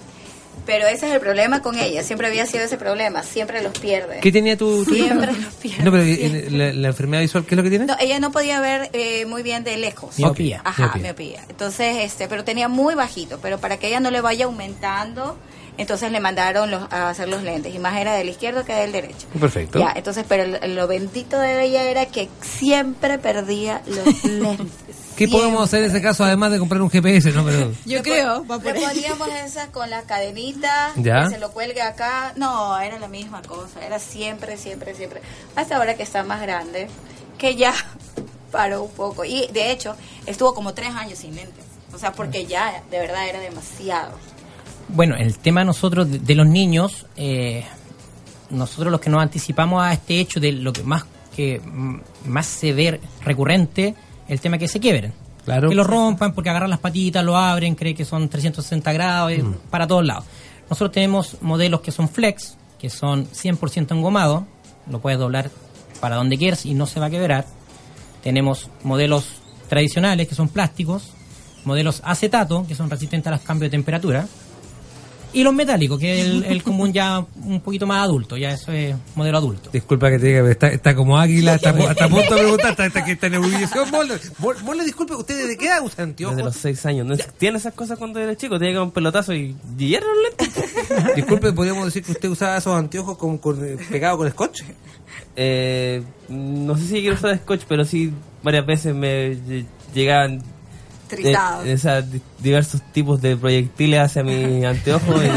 Pero 0.65 0.87
ese 0.87 1.07
es 1.07 1.13
el 1.13 1.19
problema 1.19 1.61
con 1.61 1.77
ella. 1.77 2.03
Siempre 2.03 2.27
había 2.27 2.45
sido 2.45 2.63
ese 2.63 2.77
problema. 2.77 3.23
Siempre 3.23 3.61
los 3.61 3.77
pierde. 3.77 4.19
¿Qué 4.21 4.31
tenía 4.31 4.57
tu, 4.57 4.83
tu 4.85 4.95
hija? 4.95 5.07
Siempre 5.07 5.33
los 5.33 5.53
pierde. 5.55 5.83
No, 5.83 5.91
pero 5.91 6.03
siempre. 6.03 6.49
la, 6.51 6.73
la 6.73 6.87
enfermedad 6.87 7.21
visual, 7.21 7.45
¿qué 7.45 7.55
es 7.55 7.57
lo 7.57 7.63
que 7.63 7.69
tiene? 7.69 7.85
No, 7.85 7.95
ella 7.99 8.19
no 8.19 8.31
podía 8.31 8.59
ver 8.59 8.89
eh, 8.93 9.25
muy 9.25 9.43
bien 9.43 9.63
de 9.63 9.77
lejos. 9.77 10.17
Miopía. 10.17 10.61
Ajá, 10.63 10.83
Miopía. 10.83 11.01
miopía. 11.03 11.45
Entonces, 11.49 11.97
este, 11.99 12.27
pero 12.27 12.43
tenía 12.43 12.67
muy 12.67 12.95
bajito. 12.95 13.39
Pero 13.41 13.59
para 13.59 13.77
que 13.77 13.87
ella 13.87 13.99
no 13.99 14.11
le 14.11 14.21
vaya 14.21 14.45
aumentando, 14.45 15.37
entonces 15.77 16.11
le 16.11 16.19
mandaron 16.19 16.71
los, 16.71 16.91
a 16.91 17.09
hacer 17.09 17.27
los 17.27 17.43
lentes. 17.43 17.73
Y 17.75 17.79
más 17.79 17.97
era 17.97 18.15
del 18.15 18.29
izquierdo 18.29 18.65
que 18.65 18.73
del 18.73 18.91
derecho. 18.91 19.27
Perfecto. 19.39 19.79
Ya, 19.79 19.93
entonces, 19.95 20.25
pero 20.27 20.45
lo 20.67 20.87
bendito 20.87 21.39
de 21.39 21.63
ella 21.63 21.83
era 21.83 22.05
que 22.05 22.29
siempre 22.41 23.17
perdía 23.19 23.81
los 23.85 24.23
lentes. 24.23 24.67
¿Qué 25.15 25.27
podemos 25.27 25.63
hacer 25.63 25.83
en 25.83 25.89
ese 25.89 26.01
caso 26.01 26.23
además 26.23 26.51
de 26.51 26.59
comprar 26.59 26.81
un 26.81 26.89
GPS? 26.89 27.31
No, 27.31 27.45
pero... 27.45 27.71
Yo 27.85 28.01
creo, 28.03 28.43
Le 28.43 28.73
poníamos 28.73 29.27
esas 29.45 29.69
con 29.69 29.89
las 29.89 30.03
cadenitas, 30.05 30.93
Ya. 30.97 31.23
que 31.23 31.29
se 31.35 31.39
lo 31.39 31.51
cuelgue 31.51 31.81
acá. 31.81 32.33
No, 32.35 32.77
era 32.79 32.99
la 32.99 33.07
misma 33.07 33.41
cosa, 33.41 33.85
era 33.85 33.99
siempre, 33.99 34.57
siempre, 34.57 34.93
siempre. 34.93 35.21
Hasta 35.55 35.77
ahora 35.77 35.95
que 35.95 36.03
está 36.03 36.23
más 36.23 36.41
grande, 36.41 36.87
que 37.37 37.55
ya 37.55 37.73
paró 38.51 38.83
un 38.83 38.91
poco. 38.91 39.23
Y 39.25 39.47
de 39.53 39.71
hecho, 39.71 39.95
estuvo 40.25 40.53
como 40.53 40.73
tres 40.73 40.89
años 40.89 41.19
sin 41.19 41.35
lentes. 41.35 41.63
O 41.93 41.97
sea, 41.97 42.11
porque 42.11 42.45
ya 42.45 42.83
de 42.91 42.99
verdad 42.99 43.27
era 43.29 43.39
demasiado. 43.39 44.11
Bueno, 44.89 45.15
el 45.15 45.37
tema 45.39 45.63
nosotros 45.63 46.11
de, 46.11 46.19
de 46.19 46.35
los 46.35 46.45
niños, 46.45 47.05
eh, 47.15 47.63
nosotros 48.49 48.91
los 48.91 48.99
que 49.01 49.09
nos 49.09 49.21
anticipamos 49.21 49.81
a 49.81 49.93
este 49.93 50.19
hecho 50.19 50.39
de 50.39 50.51
lo 50.51 50.73
que 50.73 50.83
más 50.83 51.05
que 51.35 51.59
mm, 51.59 51.99
más 52.27 52.45
se 52.45 52.71
ve 52.73 52.99
recurrente, 53.23 53.95
el 54.27 54.39
tema 54.39 54.57
que 54.57 54.68
se 54.68 54.80
quiebren. 54.80 55.14
Claro. 55.43 55.69
Que 55.69 55.76
lo 55.76 55.84
rompan 55.84 56.34
porque 56.34 56.49
agarran 56.49 56.69
las 56.69 56.80
patitas, 56.80 57.23
lo 57.23 57.38
abren, 57.38 57.76
cree 57.76 57.93
que 57.93 58.06
son 58.06 58.27
360 58.30 58.93
grados, 58.93 59.31
eh, 59.31 59.43
para 59.69 59.85
todos 59.85 60.06
lados. 60.06 60.26
Nosotros 60.69 60.91
tenemos 60.91 61.38
modelos 61.41 61.81
que 61.81 61.91
son 61.91 62.10
flex, 62.10 62.57
que 62.80 62.89
son 62.89 63.27
100% 63.27 63.91
engomados, 63.91 64.43
lo 64.89 64.99
puedes 64.99 65.19
doblar 65.19 65.52
para 65.99 66.15
donde 66.15 66.38
quieras 66.38 66.65
y 66.65 66.73
no 66.73 66.88
se 66.88 66.99
va 66.99 67.07
a 67.07 67.10
quebrar. 67.10 67.45
Tenemos 68.23 68.69
modelos 68.84 69.26
tradicionales 69.69 70.27
que 70.27 70.35
son 70.35 70.49
plásticos, 70.49 71.11
modelos 71.64 72.02
acetato, 72.03 72.65
que 72.68 72.76
son 72.76 72.89
resistentes 72.89 73.27
a 73.27 73.31
los 73.31 73.41
cambios 73.41 73.72
de 73.72 73.77
temperatura, 73.77 74.27
y 75.35 75.43
los 75.43 75.53
metálicos, 75.53 75.99
que 75.99 76.19
es 76.21 76.25
el, 76.27 76.43
el 76.45 76.63
común 76.63 76.91
ya 76.91 77.23
un 77.43 77.61
poquito 77.61 77.85
más 77.85 78.03
adulto, 78.03 78.37
ya 78.37 78.51
eso 78.51 78.71
es 78.71 78.95
modelo 79.15 79.37
adulto. 79.37 79.69
Disculpa 79.71 80.09
que 80.09 80.17
te 80.17 80.25
diga, 80.27 80.39
pero 80.39 80.51
está, 80.51 80.67
está 80.69 80.95
como 80.95 81.17
águila, 81.19 81.55
está, 81.55 81.69
a- 81.69 81.91
está 81.91 82.05
a 82.05 82.09
punto 82.09 82.33
de 82.35 82.41
preguntar, 82.41 82.71
está, 82.71 82.85
está, 82.87 83.05
que 83.05 83.11
está 83.11 83.27
en 83.27 83.33
ebullición. 83.35 83.91
Molle, 83.91 84.83
disculpe, 84.83 85.13
¿usted 85.15 85.37
desde 85.37 85.57
qué 85.57 85.67
edad 85.67 85.81
usa 85.83 86.03
anteojos? 86.03 86.35
Desde 86.37 86.45
los 86.45 86.55
6 86.55 86.85
años. 86.87 87.05
No 87.05 87.15
tiene 87.37 87.57
esas 87.57 87.73
cosas 87.73 87.97
cuando 87.99 88.19
eres 88.19 88.37
chico. 88.37 88.57
Tiene 88.57 88.73
que 88.73 88.79
un 88.79 88.91
pelotazo 88.91 89.33
y 89.33 89.55
hierro 89.77 90.07
los 90.07 90.23
lentes. 90.47 91.15
Disculpe, 91.15 91.51
podríamos 91.53 91.85
decir 91.85 92.03
que 92.03 92.13
usted 92.13 92.29
usaba 92.29 92.57
esos 92.57 92.75
anteojos 92.75 93.17
con, 93.17 93.37
con, 93.37 93.63
eh, 93.65 93.77
pegados 93.91 94.17
con 94.17 94.29
scotch. 94.31 94.61
Eh, 95.35 96.01
no 96.29 96.77
sé 96.77 96.83
si 96.87 96.93
quiero 97.01 97.15
usar 97.15 97.37
scotch, 97.37 97.61
pero 97.67 97.85
sí 97.85 98.11
varias 98.43 98.65
veces 98.65 98.95
me 98.95 99.31
lle- 99.33 99.65
llegaban 99.93 100.41
Trizados. 101.07 101.65
eh, 101.86 102.03
diversos 102.40 102.82
tipos 102.91 103.22
de 103.22 103.38
proyectiles 103.38 103.99
hacia 103.99 104.23
mi 104.23 104.64
anteojo 104.65 105.14
y 105.23 105.27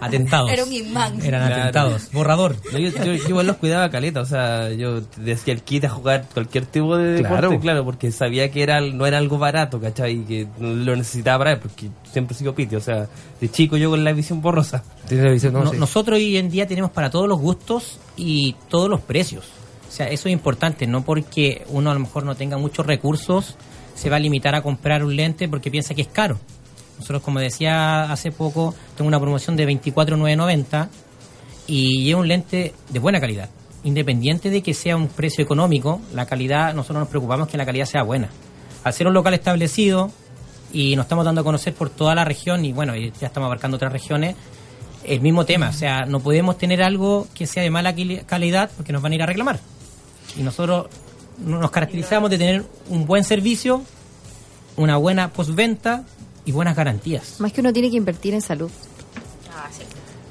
Atentados. 0.00 0.50
Era 0.50 0.64
un 0.64 0.72
imán. 0.72 1.20
Eran 1.24 1.46
Claro. 1.46 1.54
atentados. 1.62 2.08
Borrador. 2.12 2.56
No, 2.72 2.78
yo, 2.78 2.90
yo- 2.90 3.14
yo 3.14 3.28
igual 3.28 3.46
los 3.46 3.56
cuidaba 3.56 3.90
caleta, 3.90 4.20
o 4.20 4.24
sea, 4.26 4.70
yo 4.70 5.00
decía 5.16 5.52
el 5.54 5.62
kit 5.62 5.84
a 5.84 5.88
jugar 5.88 6.26
cualquier 6.32 6.66
tipo 6.66 6.96
de 6.96 7.12
deporte, 7.14 7.28
Claro. 7.48 7.60
claro, 7.60 7.84
porque 7.84 8.10
sabía 8.12 8.50
que 8.50 8.62
era 8.62 8.80
no 8.80 9.06
era 9.06 9.18
algo 9.18 9.38
barato, 9.38 9.80
¿cachai? 9.80 10.20
Y 10.20 10.24
que 10.24 10.46
lo 10.60 10.94
necesitaba 10.96 11.38
para 11.38 11.52
él, 11.52 11.58
porque 11.60 11.88
siempre 12.10 12.34
he 12.34 12.38
sido 12.38 12.54
piti, 12.54 12.76
o 12.76 12.80
sea, 12.80 13.08
de 13.40 13.50
chico 13.50 13.76
yo 13.76 13.90
con 13.90 14.04
la 14.04 14.12
visión 14.12 14.40
borrosa. 14.40 14.84
La 15.10 15.30
visión, 15.32 15.52
no, 15.52 15.64
No- 15.64 15.70
sí. 15.72 15.76
Nosotros 15.78 16.16
hoy 16.18 16.36
en 16.36 16.50
día 16.50 16.66
tenemos 16.66 16.90
para 16.92 17.10
todos 17.10 17.28
los 17.28 17.38
gustos 17.40 17.98
y 18.16 18.54
todos 18.68 18.88
los 18.88 19.00
precios. 19.00 19.46
O 19.88 19.90
sea, 19.90 20.06
eso 20.08 20.28
es 20.28 20.32
importante, 20.32 20.86
no 20.86 21.02
porque 21.02 21.64
uno 21.70 21.90
a 21.90 21.94
lo 21.94 22.00
mejor 22.00 22.24
no 22.24 22.34
tenga 22.36 22.56
muchos 22.58 22.86
recursos, 22.86 23.56
se 23.98 24.08
va 24.08 24.16
a 24.16 24.20
limitar 24.20 24.54
a 24.54 24.62
comprar 24.62 25.02
un 25.04 25.16
lente 25.16 25.48
porque 25.48 25.72
piensa 25.72 25.92
que 25.92 26.02
es 26.02 26.08
caro. 26.08 26.38
Nosotros, 26.98 27.20
como 27.20 27.40
decía 27.40 28.12
hace 28.12 28.30
poco, 28.30 28.74
tengo 28.96 29.08
una 29.08 29.18
promoción 29.18 29.56
de 29.56 29.66
24,990 29.66 30.88
y 31.66 32.04
lleva 32.04 32.20
un 32.20 32.28
lente 32.28 32.74
de 32.90 32.98
buena 33.00 33.20
calidad. 33.20 33.50
Independiente 33.82 34.50
de 34.50 34.62
que 34.62 34.72
sea 34.72 34.96
un 34.96 35.08
precio 35.08 35.42
económico, 35.42 36.00
la 36.14 36.26
calidad, 36.26 36.74
nosotros 36.74 37.00
nos 37.00 37.08
preocupamos 37.08 37.48
que 37.48 37.56
la 37.56 37.66
calidad 37.66 37.86
sea 37.86 38.04
buena. 38.04 38.28
Al 38.84 38.92
ser 38.92 39.08
un 39.08 39.14
local 39.14 39.34
establecido 39.34 40.12
y 40.72 40.94
nos 40.94 41.06
estamos 41.06 41.24
dando 41.24 41.40
a 41.40 41.44
conocer 41.44 41.74
por 41.74 41.90
toda 41.90 42.14
la 42.14 42.24
región 42.24 42.64
y 42.64 42.72
bueno, 42.72 42.94
ya 42.94 43.26
estamos 43.26 43.46
abarcando 43.46 43.76
otras 43.76 43.92
regiones, 43.92 44.36
el 45.02 45.20
mismo 45.20 45.44
tema, 45.44 45.70
o 45.70 45.72
sea, 45.72 46.04
no 46.06 46.20
podemos 46.20 46.56
tener 46.56 46.82
algo 46.82 47.26
que 47.34 47.46
sea 47.46 47.62
de 47.64 47.70
mala 47.70 47.94
calidad 48.26 48.70
porque 48.76 48.92
nos 48.92 49.02
van 49.02 49.12
a 49.12 49.14
ir 49.16 49.22
a 49.22 49.26
reclamar. 49.26 49.58
Y 50.36 50.42
nosotros 50.42 50.86
nos 51.44 51.70
caracterizamos 51.70 52.30
de 52.30 52.38
tener 52.38 52.64
un 52.88 53.06
buen 53.06 53.24
servicio, 53.24 53.82
una 54.76 54.96
buena 54.96 55.32
postventa 55.32 56.04
y 56.44 56.52
buenas 56.52 56.76
garantías. 56.76 57.40
Más 57.40 57.52
que 57.52 57.60
uno 57.60 57.72
tiene 57.72 57.90
que 57.90 57.96
invertir 57.96 58.34
en 58.34 58.40
salud. 58.40 58.70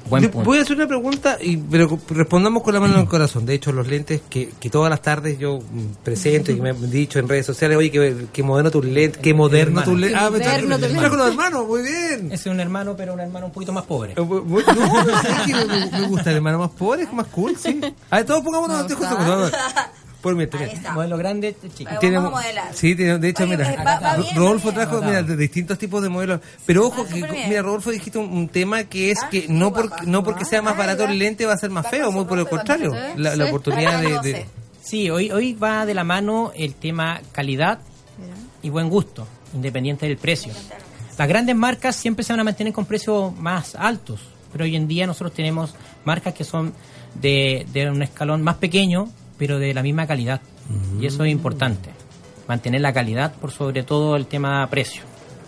Buen 0.08 0.22
Yo 0.22 0.30
punto. 0.30 0.46
Voy 0.48 0.58
a 0.58 0.62
hacer 0.62 0.74
una 0.74 0.86
pregunta, 0.86 1.36
y, 1.38 1.58
pero 1.58 1.98
respondamos 2.08 2.62
con 2.62 2.72
la 2.72 2.80
mano 2.80 2.94
en 2.94 3.00
el 3.00 3.08
corazón. 3.08 3.44
De 3.44 3.52
hecho, 3.52 3.72
los 3.72 3.86
lentes 3.88 4.22
que, 4.30 4.48
que 4.58 4.70
todas 4.70 4.88
las 4.88 5.02
tardes 5.02 5.38
yo 5.38 5.58
mm, 5.58 6.02
presento 6.02 6.50
y 6.50 6.56
que 6.56 6.62
me 6.62 6.70
han 6.70 6.90
dicho 6.90 7.18
en 7.18 7.28
redes 7.28 7.44
sociales, 7.44 7.76
oye, 7.76 7.90
que, 7.90 8.26
que 8.32 8.42
moderno 8.42 8.70
tus 8.70 8.86
lentes, 8.86 9.20
que 9.20 9.34
moderno 9.34 9.82
tus 9.84 9.98
lentes. 9.98 10.18
Ah, 10.18 10.30
me 10.30 10.38
Moderno 10.38 10.78
tus 10.78 10.92
trajo 10.92 11.16
los 11.16 11.28
hermanos, 11.28 11.66
muy 11.66 11.82
bien. 11.82 12.32
Es 12.32 12.46
un 12.46 12.58
hermano, 12.58 12.96
pero 12.96 13.12
un 13.12 13.20
hermano 13.20 13.46
un 13.46 13.52
poquito 13.52 13.72
más 13.72 13.84
pobre. 13.84 14.12
Eh, 14.12 14.16
No, 14.16 14.42
pero 15.04 15.20
¿sabes 15.20 15.40
qué? 15.44 15.54
me, 15.66 16.00
me 16.00 16.06
gusta 16.08 16.30
el 16.30 16.36
hermano 16.36 16.58
más 16.60 16.70
pobre, 16.70 17.02
es 17.02 17.12
más 17.12 17.26
cool, 17.26 17.54
sí. 17.58 17.78
A 18.10 18.16
ver, 18.16 18.24
todos 18.26 18.42
pongámonos 18.42 18.80
antes 18.80 18.96
juntos. 18.96 19.52
Por 20.22 20.40
está. 20.42 20.92
Modelo 20.94 21.16
grande, 21.16 21.54
chico. 21.76 21.90
Tiene- 22.00 22.16
vamos 22.16 22.32
a 22.32 22.42
modelar. 22.42 22.74
Sí, 22.74 22.96
tiene- 22.96 23.18
de 23.18 23.28
hecho, 23.28 23.44
Oye, 23.44 23.56
mira, 23.56 23.72
eh, 23.72 23.76
va- 23.76 24.00
va 24.00 24.16
bien, 24.16 24.34
Rodolfo 24.34 24.72
trajo, 24.72 25.00
mira, 25.00 25.22
de 25.22 25.36
distintos 25.36 25.78
tipos 25.78 26.02
de 26.02 26.08
modelos. 26.08 26.40
Pero 26.66 26.86
ojo, 26.88 27.04
Va 27.04 27.08
que, 27.08 27.44
mira, 27.48 27.62
Rodolfo 27.62 27.90
dijiste 27.90 28.18
un, 28.18 28.30
un 28.32 28.48
tema 28.48 28.82
que 28.84 29.12
es 29.12 29.18
Ah, 29.22 29.28
que 29.30 29.46
no, 29.48 29.70
guapa. 29.70 29.88
porque 29.90 30.06
no 30.06 30.24
porque 30.24 30.44
sea 30.44 30.60
más 30.60 30.74
Ah, 30.74 30.78
barato 30.78 31.04
el 31.04 31.18
lente 31.18 31.46
va 31.46 31.52
a 31.52 31.56
ser 31.58 31.70
más 31.70 31.88
feo, 31.88 32.10
muy 32.10 32.24
por 32.24 32.38
el 32.38 32.48
contrario. 32.48 32.94
¿eh? 32.94 33.14
La, 33.16 33.36
la 33.36 33.44
Sí. 33.44 33.48
oportunidad 33.50 34.00
de, 34.00 34.18
de-. 34.32 34.46
Sí, 34.82 35.08
hoy, 35.08 35.30
hoy 35.30 35.52
va 35.52 35.86
de 35.86 35.94
la 35.94 36.02
mano 36.02 36.50
el 36.56 36.74
tema 36.74 37.20
calidad 37.30 37.78
y 38.62 38.70
buen 38.70 38.88
gusto, 38.90 39.26
independiente 39.54 40.06
del 40.06 40.16
precio. 40.16 40.52
Las 41.16 41.28
grandes 41.28 41.54
marcas 41.54 41.94
siempre 41.94 42.24
se 42.24 42.32
van 42.32 42.40
a 42.40 42.44
mantener 42.44 42.72
con 42.72 42.86
precios 42.86 43.36
más 43.36 43.74
altos, 43.76 44.20
pero 44.50 44.64
hoy 44.64 44.74
en 44.74 44.88
día 44.88 45.06
nosotros 45.06 45.32
tenemos 45.32 45.74
marcas 46.04 46.34
que 46.34 46.42
son 46.44 46.72
de, 47.14 47.66
de 47.72 47.88
un 47.90 48.02
escalón 48.02 48.42
más 48.42 48.56
pequeño, 48.56 49.08
pero 49.38 49.58
de 49.58 49.72
la 49.74 49.82
misma 49.82 50.06
calidad. 50.06 50.40
Y 51.00 51.06
eso 51.06 51.24
es 51.24 51.30
importante, 51.32 51.90
mantener 52.46 52.80
la 52.82 52.92
calidad 52.92 53.34
por 53.34 53.50
sobre 53.52 53.82
todo 53.82 54.16
el 54.16 54.26
tema 54.26 54.68
precio. 54.68 55.02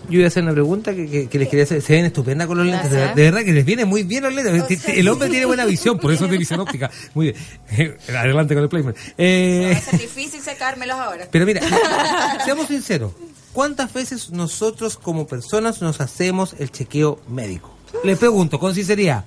Yo 0.09 0.17
iba 0.19 0.25
a 0.25 0.29
hacer 0.29 0.43
una 0.43 0.53
pregunta 0.53 0.95
que, 0.95 1.07
que- 1.11 1.29
que 1.29 1.39
les 1.39 1.49
quería 1.49 1.65
hacer. 1.65 1.83
Se 1.83 1.93
ven 1.93 2.07
estupenda 2.07 2.47
con 2.47 2.57
los 2.57 2.67
lentes. 2.67 2.91
De, 2.91 3.13
verdad 3.15 3.45
que 3.45 3.53
les 3.53 3.65
viene 3.67 3.85
muy 3.85 4.03
bien 4.03 4.23
los 4.23 4.33
lentes. 4.35 4.89
El 4.89 5.07
hombre 5.09 5.29
tiene 5.29 5.45
buena 5.45 5.67
visión, 5.67 5.99
por 5.99 6.11
eso 6.11 6.25
es 6.25 6.31
de 6.31 6.39
visión 6.39 6.59
óptica. 6.61 6.91
Muy 7.13 7.35
bien. 7.77 7.97
Adelante 8.09 8.55
con 8.55 8.63
el 8.63 8.69
placement. 8.71 8.97
Eh, 9.19 9.73
Va 9.75 9.79
a 9.79 9.81
ser 9.83 10.01
difícil 10.01 10.41
secármelos 10.41 10.97
ahora. 10.97 11.29
Pero 11.31 11.45
mira, 11.45 11.61
seamos 12.45 12.67
sinceros. 12.69 13.13
¿Cuántas 13.53 13.93
veces 13.93 14.31
nosotros 14.31 14.97
como 14.97 15.27
personas 15.27 15.83
nos 15.83 16.01
hacemos 16.01 16.55
el 16.59 16.71
chequeo 16.73 17.21
médico? 17.29 17.77
Le 18.03 18.17
pregunto 18.17 18.59
con 18.59 18.75
sinceridad, 18.75 19.27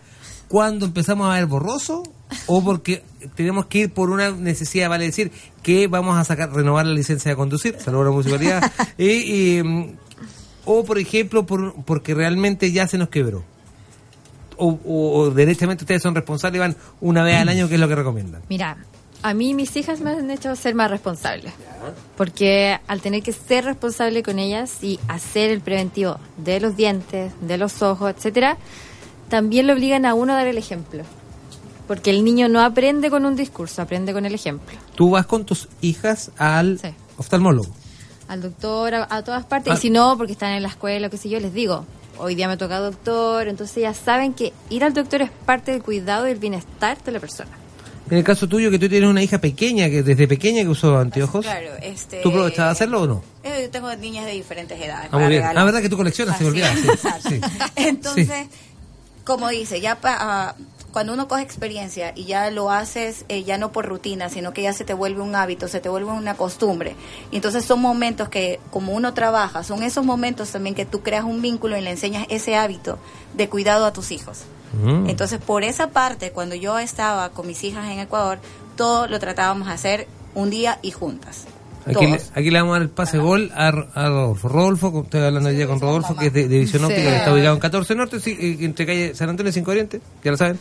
¿cuándo 0.54 0.86
empezamos 0.86 1.28
a 1.28 1.34
ver 1.34 1.48
borroso 1.48 2.04
o 2.46 2.64
porque 2.64 3.02
tenemos 3.34 3.66
que 3.66 3.80
ir 3.80 3.92
por 3.92 4.12
una 4.12 4.30
necesidad, 4.30 4.88
vale 4.88 5.06
decir, 5.06 5.32
que 5.64 5.88
vamos 5.88 6.16
a 6.16 6.24
sacar, 6.24 6.54
renovar 6.54 6.86
la 6.86 6.94
licencia 6.94 7.32
de 7.32 7.36
conducir, 7.36 7.76
salvo 7.80 8.04
la 8.04 8.12
municipalidad, 8.12 8.72
y, 9.00 9.08
y, 9.58 9.96
o 10.66 10.86
por 10.86 11.00
ejemplo, 11.00 11.44
por, 11.48 11.74
porque 11.86 12.14
realmente 12.14 12.72
ya 12.72 12.86
se 12.88 13.00
nos 13.00 13.10
quebró? 13.10 13.44
O, 14.58 14.78
o- 14.86 15.20
o 15.22 15.32
derechamente 15.32 15.86
ustedes 15.86 16.04
son 16.04 16.14
responsables 16.14 16.58
y 16.58 16.60
van 16.60 16.76
una 17.02 17.24
vez 17.24 17.38
al 17.42 17.50
año, 17.50 17.68
que 17.68 17.74
es 17.74 17.80
lo 17.82 17.88
que 17.88 17.96
recomiendan? 17.96 18.44
Mira, 18.50 18.78
a 19.24 19.34
mí 19.34 19.56
mis 19.56 19.76
hijas 19.76 20.02
me 20.02 20.12
han 20.12 20.30
hecho 20.30 20.56
ser 20.56 20.76
más 20.76 20.92
responsable. 20.92 21.52
Porque 22.16 22.78
al 22.88 23.02
tener 23.02 23.24
que 23.24 23.34
ser 23.34 23.66
responsable 23.66 24.22
con 24.22 24.38
ellas 24.38 24.84
y 24.84 25.00
hacer 25.08 25.50
el 25.50 25.62
preventivo 25.62 26.20
de 26.38 26.60
los 26.60 26.78
dientes, 26.78 27.34
de 27.42 27.58
los 27.58 27.82
ojos, 27.82 28.14
etcétera, 28.16 28.58
también 29.34 29.66
le 29.66 29.74
obligan 29.74 30.06
a 30.06 30.14
uno 30.14 30.34
a 30.34 30.36
dar 30.36 30.46
el 30.48 30.60
ejemplo. 30.60 31.02
Porque 31.88 32.12
el 32.12 32.24
niño 32.24 32.50
no 32.50 32.62
aprende 32.62 33.10
con 33.10 33.26
un 33.26 33.36
discurso, 33.36 33.82
aprende 33.82 34.14
con 34.14 34.28
el 34.28 34.36
ejemplo. 34.36 34.78
Tú 34.96 35.10
vas 35.10 35.26
con 35.26 35.44
tus 35.44 35.70
hijas 35.82 36.30
al 36.38 36.78
Sí. 36.80 36.90
oftalmólogo. 37.18 37.74
Al 38.28 38.44
doctor, 38.44 38.94
a, 38.94 39.08
a 39.10 39.24
todas 39.24 39.44
partes. 39.48 39.74
Ah. 39.74 39.76
Y 39.76 39.80
si 39.82 39.90
no, 39.90 40.16
porque 40.20 40.34
están 40.34 40.52
en 40.54 40.62
la 40.62 40.70
escuela, 40.70 41.10
qué 41.10 41.18
sé 41.18 41.30
yo, 41.30 41.40
les 41.40 41.52
digo, 41.52 41.84
hoy 42.20 42.36
día 42.36 42.48
me 42.48 42.58
toca 42.58 42.78
doctor. 42.80 43.48
Entonces 43.48 43.82
ya 43.82 43.96
saben 43.96 44.36
que 44.36 44.54
ir 44.70 44.84
al 44.84 44.94
doctor 44.94 45.24
es 45.24 45.32
parte 45.32 45.72
del 45.72 45.82
cuidado 45.82 46.28
y 46.28 46.32
el 46.32 46.38
bienestar 46.38 47.02
de 47.04 47.12
la 47.12 47.20
persona. 47.20 47.50
En 48.12 48.20
el 48.20 48.24
caso 48.24 48.48
tuyo, 48.48 48.70
que 48.70 48.78
tú 48.78 48.88
tienes 48.88 49.10
una 49.10 49.24
hija 49.24 49.40
pequeña, 49.40 49.90
que 49.90 50.04
desde 50.04 50.28
pequeña 50.28 50.62
que 50.62 50.68
usó 50.70 50.96
anteojos, 51.00 51.44
Claro, 51.44 51.70
este... 51.82 52.22
¿tú 52.22 52.30
aprovechabas 52.30 52.78
de 52.78 52.84
hacerlo 52.84 53.02
o 53.02 53.08
no? 53.08 53.24
Eh, 53.44 53.64
Yo 53.64 53.70
tengo 53.72 53.96
niñas 53.96 54.26
de 54.28 54.34
diferentes 54.34 54.80
edades. 54.80 55.10
Ah, 55.12 55.18
muy 55.18 55.30
bien. 55.30 55.44
Ah, 55.44 55.64
verdad 55.64 55.82
que 55.82 55.90
tú 55.90 55.98
coleccionas, 55.98 56.38
se 56.38 56.44
me 56.44 56.50
Así 56.52 56.60
olvidaba. 56.60 57.20
Sí, 57.20 57.42
sí. 58.16 58.50
Como 59.24 59.50
dice, 59.50 59.80
ya 59.82 59.96
pa- 60.02 60.18
ah, 60.20 60.56
cuando 60.92 61.14
uno 61.14 61.28
coge 61.28 61.42
experiencia 61.42 62.12
y 62.16 62.26
ya 62.26 62.52
lo 62.52 62.70
haces, 62.70 63.26
eh, 63.28 63.44
ya 63.44 63.58
no 63.58 63.72
por 63.72 63.88
rutina, 63.88 64.30
sino 64.30 64.54
que 64.54 64.62
ya 64.62 64.74
se 64.74 64.84
te 64.84 64.94
vuelve 64.94 65.22
un 65.22 65.36
hábito, 65.36 65.68
se 65.68 65.80
te 65.80 65.90
vuelve 65.90 66.12
una 66.12 66.36
costumbre. 66.36 66.96
Y 67.32 67.38
entonces 67.38 67.66
son 67.66 67.82
momentos 67.82 68.30
que, 68.30 68.60
como 68.70 68.94
uno 68.94 69.14
trabaja, 69.16 69.64
son 69.64 69.82
esos 69.82 70.06
momentos 70.06 70.52
también 70.52 70.76
que 70.76 70.86
tú 70.86 71.02
creas 71.02 71.24
un 71.24 71.42
vínculo 71.42 71.78
y 71.78 71.82
le 71.82 71.90
enseñas 71.90 72.28
ese 72.30 72.56
hábito 72.56 73.00
de 73.34 73.50
cuidado 73.50 73.86
a 73.86 73.94
tus 73.94 74.12
hijos. 74.12 74.42
Mm. 74.84 75.10
Entonces, 75.10 75.40
por 75.40 75.64
esa 75.64 75.90
parte, 75.90 76.32
cuando 76.32 76.54
yo 76.54 76.78
estaba 76.78 77.30
con 77.30 77.48
mis 77.48 77.64
hijas 77.64 77.86
en 77.90 78.00
Ecuador, 78.00 78.40
todo 78.76 79.08
lo 79.08 79.20
tratábamos 79.20 79.68
de 79.68 79.74
hacer 79.74 80.08
un 80.36 80.50
día 80.52 80.78
y 80.84 80.92
juntas. 80.92 81.46
Aquí 81.86 82.08
le, 82.08 82.20
aquí 82.34 82.50
le 82.50 82.60
vamos 82.60 82.72
a 82.72 82.80
dar 82.80 82.82
el 82.84 82.90
pase 82.90 83.18
gol 83.18 83.52
a, 83.56 83.68
a 83.68 84.08
Rodolfo. 84.10 84.48
Rodolfo, 84.48 85.02
estoy 85.04 85.22
hablando 85.22 85.50
hoy 85.50 85.56
día 85.56 85.68
con 85.68 85.80
Rodolfo, 85.82 86.16
que 86.16 86.28
es 86.28 86.34
de, 86.34 86.48
de 86.48 86.60
Visión 86.60 86.82
Sí. 86.82 86.86
Óptica, 86.86 87.10
que 87.10 87.16
está 87.18 87.34
ubicado 87.34 87.54
en 87.56 87.60
14 87.60 87.96
Norte, 87.96 88.20
sí, 88.20 88.58
entre 88.62 88.86
calle 88.86 89.16
San 89.16 89.30
Antonio 89.30 89.50
y 89.50 89.54
5 89.54 89.72
Oriente, 89.72 90.02
ya 90.24 90.32
lo 90.32 90.38
saben. 90.38 90.58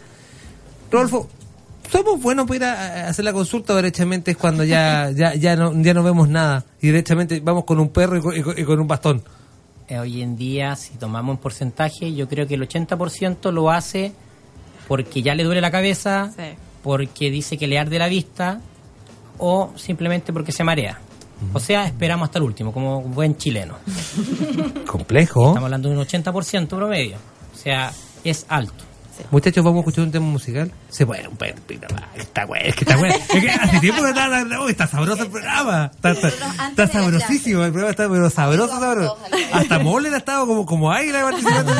Rodolfo, 0.90 1.28
¿somos 1.90 2.20
buenos 2.20 2.46
para 2.46 2.56
ir 2.56 2.64
a, 2.64 2.72
a 3.06 3.08
hacer 3.08 3.24
la 3.24 3.32
consulta 3.32 3.72
o 3.72 3.76
derechamente 3.76 4.32
es 4.32 4.36
cuando 4.36 4.64
ya, 4.64 5.10
ya, 5.14 5.34
ya, 5.34 5.54
no, 5.56 5.72
ya 5.80 5.94
no 5.94 6.02
vemos 6.02 6.28
nada 6.28 6.64
y 6.80 6.88
derechamente 6.88 7.40
vamos 7.40 7.64
con 7.64 7.78
un 7.78 7.90
perro 7.90 8.16
y 8.18 8.20
con, 8.20 8.36
y 8.36 8.42
con- 8.42 8.58
y 8.58 8.64
con 8.64 8.80
un 8.80 8.88
bastón? 8.88 9.22
Eh, 9.88 9.98
hoy 9.98 10.22
en 10.22 10.36
día, 10.36 10.74
si 10.76 10.94
tomamos 10.94 11.34
un 11.36 11.40
porcentaje, 11.40 12.14
yo 12.14 12.28
creo 12.28 12.46
que 12.46 12.54
el 12.54 12.66
80% 12.68 13.50
lo 13.52 13.70
hace 13.70 14.12
porque 14.88 15.22
ya 15.22 15.34
le 15.34 15.44
duele 15.44 15.60
la 15.60 15.70
cabeza, 15.70 16.30
Sí. 16.36 16.42
porque 16.82 17.30
dice 17.30 17.56
que 17.58 17.66
le 17.66 17.78
arde 17.78 17.98
la 17.98 18.08
vista 18.08 18.60
o 19.38 19.72
simplemente 19.76 20.32
porque 20.32 20.52
se 20.52 20.62
marea. 20.64 20.98
O 21.52 21.60
sea, 21.60 21.86
esperamos 21.86 22.26
hasta 22.26 22.38
el 22.38 22.44
último, 22.44 22.72
como 22.72 23.02
buen 23.02 23.36
chileno. 23.36 23.76
Complejo. 24.86 25.48
Estamos 25.48 25.64
hablando 25.64 25.88
de 25.88 25.96
un 25.96 26.04
80% 26.04 26.68
promedio. 26.68 27.16
O 27.52 27.56
sea, 27.56 27.92
es 28.24 28.46
alto. 28.48 28.84
Muchachos, 29.30 29.64
vamos 29.64 29.78
a 29.78 29.80
escuchar 29.80 30.04
un 30.04 30.10
tema 30.10 30.26
musical. 30.26 30.72
Se 30.88 31.06
puede 31.06 31.26
un. 31.28 31.36
Está 32.16 32.46
bueno, 32.46 32.66
es 32.66 32.74
que 32.74 32.84
está 32.84 32.96
bueno. 32.96 33.14
Es 33.32 33.40
que 33.40 33.50
hace 33.50 33.80
tiempo 33.80 34.02
que 34.02 34.08
está, 34.08 34.68
está 34.68 34.86
sabroso 34.86 35.22
el 35.22 35.30
programa. 35.30 35.90
Está, 35.94 36.10
está, 36.12 36.28
está 36.68 36.86
sabrosísimo, 36.88 37.62
el 37.64 37.72
programa 37.72 37.90
está 37.90 38.08
pero 38.08 38.30
sabroso, 38.30 38.80
sabroso. 38.80 39.18
Hasta 39.52 39.78
Moller 39.78 40.14
ha 40.14 40.18
estado 40.18 40.46
como, 40.46 40.66
como 40.66 40.90
águila 40.90 41.22
participando. 41.22 41.72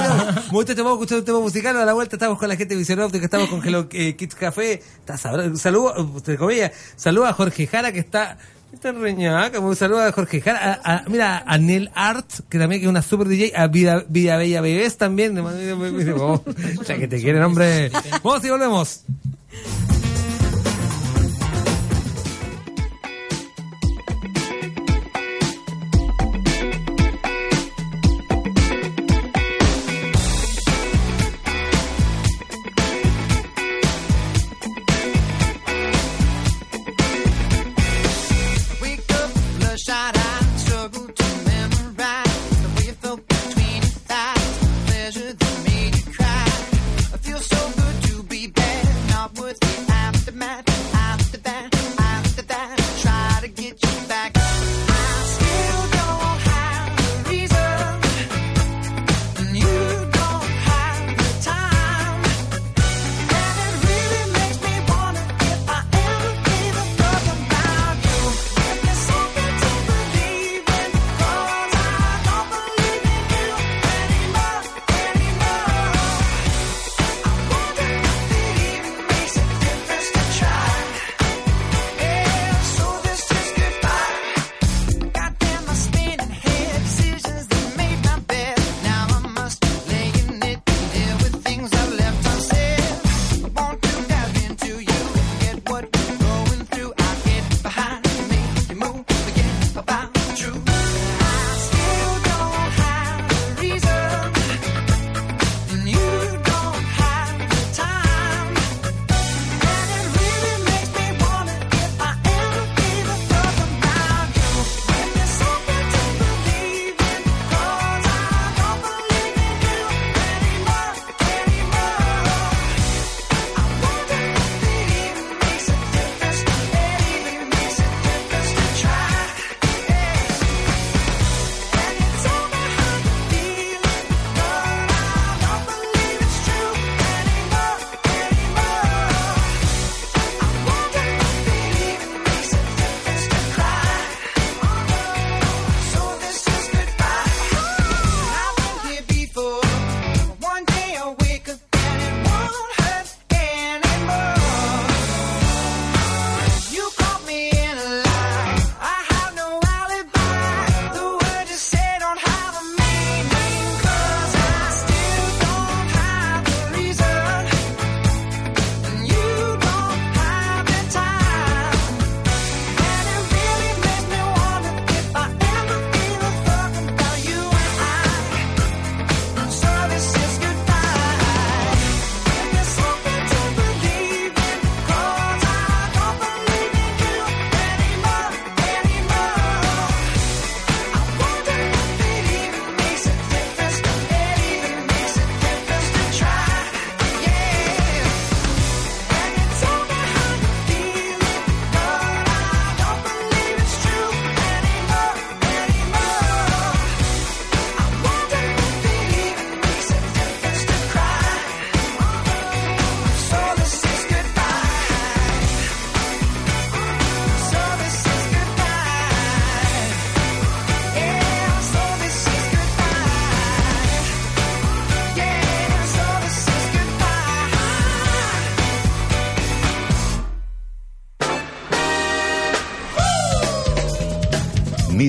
Muchachos, 0.51 0.85
vamos 0.85 0.93
a 0.93 0.95
escuchar 0.95 1.19
un 1.19 1.25
tema 1.25 1.41
musical. 1.41 1.77
A 1.77 1.85
la 1.85 1.93
vuelta 1.95 2.17
estamos 2.17 2.39
con 2.39 2.49
la 2.49 2.57
gente 2.57 2.75
de 2.75 2.79
Visión 2.79 3.01
Óptica, 3.01 3.25
estamos 3.25 3.49
con 3.49 3.67
Hello 3.67 3.89
eh, 3.93 4.15
Kids 4.15 4.35
Café. 4.35 4.75
Está 4.75 5.17
sabroso. 5.17 5.57
Saludos, 5.57 5.95
entre 5.99 6.37
comillas, 6.37 6.73
saludos 6.97 7.31
a 7.31 7.33
Jorge 7.33 7.67
Jara 7.67 7.93
que 7.93 8.01
está... 8.01 8.39
Está 8.73 8.91
reñaca, 8.91 9.61
un 9.61 9.77
saludo 9.77 10.03
a 10.03 10.13
Jorge 10.13 10.41
Jara, 10.41 10.81
a, 10.83 11.05
mira, 11.09 11.45
a 11.47 11.59
Neil 11.59 11.91
Art, 11.95 12.27
que 12.49 12.59
también 12.59 12.81
que 12.81 12.87
es 12.87 12.91
una 12.91 13.03
super 13.03 13.29
DJ, 13.29 13.53
a 13.55 13.67
Vida, 13.67 14.03
Vida 14.09 14.37
Bella 14.39 14.61
Bebés 14.63 14.97
también, 14.97 15.39
oh, 15.39 16.43
ya 16.87 16.97
que 16.97 17.07
te 17.07 17.21
quieren, 17.21 17.43
hombre. 17.43 17.91
Vamos 18.23 18.45
y 18.45 18.51
volvemos. 18.51 19.05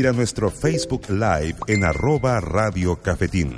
Mira 0.03 0.11
nuestro 0.11 0.51
Facebook 0.51 1.03
Live 1.07 1.55
en 1.67 1.85
arroba 1.85 2.41
Radio 2.41 2.97
Cafetín. 3.01 3.57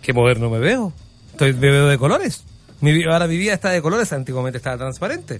Qué 0.00 0.14
moderno 0.14 0.48
me 0.48 0.58
veo. 0.58 0.94
Estoy, 1.32 1.52
me 1.52 1.70
veo 1.70 1.88
de 1.88 1.98
colores. 1.98 2.44
Mi, 2.80 3.04
ahora 3.04 3.26
mi 3.26 3.36
vida 3.36 3.52
está 3.52 3.68
de 3.68 3.82
colores, 3.82 4.10
antiguamente 4.14 4.56
estaba 4.56 4.78
transparente. 4.78 5.38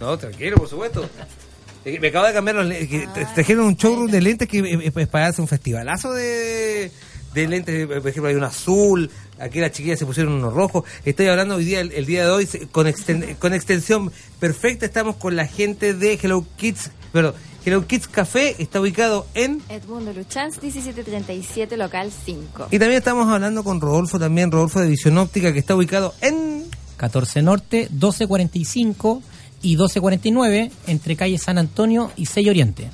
No, 0.00 0.18
tranquilo, 0.18 0.56
por 0.56 0.68
supuesto. 0.68 1.08
Eh, 1.84 2.00
Me 2.00 2.08
acabo 2.08 2.26
de 2.26 2.32
cambiar 2.32 2.56
los 2.56 2.66
lentes. 2.66 3.48
un 3.50 3.76
showroom 3.76 4.10
de 4.10 4.20
lentes 4.20 4.48
que 4.48 4.58
eh, 4.58 4.92
es 4.96 5.06
para 5.06 5.28
hacer 5.28 5.42
un 5.42 5.48
festivalazo 5.48 6.12
de, 6.12 6.90
de 7.34 7.46
lentes. 7.48 7.86
Por 7.86 7.96
ejemplo, 8.08 8.28
hay 8.28 8.34
un 8.36 8.44
azul. 8.44 9.10
Aquí 9.38 9.60
las 9.60 9.72
chiquillas 9.72 9.98
se 9.98 10.06
pusieron 10.06 10.32
unos 10.34 10.52
rojos. 10.54 10.84
Estoy 11.04 11.26
hablando 11.26 11.56
hoy 11.56 11.64
día, 11.64 11.80
el, 11.80 11.92
el 11.92 12.06
día 12.06 12.24
de 12.24 12.30
hoy, 12.30 12.46
con, 12.72 12.86
exten- 12.86 13.36
con 13.38 13.52
extensión 13.52 14.12
perfecta. 14.40 14.86
Estamos 14.86 15.16
con 15.16 15.36
la 15.36 15.46
gente 15.46 15.92
de 15.94 16.14
Hello 16.22 16.46
Kids. 16.56 16.90
Perdón, 17.12 17.34
Hello 17.64 17.86
Kids 17.86 18.08
Café 18.08 18.54
está 18.58 18.80
ubicado 18.80 19.26
en. 19.34 19.60
Edmundo 19.68 20.12
Luchanz, 20.12 20.62
1737, 20.62 21.76
local 21.76 22.10
5. 22.24 22.68
Y 22.70 22.78
también 22.78 22.98
estamos 22.98 23.26
hablando 23.28 23.64
con 23.64 23.80
Rodolfo, 23.80 24.18
también 24.18 24.50
Rodolfo 24.52 24.80
de 24.80 24.88
Visión 24.88 25.18
Óptica, 25.18 25.52
que 25.52 25.58
está 25.58 25.74
ubicado 25.74 26.14
en. 26.20 26.64
14 26.96 27.42
Norte, 27.42 27.88
1245 27.90 29.22
y 29.62 29.68
1249, 29.70 30.70
entre 30.86 31.16
calle 31.16 31.38
San 31.38 31.58
Antonio 31.58 32.10
y 32.16 32.26
6 32.26 32.48
Oriente. 32.48 32.90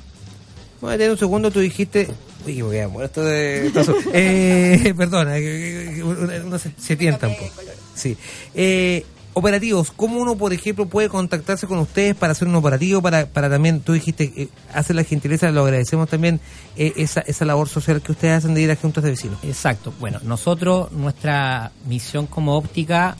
A 0.81 0.91
tener 0.91 1.11
un 1.11 1.17
segundo, 1.17 1.51
tú 1.51 1.59
dijiste. 1.59 2.07
Uy, 2.45 2.55
que 2.55 2.63
me 2.63 2.87
morir 2.87 3.05
esto 3.05 3.23
de. 3.23 3.67
esto- 3.67 3.95
eh, 4.13 4.93
perdona, 4.97 5.35
que- 5.35 5.93
que 5.95 6.03
uno 6.03 6.27
uno 6.45 6.59
se, 6.59 6.71
se 6.77 6.95
tienta 6.95 7.27
un 7.27 7.35
poco. 7.35 7.51
Sí. 7.95 8.17
Eh, 8.55 9.05
operativos, 9.33 9.91
¿cómo 9.95 10.19
uno, 10.19 10.35
por 10.35 10.51
ejemplo, 10.53 10.87
puede 10.87 11.07
contactarse 11.07 11.67
con 11.67 11.79
ustedes 11.79 12.15
para 12.15 12.31
hacer 12.31 12.47
un 12.47 12.55
operativo? 12.55 13.01
Para, 13.01 13.25
para 13.27 13.49
también, 13.49 13.81
tú 13.81 13.93
dijiste, 13.93 14.33
eh, 14.35 14.49
hacer 14.73 14.95
la 14.95 15.03
gentileza, 15.03 15.49
lo 15.51 15.63
agradecemos 15.63 16.09
también, 16.09 16.39
eh, 16.75 16.93
esa, 16.97 17.21
esa 17.21 17.45
labor 17.45 17.69
social 17.69 18.01
que 18.01 18.11
ustedes 18.11 18.39
hacen 18.39 18.53
de 18.53 18.61
ir 18.61 18.71
a 18.71 18.75
juntas 18.75 19.03
de 19.03 19.11
vecinos. 19.11 19.39
Exacto. 19.43 19.93
Bueno, 19.99 20.19
nosotros, 20.23 20.91
nuestra 20.91 21.71
misión 21.87 22.27
como 22.27 22.57
óptica 22.57 23.15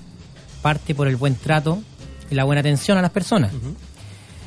parte 0.62 0.94
por 0.96 1.08
el 1.08 1.16
buen 1.16 1.36
trato 1.36 1.82
y 2.30 2.36
la 2.36 2.44
buena 2.44 2.62
atención 2.62 2.98
a 2.98 3.02
las 3.02 3.12
personas. 3.12 3.52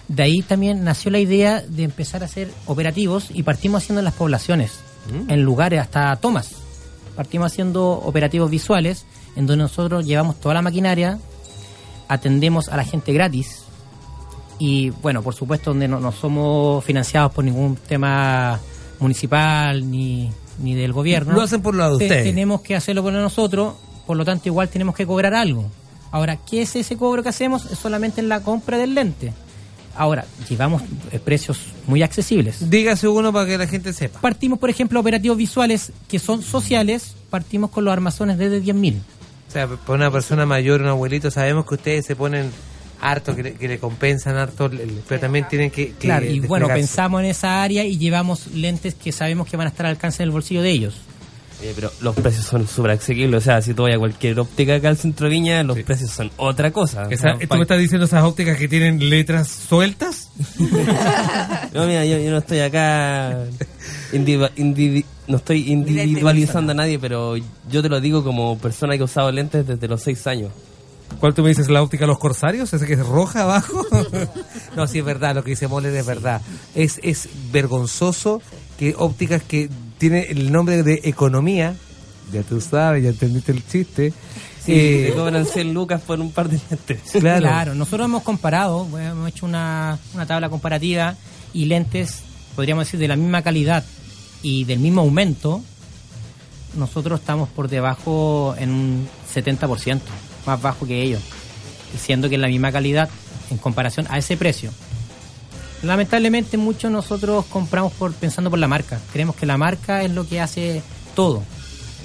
De 0.08 0.22
ahí 0.22 0.42
también 0.42 0.84
nació 0.84 1.10
la 1.10 1.18
idea 1.18 1.62
de 1.66 1.82
empezar 1.84 2.22
a 2.22 2.26
hacer 2.26 2.50
operativos 2.66 3.28
y 3.32 3.42
partimos 3.42 3.82
haciendo 3.82 4.00
en 4.00 4.04
las 4.04 4.14
poblaciones, 4.14 4.72
en 5.28 5.42
lugares 5.42 5.80
hasta 5.80 6.14
tomas. 6.16 6.50
Partimos 7.16 7.52
haciendo 7.52 7.90
operativos 7.92 8.50
visuales 8.50 9.06
en 9.36 9.46
donde 9.46 9.62
nosotros 9.64 10.04
llevamos 10.04 10.38
toda 10.40 10.54
la 10.54 10.62
maquinaria, 10.62 11.18
atendemos 12.08 12.68
a 12.68 12.76
la 12.76 12.84
gente 12.84 13.12
gratis 13.12 13.62
y 14.58 14.90
bueno, 14.90 15.22
por 15.22 15.34
supuesto 15.34 15.70
donde 15.70 15.88
no, 15.88 16.00
no 16.00 16.12
somos 16.12 16.84
financiados 16.84 17.32
por 17.32 17.44
ningún 17.44 17.76
tema 17.76 18.60
municipal 19.00 19.90
ni, 19.90 20.30
ni 20.58 20.74
del 20.74 20.92
gobierno. 20.92 21.34
Lo 21.34 21.42
hacen 21.42 21.62
por 21.62 21.74
lado 21.74 21.96
de 21.96 21.98
Te- 21.98 22.04
ustedes. 22.06 22.24
Tenemos 22.24 22.60
que 22.60 22.76
hacerlo 22.76 23.02
por 23.02 23.12
nosotros, 23.12 23.74
por 24.06 24.16
lo 24.16 24.24
tanto 24.24 24.48
igual 24.48 24.68
tenemos 24.68 24.94
que 24.94 25.06
cobrar 25.06 25.34
algo. 25.34 25.64
Ahora, 26.10 26.36
¿qué 26.36 26.62
es 26.62 26.76
ese 26.76 26.96
cobro 26.96 27.22
que 27.22 27.30
hacemos? 27.30 27.70
Es 27.70 27.78
solamente 27.78 28.20
en 28.20 28.28
la 28.28 28.40
compra 28.40 28.78
del 28.78 28.94
lente. 28.94 29.32
Ahora, 29.96 30.24
llevamos 30.48 30.82
eh, 31.12 31.18
precios 31.18 31.60
muy 31.86 32.02
accesibles. 32.02 32.68
Dígase 32.68 33.08
uno 33.08 33.32
para 33.32 33.46
que 33.46 33.58
la 33.58 33.66
gente 33.66 33.92
sepa. 33.92 34.20
Partimos, 34.20 34.58
por 34.58 34.70
ejemplo, 34.70 34.98
operativos 35.00 35.36
visuales 35.36 35.92
que 36.08 36.18
son 36.18 36.42
sociales, 36.42 37.14
partimos 37.30 37.70
con 37.70 37.84
los 37.84 37.92
armazones 37.92 38.38
desde 38.38 38.62
10.000. 38.62 38.96
O 39.48 39.52
sea, 39.52 39.68
para 39.68 39.94
una 39.94 40.10
persona 40.10 40.46
mayor, 40.46 40.82
un 40.82 40.88
abuelito, 40.88 41.30
sabemos 41.30 41.64
que 41.66 41.74
ustedes 41.74 42.06
se 42.06 42.16
ponen 42.16 42.50
harto, 43.00 43.36
que 43.36 43.42
le, 43.42 43.54
que 43.54 43.68
le 43.68 43.78
compensan 43.78 44.36
harto, 44.36 44.70
pero 45.08 45.20
también 45.20 45.46
tienen 45.48 45.70
que... 45.70 45.88
que 45.88 45.94
Claro, 45.94 46.26
y 46.26 46.40
bueno, 46.40 46.66
pensamos 46.68 47.20
en 47.20 47.26
esa 47.26 47.62
área 47.62 47.84
y 47.84 47.98
llevamos 47.98 48.48
lentes 48.48 48.94
que 48.94 49.12
sabemos 49.12 49.48
que 49.48 49.56
van 49.56 49.66
a 49.66 49.70
estar 49.70 49.86
al 49.86 49.92
alcance 49.92 50.22
del 50.22 50.30
bolsillo 50.30 50.62
de 50.62 50.70
ellos. 50.70 51.00
Oye, 51.60 51.72
pero 51.74 51.90
los 52.00 52.14
precios 52.16 52.44
son 52.44 52.66
súper 52.66 52.92
asequibles. 52.92 53.38
O 53.38 53.44
sea, 53.44 53.62
si 53.62 53.74
tú 53.74 53.84
vas 53.84 53.94
a 53.94 53.98
cualquier 53.98 54.38
óptica 54.40 54.74
acá 54.74 54.88
al 54.88 54.96
centro 54.96 55.26
de 55.28 55.30
Viña, 55.34 55.62
los 55.62 55.78
precios 55.80 56.10
son 56.10 56.30
otra 56.36 56.70
cosa. 56.72 57.06
Esa- 57.10 57.36
sea, 57.36 57.48
¿Tú 57.48 57.54
me 57.56 57.62
estás 57.62 57.78
diciendo 57.78 58.06
esas 58.06 58.24
ópticas 58.24 58.58
que 58.58 58.68
tienen 58.68 59.08
letras 59.08 59.48
sueltas? 59.48 60.30
No, 61.74 61.86
mira, 61.88 62.04
yo, 62.04 62.18
yo 62.18 62.30
no 62.30 62.38
estoy 62.38 62.60
acá. 62.60 63.36
no 65.26 65.36
estoy 65.36 65.72
individualizando 65.72 66.70
a 66.70 66.74
nadie, 66.74 67.00
pero 67.00 67.34
yo 67.36 67.82
te 67.82 67.88
lo 67.88 68.00
digo 68.00 68.22
como 68.22 68.56
persona 68.58 68.94
que 68.94 69.00
ha 69.00 69.04
usado 69.04 69.32
lentes 69.32 69.66
desde 69.66 69.88
los 69.88 70.02
6 70.02 70.26
años. 70.28 70.52
¿Cuál 71.18 71.34
tú 71.34 71.42
me 71.42 71.48
dices? 71.48 71.68
¿La 71.68 71.82
óptica 71.82 72.06
Los 72.06 72.18
Corsarios? 72.18 72.72
¿Esa 72.72 72.86
que 72.86 72.94
es 72.94 73.06
roja 73.06 73.42
abajo? 73.42 73.84
no, 74.76 74.86
sí 74.86 74.98
es 74.98 75.04
verdad, 75.04 75.34
lo 75.34 75.42
que 75.44 75.50
dice 75.50 75.68
Moller 75.68 75.94
es 75.94 76.06
verdad. 76.06 76.40
Es, 76.74 77.00
es 77.02 77.28
vergonzoso 77.52 78.40
que 78.78 78.94
ópticas 78.96 79.42
que 79.42 79.68
tienen 80.10 80.26
el 80.28 80.52
nombre 80.52 80.82
de 80.82 81.00
economía, 81.04 81.74
ya 82.30 82.42
tú 82.42 82.60
sabes, 82.60 83.02
ya 83.02 83.08
entendiste 83.08 83.52
el 83.52 83.66
chiste. 83.66 84.12
Sí, 84.62 84.72
eh, 84.72 85.06
te 85.08 85.14
cobran 85.14 85.46
100 85.46 85.72
lucas 85.72 86.02
por 86.02 86.20
un 86.20 86.30
par 86.30 86.50
de 86.50 86.60
lentes. 86.68 87.00
Claro. 87.12 87.74
nosotros 87.74 88.04
hemos 88.04 88.22
comparado, 88.22 88.84
bueno, 88.84 89.12
hemos 89.12 89.28
hecho 89.30 89.46
una, 89.46 89.98
una 90.12 90.26
tabla 90.26 90.50
comparativa 90.50 91.16
y 91.54 91.64
lentes, 91.64 92.20
podríamos 92.54 92.84
decir, 92.84 93.00
de 93.00 93.08
la 93.08 93.16
misma 93.16 93.40
calidad 93.40 93.82
y 94.42 94.64
del 94.64 94.78
mismo 94.78 95.00
aumento, 95.00 95.62
nosotros 96.76 97.20
estamos 97.20 97.48
por 97.48 97.68
debajo 97.68 98.54
en 98.58 98.72
un 98.72 99.08
70%, 99.34 100.00
más 100.44 100.60
bajo 100.60 100.86
que 100.86 101.00
ellos, 101.00 101.22
siendo 101.98 102.28
que 102.28 102.34
es 102.34 102.40
la 102.42 102.48
misma 102.48 102.70
calidad 102.72 103.08
en 103.50 103.56
comparación 103.56 104.06
a 104.10 104.18
ese 104.18 104.36
precio. 104.36 104.70
Lamentablemente 105.84 106.56
muchos 106.56 106.90
nosotros 106.90 107.44
compramos 107.46 107.92
por 107.92 108.12
pensando 108.12 108.50
por 108.50 108.58
la 108.58 108.68
marca, 108.68 109.00
creemos 109.12 109.36
que 109.36 109.46
la 109.46 109.56
marca 109.58 110.02
es 110.02 110.10
lo 110.10 110.26
que 110.26 110.40
hace 110.40 110.82
todo 111.14 111.42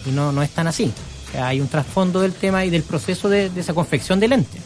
y 0.06 0.12
no, 0.12 0.32
no 0.32 0.42
es 0.44 0.50
tan 0.52 0.68
así. 0.68 0.92
O 1.28 1.32
sea, 1.32 1.48
hay 1.48 1.62
un 1.62 1.68
trasfondo 1.68 2.22
del 2.22 2.34
tema 2.34 2.66
y 2.66 2.70
del 2.70 2.84
proceso 2.84 3.30
de, 3.30 3.50
de 3.50 3.62
esa 3.62 3.74
confección 3.74 4.20
de 4.20 4.28
lentes. 4.28 4.62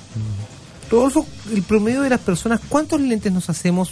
Rodolfo, 0.90 1.26
el 1.53 1.64
promedio 1.64 2.02
de 2.02 2.10
las 2.10 2.19
personas, 2.19 2.60
¿cuántos 2.69 3.02
lentes 3.02 3.31
nos 3.31 3.49
hacemos? 3.49 3.91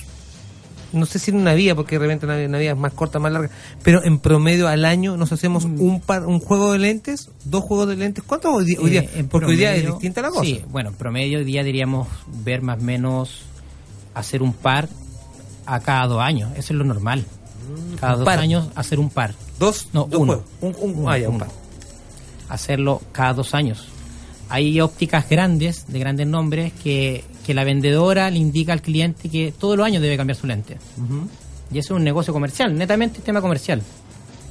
No 0.93 1.05
sé 1.05 1.19
si 1.19 1.31
en 1.31 1.37
una 1.37 1.53
vía, 1.53 1.73
porque 1.73 1.95
de 1.97 1.99
repente 1.99 2.25
una, 2.25 2.35
una 2.35 2.57
vía 2.57 2.71
es 2.71 2.77
más 2.77 2.93
corta, 2.93 3.17
más 3.17 3.31
larga, 3.31 3.49
pero 3.81 4.03
en 4.03 4.19
promedio 4.19 4.67
al 4.67 4.83
año 4.85 5.15
nos 5.17 5.31
hacemos 5.31 5.65
Mm. 5.65 5.81
un 5.81 6.01
par, 6.01 6.25
un 6.25 6.39
juego 6.39 6.73
de 6.73 6.79
lentes, 6.79 7.29
dos 7.45 7.63
juegos 7.63 7.87
de 7.87 7.95
lentes. 7.95 8.23
¿Cuántos 8.27 8.53
hoy 8.53 8.65
día? 8.65 8.77
hoy 8.81 8.89
día? 8.91 9.01
Eh, 9.15 9.25
porque 9.29 9.47
hoy 9.47 9.55
día 9.55 9.73
es 9.73 9.83
promedio- 9.83 9.93
distinta 9.93 10.21
la 10.21 10.29
cosa. 10.29 10.43
Sí, 10.43 10.61
bueno, 10.69 10.89
en 10.89 10.95
promedio 10.95 11.39
hoy 11.39 11.45
día 11.45 11.63
diríamos 11.63 12.07
ver 12.43 12.61
más 12.61 12.79
o 12.79 12.83
menos 12.83 13.41
hacer 14.13 14.41
un 14.43 14.51
par 14.53 14.89
a 15.65 15.79
cada 15.79 16.07
dos 16.07 16.21
años. 16.21 16.49
Eso 16.55 16.73
es 16.73 16.77
lo 16.79 16.83
normal. 16.83 17.25
Cada 17.99 18.15
dos 18.15 18.25
par. 18.25 18.39
años 18.39 18.67
hacer 18.75 18.99
un 18.99 19.09
par. 19.09 19.33
¿Dos? 19.59 19.87
No, 19.93 20.05
Dos 20.09 20.19
uno. 20.19 20.43
Un- 20.61 20.75
un- 20.81 20.93
Uno, 20.99 21.09
ah, 21.09 21.17
ya, 21.17 21.29
un 21.29 21.35
uno. 21.35 21.45
par. 21.45 21.53
Hacerlo 22.49 23.01
cada 23.11 23.33
dos 23.33 23.53
años. 23.53 23.85
Hay 24.49 24.81
ópticas 24.81 25.29
grandes, 25.29 25.85
de 25.87 25.99
grandes 25.99 26.27
nombres, 26.27 26.73
que, 26.83 27.23
que 27.45 27.53
la 27.53 27.63
vendedora 27.63 28.29
le 28.29 28.37
indica 28.39 28.73
al 28.73 28.81
cliente 28.81 29.29
que 29.29 29.53
todos 29.57 29.77
los 29.77 29.85
años 29.85 30.01
debe 30.01 30.17
cambiar 30.17 30.35
su 30.37 30.45
lente. 30.47 30.77
Y 31.71 31.77
eso 31.77 31.93
es 31.93 31.97
un 31.97 32.03
negocio 32.03 32.33
comercial, 32.33 32.77
netamente 32.77 33.21
tema 33.21 33.39
comercial. 33.39 33.81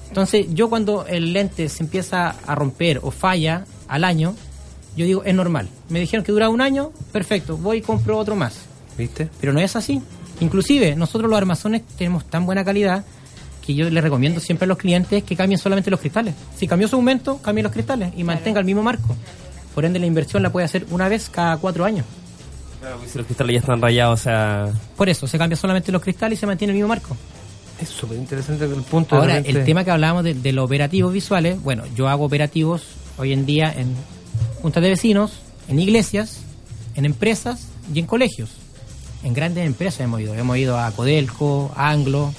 Entonces, 0.09 0.47
yo 0.55 0.71
cuando 0.71 1.05
el 1.07 1.33
lente 1.35 1.69
se 1.69 1.83
empieza 1.83 2.35
a 2.47 2.55
romper 2.55 3.01
o 3.03 3.11
falla 3.11 3.67
al 3.89 4.05
año, 4.05 4.35
yo 4.97 5.05
digo, 5.05 5.23
es 5.25 5.35
normal. 5.35 5.69
Me 5.91 6.01
dijeron 6.01 6.25
que 6.25 6.33
dura 6.33 6.49
un 6.49 6.63
año, 6.63 6.93
perfecto, 7.13 7.59
voy 7.59 7.79
y 7.79 7.83
compro 7.83 8.17
otro 8.17 8.35
más. 8.37 8.55
¿Viste? 8.97 9.29
Pero 9.41 9.53
no 9.53 9.61
es 9.61 9.77
así. 9.77 10.01
Inclusive, 10.41 10.97
nosotros 10.97 11.31
los 11.31 11.37
armazones 11.37 11.83
tenemos 11.97 12.25
tan 12.25 12.47
buena 12.47 12.65
calidad 12.65 13.05
que 13.65 13.75
yo 13.75 13.89
les 13.91 14.03
recomiendo 14.03 14.41
siempre 14.41 14.65
a 14.65 14.69
los 14.69 14.79
clientes 14.79 15.23
que 15.23 15.37
cambien 15.37 15.59
solamente 15.59 15.91
los 15.91 16.01
cristales. 16.01 16.35
Si 16.57 16.67
cambió 16.67 16.89
su 16.89 16.97
aumento, 16.97 17.39
cambien 17.39 17.65
los 17.65 17.73
cristales 17.73 18.13
y 18.17 18.25
mantenga 18.25 18.59
el 18.59 18.67
mismo 18.67 18.83
marco. 18.83 19.15
Por 19.75 19.85
ende, 19.85 19.99
la 19.99 20.07
inversión 20.07 20.43
la 20.43 20.51
puede 20.51 20.65
hacer 20.65 20.87
una 20.91 21.09
vez 21.09 21.29
cada 21.31 21.57
cuatro 21.59 21.85
años. 21.85 22.07
Claro, 22.81 22.97
porque 22.97 23.11
si 23.11 23.19
los 23.19 23.27
cristales 23.27 23.55
ya 23.55 23.61
están 23.61 23.81
rayados, 23.81 24.21
o 24.21 24.23
sea. 24.23 24.73
Por 24.97 25.09
eso, 25.09 25.27
se 25.27 25.39
cambia 25.39 25.57
solamente 25.57 25.93
los 25.93 26.03
cristales 26.03 26.39
y 26.39 26.41
se 26.41 26.47
mantiene 26.47 26.73
el 26.73 26.77
mismo 26.77 26.89
marco. 26.89 27.17
Es 27.81 27.89
súper 27.89 28.19
interesante 28.19 28.65
el 28.65 28.83
punto. 28.83 29.17
de 29.17 29.21
Ahora, 29.21 29.39
el 29.39 29.65
tema 29.65 29.85
que 29.85 29.91
hablábamos 29.91 30.25
de, 30.25 30.35
de 30.35 30.53
los 30.53 30.65
operativos 30.65 31.13
visuales, 31.13 31.63
bueno, 31.63 31.85
yo 31.95 32.09
hago 32.09 32.25
operativos 32.25 32.83
hoy 33.19 33.33
en 33.33 33.47
día 33.47 33.73
en 33.73 33.95
juntas 34.63 34.83
de 34.83 34.89
vecinos, 34.89 35.33
en 35.69 35.79
iglesias, 35.79 36.41
en 36.95 37.05
empresas 37.05 37.69
y 37.93 37.99
en 38.01 38.07
colegios. 38.07 38.51
En 39.23 39.35
grandes 39.35 39.67
empresas 39.67 40.01
hemos 40.01 40.21
ido, 40.21 40.35
hemos 40.35 40.57
ido 40.57 40.79
a 40.79 40.91
Codelco, 40.93 41.73
a 41.77 41.91
Anglo, 41.91 42.33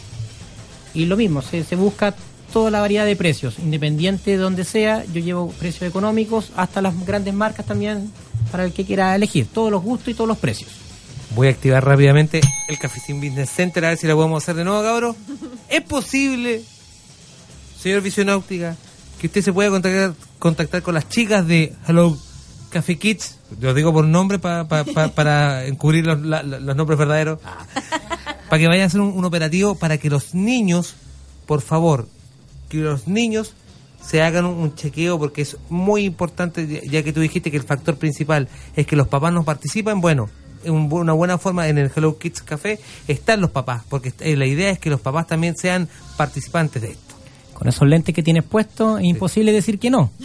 y 0.94 1.06
lo 1.06 1.16
mismo, 1.16 1.42
se, 1.42 1.64
se 1.64 1.76
busca 1.76 2.16
toda 2.52 2.70
la 2.70 2.82
variedad 2.82 3.06
de 3.06 3.16
precios, 3.16 3.60
independiente 3.60 4.32
de 4.32 4.38
donde 4.38 4.66
sea, 4.66 5.06
yo 5.06 5.22
llevo 5.22 5.52
precios 5.52 5.90
económicos 5.90 6.52
hasta 6.56 6.82
las 6.82 7.06
grandes 7.06 7.34
marcas 7.34 7.66
también 7.66 8.12
para 8.52 8.66
el 8.66 8.74
que 8.74 8.86
quiera 8.86 9.16
elegir, 9.16 9.48
todos 9.48 9.72
los 9.72 9.82
gustos 9.82 10.10
y 10.10 10.14
todos 10.14 10.28
los 10.28 10.38
precios. 10.38 10.70
Voy 11.34 11.48
a 11.48 11.52
activar 11.52 11.86
rápidamente 11.86 12.42
el 12.68 12.78
Cafecín 12.78 13.22
Business 13.22 13.50
Center 13.50 13.86
a 13.86 13.90
ver 13.90 13.98
si 13.98 14.06
lo 14.06 14.16
podemos 14.16 14.44
hacer 14.44 14.56
de 14.56 14.66
nuevo, 14.66 14.84
cabros. 14.84 15.16
¿Es 15.70 15.82
posible, 15.82 16.62
señor 17.80 18.02
Visionáutica, 18.02 18.76
que 19.20 19.28
usted 19.28 19.42
se 19.42 19.54
pueda 19.54 19.70
contactar, 19.70 20.14
contactar 20.40 20.82
con 20.82 20.94
las 20.94 21.08
chicas 21.08 21.48
de 21.48 21.74
Hello 21.88 22.18
Café 22.70 22.98
Kids, 22.98 23.38
lo 23.60 23.74
digo 23.74 23.92
por 23.94 24.06
nombre 24.06 24.40
pa- 24.40 24.68
pa- 24.68 24.84
pa- 24.84 25.10
para 25.10 25.66
encubrir 25.66 26.06
los, 26.06 26.22
la- 26.22 26.44
los 26.44 26.76
nombres 26.76 26.98
verdaderos, 26.98 27.40
para 28.50 28.60
que 28.60 28.68
vayan 28.68 28.84
a 28.84 28.86
hacer 28.88 29.02
un, 29.02 29.10
un 29.18 29.26
operativo 29.26 29.76
para 29.76 29.98
que 29.98 30.10
los 30.10 30.34
niños, 30.34 30.96
por 31.46 31.62
favor, 31.62 32.08
que 32.70 32.78
los 32.78 33.08
niños 33.08 33.54
se 34.06 34.22
hagan 34.24 34.46
un, 34.46 34.74
chequeo 34.76 35.20
porque 35.20 35.42
es 35.44 35.58
muy 35.70 36.06
importante, 36.06 36.82
ya- 36.90 37.04
que 37.04 37.14
tú 37.14 37.20
dijiste 37.22 37.52
que 37.52 37.58
el 37.58 37.64
factor 37.64 37.98
principal 37.98 38.48
es 38.76 38.88
que 38.88 38.96
los 38.96 39.08
papás 39.08 39.32
no 39.34 39.44
participan, 39.44 40.02
bueno, 40.02 40.30
un 40.66 40.90
bu- 40.90 41.02
una 41.02 41.14
buena 41.14 41.38
forma 41.38 41.68
en 41.68 41.78
el 41.78 41.92
Hello 41.96 42.18
Kids 42.18 42.42
Café 42.44 42.80
están 43.08 43.42
los 43.42 43.50
papás, 43.52 43.84
porque 43.90 44.14
eh, 44.20 44.36
la 44.38 44.46
idea 44.46 44.70
es 44.70 44.80
que 44.80 44.90
los 44.90 45.02
papás 45.02 45.28
también 45.28 45.56
sean 45.58 45.88
participantes 46.18 46.82
de 46.82 46.92
esto. 46.92 47.11
Con 47.62 47.68
esos 47.70 47.88
lentes 47.88 48.16
que 48.16 48.24
tienes 48.24 48.44
puestos, 48.44 48.98
es 49.00 49.06
imposible 49.06 49.52
decir 49.52 49.78
que 49.78 49.92
no. 49.92 50.10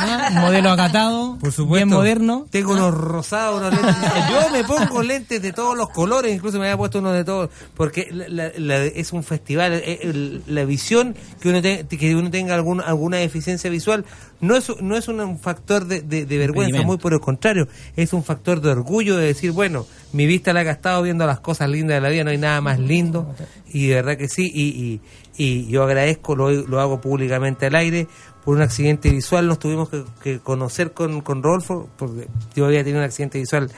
Ah, 0.00 0.30
modelo 0.42 0.70
acatado, 0.70 1.38
Por 1.40 1.50
supuesto. 1.50 1.86
bien 1.86 1.88
moderno. 1.88 2.46
Tengo 2.50 2.72
unos 2.72 2.94
rosados, 2.94 3.58
unos 3.60 3.72
lentes. 3.74 3.96
Yo 4.30 4.50
me 4.52 4.62
pongo 4.62 5.02
lentes 5.02 5.42
de 5.42 5.52
todos 5.52 5.76
los 5.76 5.88
colores, 5.88 6.32
incluso 6.32 6.58
me 6.58 6.66
había 6.66 6.76
puesto 6.76 7.00
uno 7.00 7.10
de 7.10 7.24
todos, 7.24 7.50
porque 7.74 8.06
la- 8.12 8.28
la- 8.28 8.52
la- 8.58 8.84
es 8.84 9.12
un 9.12 9.24
festival. 9.24 9.72
eh, 9.74 9.98
el- 10.02 10.42
la 10.46 10.64
visión 10.64 11.16
que 11.40 11.48
uno, 11.48 11.60
te- 11.60 11.84
que 11.88 12.14
uno 12.14 12.30
tenga 12.30 12.54
algún, 12.54 12.80
alguna 12.80 13.16
deficiencia 13.16 13.68
visual 13.70 14.04
no 14.40 14.54
es, 14.54 14.70
no 14.80 14.96
es 14.96 15.08
un, 15.08 15.38
factor 15.40 15.84
de, 15.86 16.00
de- 16.02 16.26
de 16.26 16.38
vergüenza, 16.38 16.82
muy 16.82 16.98
por 16.98 17.12
el 17.12 17.18
contrario, 17.20 17.66
es 17.96 18.12
un 18.12 18.22
factor 18.22 18.60
de 18.60 18.70
orgullo 18.70 19.16
de 19.16 19.26
decir, 19.26 19.50
bueno, 19.50 19.84
mi 20.12 20.26
vista 20.26 20.52
la 20.52 20.60
he 20.60 20.64
gastado 20.64 21.02
viendo 21.02 21.26
las 21.26 21.40
cosas 21.40 21.68
lindas 21.68 21.96
de 21.96 22.00
la 22.02 22.08
vida, 22.10 22.22
no 22.22 22.30
hay 22.30 22.38
nada 22.38 22.60
más 22.60 22.78
lindo, 22.78 23.34
y 23.72 23.88
de 23.88 23.94
verdad 23.96 24.16
que 24.16 24.28
sí, 24.28 24.48
y, 24.54 24.62
y, 24.68 25.00
y 25.38 25.66
yo 25.68 25.84
agradezco, 25.84 26.36
lo, 26.36 26.50
lo 26.50 26.80
hago 26.80 27.00
públicamente 27.00 27.66
al 27.66 27.74
aire, 27.76 28.06
por 28.44 28.56
un 28.56 28.62
accidente 28.62 29.08
visual 29.10 29.46
nos 29.46 29.58
tuvimos 29.58 29.88
que, 29.88 30.04
que 30.22 30.40
conocer 30.40 30.92
con, 30.92 31.20
con 31.22 31.42
Rolfo, 31.42 31.88
porque 31.96 32.28
yo 32.54 32.66
había 32.66 32.80
tenido 32.80 32.98
un 32.98 33.04
accidente 33.04 33.38
visual, 33.38 33.70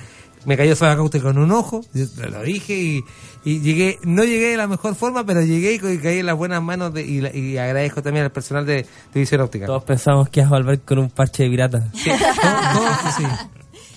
me 0.46 0.56
cayó 0.56 0.74
Sabacaute 0.74 1.20
con 1.20 1.36
un 1.38 1.52
ojo, 1.52 1.82
yo 1.92 2.06
lo 2.30 2.42
dije 2.42 2.72
y, 2.74 3.00
y 3.44 3.60
llegué, 3.60 3.98
no 4.04 4.24
llegué 4.24 4.52
de 4.52 4.56
la 4.56 4.66
mejor 4.66 4.94
forma, 4.94 5.24
pero 5.26 5.42
llegué 5.42 5.74
y, 5.74 5.98
caí 5.98 6.20
en 6.20 6.26
las 6.26 6.36
buenas 6.36 6.62
manos 6.62 6.94
de- 6.94 7.02
y, 7.02 7.20
la- 7.20 7.36
y 7.36 7.58
agradezco 7.58 8.00
también 8.02 8.24
al 8.24 8.32
personal 8.32 8.64
de, 8.64 8.76
de 9.12 9.20
Visión 9.20 9.42
Óptica. 9.42 9.66
Todos 9.66 9.84
pensamos 9.84 10.30
que 10.30 10.40
ibas 10.40 10.52
a 10.52 10.56
volver 10.56 10.80
con 10.80 10.98
un 10.98 11.10
parche 11.10 11.42
de 11.42 11.50
pirata. 11.50 11.88
Sí, 11.92 12.08
todo- 12.10 12.80
todo- 12.80 13.12
sí. 13.18 13.24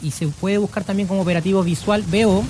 y 0.00 0.12
se 0.12 0.28
puede 0.28 0.58
buscar 0.58 0.84
también 0.84 1.08
como 1.08 1.22
Operativo 1.22 1.62
Visual 1.62 2.02
VO 2.02 2.44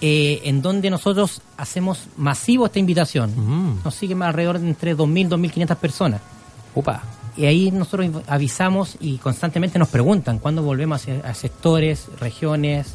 eh, 0.00 0.40
en 0.44 0.62
donde 0.62 0.90
nosotros 0.90 1.40
hacemos 1.56 2.00
masivo 2.16 2.66
esta 2.66 2.78
invitación. 2.78 3.32
Mm. 3.36 3.80
Nos 3.84 3.94
siguen 3.94 4.22
alrededor 4.22 4.58
de 4.58 4.68
entre 4.68 4.96
2.000 4.96 5.28
2.500 5.28 5.76
personas. 5.76 6.20
Opa. 6.74 7.02
Y 7.36 7.44
ahí 7.46 7.70
nosotros 7.70 8.08
avisamos 8.26 8.96
y 9.00 9.18
constantemente 9.18 9.78
nos 9.78 9.88
preguntan 9.88 10.38
cuándo 10.38 10.62
volvemos 10.62 11.06
a, 11.08 11.28
a 11.28 11.34
sectores, 11.34 12.06
regiones. 12.20 12.94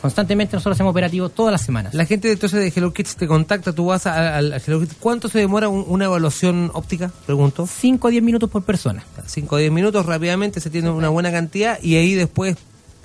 Constantemente 0.00 0.56
nosotros 0.56 0.76
hacemos 0.76 0.90
operativos 0.92 1.32
todas 1.34 1.52
las 1.52 1.62
semanas. 1.62 1.94
La 1.94 2.04
gente 2.04 2.30
entonces 2.30 2.60
de 2.60 2.68
Hello 2.74 2.92
Kids 2.92 3.16
te 3.16 3.26
contacta, 3.26 3.72
tú 3.72 3.86
vas 3.86 4.06
a- 4.06 4.36
al 4.36 4.52
Hello 4.64 4.78
Kids. 4.80 4.94
¿Cuánto 5.00 5.28
se 5.28 5.38
demora 5.38 5.68
un- 5.68 5.84
una 5.88 6.04
evaluación 6.04 6.70
óptica? 6.74 7.10
Pregunto. 7.24 7.66
5 7.66 8.08
o 8.08 8.10
10 8.10 8.22
minutos 8.22 8.50
por 8.50 8.62
persona. 8.62 9.04
5 9.26 9.56
o 9.56 9.58
10 9.58 9.72
minutos 9.72 10.06
rápidamente, 10.06 10.60
se 10.60 10.70
tiene 10.70 10.90
una 10.90 11.08
buena 11.08 11.32
cantidad 11.32 11.78
y 11.82 11.96
ahí 11.96 12.14
después 12.14 12.56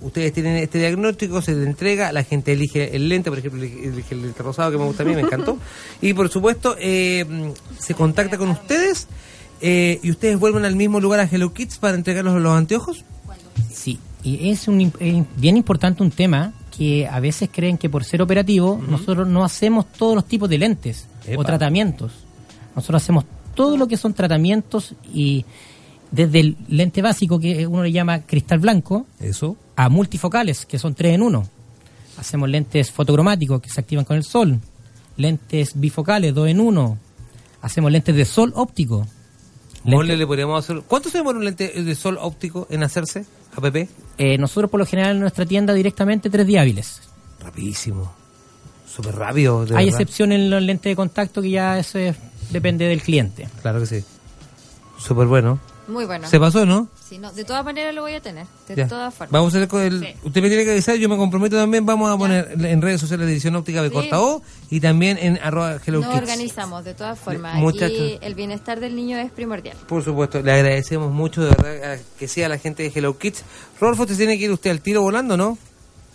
ustedes 0.01 0.33
tienen 0.33 0.57
este 0.57 0.79
diagnóstico, 0.79 1.41
se 1.41 1.53
le 1.53 1.65
entrega, 1.65 2.11
la 2.11 2.23
gente 2.23 2.53
elige 2.53 2.95
el 2.95 3.09
lente, 3.09 3.29
por 3.29 3.39
ejemplo, 3.39 3.63
elige, 3.63 4.15
el 4.15 4.23
lente 4.23 4.43
rosado 4.43 4.71
que 4.71 4.77
me 4.77 4.85
gusta 4.85 5.03
a 5.03 5.05
mí, 5.05 5.15
me 5.15 5.21
encantó. 5.21 5.57
Y 6.01 6.13
por 6.13 6.29
supuesto, 6.29 6.75
eh, 6.79 7.53
se 7.79 7.93
contacta 7.93 8.37
con 8.37 8.49
ustedes 8.49 9.07
eh, 9.61 9.99
y 10.01 10.11
ustedes 10.11 10.39
vuelven 10.39 10.65
al 10.65 10.75
mismo 10.75 10.99
lugar 10.99 11.19
a 11.19 11.23
Hello 11.23 11.53
Kids 11.53 11.77
para 11.77 11.95
entregarlos 11.95 12.41
los 12.41 12.53
anteojos. 12.53 13.05
Sí, 13.71 13.99
y 14.23 14.49
es 14.49 14.67
un, 14.67 14.93
eh, 14.99 15.23
bien 15.37 15.57
importante 15.57 16.03
un 16.03 16.11
tema 16.11 16.53
que 16.75 17.07
a 17.07 17.19
veces 17.19 17.49
creen 17.51 17.77
que 17.77 17.89
por 17.89 18.03
ser 18.03 18.21
operativo 18.21 18.81
nosotros 18.87 19.27
no 19.27 19.43
hacemos 19.43 19.91
todos 19.91 20.15
los 20.15 20.25
tipos 20.25 20.49
de 20.49 20.57
lentes 20.57 21.07
Epa. 21.25 21.41
o 21.41 21.43
tratamientos. 21.43 22.11
Nosotros 22.75 23.03
hacemos 23.03 23.25
todo 23.53 23.77
lo 23.77 23.87
que 23.87 23.97
son 23.97 24.13
tratamientos 24.13 24.95
y 25.13 25.45
desde 26.11 26.39
el 26.41 26.57
lente 26.67 27.01
básico 27.01 27.39
que 27.39 27.65
uno 27.65 27.83
le 27.83 27.91
llama 27.91 28.21
cristal 28.21 28.59
blanco 28.59 29.05
Eso. 29.19 29.55
a 29.75 29.89
multifocales 29.89 30.65
que 30.65 30.77
son 30.77 30.93
tres 30.93 31.15
en 31.15 31.21
uno. 31.21 31.47
Hacemos 32.17 32.49
lentes 32.49 32.91
fotocromáticos 32.91 33.61
que 33.61 33.69
se 33.69 33.79
activan 33.79 34.05
con 34.05 34.17
el 34.17 34.23
sol, 34.23 34.59
lentes 35.17 35.71
bifocales 35.79 36.33
dos 36.33 36.47
en 36.49 36.59
uno. 36.59 36.97
Hacemos 37.61 37.91
lentes 37.91 38.15
de 38.15 38.25
sol 38.25 38.51
óptico. 38.55 39.07
Mole, 39.83 40.15
le 40.15 40.27
podríamos 40.27 40.63
hacer. 40.63 40.83
¿Cuánto 40.87 41.09
se 41.09 41.17
demora 41.17 41.39
un 41.39 41.45
lente 41.45 41.67
de 41.81 41.95
sol 41.95 42.17
óptico 42.21 42.67
en 42.69 42.83
hacerse? 42.83 43.25
APP. 43.55 43.87
Eh, 44.17 44.37
nosotros 44.37 44.69
por 44.69 44.79
lo 44.79 44.85
general 44.85 45.15
en 45.15 45.21
nuestra 45.21 45.45
tienda 45.45 45.73
directamente 45.73 46.29
tres 46.29 46.45
días 46.45 46.61
hábiles. 46.61 47.01
Rapidísimo. 47.39 48.11
Súper 48.87 49.15
rápido. 49.15 49.65
Hay 49.73 49.87
excepción 49.87 50.31
en 50.33 50.49
los 50.49 50.61
lentes 50.61 50.91
de 50.91 50.95
contacto 50.95 51.41
que 51.41 51.49
ya 51.49 51.79
eso 51.79 51.97
es- 51.97 52.15
depende 52.51 52.85
del 52.85 53.01
cliente. 53.01 53.47
Claro 53.61 53.79
que 53.79 53.85
sí. 53.87 54.03
Súper 54.99 55.25
bueno. 55.27 55.59
Muy 55.91 56.05
bueno. 56.05 56.27
Se 56.27 56.39
pasó, 56.39 56.65
¿no? 56.65 56.87
Sí, 57.07 57.17
no, 57.17 57.31
de 57.33 57.43
todas 57.43 57.63
maneras 57.65 57.93
lo 57.93 58.01
voy 58.01 58.13
a 58.13 58.21
tener. 58.21 58.47
De 58.67 58.75
Ya. 58.75 58.87
todas 58.87 59.13
formas. 59.13 59.31
Vamos 59.31 59.53
a 59.53 59.57
hacer 59.57 59.67
con 59.67 59.81
el. 59.81 59.99
Sí. 59.99 60.07
Usted 60.23 60.41
me 60.41 60.47
tiene 60.49 60.63
que 60.63 60.71
avisar, 60.71 60.95
yo 60.95 61.09
me 61.09 61.17
comprometo 61.17 61.57
también. 61.57 61.85
Vamos 61.85 62.09
a 62.09 62.17
poner 62.17 62.53
en 62.65 62.81
redes 62.81 63.01
sociales 63.01 63.27
de 63.27 63.33
edición 63.33 63.55
óptica 63.55 63.81
de 63.81 63.89
Sí. 63.89 63.93
Corta 63.93 64.21
O 64.21 64.41
y 64.69 64.79
también 64.79 65.17
en 65.19 65.37
arroba 65.43 65.77
Hello 65.85 65.99
Nos 65.99 66.09
Kids. 66.09 66.21
organizamos 66.21 66.85
de 66.85 66.93
todas 66.93 67.19
formas. 67.19 67.55
Muchachos. 67.55 67.91
Aquí 67.97 68.17
el 68.21 68.35
bienestar 68.35 68.79
del 68.79 68.95
niño 68.95 69.17
es 69.17 69.31
primordial. 69.31 69.75
Por 69.87 70.03
supuesto, 70.03 70.41
le 70.41 70.51
agradecemos 70.51 71.11
mucho 71.11 71.41
de 71.43 71.49
verdad 71.49 71.99
que 72.17 72.27
sea 72.27 72.47
la 72.49 72.57
gente 72.57 72.83
de 72.83 72.91
Hello 72.95 73.17
Kids. 73.17 73.43
Rolfo, 73.79 74.05
te 74.05 74.15
tiene 74.15 74.37
que 74.37 74.45
ir 74.45 74.51
usted 74.51 74.71
al 74.71 74.81
tiro 74.81 75.01
volando, 75.01 75.35
¿no? 75.37 75.57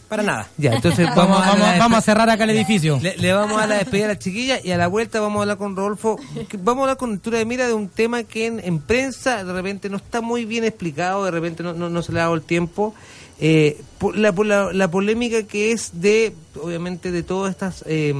Para 0.08 0.22
nada. 0.22 0.48
Ya, 0.56 0.72
entonces 0.72 1.06
Vamos, 1.16 1.38
vamos, 1.40 1.66
a 1.66 1.78
vamos, 1.78 1.98
a 1.98 2.00
cerrar 2.00 2.30
acá 2.30 2.44
el 2.44 2.50
edificio. 2.50 2.98
Le, 3.02 3.16
le 3.16 3.32
vamos 3.32 3.60
a 3.60 3.66
la 3.66 3.76
despedida 3.78 4.06
a 4.06 4.08
la 4.08 4.18
chiquilla 4.18 4.58
y 4.62 4.70
a 4.70 4.76
la 4.76 4.86
vuelta 4.86 5.20
vamos 5.20 5.38
a 5.38 5.42
hablar 5.42 5.58
con 5.58 5.74
Rodolfo. 5.76 6.18
Vamos 6.60 6.82
a 6.82 6.84
hablar 6.84 6.96
con 6.96 7.12
altura 7.12 7.38
de 7.38 7.44
mira 7.44 7.66
de 7.66 7.74
un 7.74 7.88
tema 7.88 8.22
que 8.22 8.46
en, 8.46 8.60
en 8.60 8.78
prensa 8.80 9.44
de 9.44 9.52
repente 9.52 9.88
no 9.90 9.96
está 9.96 10.20
muy 10.20 10.44
bien 10.44 10.64
explicado, 10.64 11.24
de 11.24 11.30
repente 11.30 11.62
no, 11.62 11.72
no, 11.74 11.88
no 11.88 12.02
se 12.02 12.12
le 12.12 12.20
ha 12.20 12.22
dado 12.24 12.34
el 12.34 12.42
tiempo. 12.42 12.94
Eh, 13.38 13.82
por 13.98 14.16
la, 14.16 14.32
por 14.32 14.46
la, 14.46 14.72
la 14.72 14.90
polémica 14.90 15.42
que 15.42 15.72
es 15.72 16.00
de, 16.00 16.34
obviamente, 16.62 17.10
de 17.10 17.22
todas 17.22 17.50
estas... 17.50 17.84
eh, 17.86 18.14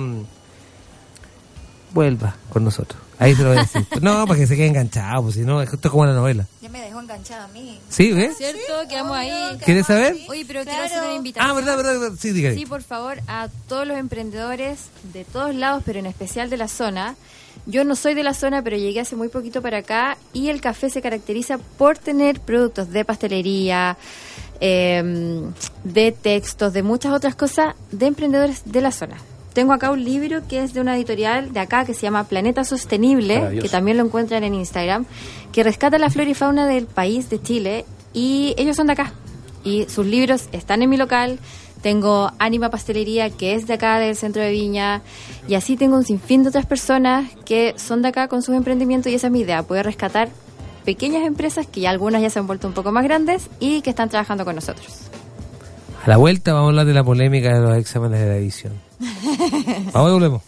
vuelva 1.92 2.36
con 2.50 2.64
nosotros. 2.64 3.00
Ahí 3.18 3.34
se 3.34 3.43
lo 3.43 3.48
voy 3.51 3.59
a 3.59 3.62
decir. 3.62 3.86
No, 4.02 4.26
para 4.26 4.38
que 4.38 4.47
se 4.47 4.56
quede 4.56 4.66
enganchado, 4.66 5.22
pues 5.22 5.36
si 5.36 5.40
no, 5.40 5.62
esto 5.62 5.76
es 5.82 5.90
como 5.90 6.02
una 6.02 6.12
novela. 6.12 6.47
Ya 6.60 6.68
me 6.68 6.80
dejó 6.80 7.01
enganchada 7.01 7.44
a 7.44 7.48
mí. 7.48 7.78
¿Sí, 7.88 8.12
ves? 8.12 8.36
¿Cierto? 8.36 8.60
Quedamos 8.88 9.16
ahí. 9.16 9.59
¿Quieres 9.64 9.86
saber? 9.86 10.14
Oye, 10.28 10.44
pero 10.47 10.62
quiero 10.62 10.78
Claro. 10.78 10.84
hacer 10.84 11.02
una 11.02 11.14
invitación. 11.14 11.51
Ah, 11.51 11.55
verdad, 11.55 11.76
verdad, 11.78 11.98
verdad. 12.01 12.18
Sí, 12.20 12.32
dígale. 12.32 12.56
Sí, 12.56 12.66
por 12.66 12.82
favor, 12.82 13.18
a 13.26 13.48
todos 13.68 13.86
los 13.86 13.97
emprendedores 13.97 14.80
de 15.14 15.24
todos 15.24 15.55
lados, 15.55 15.82
pero 15.86 15.98
en 15.98 16.06
especial 16.06 16.51
de 16.51 16.56
la 16.59 16.68
zona. 16.68 17.16
Yo 17.64 17.84
no 17.84 17.97
soy 17.97 18.12
de 18.14 18.22
la 18.22 18.34
zona, 18.34 18.62
pero 18.62 18.76
llegué 18.76 19.01
hace 19.01 19.16
muy 19.16 19.28
poquito 19.28 19.62
para 19.62 19.78
acá 19.78 20.18
y 20.34 20.51
el 20.51 20.60
café 20.60 20.90
se 20.90 21.01
caracteriza 21.01 21.59
por 21.78 21.97
tener 21.98 22.38
productos 22.40 22.90
de 22.90 23.05
pastelería, 23.05 23.97
eh, 24.60 25.43
de 25.82 26.12
textos, 26.12 26.72
de 26.74 26.82
muchas 26.82 27.12
otras 27.12 27.34
cosas 27.34 27.74
de 27.90 28.06
emprendedores 28.06 28.62
de 28.66 28.80
la 28.82 28.93
zona. 28.93 29.16
Tengo 29.57 29.73
acá 29.73 29.91
un 29.91 30.05
libro 30.05 30.47
que 30.47 30.62
es 30.62 30.74
de 30.74 30.83
una 30.83 30.95
editorial 30.99 31.55
de 31.55 31.61
acá 31.61 31.87
que 31.87 31.95
se 31.95 32.03
llama 32.03 32.24
Planeta 32.24 32.62
Sostenible, 32.62 33.59
que 33.62 33.70
también 33.70 33.97
lo 33.97 34.05
encuentran 34.05 34.45
en 34.45 34.53
Instagram, 34.53 35.07
que 35.51 35.62
rescata 35.62 35.99
la 35.99 36.11
flora 36.11 36.28
y 36.28 36.35
fauna 36.35 36.66
del 36.66 36.85
país 36.85 37.31
de 37.31 37.41
Chile 37.41 37.87
y 38.12 38.53
ellos 38.59 38.77
son 38.77 38.89
de 38.89 38.93
acá. 38.93 39.15
Y 39.65 39.87
sus 39.89 40.05
libros 40.05 40.51
están 40.53 40.83
en 40.83 40.91
mi 40.91 40.99
local. 40.99 41.39
Tengo 41.81 42.31
Anima 42.39 42.69
Pastelería, 42.69 43.31
que 43.31 43.55
es 43.55 43.66
de 43.66 43.73
acá, 43.73 43.99
del 43.99 44.15
centro 44.15 44.43
de 44.43 44.51
Viña. 44.51 45.01
Y 45.49 45.55
así 45.55 45.78
tengo 45.78 45.97
un 45.97 46.05
sinfín 46.05 46.43
de 46.43 46.51
otras 46.51 46.66
personas 46.66 47.24
que 47.47 47.73
son 47.78 48.03
de 48.03 48.09
acá 48.09 48.28
con 48.28 48.43
sus 48.43 48.55
emprendimientos. 48.55 49.11
Y 49.11 49.15
esa 49.15 49.28
es 49.28 49.33
mi 49.33 49.41
idea, 49.41 49.62
poder 49.62 49.87
rescatar 49.87 50.28
pequeñas 50.85 51.27
empresas 51.27 51.66
que 51.66 51.81
ya 51.81 51.89
algunas 51.89 52.20
ya 52.20 52.28
se 52.28 52.39
han 52.39 52.47
vuelto 52.47 52.69
un 52.69 52.74
poco 52.74 52.93
más 52.93 53.05
grandes 53.05 53.49
y 53.59 53.81
que 53.81 53.89
están 53.89 54.11
trabajando 54.11 54.45
con 54.45 54.55
nosotros. 54.55 54.87
A 56.05 56.11
la 56.11 56.19
vuelta 56.19 56.53
vamos 56.53 56.66
a 56.66 56.70
hablar 56.73 56.87
de 56.87 56.93
la 56.93 57.05
polémica 57.05 57.55
de 57.55 57.61
los 57.62 57.78
exámenes 57.78 58.20
de 58.20 58.27
la 58.27 58.37
edición. 58.37 58.85
Vamos 59.93 60.10
y 60.10 60.12
volvemos. 60.12 60.43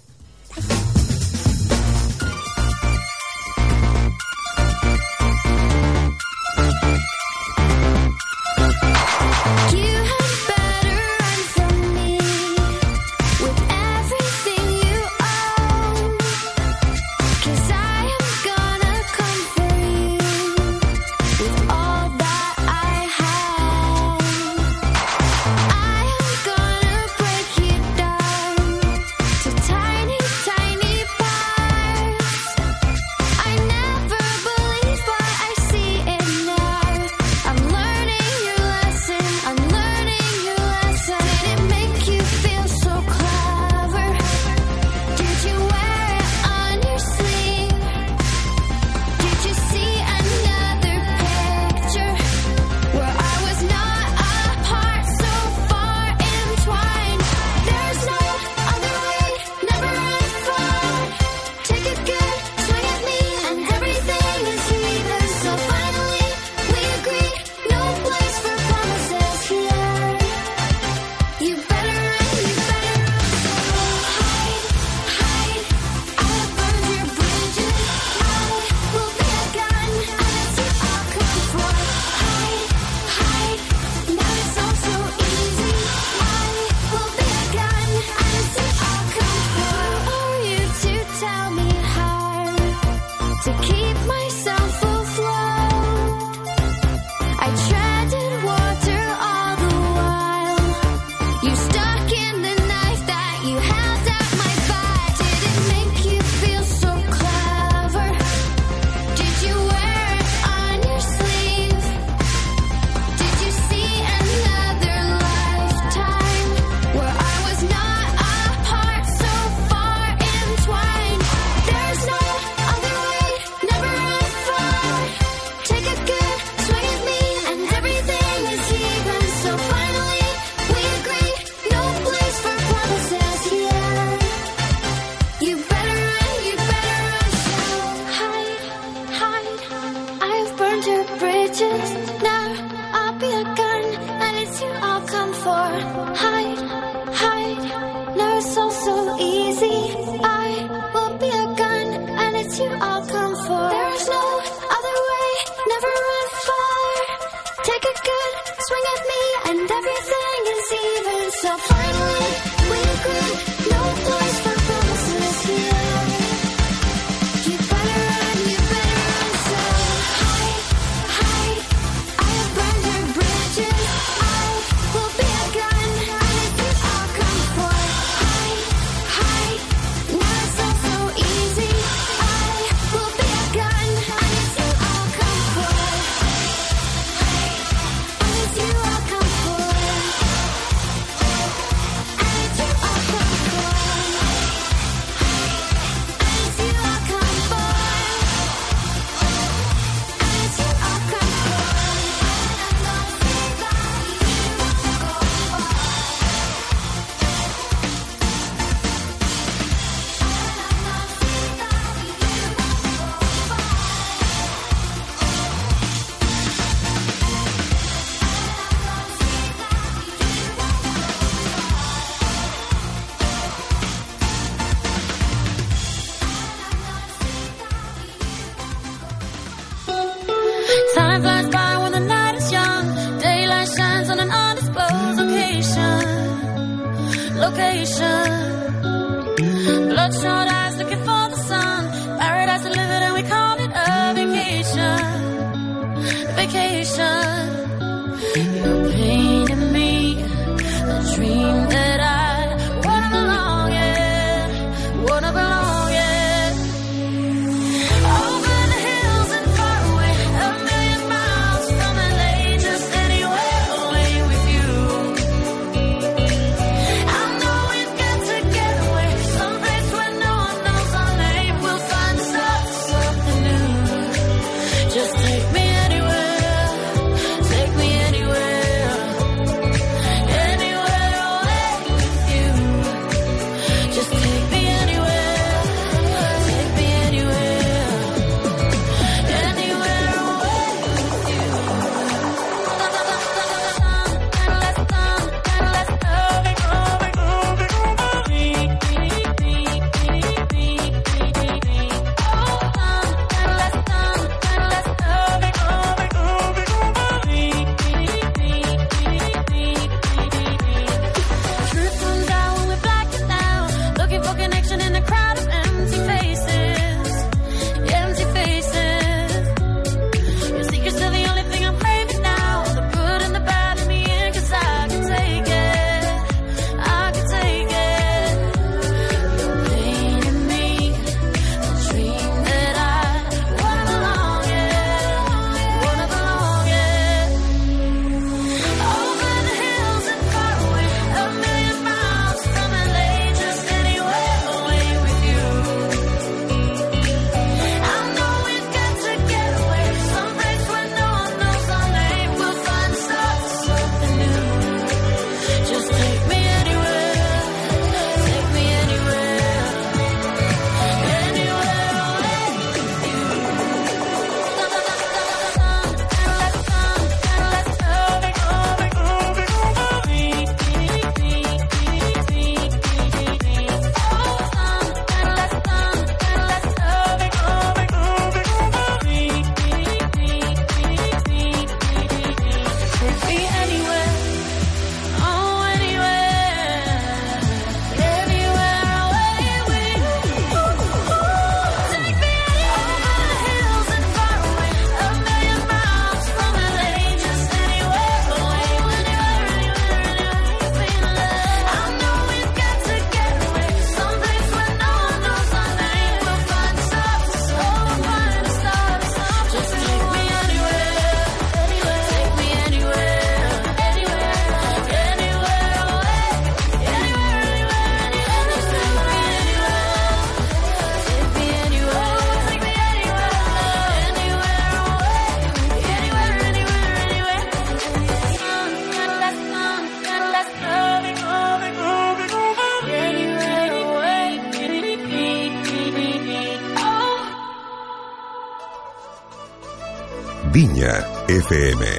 FM. 441.41 441.98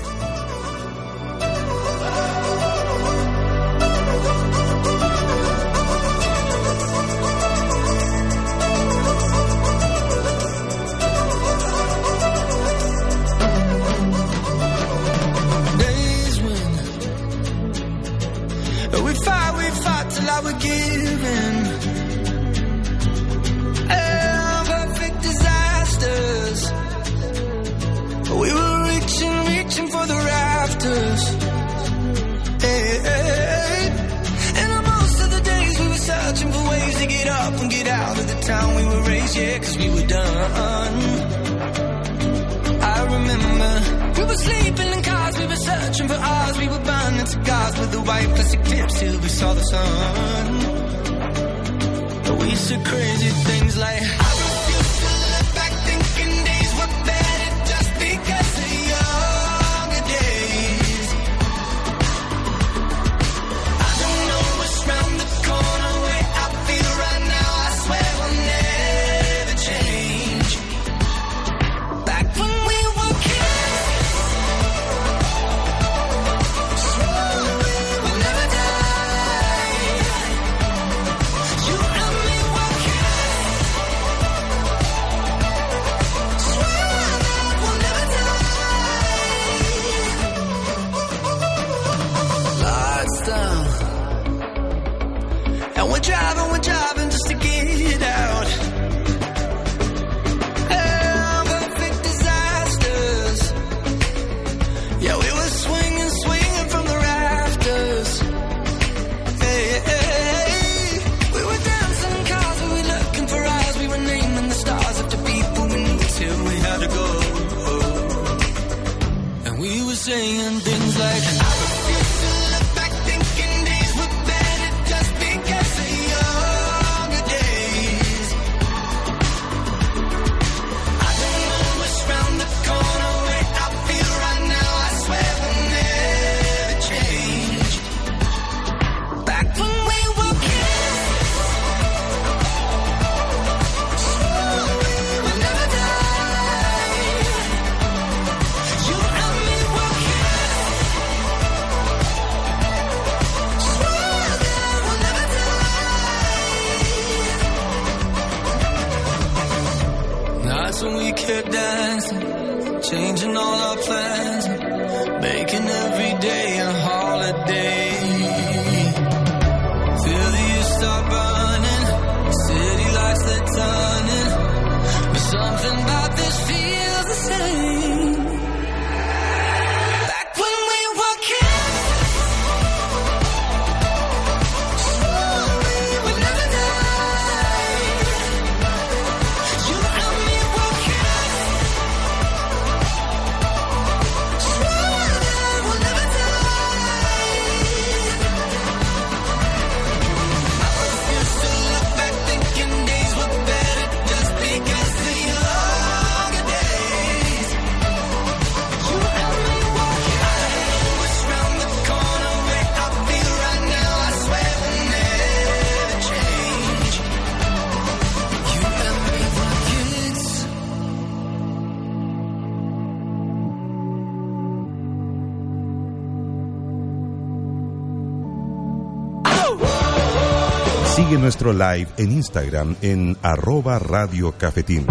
Nuestro 231.29 231.53
live 231.53 231.87
en 231.97 232.11
Instagram 232.11 232.75
en 232.81 233.15
arroba 233.21 233.77
Radio 233.77 234.31
Cafetín. 234.31 234.87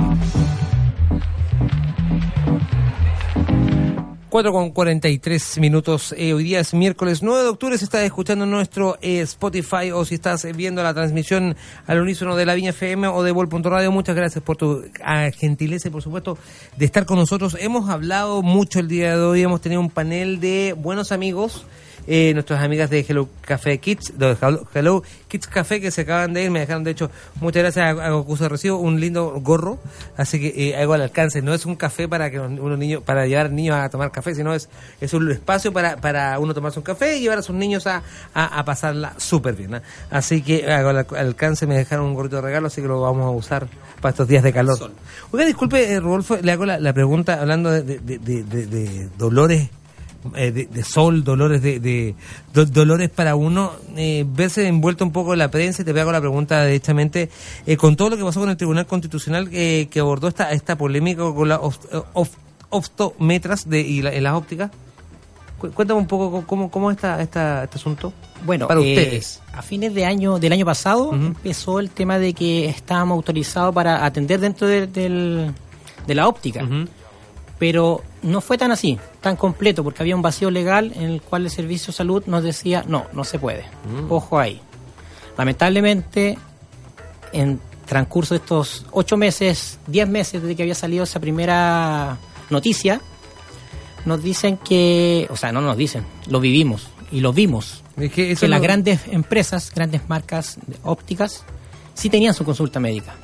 4 4.28 4.52
con 4.52 4.70
43 4.70 5.58
minutos. 5.58 6.14
Eh, 6.16 6.34
hoy 6.34 6.44
día 6.44 6.60
es 6.60 6.74
miércoles 6.74 7.24
9 7.24 7.42
de 7.42 7.48
octubre. 7.48 7.76
Si 7.76 7.82
estás 7.82 8.04
escuchando 8.04 8.46
nuestro 8.46 8.98
eh, 9.00 9.18
Spotify 9.22 9.90
o 9.92 10.04
si 10.04 10.14
estás 10.14 10.44
eh, 10.44 10.52
viendo 10.52 10.80
la 10.80 10.94
transmisión 10.94 11.56
al 11.88 12.00
unísono 12.00 12.36
de 12.36 12.46
la 12.46 12.54
Viña 12.54 12.70
FM 12.70 13.08
o 13.08 13.24
de 13.24 13.32
Vol.radio, 13.32 13.90
muchas 13.90 14.14
gracias 14.14 14.44
por 14.44 14.56
tu 14.56 14.84
ah, 15.02 15.30
gentileza 15.36 15.88
y 15.88 15.90
por 15.90 16.02
supuesto 16.02 16.38
de 16.76 16.84
estar 16.84 17.04
con 17.04 17.18
nosotros. 17.18 17.56
Hemos 17.58 17.90
hablado 17.90 18.42
mucho 18.42 18.78
el 18.78 18.86
día 18.86 19.16
de 19.16 19.24
hoy. 19.24 19.42
Hemos 19.42 19.60
tenido 19.60 19.80
un 19.80 19.90
panel 19.90 20.38
de 20.38 20.72
buenos 20.78 21.10
amigos. 21.10 21.66
Eh, 22.10 22.32
nuestras 22.34 22.62
amigas 22.64 22.88
de 22.90 23.04
Hello 23.06 23.28
Café 23.42 23.78
Kids, 23.78 24.18
de 24.18 24.34
Hello- 24.40 24.66
Hello 24.74 25.02
Kids 25.28 25.46
Café 25.46 25.80
que 25.80 25.90
se 25.90 26.00
acaban 26.00 26.32
de 26.32 26.42
ir, 26.44 26.50
me 26.50 26.60
dejaron 26.60 26.82
de 26.82 26.90
hecho, 26.92 27.10
muchas 27.40 27.62
gracias 27.62 27.98
a, 27.98 28.36
se 28.36 28.48
recibo 28.48 28.78
un 28.78 28.98
lindo 28.98 29.30
gorro, 29.40 29.78
así 30.16 30.40
que 30.40 30.70
eh, 30.70 30.76
algo 30.76 30.94
al 30.94 31.02
alcance, 31.02 31.42
no 31.42 31.52
es 31.52 31.66
un 31.66 31.76
café 31.76 32.08
para 32.08 32.30
que 32.30 32.40
unos 32.40 32.78
niños, 32.78 33.02
para 33.04 33.26
llevar 33.26 33.50
niños 33.52 33.76
a 33.76 33.88
tomar 33.90 34.10
café, 34.10 34.34
sino 34.34 34.54
es, 34.54 34.68
es 35.00 35.12
un 35.12 35.30
espacio 35.30 35.72
para, 35.72 35.96
para 35.98 36.38
uno 36.38 36.54
tomarse 36.54 36.78
un 36.78 36.84
café 36.84 37.18
y 37.18 37.20
llevar 37.20 37.38
a 37.38 37.42
sus 37.42 37.54
niños 37.54 37.86
a, 37.86 38.02
a, 38.32 38.58
a 38.58 38.64
pasarla 38.64 39.12
súper 39.18 39.54
bien. 39.54 39.80
Así 40.10 40.40
que 40.42 40.72
hago 40.72 40.88
al 40.88 40.98
al 40.98 41.06
alcance, 41.26 41.66
me 41.66 41.76
dejaron 41.76 42.06
un 42.06 42.14
gorrito 42.14 42.36
de 42.36 42.42
regalo, 42.42 42.68
así 42.68 42.80
que 42.80 42.88
lo 42.88 43.00
vamos 43.02 43.24
a 43.26 43.30
usar 43.30 43.68
para 44.00 44.10
estos 44.10 44.26
días 44.28 44.42
de 44.42 44.52
calor. 44.52 44.78
Oiga, 45.30 45.44
disculpe, 45.44 45.92
eh, 45.92 46.00
Rodolfo, 46.00 46.36
le 46.40 46.52
hago 46.52 46.64
la, 46.64 46.78
la 46.80 46.92
pregunta 46.94 47.40
hablando 47.40 47.70
de- 47.70 47.82
de- 47.82 48.18
de 48.66 49.08
dolores 49.18 49.68
eh, 50.34 50.50
de, 50.52 50.66
de 50.66 50.82
sol, 50.84 51.22
dolores 51.24 51.62
de, 51.62 51.78
de- 51.80 52.14
do- 52.52 52.66
dolores 52.66 53.08
para 53.10 53.36
uno, 53.36 53.72
eh, 53.96 54.24
verse 54.28 54.66
envuelto 54.66 55.04
un 55.04 55.12
poco 55.12 55.32
en 55.32 55.38
la 55.38 55.50
prensa, 55.50 55.82
y 55.82 55.84
te 55.84 56.00
hago 56.00 56.12
la 56.12 56.20
pregunta 56.20 56.62
derechamente, 56.64 57.30
eh, 57.66 57.76
con 57.76 57.96
todo 57.96 58.10
lo 58.10 58.16
que 58.16 58.24
pasó 58.24 58.40
con 58.40 58.50
el 58.50 58.56
Tribunal 58.56 58.86
Constitucional 58.86 59.48
eh, 59.52 59.88
que 59.90 60.00
abordó 60.00 60.28
esta, 60.28 60.50
esta 60.52 60.76
polémica 60.76 61.22
con 61.32 61.48
las 61.48 61.60
oft- 61.60 62.34
optometras 62.70 63.68
de, 63.68 63.80
y, 63.80 64.02
la- 64.02 64.14
y 64.14 64.20
las 64.20 64.34
ópticas, 64.34 64.70
Cu- 65.58 65.72
cuéntame 65.72 65.98
un 66.00 66.06
poco 66.06 66.44
cómo, 66.46 66.70
cómo 66.70 66.90
está 66.90 67.20
esta, 67.20 67.64
este 67.64 67.76
asunto 67.76 68.12
Bueno, 68.44 68.68
para 68.68 68.80
eh, 68.80 68.94
ustedes. 68.94 69.40
a 69.52 69.60
fines 69.62 69.92
de 69.92 70.04
año 70.04 70.38
del 70.38 70.52
año 70.52 70.64
pasado 70.64 71.12
empezó 71.12 71.80
el 71.80 71.90
tema 71.90 72.18
de 72.18 72.32
que 72.32 72.66
estábamos 72.68 73.16
autorizados 73.16 73.74
para 73.74 74.04
atender 74.04 74.38
dentro 74.38 74.68
de, 74.68 74.86
del- 74.86 75.52
de 76.06 76.14
la 76.14 76.28
óptica. 76.28 76.64
Pero 77.58 78.02
no 78.22 78.40
fue 78.40 78.58
tan 78.58 78.72
así, 78.72 78.98
tan 79.20 79.36
completo, 79.36 79.84
porque 79.84 80.02
había 80.02 80.16
un 80.16 80.22
vacío 80.22 80.50
legal 80.50 80.92
en 80.94 81.02
el 81.04 81.22
cual 81.22 81.44
el 81.44 81.50
Servicio 81.50 81.88
de 81.88 81.96
Salud 81.96 82.24
nos 82.26 82.42
decía, 82.42 82.84
no, 82.86 83.06
no 83.12 83.24
se 83.24 83.38
puede. 83.38 83.64
Mm. 83.84 84.10
Ojo 84.10 84.38
ahí. 84.38 84.60
Lamentablemente, 85.36 86.38
en 87.32 87.60
transcurso 87.86 88.34
de 88.34 88.40
estos 88.40 88.86
ocho 88.92 89.16
meses, 89.16 89.78
diez 89.86 90.08
meses 90.08 90.42
desde 90.42 90.54
que 90.54 90.62
había 90.62 90.74
salido 90.74 91.04
esa 91.04 91.20
primera 91.20 92.18
noticia, 92.50 93.00
nos 94.04 94.22
dicen 94.22 94.58
que, 94.58 95.26
o 95.30 95.36
sea, 95.36 95.52
no 95.52 95.60
nos 95.60 95.76
dicen, 95.76 96.04
lo 96.26 96.40
vivimos 96.40 96.88
y 97.10 97.20
lo 97.20 97.32
vimos. 97.32 97.82
Es 97.96 98.12
que 98.12 98.32
eso 98.32 98.42
que 98.42 98.48
las 98.48 98.60
grandes 98.60 99.00
empresas, 99.08 99.72
grandes 99.74 100.08
marcas 100.08 100.58
ópticas, 100.82 101.44
sí 101.94 102.10
tenían 102.10 102.34
su 102.34 102.44
consulta 102.44 102.78
médica, 102.78 103.14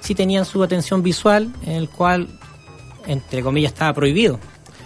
sí 0.00 0.14
tenían 0.14 0.44
su 0.44 0.62
atención 0.62 1.02
visual, 1.02 1.52
en 1.62 1.72
el 1.72 1.88
cual, 1.88 2.28
entre 3.06 3.42
comillas, 3.42 3.72
estaba 3.72 3.92
prohibido. 3.92 4.38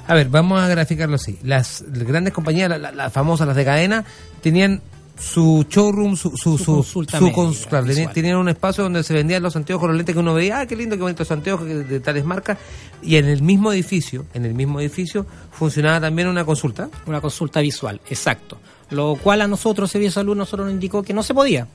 A 0.06 0.14
ver, 0.14 0.28
vamos 0.28 0.60
a 0.60 0.68
graficarlo 0.68 1.16
así. 1.16 1.38
Las 1.42 1.84
grandes 1.86 2.32
compañías, 2.32 2.70
la- 2.70 2.78
la- 2.78 2.92
las 2.92 3.12
famosas, 3.12 3.46
las 3.46 3.56
de 3.56 3.64
cadena, 3.64 4.04
tenían 4.42 4.80
su 5.18 5.66
showroom, 5.68 6.14
su, 6.16 6.30
su, 6.36 6.56
Su 6.56 6.58
su, 6.58 6.74
consulta 6.76 7.18
su 7.18 7.24
médica, 7.24 7.40
cons- 7.42 7.66
claro, 7.66 7.86
tenían, 8.14 8.36
un 8.38 8.48
espacio 8.48 8.84
donde 8.84 9.02
se 9.02 9.12
vendían 9.14 9.42
los 9.42 9.56
anteojos, 9.56 9.88
los 9.88 9.96
lentes 9.96 10.14
que 10.14 10.20
uno 10.20 10.32
veía, 10.32 10.60
ah, 10.60 10.66
qué 10.66 10.76
lindo, 10.76 10.94
qué 10.96 11.02
bonito 11.02 11.22
los 11.24 11.32
anteojos 11.32 11.66
de 11.66 12.00
tales 12.00 12.24
marcas. 12.24 12.56
Y 13.02 13.16
en 13.16 13.26
el 13.26 13.42
mismo 13.42 13.72
edificio, 13.72 14.26
en 14.32 14.44
el 14.44 14.54
mismo 14.54 14.78
edificio, 14.80 15.26
funcionaba 15.50 16.00
también 16.00 16.28
una 16.28 16.44
consulta. 16.44 16.88
Una 17.06 17.20
consulta 17.20 17.60
visual, 17.60 18.00
exacto. 18.08 18.58
Lo 18.90 19.16
cual 19.16 19.42
a 19.42 19.48
nosotros, 19.48 19.90
Servicio 19.90 20.12
Salud, 20.12 20.36
nosotros 20.36 20.66
nos 20.66 20.72
indicó 20.74 21.02
que 21.02 21.12
no 21.12 21.22
se 21.24 21.34
podía, 21.34 21.66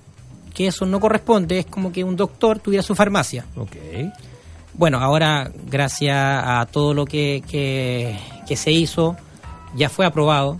que 0.54 0.68
eso 0.68 0.86
no 0.86 1.00
corresponde, 1.02 1.60
es 1.60 1.66
como 1.66 1.92
que 1.92 2.04
un 2.04 2.16
doctor 2.16 2.60
tuviera 2.60 2.82
su 2.82 2.96
farmacia. 2.96 3.46
Ok. 3.58 3.76
Bueno, 4.76 5.00
ahora, 5.00 5.52
gracias 5.70 6.16
a 6.18 6.66
todo 6.72 6.94
lo 6.94 7.06
que, 7.06 7.44
que, 7.48 8.18
que 8.48 8.56
se 8.56 8.72
hizo, 8.72 9.16
ya 9.76 9.90
fue 9.90 10.06
aprobado. 10.06 10.60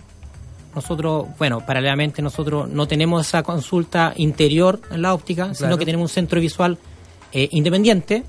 Nosotros, 0.74 1.26
bueno, 1.38 1.64
paralelamente 1.64 2.20
nosotros 2.22 2.68
no 2.68 2.86
tenemos 2.88 3.26
esa 3.26 3.42
consulta 3.42 4.12
interior 4.16 4.80
en 4.90 5.02
la 5.02 5.14
óptica, 5.14 5.54
sino 5.54 5.78
que 5.78 5.84
tenemos 5.84 6.10
un 6.10 6.14
centro 6.14 6.40
visual 6.40 6.78
eh, 7.32 7.48
independiente, 7.52 8.24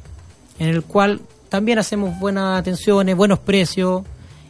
en 0.60 0.70
el 0.70 0.84
cual 0.84 1.22
también 1.50 1.80
hacemos 1.80 2.20
buenas 2.20 2.60
atenciones, 2.60 3.16
buenos 3.16 3.40
precios, 3.40 4.04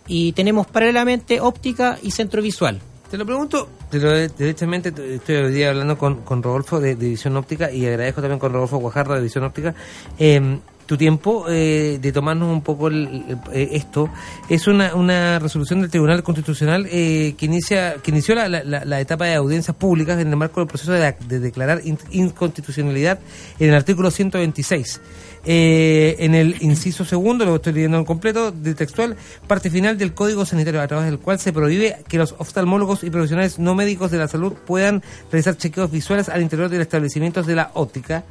y 0.07 0.31
tenemos 0.33 0.67
paralelamente 0.67 1.39
óptica 1.41 1.97
y 2.01 2.11
centro 2.11 2.41
visual. 2.41 2.79
Te 3.09 3.17
lo 3.17 3.25
pregunto, 3.25 3.69
te 3.89 3.99
lo, 3.99 4.11
derechamente 4.11 4.91
te- 4.91 5.15
estoy 5.15 5.35
hoy 5.35 5.53
día 5.53 5.69
hablando 5.69 5.97
con, 5.97 6.21
con 6.21 6.41
Rodolfo 6.43 6.79
de, 6.79 6.95
de 6.95 7.09
Visión 7.09 7.35
Óptica 7.37 7.71
y 7.71 7.85
agradezco 7.85 8.21
también 8.21 8.39
con 8.39 8.51
Rodolfo 8.51 8.77
Guajardo 8.77 9.13
de 9.13 9.21
Visión 9.21 9.43
Óptica. 9.43 9.73
Eh, 10.17 10.59
tu 10.85 10.97
tiempo 10.97 11.45
eh, 11.49 11.97
de 12.01 12.11
tomarnos 12.11 12.51
un 12.53 12.61
poco 12.61 12.87
el- 12.89 13.25
el- 13.27 13.37
eh, 13.53 13.69
esto 13.73 14.09
es 14.49 14.67
una, 14.67 14.93
una 14.95 15.39
resolución 15.39 15.81
del 15.81 15.89
Tribunal 15.89 16.21
Constitucional 16.23 16.87
eh, 16.91 17.33
que 17.37 17.45
inicia 17.47 17.95
que 18.03 18.11
inició 18.11 18.35
la, 18.35 18.47
la- 18.47 18.99
etapa 18.99 19.25
de 19.25 19.35
audiencias 19.35 19.75
públicas 19.75 20.19
en 20.19 20.27
el 20.29 20.35
marco 20.35 20.59
del 20.61 20.67
proceso 20.67 20.91
de, 20.93 21.15
de 21.27 21.39
declarar 21.39 21.81
in- 21.83 21.97
inconstitucionalidad 22.11 23.19
en 23.59 23.69
el 23.69 23.75
artículo 23.75 24.11
126. 24.11 25.01
Eh, 25.45 26.15
en 26.19 26.33
el 26.35 26.55
inciso 26.61 27.05
segundo, 27.05 27.45
lo 27.45 27.55
estoy 27.57 27.73
leyendo 27.73 27.97
en 27.97 28.05
completo, 28.05 28.51
de 28.51 28.73
textual, 28.73 29.15
parte 29.47 29.69
final 29.69 29.97
del 29.97 30.13
Código 30.13 30.45
Sanitario, 30.45 30.81
a 30.81 30.87
través 30.87 31.05
del 31.05 31.19
cual 31.19 31.39
se 31.39 31.53
prohíbe 31.53 31.97
que 32.07 32.17
los 32.17 32.33
oftalmólogos 32.37 33.03
y 33.03 33.09
profesionales 33.09 33.59
no 33.59 33.75
médicos 33.75 34.11
de 34.11 34.17
la 34.17 34.27
salud 34.27 34.53
puedan 34.65 35.03
realizar 35.31 35.55
chequeos 35.57 35.91
visuales 35.91 36.29
al 36.29 36.41
interior 36.41 36.69
de 36.69 36.77
los 36.77 36.83
establecimientos 36.87 37.45
de 37.45 37.55
la 37.55 37.71
óptica, 37.75 38.23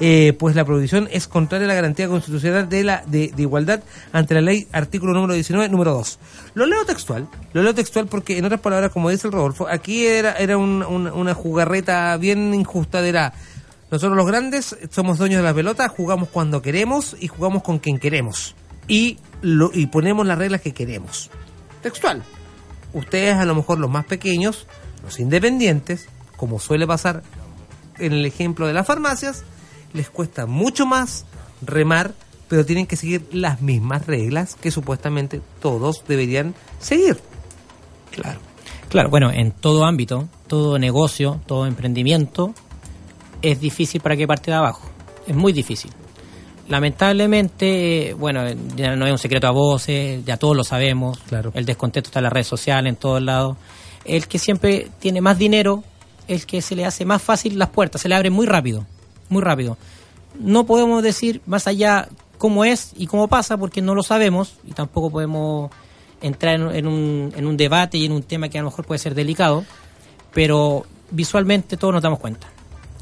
eh, 0.00 0.34
pues 0.38 0.56
la 0.56 0.64
prohibición 0.64 1.08
es 1.12 1.28
contraria 1.28 1.66
a 1.66 1.68
la 1.68 1.74
garantía 1.74 2.08
constitucional 2.08 2.68
de 2.68 2.84
la 2.84 3.04
de, 3.06 3.32
igualdad 3.36 3.82
ante 4.12 4.34
la 4.34 4.40
ley, 4.40 4.66
artículo 4.72 5.12
número 5.12 5.34
19, 5.34 5.68
número 5.68 5.92
2. 5.92 6.18
Lo 6.54 6.66
leo 6.66 6.84
textual, 6.84 7.28
lo 7.52 7.62
leo 7.62 7.74
textual 7.74 8.06
porque, 8.06 8.38
en 8.38 8.44
otras 8.46 8.60
palabras, 8.60 8.90
como 8.92 9.10
dice 9.10 9.26
el 9.26 9.32
Rodolfo, 9.32 9.68
aquí 9.68 10.06
era, 10.06 10.32
era 10.34 10.56
un- 10.56 10.82
un- 10.82 11.06
una 11.08 11.34
jugarreta 11.34 12.16
bien 12.16 12.54
injusta 12.54 13.02
de 13.02 13.12
la... 13.12 13.32
Nosotros 13.92 14.16
los 14.16 14.26
grandes 14.26 14.74
somos 14.90 15.18
dueños 15.18 15.42
de 15.42 15.44
la 15.44 15.52
pelota, 15.52 15.86
jugamos 15.86 16.30
cuando 16.30 16.62
queremos 16.62 17.14
y 17.20 17.28
jugamos 17.28 17.62
con 17.62 17.78
quien 17.78 17.98
queremos. 17.98 18.54
Y, 18.88 19.18
lo, 19.42 19.70
y 19.74 19.84
ponemos 19.84 20.26
las 20.26 20.38
reglas 20.38 20.62
que 20.62 20.72
queremos. 20.72 21.30
Textual. 21.82 22.22
Ustedes 22.94 23.34
a 23.34 23.44
lo 23.44 23.54
mejor 23.54 23.78
los 23.78 23.90
más 23.90 24.06
pequeños, 24.06 24.66
los 25.04 25.20
independientes, 25.20 26.08
como 26.38 26.58
suele 26.58 26.86
pasar 26.86 27.22
en 27.98 28.14
el 28.14 28.24
ejemplo 28.24 28.66
de 28.66 28.72
las 28.72 28.86
farmacias, 28.86 29.44
les 29.92 30.08
cuesta 30.08 30.46
mucho 30.46 30.86
más 30.86 31.26
remar, 31.60 32.14
pero 32.48 32.64
tienen 32.64 32.86
que 32.86 32.96
seguir 32.96 33.28
las 33.30 33.60
mismas 33.60 34.06
reglas 34.06 34.54
que 34.54 34.70
supuestamente 34.70 35.42
todos 35.60 36.02
deberían 36.08 36.54
seguir. 36.80 37.20
Claro. 38.10 38.40
Claro, 38.88 39.10
bueno, 39.10 39.30
en 39.30 39.52
todo 39.52 39.84
ámbito, 39.84 40.28
todo 40.46 40.78
negocio, 40.78 41.42
todo 41.46 41.66
emprendimiento, 41.66 42.54
es 43.42 43.60
difícil 43.60 44.00
para 44.00 44.16
que 44.16 44.26
parte 44.26 44.50
de 44.50 44.56
abajo. 44.56 44.88
Es 45.26 45.34
muy 45.34 45.52
difícil. 45.52 45.90
Lamentablemente, 46.68 48.14
bueno, 48.18 48.44
ya 48.76 48.96
no 48.96 49.04
es 49.04 49.12
un 49.12 49.18
secreto 49.18 49.46
a 49.46 49.50
voces, 49.50 50.24
ya 50.24 50.36
todos 50.36 50.56
lo 50.56 50.64
sabemos. 50.64 51.18
Claro. 51.28 51.50
El 51.54 51.66
descontento 51.66 52.08
está 52.08 52.20
en 52.20 52.24
las 52.24 52.32
redes 52.32 52.46
sociales, 52.46 52.88
en 52.88 52.96
todos 52.96 53.22
lados. 53.22 53.56
El 54.04 54.26
que 54.26 54.38
siempre 54.38 54.88
tiene 55.00 55.20
más 55.20 55.38
dinero, 55.38 55.84
el 56.28 56.46
que 56.46 56.62
se 56.62 56.76
le 56.76 56.84
hace 56.84 57.04
más 57.04 57.20
fácil 57.20 57.58
las 57.58 57.68
puertas, 57.70 58.00
se 58.00 58.08
le 58.08 58.14
abre 58.14 58.30
muy 58.30 58.46
rápido, 58.46 58.86
muy 59.28 59.42
rápido. 59.42 59.76
No 60.38 60.64
podemos 60.64 61.02
decir 61.02 61.42
más 61.46 61.66
allá 61.66 62.08
cómo 62.38 62.64
es 62.64 62.92
y 62.96 63.06
cómo 63.06 63.28
pasa 63.28 63.56
porque 63.56 63.82
no 63.82 63.94
lo 63.94 64.02
sabemos 64.02 64.54
y 64.66 64.72
tampoco 64.72 65.10
podemos 65.10 65.70
entrar 66.22 66.54
en, 66.54 66.74
en 66.74 66.86
un, 66.86 67.32
en 67.36 67.46
un 67.46 67.56
debate 67.56 67.98
y 67.98 68.06
en 68.06 68.12
un 68.12 68.22
tema 68.22 68.48
que 68.48 68.58
a 68.58 68.62
lo 68.62 68.70
mejor 68.70 68.86
puede 68.86 68.98
ser 68.98 69.14
delicado, 69.14 69.64
pero 70.32 70.86
visualmente 71.10 71.76
todos 71.76 71.92
nos 71.92 72.02
damos 72.02 72.18
cuenta. 72.18 72.48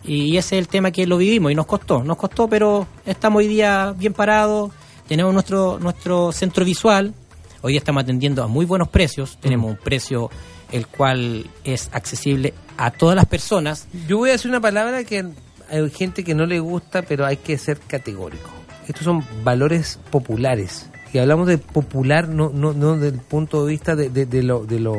Y 0.04 0.36
ese 0.36 0.56
es 0.56 0.62
el 0.62 0.68
tema 0.68 0.90
que 0.90 1.06
lo 1.06 1.18
vivimos 1.18 1.52
y 1.52 1.54
nos 1.54 1.66
costó, 1.66 2.02
nos 2.02 2.16
costó, 2.16 2.48
pero 2.48 2.86
estamos 3.04 3.40
hoy 3.40 3.48
día 3.48 3.94
bien 3.96 4.12
parados, 4.14 4.70
tenemos 5.06 5.32
nuestro, 5.34 5.78
nuestro 5.78 6.32
centro 6.32 6.64
visual, 6.64 7.12
hoy 7.60 7.72
día 7.72 7.78
estamos 7.80 8.02
atendiendo 8.04 8.42
a 8.42 8.46
muy 8.46 8.64
buenos 8.64 8.88
precios, 8.88 9.38
tenemos 9.40 9.70
un 9.70 9.76
precio 9.76 10.30
el 10.72 10.86
cual 10.86 11.46
es 11.64 11.90
accesible 11.92 12.54
a 12.78 12.90
todas 12.92 13.14
las 13.16 13.26
personas. 13.26 13.88
Yo 14.08 14.18
voy 14.18 14.30
a 14.30 14.32
decir 14.32 14.50
una 14.50 14.60
palabra 14.60 15.04
que 15.04 15.26
hay 15.68 15.90
gente 15.90 16.24
que 16.24 16.34
no 16.34 16.46
le 16.46 16.60
gusta, 16.60 17.02
pero 17.02 17.26
hay 17.26 17.36
que 17.36 17.58
ser 17.58 17.78
categórico. 17.80 18.48
Estos 18.88 19.04
son 19.04 19.24
valores 19.44 19.98
populares. 20.10 20.88
Y 21.12 21.18
hablamos 21.18 21.48
de 21.48 21.58
popular 21.58 22.28
no, 22.28 22.50
no, 22.54 22.72
no 22.72 22.96
del 22.96 23.14
punto 23.18 23.64
de 23.66 23.72
vista 23.72 23.96
de, 23.96 24.08
de- 24.10 24.26
de 24.26 24.42
lo, 24.44 24.64
de, 24.64 24.78
lo, 24.78 24.94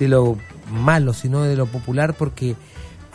de 0.00 0.08
lo 0.08 0.36
malo, 0.70 1.12
sino 1.14 1.42
de 1.44 1.54
lo 1.56 1.66
popular, 1.66 2.14
porque 2.14 2.56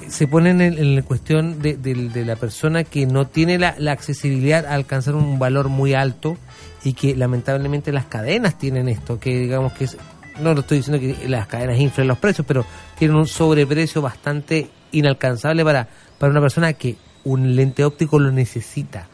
se 0.08 0.28
ponen 0.28 0.62
en, 0.62 0.78
en 0.78 0.96
la 0.96 1.02
cuestión 1.02 1.62
de, 1.62 1.76
de- 1.78 2.10
de 2.10 2.26
la 2.26 2.36
persona 2.36 2.84
que 2.84 3.06
no 3.06 3.28
tiene 3.28 3.58
la, 3.60 3.76
la 3.78 3.92
accesibilidad 3.92 4.66
a 4.66 4.76
alcanzar 4.76 5.16
un 5.16 5.40
valor 5.40 5.70
muy 5.70 5.94
alto 5.94 6.38
y 6.84 6.94
que 6.94 7.16
lamentablemente 7.16 7.92
las 7.92 8.06
cadenas 8.06 8.58
tienen 8.58 8.88
esto, 8.90 9.20
que 9.20 9.38
digamos 9.40 9.74
que 9.74 9.84
es, 9.86 9.98
no 10.42 10.54
lo 10.54 10.62
estoy 10.62 10.78
diciendo 10.78 11.00
que 11.00 11.28
las 11.28 11.48
cadenas 11.48 11.78
inflen 11.80 12.08
los 12.08 12.18
precios, 12.18 12.48
pero 12.48 12.66
tienen 12.98 13.18
un 13.18 13.28
sobreprecio 13.28 14.02
bastante 14.02 14.70
inalcanzable 14.92 15.64
para, 15.66 15.88
para 16.18 16.32
una 16.32 16.42
persona 16.42 16.74
que 16.74 16.96
un 17.26 17.56
lente 17.56 17.84
óptico 17.84 18.18
lo 18.20 18.32
necesita. 18.32 19.08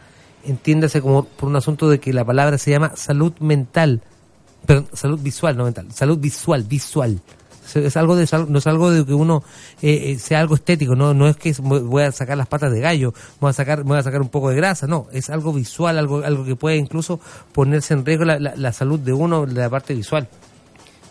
Entiéndase 0.45 1.01
como 1.01 1.23
por 1.25 1.49
un 1.49 1.55
asunto 1.55 1.89
de 1.89 1.99
que 1.99 2.13
la 2.13 2.23
palabra 2.23 2.57
se 2.59 2.69
llama 2.69 2.91
salud 2.95 3.33
mental, 3.39 4.01
perdón, 4.67 4.87
salud 4.93 5.19
visual, 5.19 5.57
no 5.57 5.63
mental, 5.63 5.91
salud 5.91 6.19
visual, 6.19 6.63
visual. 6.63 7.19
Es- 7.73 7.97
algo 7.97 8.15
de 8.15 8.27
no 8.47 8.59
es 8.59 8.67
algo 8.67 8.91
de 8.91 9.05
que 9.05 9.13
uno 9.13 9.43
eh, 9.81 10.11
eh, 10.11 10.19
sea 10.19 10.39
algo 10.39 10.55
estético, 10.55 10.95
no 10.95 11.13
no 11.13 11.27
es 11.27 11.35
que 11.37 11.53
voy 11.59 12.03
a 12.03 12.11
sacar 12.11 12.37
las 12.37 12.47
patas 12.47 12.71
de 12.71 12.79
gallo, 12.79 13.13
voy 13.39 13.49
a 13.49 13.53
sacar 13.53 13.83
voy 13.83 13.97
a 13.97 14.03
sacar 14.03 14.21
un 14.21 14.29
poco 14.29 14.49
de 14.49 14.55
grasa, 14.55 14.85
no, 14.87 15.07
es 15.11 15.29
algo 15.29 15.51
visual, 15.51 15.97
algo 15.97 16.23
algo 16.23 16.45
que 16.45 16.55
puede 16.55 16.77
incluso 16.77 17.19
ponerse 17.53 17.93
en 17.93 18.05
riesgo 18.05 18.25
la, 18.25 18.37
la- 18.39 18.71
salud 18.73 18.99
de 18.99 19.13
uno, 19.13 19.45
la 19.45 19.69
parte 19.69 19.93
visual. 19.93 20.27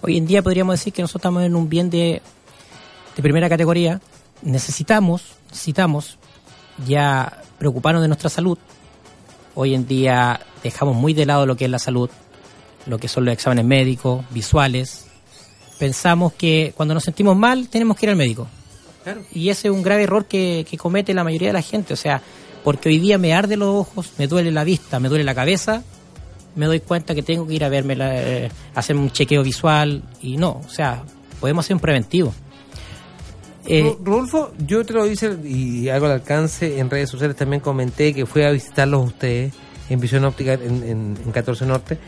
Hoy 0.03 0.17
en 0.19 0.27
día 0.27 0.43
podríamos 0.43 0.75
decir 0.79 0.93
que 0.93 1.03
nosotros 1.03 1.21
estamos 1.23 1.43
en 1.45 1.57
un 1.57 1.69
bien 1.69 1.89
de, 1.91 2.21
de 3.17 3.23
primera 3.23 3.49
categoría. 3.49 4.01
Necesitamos, 4.43 5.23
necesitamos 5.49 6.19
ya 6.87 7.41
preocuparnos 7.59 8.03
de 8.03 8.09
nuestra 8.09 8.29
salud. 8.29 8.59
Hoy 9.55 9.75
en 9.75 9.87
día 9.87 10.41
dejamos 10.63 10.95
muy 10.95 11.15
de 11.15 11.25
lado 11.27 11.47
lo 11.47 11.57
que 11.57 11.65
es 11.65 11.71
la 11.71 11.79
salud, 11.79 12.11
lo 12.87 12.99
que 12.99 13.09
son 13.09 13.25
los 13.25 13.33
exámenes 13.33 13.65
médicos, 13.65 14.25
visuales. 14.31 15.07
Pensamos 15.79 16.33
que 16.33 16.73
cuando 16.77 16.95
nos 16.95 17.05
sentimos 17.05 17.37
mal 17.37 17.69
tenemos 17.69 17.97
que 17.97 18.07
ir 18.07 18.11
al 18.11 18.17
médico. 18.17 18.47
Y 19.33 19.51
ese 19.51 19.69
es 19.69 19.75
un 19.75 19.83
grave 19.83 20.05
error 20.05 20.25
que, 20.27 20.65
que 20.69 20.79
comete 20.79 21.13
la 21.15 21.25
mayoría 21.25 21.49
de 21.49 21.53
la 21.55 21.63
gente. 21.63 21.93
O 21.95 21.97
sea, 21.97 22.23
porque 22.63 22.89
hoy 22.89 22.99
día 22.99 23.19
me 23.19 23.35
arde 23.35 23.57
los 23.57 23.69
ojos, 23.69 24.13
me 24.19 24.27
duele 24.27 24.51
la 24.51 24.65
vista, 24.65 24.99
me 25.01 25.09
duele 25.09 25.25
la 25.25 25.35
cabeza, 25.35 25.83
me 26.57 26.67
doy 26.67 26.81
cuenta 26.81 27.15
que 27.15 27.23
tengo 27.23 27.47
que 27.47 27.55
ir 27.55 27.65
a 27.65 27.69
verme, 27.69 27.97
la- 27.97 28.15
eh, 28.23 28.51
hacerme 28.75 29.03
un 29.03 29.11
chequeo 29.11 29.43
visual 29.43 30.03
y 30.23 30.37
no, 30.39 30.63
o 30.65 30.69
sea, 30.71 31.03
podemos 31.41 31.65
hacer 31.67 31.75
un 31.75 31.81
preventivo. 31.81 32.33
Eh, 33.67 33.83
Ro- 33.83 33.99
Rodolfo, 34.03 34.53
yo 34.67 34.85
te 34.85 34.93
lo 34.93 35.07
hice 35.07 35.37
y 35.45 35.89
algo 35.89 36.07
al 36.07 36.13
alcance 36.13 36.79
en 36.79 36.89
redes 36.91 37.11
sociales 37.11 37.37
también 37.37 37.61
comenté 37.61 38.13
que 38.15 38.25
fui 38.27 38.43
a 38.43 38.51
visitarlos 38.51 39.01
a 39.01 39.05
ustedes 39.05 39.53
en 39.91 40.01
Visión 40.01 40.25
Óptica 40.25 40.55
en, 40.55 40.83
en- 40.83 41.19
en 41.25 41.33
14 41.33 41.65
Norte. 41.67 41.99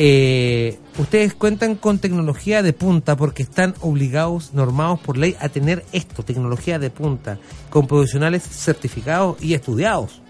Eh, 0.00 0.78
ustedes 0.96 1.34
cuentan 1.34 1.74
con 1.74 1.98
tecnología 1.98 2.62
de 2.62 2.72
punta 2.72 3.16
porque 3.16 3.42
están 3.42 3.74
obligados, 3.80 4.54
normados 4.54 5.00
por 5.00 5.16
ley, 5.18 5.34
a 5.40 5.48
tener 5.48 5.84
esto, 5.90 6.22
tecnología 6.22 6.78
de 6.78 6.88
punta, 6.88 7.38
con 7.68 7.88
profesionales 7.88 8.44
certificados 8.44 9.42
y 9.42 9.54
estudiados. 9.54 10.22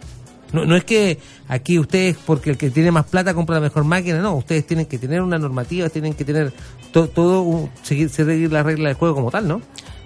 No, 0.54 0.74
es 0.74 0.84
que 0.84 1.18
aquí 1.48 1.78
ustedes, 1.78 2.16
porque 2.24 2.48
el 2.48 2.56
que 2.56 2.70
tiene 2.70 2.90
más 2.90 3.04
plata 3.04 3.34
compra 3.34 3.56
la 3.56 3.60
mejor 3.60 3.84
máquina, 3.84 4.20
no, 4.22 4.36
ustedes 4.36 4.66
tienen 4.66 4.86
que 4.86 4.96
tener 4.96 5.20
una 5.20 5.38
normativa, 5.38 5.90
tienen 5.90 6.14
que 6.14 6.24
tener 6.24 6.50
to- 6.90 7.08
todo, 7.08 7.42
un- 7.42 7.70
seguir, 7.82 8.08
seguir 8.08 8.50
la 8.50 8.62
regla 8.62 8.88
del 8.88 8.96
juego 8.96 9.14
como 9.16 9.30
tal, 9.30 9.46
¿no? 9.46 9.60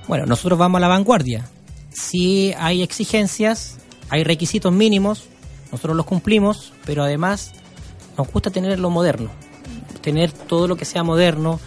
Bueno, 0.09 0.27
nosotros 0.27 0.59
vamos 0.59 0.79
a 0.79 0.81
la 0.81 0.89
vanguardia. 0.89 1.49
Si 1.91 2.53
hay 2.59 2.83
exigencias, 2.83 3.79
hay 4.09 4.25
requisitos 4.25 4.73
mínimos, 4.73 5.27
nosotros 5.71 5.97
los 5.97 6.07
cumplimos, 6.07 6.73
pero 6.85 7.05
además 7.05 7.53
nos 8.19 8.27
gusta 8.33 8.51
tener 8.51 8.81
lo 8.81 8.91
moderno, 8.91 9.31
tener 10.03 10.33
todo 10.33 10.69
lo 10.69 10.77
que 10.77 10.85
sea 10.85 11.03
moderno, 11.03 11.61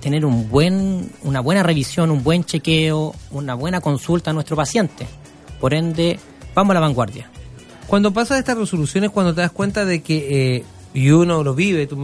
tener 0.00 0.24
un 0.24 0.48
buen, 0.48 1.10
una 1.22 1.40
buena 1.40 1.62
revisión, 1.62 2.10
un 2.10 2.22
buen 2.22 2.44
chequeo, 2.44 3.14
una 3.30 3.54
buena 3.54 3.80
consulta 3.80 4.30
a 4.30 4.34
nuestro 4.34 4.56
paciente. 4.56 5.06
Por 5.60 5.74
ende, 5.74 6.18
vamos 6.54 6.72
a 6.72 6.74
la 6.74 6.80
vanguardia. 6.80 7.30
Cuando 7.88 8.12
pasas 8.12 8.38
estas 8.38 8.58
resoluciones, 8.58 9.10
cuando 9.10 9.34
te 9.34 9.40
das 9.40 9.50
cuenta 9.50 9.84
de 9.84 10.02
que, 10.02 10.56
eh, 10.56 10.64
y 10.94 11.10
uno 11.10 11.42
lo 11.42 11.54
vive, 11.54 11.86
tú, 11.86 11.96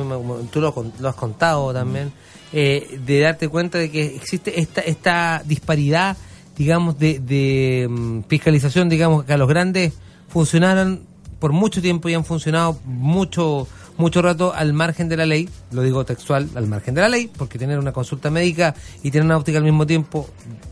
tú 0.51 0.61
lo 0.61 1.09
has 1.09 1.15
contado 1.15 1.73
también, 1.73 2.13
eh, 2.53 3.01
de 3.05 3.21
darte 3.21 3.49
cuenta 3.49 3.79
de 3.79 3.91
que 3.91 4.17
existe 4.17 4.61
esta, 4.61 4.81
esta 4.81 5.43
disparidad, 5.45 6.17
digamos, 6.57 6.99
de, 6.99 7.19
de 7.19 7.89
mm, 7.91 8.21
fiscalización, 8.29 8.89
digamos, 8.89 9.25
que 9.25 9.33
a 9.33 9.37
los 9.37 9.49
grandes 9.49 9.93
funcionaron 10.29 11.03
por 11.41 11.53
mucho 11.53 11.83
tiempo 11.83 12.09
y 12.09 12.15
han 12.15 12.25
funcionado 12.25 12.79
mucho 12.85 13.67
mucho 13.97 14.23
rato 14.23 14.53
al 14.55 14.73
margen 14.73 15.09
de 15.09 15.17
la 15.17 15.27
ley, 15.27 15.49
lo 15.71 15.83
digo 15.83 16.05
textual, 16.05 16.49
al 16.55 16.67
margen 16.67 16.95
de 16.95 17.01
la 17.03 17.09
ley, 17.09 17.31
porque 17.37 17.59
tener 17.59 17.79
una 17.79 17.93
consulta 17.93 18.31
médica 18.31 18.75
y 19.03 19.11
tener 19.11 19.25
una 19.25 19.37
óptica 19.37 19.59
al 19.59 19.65
mismo 19.65 19.87
tiempo 19.87 20.29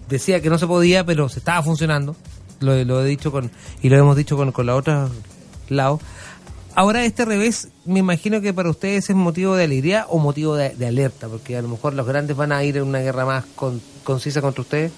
decía 0.08 0.40
que 0.40 0.50
no 0.50 0.58
se 0.58 0.66
podía, 0.66 1.04
pero 1.06 1.28
se 1.28 1.38
estaba 1.38 1.62
funcionando. 1.62 2.16
Lo, 2.60 2.82
lo 2.84 3.04
he 3.04 3.08
dicho 3.08 3.32
con 3.32 3.50
y 3.82 3.88
lo 3.88 3.96
hemos 3.98 4.16
dicho 4.16 4.36
con, 4.36 4.52
con 4.52 4.66
la 4.66 4.76
otra 4.76 5.08
lado. 5.68 6.00
Ahora 6.74 7.04
este 7.04 7.24
revés, 7.24 7.68
me 7.84 7.98
imagino 7.98 8.40
que 8.40 8.54
para 8.54 8.70
ustedes 8.70 9.10
es 9.10 9.16
motivo 9.16 9.56
de 9.56 9.64
alegría 9.64 10.06
o 10.08 10.18
motivo 10.18 10.54
de, 10.56 10.86
alerta, 10.86 11.28
porque 11.28 11.56
a 11.56 11.62
lo 11.62 11.68
mejor 11.68 11.92
los 11.94 12.06
grandes 12.06 12.36
van 12.36 12.50
a 12.50 12.64
ir 12.64 12.76
en 12.78 12.84
una 12.84 13.00
guerra 13.00 13.26
más 13.26 13.44
con- 13.54 13.80
concisa 14.04 14.40
contra 14.40 14.62
ustedes. 14.62 14.90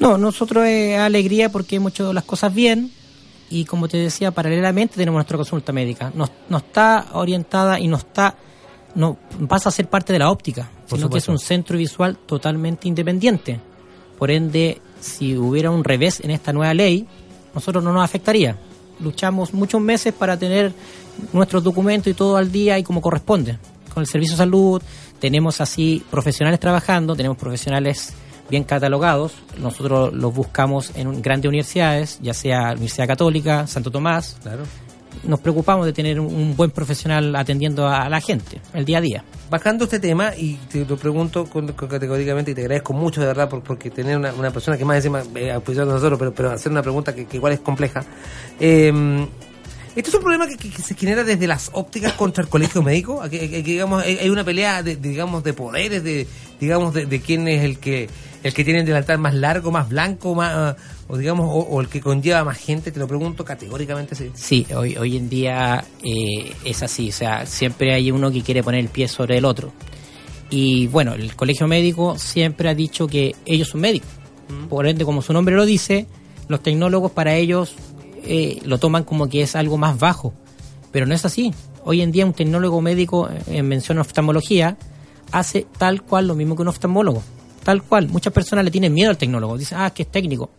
No, 0.00 0.18
nosotros 0.18 0.64
es 0.66 0.98
alegría 0.98 1.50
porque 1.52 1.76
hemos 1.76 1.92
hecho 1.92 2.12
las 2.12 2.24
cosas 2.24 2.52
bien 2.54 2.90
y 3.50 3.64
como 3.64 3.88
te 3.88 3.98
decía, 3.98 4.30
paralelamente 4.30 4.94
tenemos 4.94 5.18
nuestra 5.18 5.36
consulta 5.36 5.72
médica. 5.72 6.12
No, 6.14 6.28
no 6.48 6.58
está 6.58 7.08
orientada 7.12 7.80
y 7.80 7.88
no 7.88 7.96
está, 7.96 8.36
no 8.94 9.18
pasa 9.48 9.68
a 9.68 9.72
ser 9.72 9.88
parte 9.88 10.12
de 10.12 10.20
la 10.20 10.30
óptica, 10.30 10.70
Por 10.88 10.98
sino 10.98 11.10
que 11.10 11.18
es 11.18 11.28
un 11.28 11.38
centro 11.38 11.76
visual 11.76 12.16
totalmente 12.16 12.86
independiente. 12.86 13.60
Por 14.16 14.30
ende, 14.30 14.80
si 15.00 15.36
hubiera 15.36 15.70
un 15.70 15.82
revés 15.82 16.20
en 16.20 16.30
esta 16.30 16.52
nueva 16.52 16.72
ley, 16.72 17.06
nosotros 17.52 17.82
no 17.82 17.92
nos 17.92 18.04
afectaría. 18.04 18.56
Luchamos 19.00 19.52
muchos 19.52 19.80
meses 19.80 20.14
para 20.14 20.38
tener 20.38 20.72
nuestros 21.32 21.64
documentos 21.64 22.10
y 22.10 22.14
todo 22.14 22.36
al 22.36 22.52
día 22.52 22.78
y 22.78 22.84
como 22.84 23.00
corresponde. 23.00 23.58
Con 23.92 24.02
el 24.02 24.06
servicio 24.06 24.34
de 24.34 24.38
salud 24.38 24.80
tenemos 25.18 25.60
así 25.60 26.04
profesionales 26.08 26.60
trabajando, 26.60 27.16
tenemos 27.16 27.36
profesionales 27.36 28.12
bien 28.50 28.64
catalogados. 28.64 29.32
Nosotros 29.58 30.12
los 30.12 30.34
buscamos 30.34 30.92
en 30.96 31.22
grandes 31.22 31.48
universidades, 31.48 32.18
ya 32.20 32.34
sea 32.34 32.72
Universidad 32.72 33.06
Católica, 33.06 33.66
Santo 33.66 33.90
Tomás. 33.90 34.36
Claro. 34.42 34.64
Nos 35.24 35.40
preocupamos 35.40 35.84
de 35.86 35.92
tener 35.92 36.20
un- 36.20 36.56
buen 36.56 36.70
profesional 36.70 37.34
atendiendo 37.36 37.86
a 37.88 38.08
la 38.08 38.20
gente, 38.20 38.60
el 38.74 38.84
día 38.84 38.98
a 38.98 39.00
día. 39.00 39.24
Bajando 39.50 39.84
este 39.84 39.98
tema, 39.98 40.34
y 40.36 40.54
te 40.70 40.84
lo 40.84 40.96
pregunto 40.96 41.44
categóricamente, 41.88 42.52
y 42.52 42.54
te 42.54 42.60
agradezco 42.62 42.92
mucho 42.92 43.20
de 43.20 43.26
verdad 43.26 43.48
por, 43.48 43.62
porque 43.62 43.90
tener 43.90 44.16
una, 44.16 44.32
una 44.32 44.50
persona 44.52 44.78
que 44.78 44.84
más 44.84 44.96
encima 44.96 45.22
eh, 45.34 45.50
a 45.50 45.58
nosotros, 45.58 46.18
pero, 46.18 46.32
pero 46.32 46.50
hacer 46.52 46.70
una 46.70 46.82
pregunta 46.82 47.14
que, 47.14 47.26
que 47.26 47.36
igual 47.38 47.52
es 47.52 47.60
compleja. 47.60 48.04
Eh, 48.60 49.26
¿Esto 49.96 50.08
es 50.10 50.14
un 50.14 50.20
problema 50.22 50.46
que, 50.46 50.56
que- 50.56 50.70
que 50.70 50.82
se 50.82 50.94
genera 50.94 51.24
desde 51.24 51.48
las 51.48 51.70
ópticas 51.74 52.12
contra 52.12 52.44
el 52.44 52.48
colegio 52.48 52.80
médico? 52.80 53.20
Que, 53.28 53.48
digamos, 53.62 54.04
hay 54.04 54.18
hay 54.18 54.30
una 54.30 54.44
pelea 54.44 54.84
de, 54.84 54.94
de, 54.94 55.08
digamos, 55.08 55.42
de 55.42 55.52
poderes, 55.52 56.04
de, 56.04 56.28
digamos, 56.60 56.94
de, 56.94 57.06
de 57.06 57.20
quién 57.20 57.48
es 57.48 57.64
el 57.64 57.80
que 57.80 58.08
el 58.42 58.54
que 58.54 58.64
tiene 58.64 58.80
el 58.80 58.86
delantal 58.86 59.18
más 59.18 59.34
largo, 59.34 59.70
más 59.70 59.88
blanco, 59.88 60.34
más, 60.34 60.76
o 61.08 61.16
digamos, 61.16 61.46
o, 61.48 61.58
o 61.58 61.80
el 61.80 61.88
que 61.88 62.00
conlleva 62.00 62.44
más 62.44 62.58
gente, 62.58 62.90
te 62.90 62.98
lo 62.98 63.06
pregunto 63.06 63.44
categóricamente 63.44 64.14
sí. 64.14 64.30
Sí, 64.34 64.66
hoy, 64.74 64.96
hoy 64.96 65.16
en 65.16 65.28
día 65.28 65.84
eh, 66.02 66.54
es 66.64 66.82
así, 66.82 67.10
o 67.10 67.12
sea, 67.12 67.46
siempre 67.46 67.94
hay 67.94 68.10
uno 68.10 68.30
que 68.30 68.42
quiere 68.42 68.62
poner 68.62 68.80
el 68.80 68.88
pie 68.88 69.08
sobre 69.08 69.38
el 69.38 69.44
otro. 69.44 69.72
Y 70.48 70.88
bueno, 70.88 71.14
el 71.14 71.36
colegio 71.36 71.68
médico 71.68 72.18
siempre 72.18 72.68
ha 72.68 72.74
dicho 72.74 73.06
que 73.06 73.36
ellos 73.46 73.68
son 73.68 73.82
médicos. 73.82 74.08
Por 74.68 74.86
ende, 74.88 75.04
como 75.04 75.22
su 75.22 75.32
nombre 75.32 75.54
lo 75.54 75.64
dice, 75.64 76.06
los 76.48 76.60
tecnólogos 76.60 77.12
para 77.12 77.36
ellos 77.36 77.76
eh, 78.24 78.58
lo 78.64 78.78
toman 78.78 79.04
como 79.04 79.28
que 79.28 79.42
es 79.42 79.54
algo 79.54 79.76
más 79.78 79.98
bajo. 79.98 80.34
Pero 80.90 81.06
no 81.06 81.14
es 81.14 81.24
así. 81.24 81.54
Hoy 81.84 82.02
en 82.02 82.10
día 82.10 82.26
un 82.26 82.32
tecnólogo 82.32 82.80
médico 82.80 83.28
en 83.46 83.68
mención 83.68 83.98
a 83.98 84.00
oftalmología 84.00 84.76
hace 85.30 85.66
tal 85.78 86.02
cual 86.02 86.26
lo 86.26 86.34
mismo 86.34 86.56
que 86.56 86.62
un 86.62 86.68
oftalmólogo. 86.68 87.22
Tal 87.64 87.82
cual. 87.82 88.08
Muchas 88.08 88.32
personas 88.32 88.64
le 88.64 88.70
tienen 88.70 88.92
miedo 88.92 89.10
al 89.10 89.18
tecnólogo. 89.18 89.56
Dicen, 89.58 89.78
ah, 89.78 89.88
es 89.88 89.92
que 89.92 90.02
es 90.02 90.10
técnico. 90.10 90.50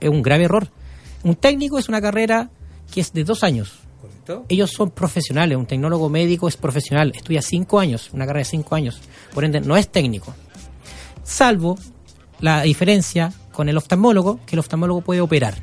Es 0.00 0.08
un 0.08 0.22
grave 0.22 0.44
error. 0.44 0.68
Un 1.24 1.34
técnico 1.36 1.78
es 1.78 1.88
una 1.88 2.00
carrera 2.00 2.50
que 2.92 3.00
es 3.00 3.12
de 3.12 3.24
dos 3.24 3.42
años. 3.42 3.72
Ellos 4.48 4.70
son 4.70 4.90
profesionales. 4.90 5.56
Un 5.58 5.66
tecnólogo 5.66 6.08
médico 6.08 6.48
es 6.48 6.56
profesional. 6.56 7.12
Estudia 7.14 7.42
cinco 7.42 7.78
años, 7.80 8.10
una 8.12 8.26
carrera 8.26 8.40
de 8.44 8.50
cinco 8.50 8.74
años. 8.74 9.00
Por 9.34 9.44
ende, 9.44 9.60
no 9.60 9.76
es 9.76 9.88
técnico. 9.88 10.34
Salvo 11.22 11.78
la 12.40 12.62
diferencia 12.62 13.32
con 13.52 13.68
el 13.68 13.76
oftalmólogo, 13.76 14.40
que 14.46 14.56
el 14.56 14.60
oftalmólogo 14.60 15.00
puede 15.00 15.20
operar. 15.20 15.54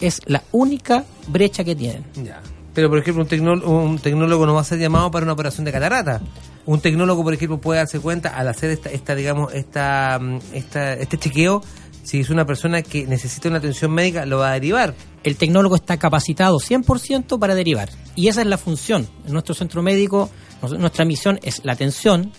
Es 0.00 0.20
la 0.26 0.42
única 0.52 1.04
brecha 1.28 1.64
que 1.64 1.74
tienen. 1.74 2.04
Ya. 2.22 2.40
Pero, 2.74 2.90
por 2.90 2.98
ejemplo, 2.98 3.22
un, 3.22 3.28
tecnó- 3.28 3.64
un 3.64 3.98
tecnólogo 3.98 4.44
no 4.44 4.54
va 4.54 4.60
a 4.60 4.64
ser 4.64 4.78
llamado 4.78 5.10
para 5.10 5.24
una 5.24 5.32
operación 5.32 5.64
de 5.64 5.72
catarata. 5.72 6.20
Un 6.66 6.80
tecnólogo, 6.80 7.22
por 7.22 7.32
ejemplo, 7.32 7.58
puede 7.58 7.78
darse 7.78 8.00
cuenta 8.00 8.36
al 8.36 8.48
hacer 8.48 8.70
esta, 8.70 8.90
esta 8.90 9.14
digamos, 9.14 9.54
esta, 9.54 10.18
mm, 10.20 10.38
esta, 10.52 10.94
este 10.94 11.16
chequeo, 11.16 11.62
si 12.02 12.20
es 12.20 12.30
una 12.30 12.44
persona 12.44 12.82
que 12.82 13.06
necesita 13.06 13.48
una 13.48 13.58
atención 13.58 13.92
médica, 13.92 14.26
lo 14.26 14.38
va 14.38 14.50
a 14.50 14.54
derivar. 14.54 14.94
el 15.24 15.36
tecnólogo 15.36 15.74
está 15.74 15.96
capacitado 15.96 16.58
100% 16.60 17.40
para 17.40 17.56
derivar. 17.56 17.88
Y 18.14 18.28
esa 18.28 18.42
es 18.42 18.46
la 18.46 18.58
función. 18.58 19.08
En 19.26 19.32
nuestro 19.32 19.56
centro 19.56 19.82
médico, 19.82 20.30
nuestra 20.78 21.04
misión 21.04 21.40
es 21.42 21.64
la 21.64 21.72
atención, 21.72 22.30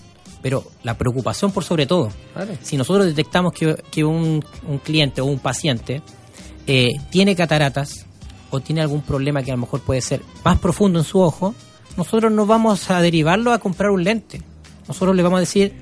pero 0.42 0.64
la 0.84 0.98
preocupación 0.98 1.52
por 1.52 1.66
sobre 1.66 1.86
todo. 1.86 2.10
Vale. 2.34 2.58
Si 2.62 2.78
nosotros 2.78 3.06
detectamos 3.06 3.52
que, 3.52 3.76
que 3.92 4.06
un, 4.06 4.42
un 4.70 4.78
cliente 4.78 5.20
o 5.20 5.26
un 5.26 5.40
paciente 5.40 6.02
eh, 6.66 6.94
tiene 7.10 7.36
cataratas 7.36 8.06
o 8.52 8.62
tiene 8.62 8.82
algún 8.82 9.02
problema 9.02 9.44
que 9.44 9.52
a 9.52 9.56
lo 9.56 9.62
mejor 9.62 9.82
puede 9.82 10.00
ser 10.00 10.22
más 10.46 10.58
profundo 10.60 11.00
en 11.00 11.06
su 11.06 11.20
ojo, 11.20 11.54
nosotros 11.98 12.32
no 12.32 12.46
vamos 12.46 12.90
a 12.90 13.02
derivarlo 13.02 13.52
a 13.52 13.60
comprar 13.60 13.92
un 13.92 14.04
lente. 14.04 14.42
Nosotros 14.88 15.16
le 15.16 15.24
vamos 15.24 15.38
a 15.38 15.42
decir, 15.42 15.74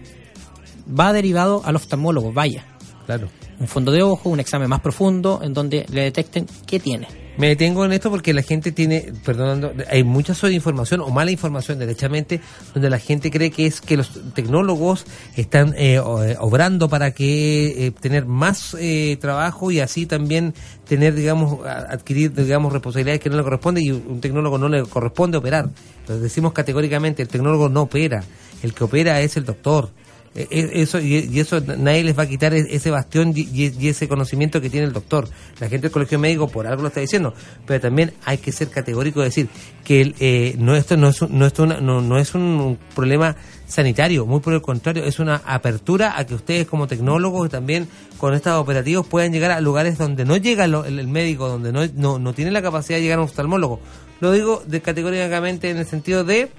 va 0.88 1.14
derivado 1.14 1.62
al 1.66 1.76
oftalmólogo, 1.76 2.34
vaya. 2.34 2.66
Claro. 3.06 3.30
Un 3.60 3.68
fondo 3.68 3.92
de 3.92 4.02
ojo, 4.02 4.30
un 4.30 4.40
examen 4.40 4.70
más 4.70 4.82
profundo 4.82 5.42
en 5.44 5.54
donde 5.54 5.86
le 5.92 6.02
detecten 6.02 6.48
qué 6.66 6.80
tiene. 6.80 7.25
Me 7.38 7.49
detengo 7.49 7.84
en 7.84 7.91
esto 7.91 8.10
porque 8.10 8.34
la 8.34 8.44
gente 8.44 8.72
tiene, 8.72 9.12
perdonando, 9.26 9.74
hay 9.90 10.06
mucha 10.06 10.34
sobreinformación 10.34 11.02
o 11.02 11.10
mala 11.10 11.32
información 11.32 11.80
derechamente, 11.80 12.40
donde 12.74 12.90
la 12.90 12.98
gente 12.98 13.30
cree 13.30 13.52
que 13.52 13.66
es 13.66 13.82
que 13.82 13.98
los 13.98 14.12
tecnólogos 14.34 15.06
están 15.36 15.74
eh, 15.78 15.95
eh, 15.95 16.36
obrando 16.40 16.88
para 16.88 17.12
que 17.12 17.88
eh, 17.88 17.91
tener 17.91 18.26
más 18.26 18.76
eh, 18.80 19.18
trabajo 19.20 19.70
y 19.70 19.82
así 19.82 20.06
también 20.06 20.53
tener, 20.88 21.14
digamos, 21.14 21.66
adquirir, 21.66 22.34
digamos, 22.34 22.72
responsabilidades 22.72 23.20
que 23.20 23.30
no 23.30 23.36
le 23.36 23.44
corresponden 23.44 23.84
y 23.84 23.91
un 23.91 24.22
tecnólogo 24.22 24.57
no 24.57 24.70
le 24.70 24.84
corresponde 24.84 25.38
operar. 25.38 25.70
Lo 26.07 26.18
decimos 26.18 26.53
categóricamente, 26.53 27.22
el 27.22 27.28
tecnólogo 27.28 27.68
no 27.68 27.82
opera, 27.82 28.24
el 28.64 28.74
que 28.74 28.84
opera 28.86 29.20
es 29.20 29.36
el 29.36 29.44
doctor. 29.44 29.90
Eh, 30.36 30.48
eh, 30.52 30.70
Eso, 30.74 30.99
y 30.99 31.40
eso 31.40 31.62
nadie 31.62 32.03
les 32.03 32.18
va 32.18 32.24
a 32.24 32.28
quitar 32.28 32.53
e- 32.53 32.76
ese 32.76 32.91
bastión 32.91 33.32
y, 33.34 33.88
ese 33.88 34.10
conocimiento 34.10 34.60
que 34.60 34.70
tiene 34.70 34.86
el 34.86 34.91
doctor. 34.91 35.30
La 35.62 35.70
gente 35.70 35.84
del 35.84 35.91
colegio 35.91 36.20
médico 36.20 36.49
por 36.49 36.68
algo 36.68 36.82
lo 36.82 36.90
está 36.90 36.99
diciendo, 36.99 37.34
pero 37.66 37.80
también 37.80 38.14
hay 38.26 38.38
que 38.38 38.52
ser 38.52 38.70
categórico 38.70 39.22
y 39.22 39.24
decir 39.24 39.48
que 39.86 40.02
el, 40.02 40.16
eh, 40.20 40.56
no 40.57 40.76
esto 40.76 40.98
no 40.98 41.07
es 41.07 41.22
no, 41.22 41.45
esto 41.45 41.66
no, 41.66 42.02
no 42.02 42.18
es 42.18 42.36
un, 42.36 42.78
problema 42.94 43.38
sanitario, 43.66 44.26
muy 44.26 44.41
por 44.41 44.53
el 44.53 44.62
contrario, 44.62 45.06
es 45.06 45.20
una 45.20 45.41
apertura 45.45 46.20
a 46.20 46.26
que 46.26 46.36
ustedes 46.36 46.68
como 46.68 46.86
tecnólogos 46.88 47.49
también 47.49 47.88
con 48.18 48.34
estos 48.34 48.53
operativos 48.53 49.07
puedan 49.07 49.32
llegar 49.32 49.52
a 49.52 49.62
lugares 49.62 49.98
donde 49.98 50.26
no 50.26 50.36
llega 50.38 50.66
el, 50.66 50.76
el 50.76 51.07
médico, 51.07 51.48
donde 51.48 51.72
no, 51.72 51.86
no, 51.95 52.20
no 52.20 52.34
tiene 52.34 52.52
la 52.52 52.62
capacidad 52.62 52.98
de 52.98 53.03
llegar 53.03 53.20
a 53.20 53.22
un 53.22 53.30
oftalmólogo. 53.30 53.80
Lo 54.20 54.32
digo 54.32 54.64
de, 54.66 54.82
categóricamente 54.82 55.70
en 55.70 55.78
el 55.78 55.86
sentido 55.86 56.24
de 56.24 56.49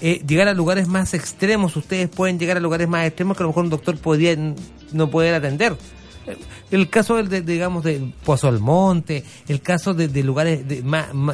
eh, 0.00 0.22
llegar 0.26 0.48
a 0.48 0.54
lugares 0.54 0.88
más 0.88 1.14
extremos. 1.14 1.76
Ustedes 1.76 2.08
pueden 2.08 2.38
llegar 2.38 2.56
a 2.56 2.60
lugares 2.60 2.88
más 2.88 3.06
extremos 3.06 3.36
que 3.36 3.42
a 3.42 3.44
lo 3.44 3.50
mejor 3.50 3.64
un 3.64 3.70
doctor 3.70 3.96
no 4.92 5.10
poder 5.10 5.34
atender. 5.34 5.76
Eh, 6.26 6.36
El 6.70 6.88
caso 6.88 7.16
del, 7.16 7.28
de, 7.28 7.42
digamos, 7.42 7.84
de 7.84 8.00
Pozo 8.24 8.48
Almonte, 8.48 9.24
el 9.48 9.60
caso 9.60 9.94
de, 9.94 10.08
lugares 10.22 10.66
de, 10.66 10.82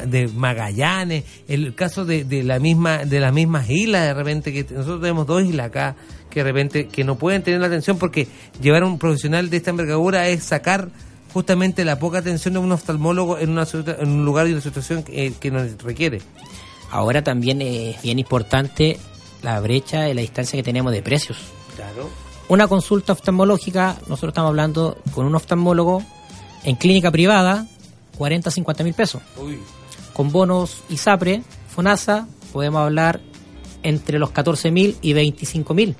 de 0.06 0.28
Magallanes, 0.28 1.24
el 1.48 1.74
caso 1.74 2.04
de, 2.04 2.24
la 2.44 2.58
misma 2.58 3.04
de 3.04 3.20
las 3.20 3.32
mismas 3.32 3.70
islas 3.70 4.06
de 4.06 4.14
repente 4.14 4.52
que 4.52 4.64
nosotros 4.74 5.00
tenemos 5.00 5.26
dos 5.26 5.42
islas 5.44 5.66
acá 5.66 5.96
que 6.28 6.40
de 6.40 6.44
repente 6.44 6.88
que 6.88 7.04
no 7.04 7.16
pueden 7.16 7.42
tener 7.42 7.60
la 7.60 7.66
atención 7.66 7.98
porque 7.98 8.28
llevar 8.60 8.84
un 8.84 8.98
profesional 8.98 9.50
de 9.50 9.56
esta 9.56 9.70
envergadura 9.70 10.28
es 10.28 10.44
sacar 10.44 10.88
justamente 11.32 11.84
la 11.84 11.98
poca 11.98 12.18
atención 12.18 12.54
de 12.54 12.60
un 12.60 12.72
oftalmólogo 12.72 13.38
en, 13.38 13.50
una, 13.50 13.66
en 13.98 14.08
un 14.08 14.24
lugar 14.24 14.48
y 14.48 14.52
una 14.52 14.60
situación 14.60 15.02
que, 15.02 15.26
eh, 15.26 15.32
que 15.38 15.50
nos 15.50 15.82
requiere. 15.82 16.20
Ahora 16.90 17.22
también 17.22 17.62
es 17.62 18.00
bien 18.02 18.18
importante 18.18 18.98
la 19.42 19.60
brecha 19.60 20.02
de 20.02 20.14
la 20.14 20.20
distancia 20.20 20.56
que 20.56 20.62
tenemos 20.62 20.92
de 20.92 21.02
precios. 21.02 21.38
Claro. 21.76 22.10
Una 22.48 22.66
consulta 22.66 23.12
oftalmológica, 23.12 23.96
nosotros 24.08 24.32
estamos 24.32 24.48
hablando 24.48 24.98
con 25.14 25.24
un 25.24 25.34
oftalmólogo 25.34 26.02
en 26.64 26.76
clínica 26.76 27.10
privada, 27.10 27.66
40 28.18 28.50
50 28.50 28.84
mil 28.84 28.94
pesos. 28.94 29.22
Con 30.12 30.32
bonos 30.32 30.82
ISAPRE, 30.88 31.42
FONASA, 31.68 32.26
podemos 32.52 32.82
hablar 32.82 33.20
entre 33.82 34.18
los 34.18 34.30
14 34.30 34.70
mil 34.72 34.96
y 35.00 35.12
25 35.12 35.72
mil. 35.74 35.94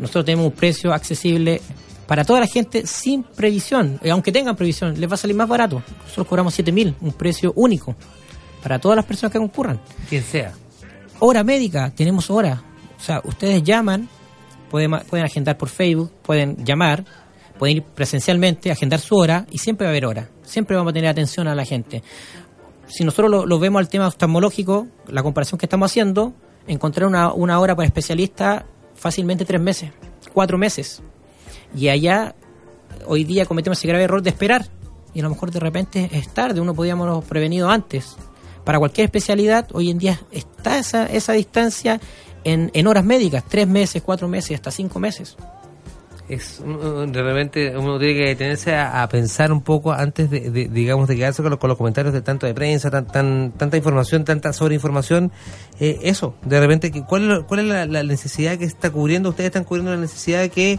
Nosotros 0.00 0.24
tenemos 0.24 0.46
un 0.46 0.52
precio 0.52 0.92
accesible 0.92 1.60
para 2.08 2.24
toda 2.24 2.40
la 2.40 2.46
gente 2.48 2.86
sin 2.86 3.22
previsión. 3.22 4.00
Aunque 4.10 4.32
tengan 4.32 4.56
previsión, 4.56 5.00
les 5.00 5.08
va 5.08 5.14
a 5.14 5.18
salir 5.18 5.36
más 5.36 5.48
barato. 5.48 5.82
Nosotros 6.02 6.26
cobramos 6.26 6.52
7 6.52 6.72
mil, 6.72 6.96
un 7.00 7.12
precio 7.12 7.52
único 7.54 7.94
para 8.64 8.78
todas 8.78 8.96
las 8.96 9.04
personas 9.04 9.30
que 9.30 9.38
concurran. 9.38 9.78
Quien 10.08 10.24
sea. 10.24 10.54
Hora 11.18 11.44
médica, 11.44 11.92
tenemos 11.94 12.30
hora. 12.30 12.62
O 12.96 13.00
sea, 13.00 13.20
ustedes 13.22 13.62
llaman, 13.62 14.08
pueden, 14.70 14.90
pueden 15.10 15.26
agendar 15.26 15.58
por 15.58 15.68
Facebook, 15.68 16.10
pueden 16.22 16.64
llamar, 16.64 17.04
pueden 17.58 17.76
ir 17.76 17.82
presencialmente, 17.82 18.70
agendar 18.70 19.00
su 19.00 19.16
hora 19.16 19.44
y 19.50 19.58
siempre 19.58 19.84
va 19.84 19.90
a 19.90 19.92
haber 19.92 20.06
hora. 20.06 20.30
Siempre 20.44 20.76
vamos 20.76 20.92
a 20.92 20.94
tener 20.94 21.10
atención 21.10 21.46
a 21.46 21.54
la 21.54 21.66
gente. 21.66 22.02
Si 22.86 23.04
nosotros 23.04 23.30
lo, 23.30 23.44
lo 23.44 23.58
vemos 23.58 23.80
al 23.80 23.90
tema 23.90 24.08
oftalmológico, 24.08 24.88
la 25.08 25.22
comparación 25.22 25.58
que 25.58 25.66
estamos 25.66 25.90
haciendo, 25.90 26.32
encontrar 26.66 27.06
una, 27.06 27.34
una 27.34 27.60
hora 27.60 27.76
para 27.76 27.86
especialista 27.86 28.64
fácilmente 28.94 29.44
tres 29.44 29.60
meses, 29.60 29.90
cuatro 30.32 30.56
meses. 30.56 31.02
Y 31.76 31.88
allá, 31.88 32.34
hoy 33.04 33.24
día 33.24 33.44
cometemos 33.44 33.76
ese 33.76 33.88
grave 33.88 34.04
error 34.04 34.22
de 34.22 34.30
esperar. 34.30 34.68
Y 35.12 35.20
a 35.20 35.24
lo 35.24 35.28
mejor 35.28 35.50
de 35.50 35.60
repente 35.60 36.08
es 36.12 36.32
tarde, 36.32 36.62
uno 36.62 36.72
podíamos 36.72 37.06
haberlo 37.06 37.28
prevenido 37.28 37.68
antes. 37.68 38.16
Para 38.64 38.78
cualquier 38.78 39.06
especialidad, 39.06 39.68
hoy 39.72 39.90
en 39.90 39.98
día 39.98 40.20
está 40.32 40.78
esa, 40.78 41.06
esa 41.06 41.34
distancia 41.34 42.00
en, 42.44 42.70
en 42.74 42.86
horas 42.86 43.04
médicas, 43.04 43.44
tres 43.48 43.66
meses, 43.66 44.02
cuatro 44.02 44.28
meses, 44.28 44.54
hasta 44.56 44.70
cinco 44.70 44.98
meses. 44.98 45.36
es 46.28 46.62
de 46.64 47.22
repente 47.22 47.76
uno 47.76 47.98
tiene 47.98 48.14
que 48.14 48.28
detenerse 48.28 48.74
a, 48.74 49.06
pensar 49.08 49.52
un 49.52 49.60
poco 49.60 49.92
antes 49.92 50.30
de, 50.30 50.68
digamos 50.68 51.08
de 51.08 51.16
quedarse 51.16 51.42
con 51.42 51.50
los, 51.50 51.60
con 51.60 51.68
los 51.68 51.76
comentarios 51.76 52.14
de 52.14 52.22
tanto 52.22 52.46
de 52.46 52.54
prensa 52.54 52.90
tan, 52.90 53.06
tan 53.06 53.52
tanta 53.52 53.76
información 53.76 54.24
tanta 54.24 54.54
sobreinformación 54.54 55.32
eh, 55.80 55.98
eso 56.02 56.34
de 56.42 56.60
repente 56.60 56.90
cuál 57.06 57.30
es, 57.30 57.44
cuál 57.44 57.70
es 57.70 57.88
la 57.88 58.02
necesidad 58.02 58.56
que 58.56 58.64
está 58.64 58.90
cubriendo 58.90 59.28
ustedes 59.28 59.48
están 59.48 59.64
cubriendo 59.64 59.90
la 59.90 60.00
necesidad 60.00 60.40
de 60.40 60.48
que 60.48 60.78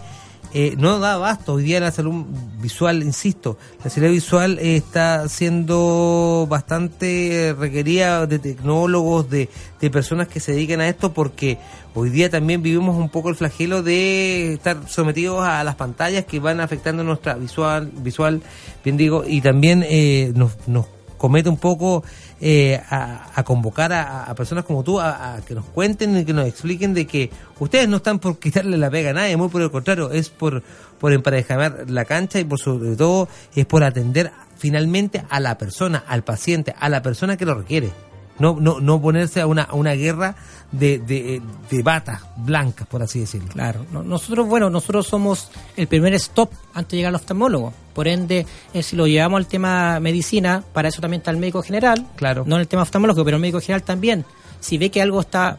eh, 0.57 0.75
no 0.77 0.99
da 0.99 1.15
abasto. 1.15 1.55
Hoy 1.55 1.63
día 1.63 1.81
la 1.81 1.91
salud 1.91 2.23
visual, 2.61 3.03
insisto, 3.03 3.57
la 3.83 3.89
salud 3.89 4.11
visual 4.11 4.57
eh, 4.59 4.77
está 4.77 5.27
siendo 5.27 6.47
bastante 6.49 7.53
requerida 7.59 8.25
de 8.25 8.39
tecnólogos, 8.39 9.29
de, 9.29 9.49
de 9.81 9.89
personas 9.89 10.29
que 10.29 10.39
se 10.39 10.53
dedican 10.53 10.79
a 10.79 10.87
esto, 10.87 11.11
porque 11.11 11.57
hoy 11.93 12.09
día 12.09 12.29
también 12.29 12.63
vivimos 12.63 12.95
un 12.95 13.09
poco 13.09 13.27
el 13.27 13.35
flagelo 13.35 13.83
de 13.83 14.53
estar 14.53 14.87
sometidos 14.87 15.45
a 15.45 15.61
las 15.65 15.75
pantallas 15.75 16.23
que 16.23 16.39
van 16.39 16.61
afectando 16.61 17.03
nuestra 17.03 17.33
visual, 17.33 17.91
visual 17.97 18.41
bien 18.81 18.95
digo, 18.95 19.25
y 19.27 19.41
también 19.41 19.83
eh, 19.85 20.31
nos, 20.35 20.53
nos 20.67 20.85
comete 21.17 21.49
un 21.49 21.57
poco 21.57 22.03
eh, 22.41 22.81
a, 22.89 23.31
a 23.33 23.43
convocar 23.43 23.93
a, 23.93 24.33
personas 24.35 24.65
como 24.65 24.83
tú 24.83 24.99
a, 24.99 25.35
a 25.35 25.41
que 25.41 25.55
nos 25.55 25.65
cuenten 25.65 26.17
y 26.17 26.25
que 26.25 26.33
nos 26.33 26.47
expliquen 26.47 26.93
de 26.93 27.07
que 27.07 27.29
ustedes 27.59 27.87
no 27.87 27.97
están 27.97 28.19
por 28.19 28.39
quitarle 28.39 28.77
la 28.77 28.89
pega 28.89 29.11
a 29.11 29.13
nadie, 29.13 29.37
muy 29.37 29.49
por 29.49 29.61
el 29.61 29.71
contrario, 29.71 30.11
es 30.11 30.29
por, 30.29 30.63
por 30.99 31.13
emparejar 31.13 31.85
la 31.89 32.05
cancha 32.05 32.39
y 32.39 32.43
por 32.43 32.59
sobre 32.59 32.95
todo 32.95 33.27
es 33.55 33.65
por 33.65 33.83
atender 33.83 34.31
finalmente 34.57 35.23
a 35.29 35.39
la 35.39 35.57
persona, 35.57 36.03
al 36.07 36.23
paciente, 36.23 36.73
a 36.79 36.89
la 36.89 37.01
persona 37.01 37.37
que 37.37 37.45
lo 37.45 37.55
requiere. 37.55 37.91
No, 38.37 38.57
no, 38.59 38.79
no 38.81 39.01
ponerse 39.01 39.39
a 39.39 39.47
una, 39.47 39.63
a 39.63 39.75
una 39.75 39.93
guerra 39.93 40.35
de, 40.71 40.99
de, 40.99 41.41
de 41.71 41.83
batas 41.83 42.21
blancas, 42.35 42.85
por 42.85 43.01
así 43.01 43.19
decirlo. 43.21 43.47
Claro, 43.53 43.85
no- 43.93 44.03
nosotros, 44.03 44.45
bueno, 44.47 44.69
nosotros 44.69 45.07
somos 45.07 45.49
el 45.77 45.87
primer 45.87 46.13
stop 46.15 46.51
antes 46.73 46.91
de 46.91 46.97
llegar 46.97 47.09
al 47.11 47.15
oftalmólogo. 47.15 47.73
Por 47.93 48.09
ende, 48.09 48.45
eh, 48.73 48.83
si 48.83 48.97
lo 48.97 49.07
llevamos 49.07 49.37
al 49.37 49.47
tema 49.47 49.99
medicina, 50.01 50.63
para 50.73 50.89
eso 50.89 50.99
también 50.99 51.19
está 51.21 51.31
el 51.31 51.37
médico 51.37 51.61
general. 51.63 52.05
Claro. 52.17 52.43
No 52.45 52.55
en 52.55 52.61
el 52.61 52.67
tema 52.67 52.81
oftalmológico, 52.81 53.23
pero 53.23 53.37
el 53.37 53.41
médico 53.41 53.61
general 53.61 53.83
también. 53.83 54.25
Si 54.59 54.77
ve 54.77 54.89
que 54.91 55.01
algo 55.01 55.21
está 55.21 55.57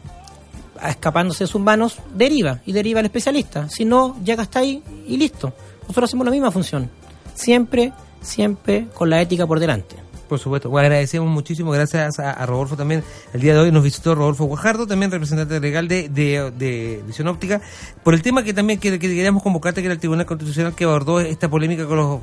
escapándose 0.87 1.45
de 1.45 1.47
sus 1.47 1.61
manos, 1.61 1.97
deriva 2.13 2.59
y 2.65 2.71
deriva 2.71 2.99
al 2.99 3.05
especialista. 3.07 3.67
Si 3.69 3.85
no, 3.85 4.15
llega 4.23 4.43
hasta 4.43 4.59
ahí 4.59 4.83
y 5.07 5.17
listo. 5.17 5.51
Nosotros 5.81 6.09
hacemos 6.09 6.25
la 6.25 6.31
misma 6.31 6.51
función. 6.51 6.89
Siempre, 7.33 7.91
siempre 8.21 8.87
con 8.93 9.09
la 9.09 9.19
ética 9.21 9.47
por 9.47 9.59
delante. 9.59 9.95
Por 10.27 10.39
supuesto, 10.39 10.75
agradecemos 10.77 11.29
muchísimo, 11.29 11.71
gracias 11.71 12.19
a, 12.19 12.31
a 12.31 12.45
Rodolfo 12.45 12.75
también. 12.75 13.03
El 13.33 13.41
día 13.41 13.53
de 13.53 13.59
hoy 13.59 13.71
nos 13.71 13.83
visitó 13.83 14.13
Rodolfo 14.15 14.45
Guajardo, 14.45 14.85
también 14.87 15.11
representante 15.11 15.59
legal 15.59 15.87
de, 15.87 16.09
de, 16.09 17.01
Visión 17.07 17.27
Óptica, 17.27 17.61
por 18.03 18.13
el 18.13 18.21
tema 18.21 18.43
que 18.43 18.53
también 18.53 18.79
que, 18.79 18.91
que 18.91 18.99
queríamos 18.99 19.41
convocarte, 19.43 19.81
que 19.81 19.87
era 19.87 19.93
el 19.93 19.99
Tribunal 19.99 20.25
Constitucional 20.25 20.73
que 20.75 20.83
abordó 20.83 21.19
esta 21.19 21.49
polémica 21.49 21.85
con, 21.85 21.97
los, 21.97 22.19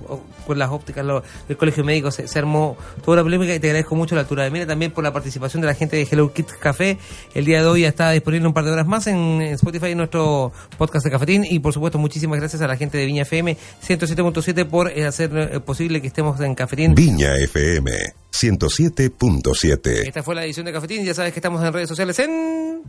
con 0.47 0.59
las 0.59 0.70
ópticas 0.70 1.05
los- 1.05 1.22
del 1.48 1.56
Colegio 1.56 1.85
Médico. 1.85 2.10
Se, 2.10 2.39
armó 2.39 2.76
toda 3.05 3.16
la 3.18 3.22
polémica 3.22 3.55
y 3.55 3.60
te 3.60 3.68
agradezco 3.68 3.94
mucho 3.97 4.14
la 4.14 4.22
altura 4.22 4.44
de 4.44 4.51
mira 4.51 4.66
también 4.66 4.90
por 4.93 5.02
la 5.05 5.12
participación 5.12 5.60
de 5.62 5.66
la 5.68 5.74
gente 5.74 5.97
de 5.97 6.06
Hello 6.10 6.32
Kids 6.32 6.52
Café. 6.60 6.98
El 7.35 7.44
día 7.44 7.60
de 7.62 7.66
hoy 7.66 7.82
ya 7.82 7.89
está 7.89 8.10
disponible 8.10 8.47
un 8.47 8.55
par 8.55 8.64
de 8.64 8.70
horas 8.72 8.86
más 8.86 9.06
en, 9.06 9.16
en 9.16 9.55
Spotify 9.55 9.86
en 9.93 9.98
nuestro 9.98 10.52
podcast 10.76 11.05
de 11.05 11.10
Cafetín 11.10 11.44
y 11.48 11.59
por 11.60 11.72
supuesto 11.72 11.98
muchísimas 11.98 12.39
gracias 12.39 12.60
a 12.62 12.66
la 12.66 12.76
gente 12.76 12.98
de 12.98 13.06
Viña 13.06 13.22
FM 13.22 13.56
107.7 13.86 14.66
por 14.66 14.90
eh, 14.90 15.06
hacer 15.06 15.31
eh, 15.36 15.60
posible 15.60 16.01
que 16.01 16.09
estemos 16.09 16.40
en 16.40 16.55
Cafetín. 16.55 16.94
Viña 16.94 17.35
FM 17.36 17.90
107.7. 18.32 20.08
Esta 20.08 20.22
fue 20.22 20.34
la 20.34 20.44
edición 20.44 20.66
de 20.66 20.72
Cafetín. 20.72 21.04
Ya 21.04 21.14
sabes 21.14 21.32
que 21.32 21.38
estamos 21.38 21.62
en 21.62 21.72
redes 21.72 21.88
sociales 21.88 22.18
en. 22.18 22.82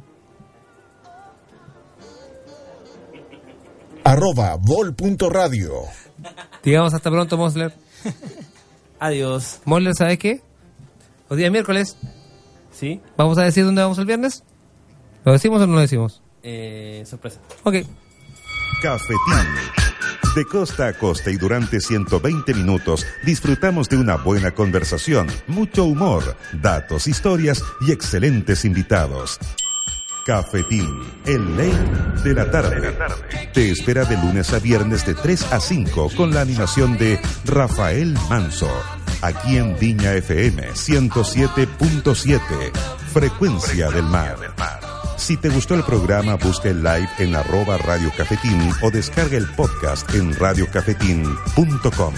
Arroba 4.03 4.55
vol.radio. 4.59 5.83
Digamos 6.63 6.93
hasta 6.93 7.09
pronto, 7.09 7.37
Mosler. 7.37 7.73
Adiós. 8.99 9.59
Mosler, 9.65 9.93
¿sabes 9.95 10.19
qué? 10.19 10.41
Hoy 11.29 11.37
día 11.37 11.47
es 11.47 11.51
miércoles. 11.51 11.97
¿Sí? 12.71 13.01
¿Vamos 13.17 13.37
a 13.37 13.43
decir 13.43 13.65
dónde 13.65 13.81
vamos 13.81 13.97
el 13.97 14.05
viernes? 14.05 14.43
¿Lo 15.23 15.31
decimos 15.31 15.61
o 15.61 15.67
no 15.67 15.73
lo 15.73 15.81
decimos? 15.81 16.21
Eh, 16.43 17.03
sorpresa. 17.05 17.39
Ok. 17.63 17.75
Cafetín. 18.81 19.84
De 20.35 20.43
costa 20.43 20.87
a 20.87 20.93
costa 20.93 21.31
y 21.31 21.37
durante 21.37 21.79
120 21.79 22.53
minutos 22.55 23.07
disfrutamos 23.23 23.87
de 23.87 23.95
una 23.95 24.17
buena 24.17 24.51
conversación, 24.51 25.27
mucho 25.47 25.85
humor, 25.85 26.35
datos, 26.51 27.07
historias 27.07 27.63
y 27.87 27.93
excelentes 27.93 28.65
invitados. 28.65 29.39
Cafetín, 30.25 30.89
el 31.25 31.55
ley 31.55 31.71
de 32.21 32.33
la 32.33 32.51
tarde. 32.51 32.97
Te 33.53 33.71
espera 33.71 34.03
de 34.03 34.17
lunes 34.17 34.51
a 34.51 34.59
viernes 34.59 35.05
de 35.05 35.13
3 35.13 35.53
a 35.53 35.61
5 35.61 36.11
con 36.17 36.33
la 36.33 36.41
animación 36.41 36.97
de 36.97 37.17
Rafael 37.45 38.13
Manso. 38.29 38.69
Aquí 39.21 39.55
en 39.55 39.79
Viña 39.79 40.15
FM 40.15 40.73
107.7, 40.73 42.41
Frecuencia 43.13 43.89
del 43.89 44.03
Mar. 44.03 44.35
Si 45.17 45.37
te 45.37 45.49
gustó 45.49 45.75
el 45.75 45.83
programa, 45.83 46.35
busca 46.35 46.69
el 46.69 46.83
live 46.83 47.09
en 47.19 47.35
arroba 47.35 47.77
Radio 47.77 48.11
o 48.81 48.91
descarga 48.91 49.37
el 49.37 49.47
podcast 49.55 50.13
en 50.13 50.35
radiocafetín.com. 50.35 52.13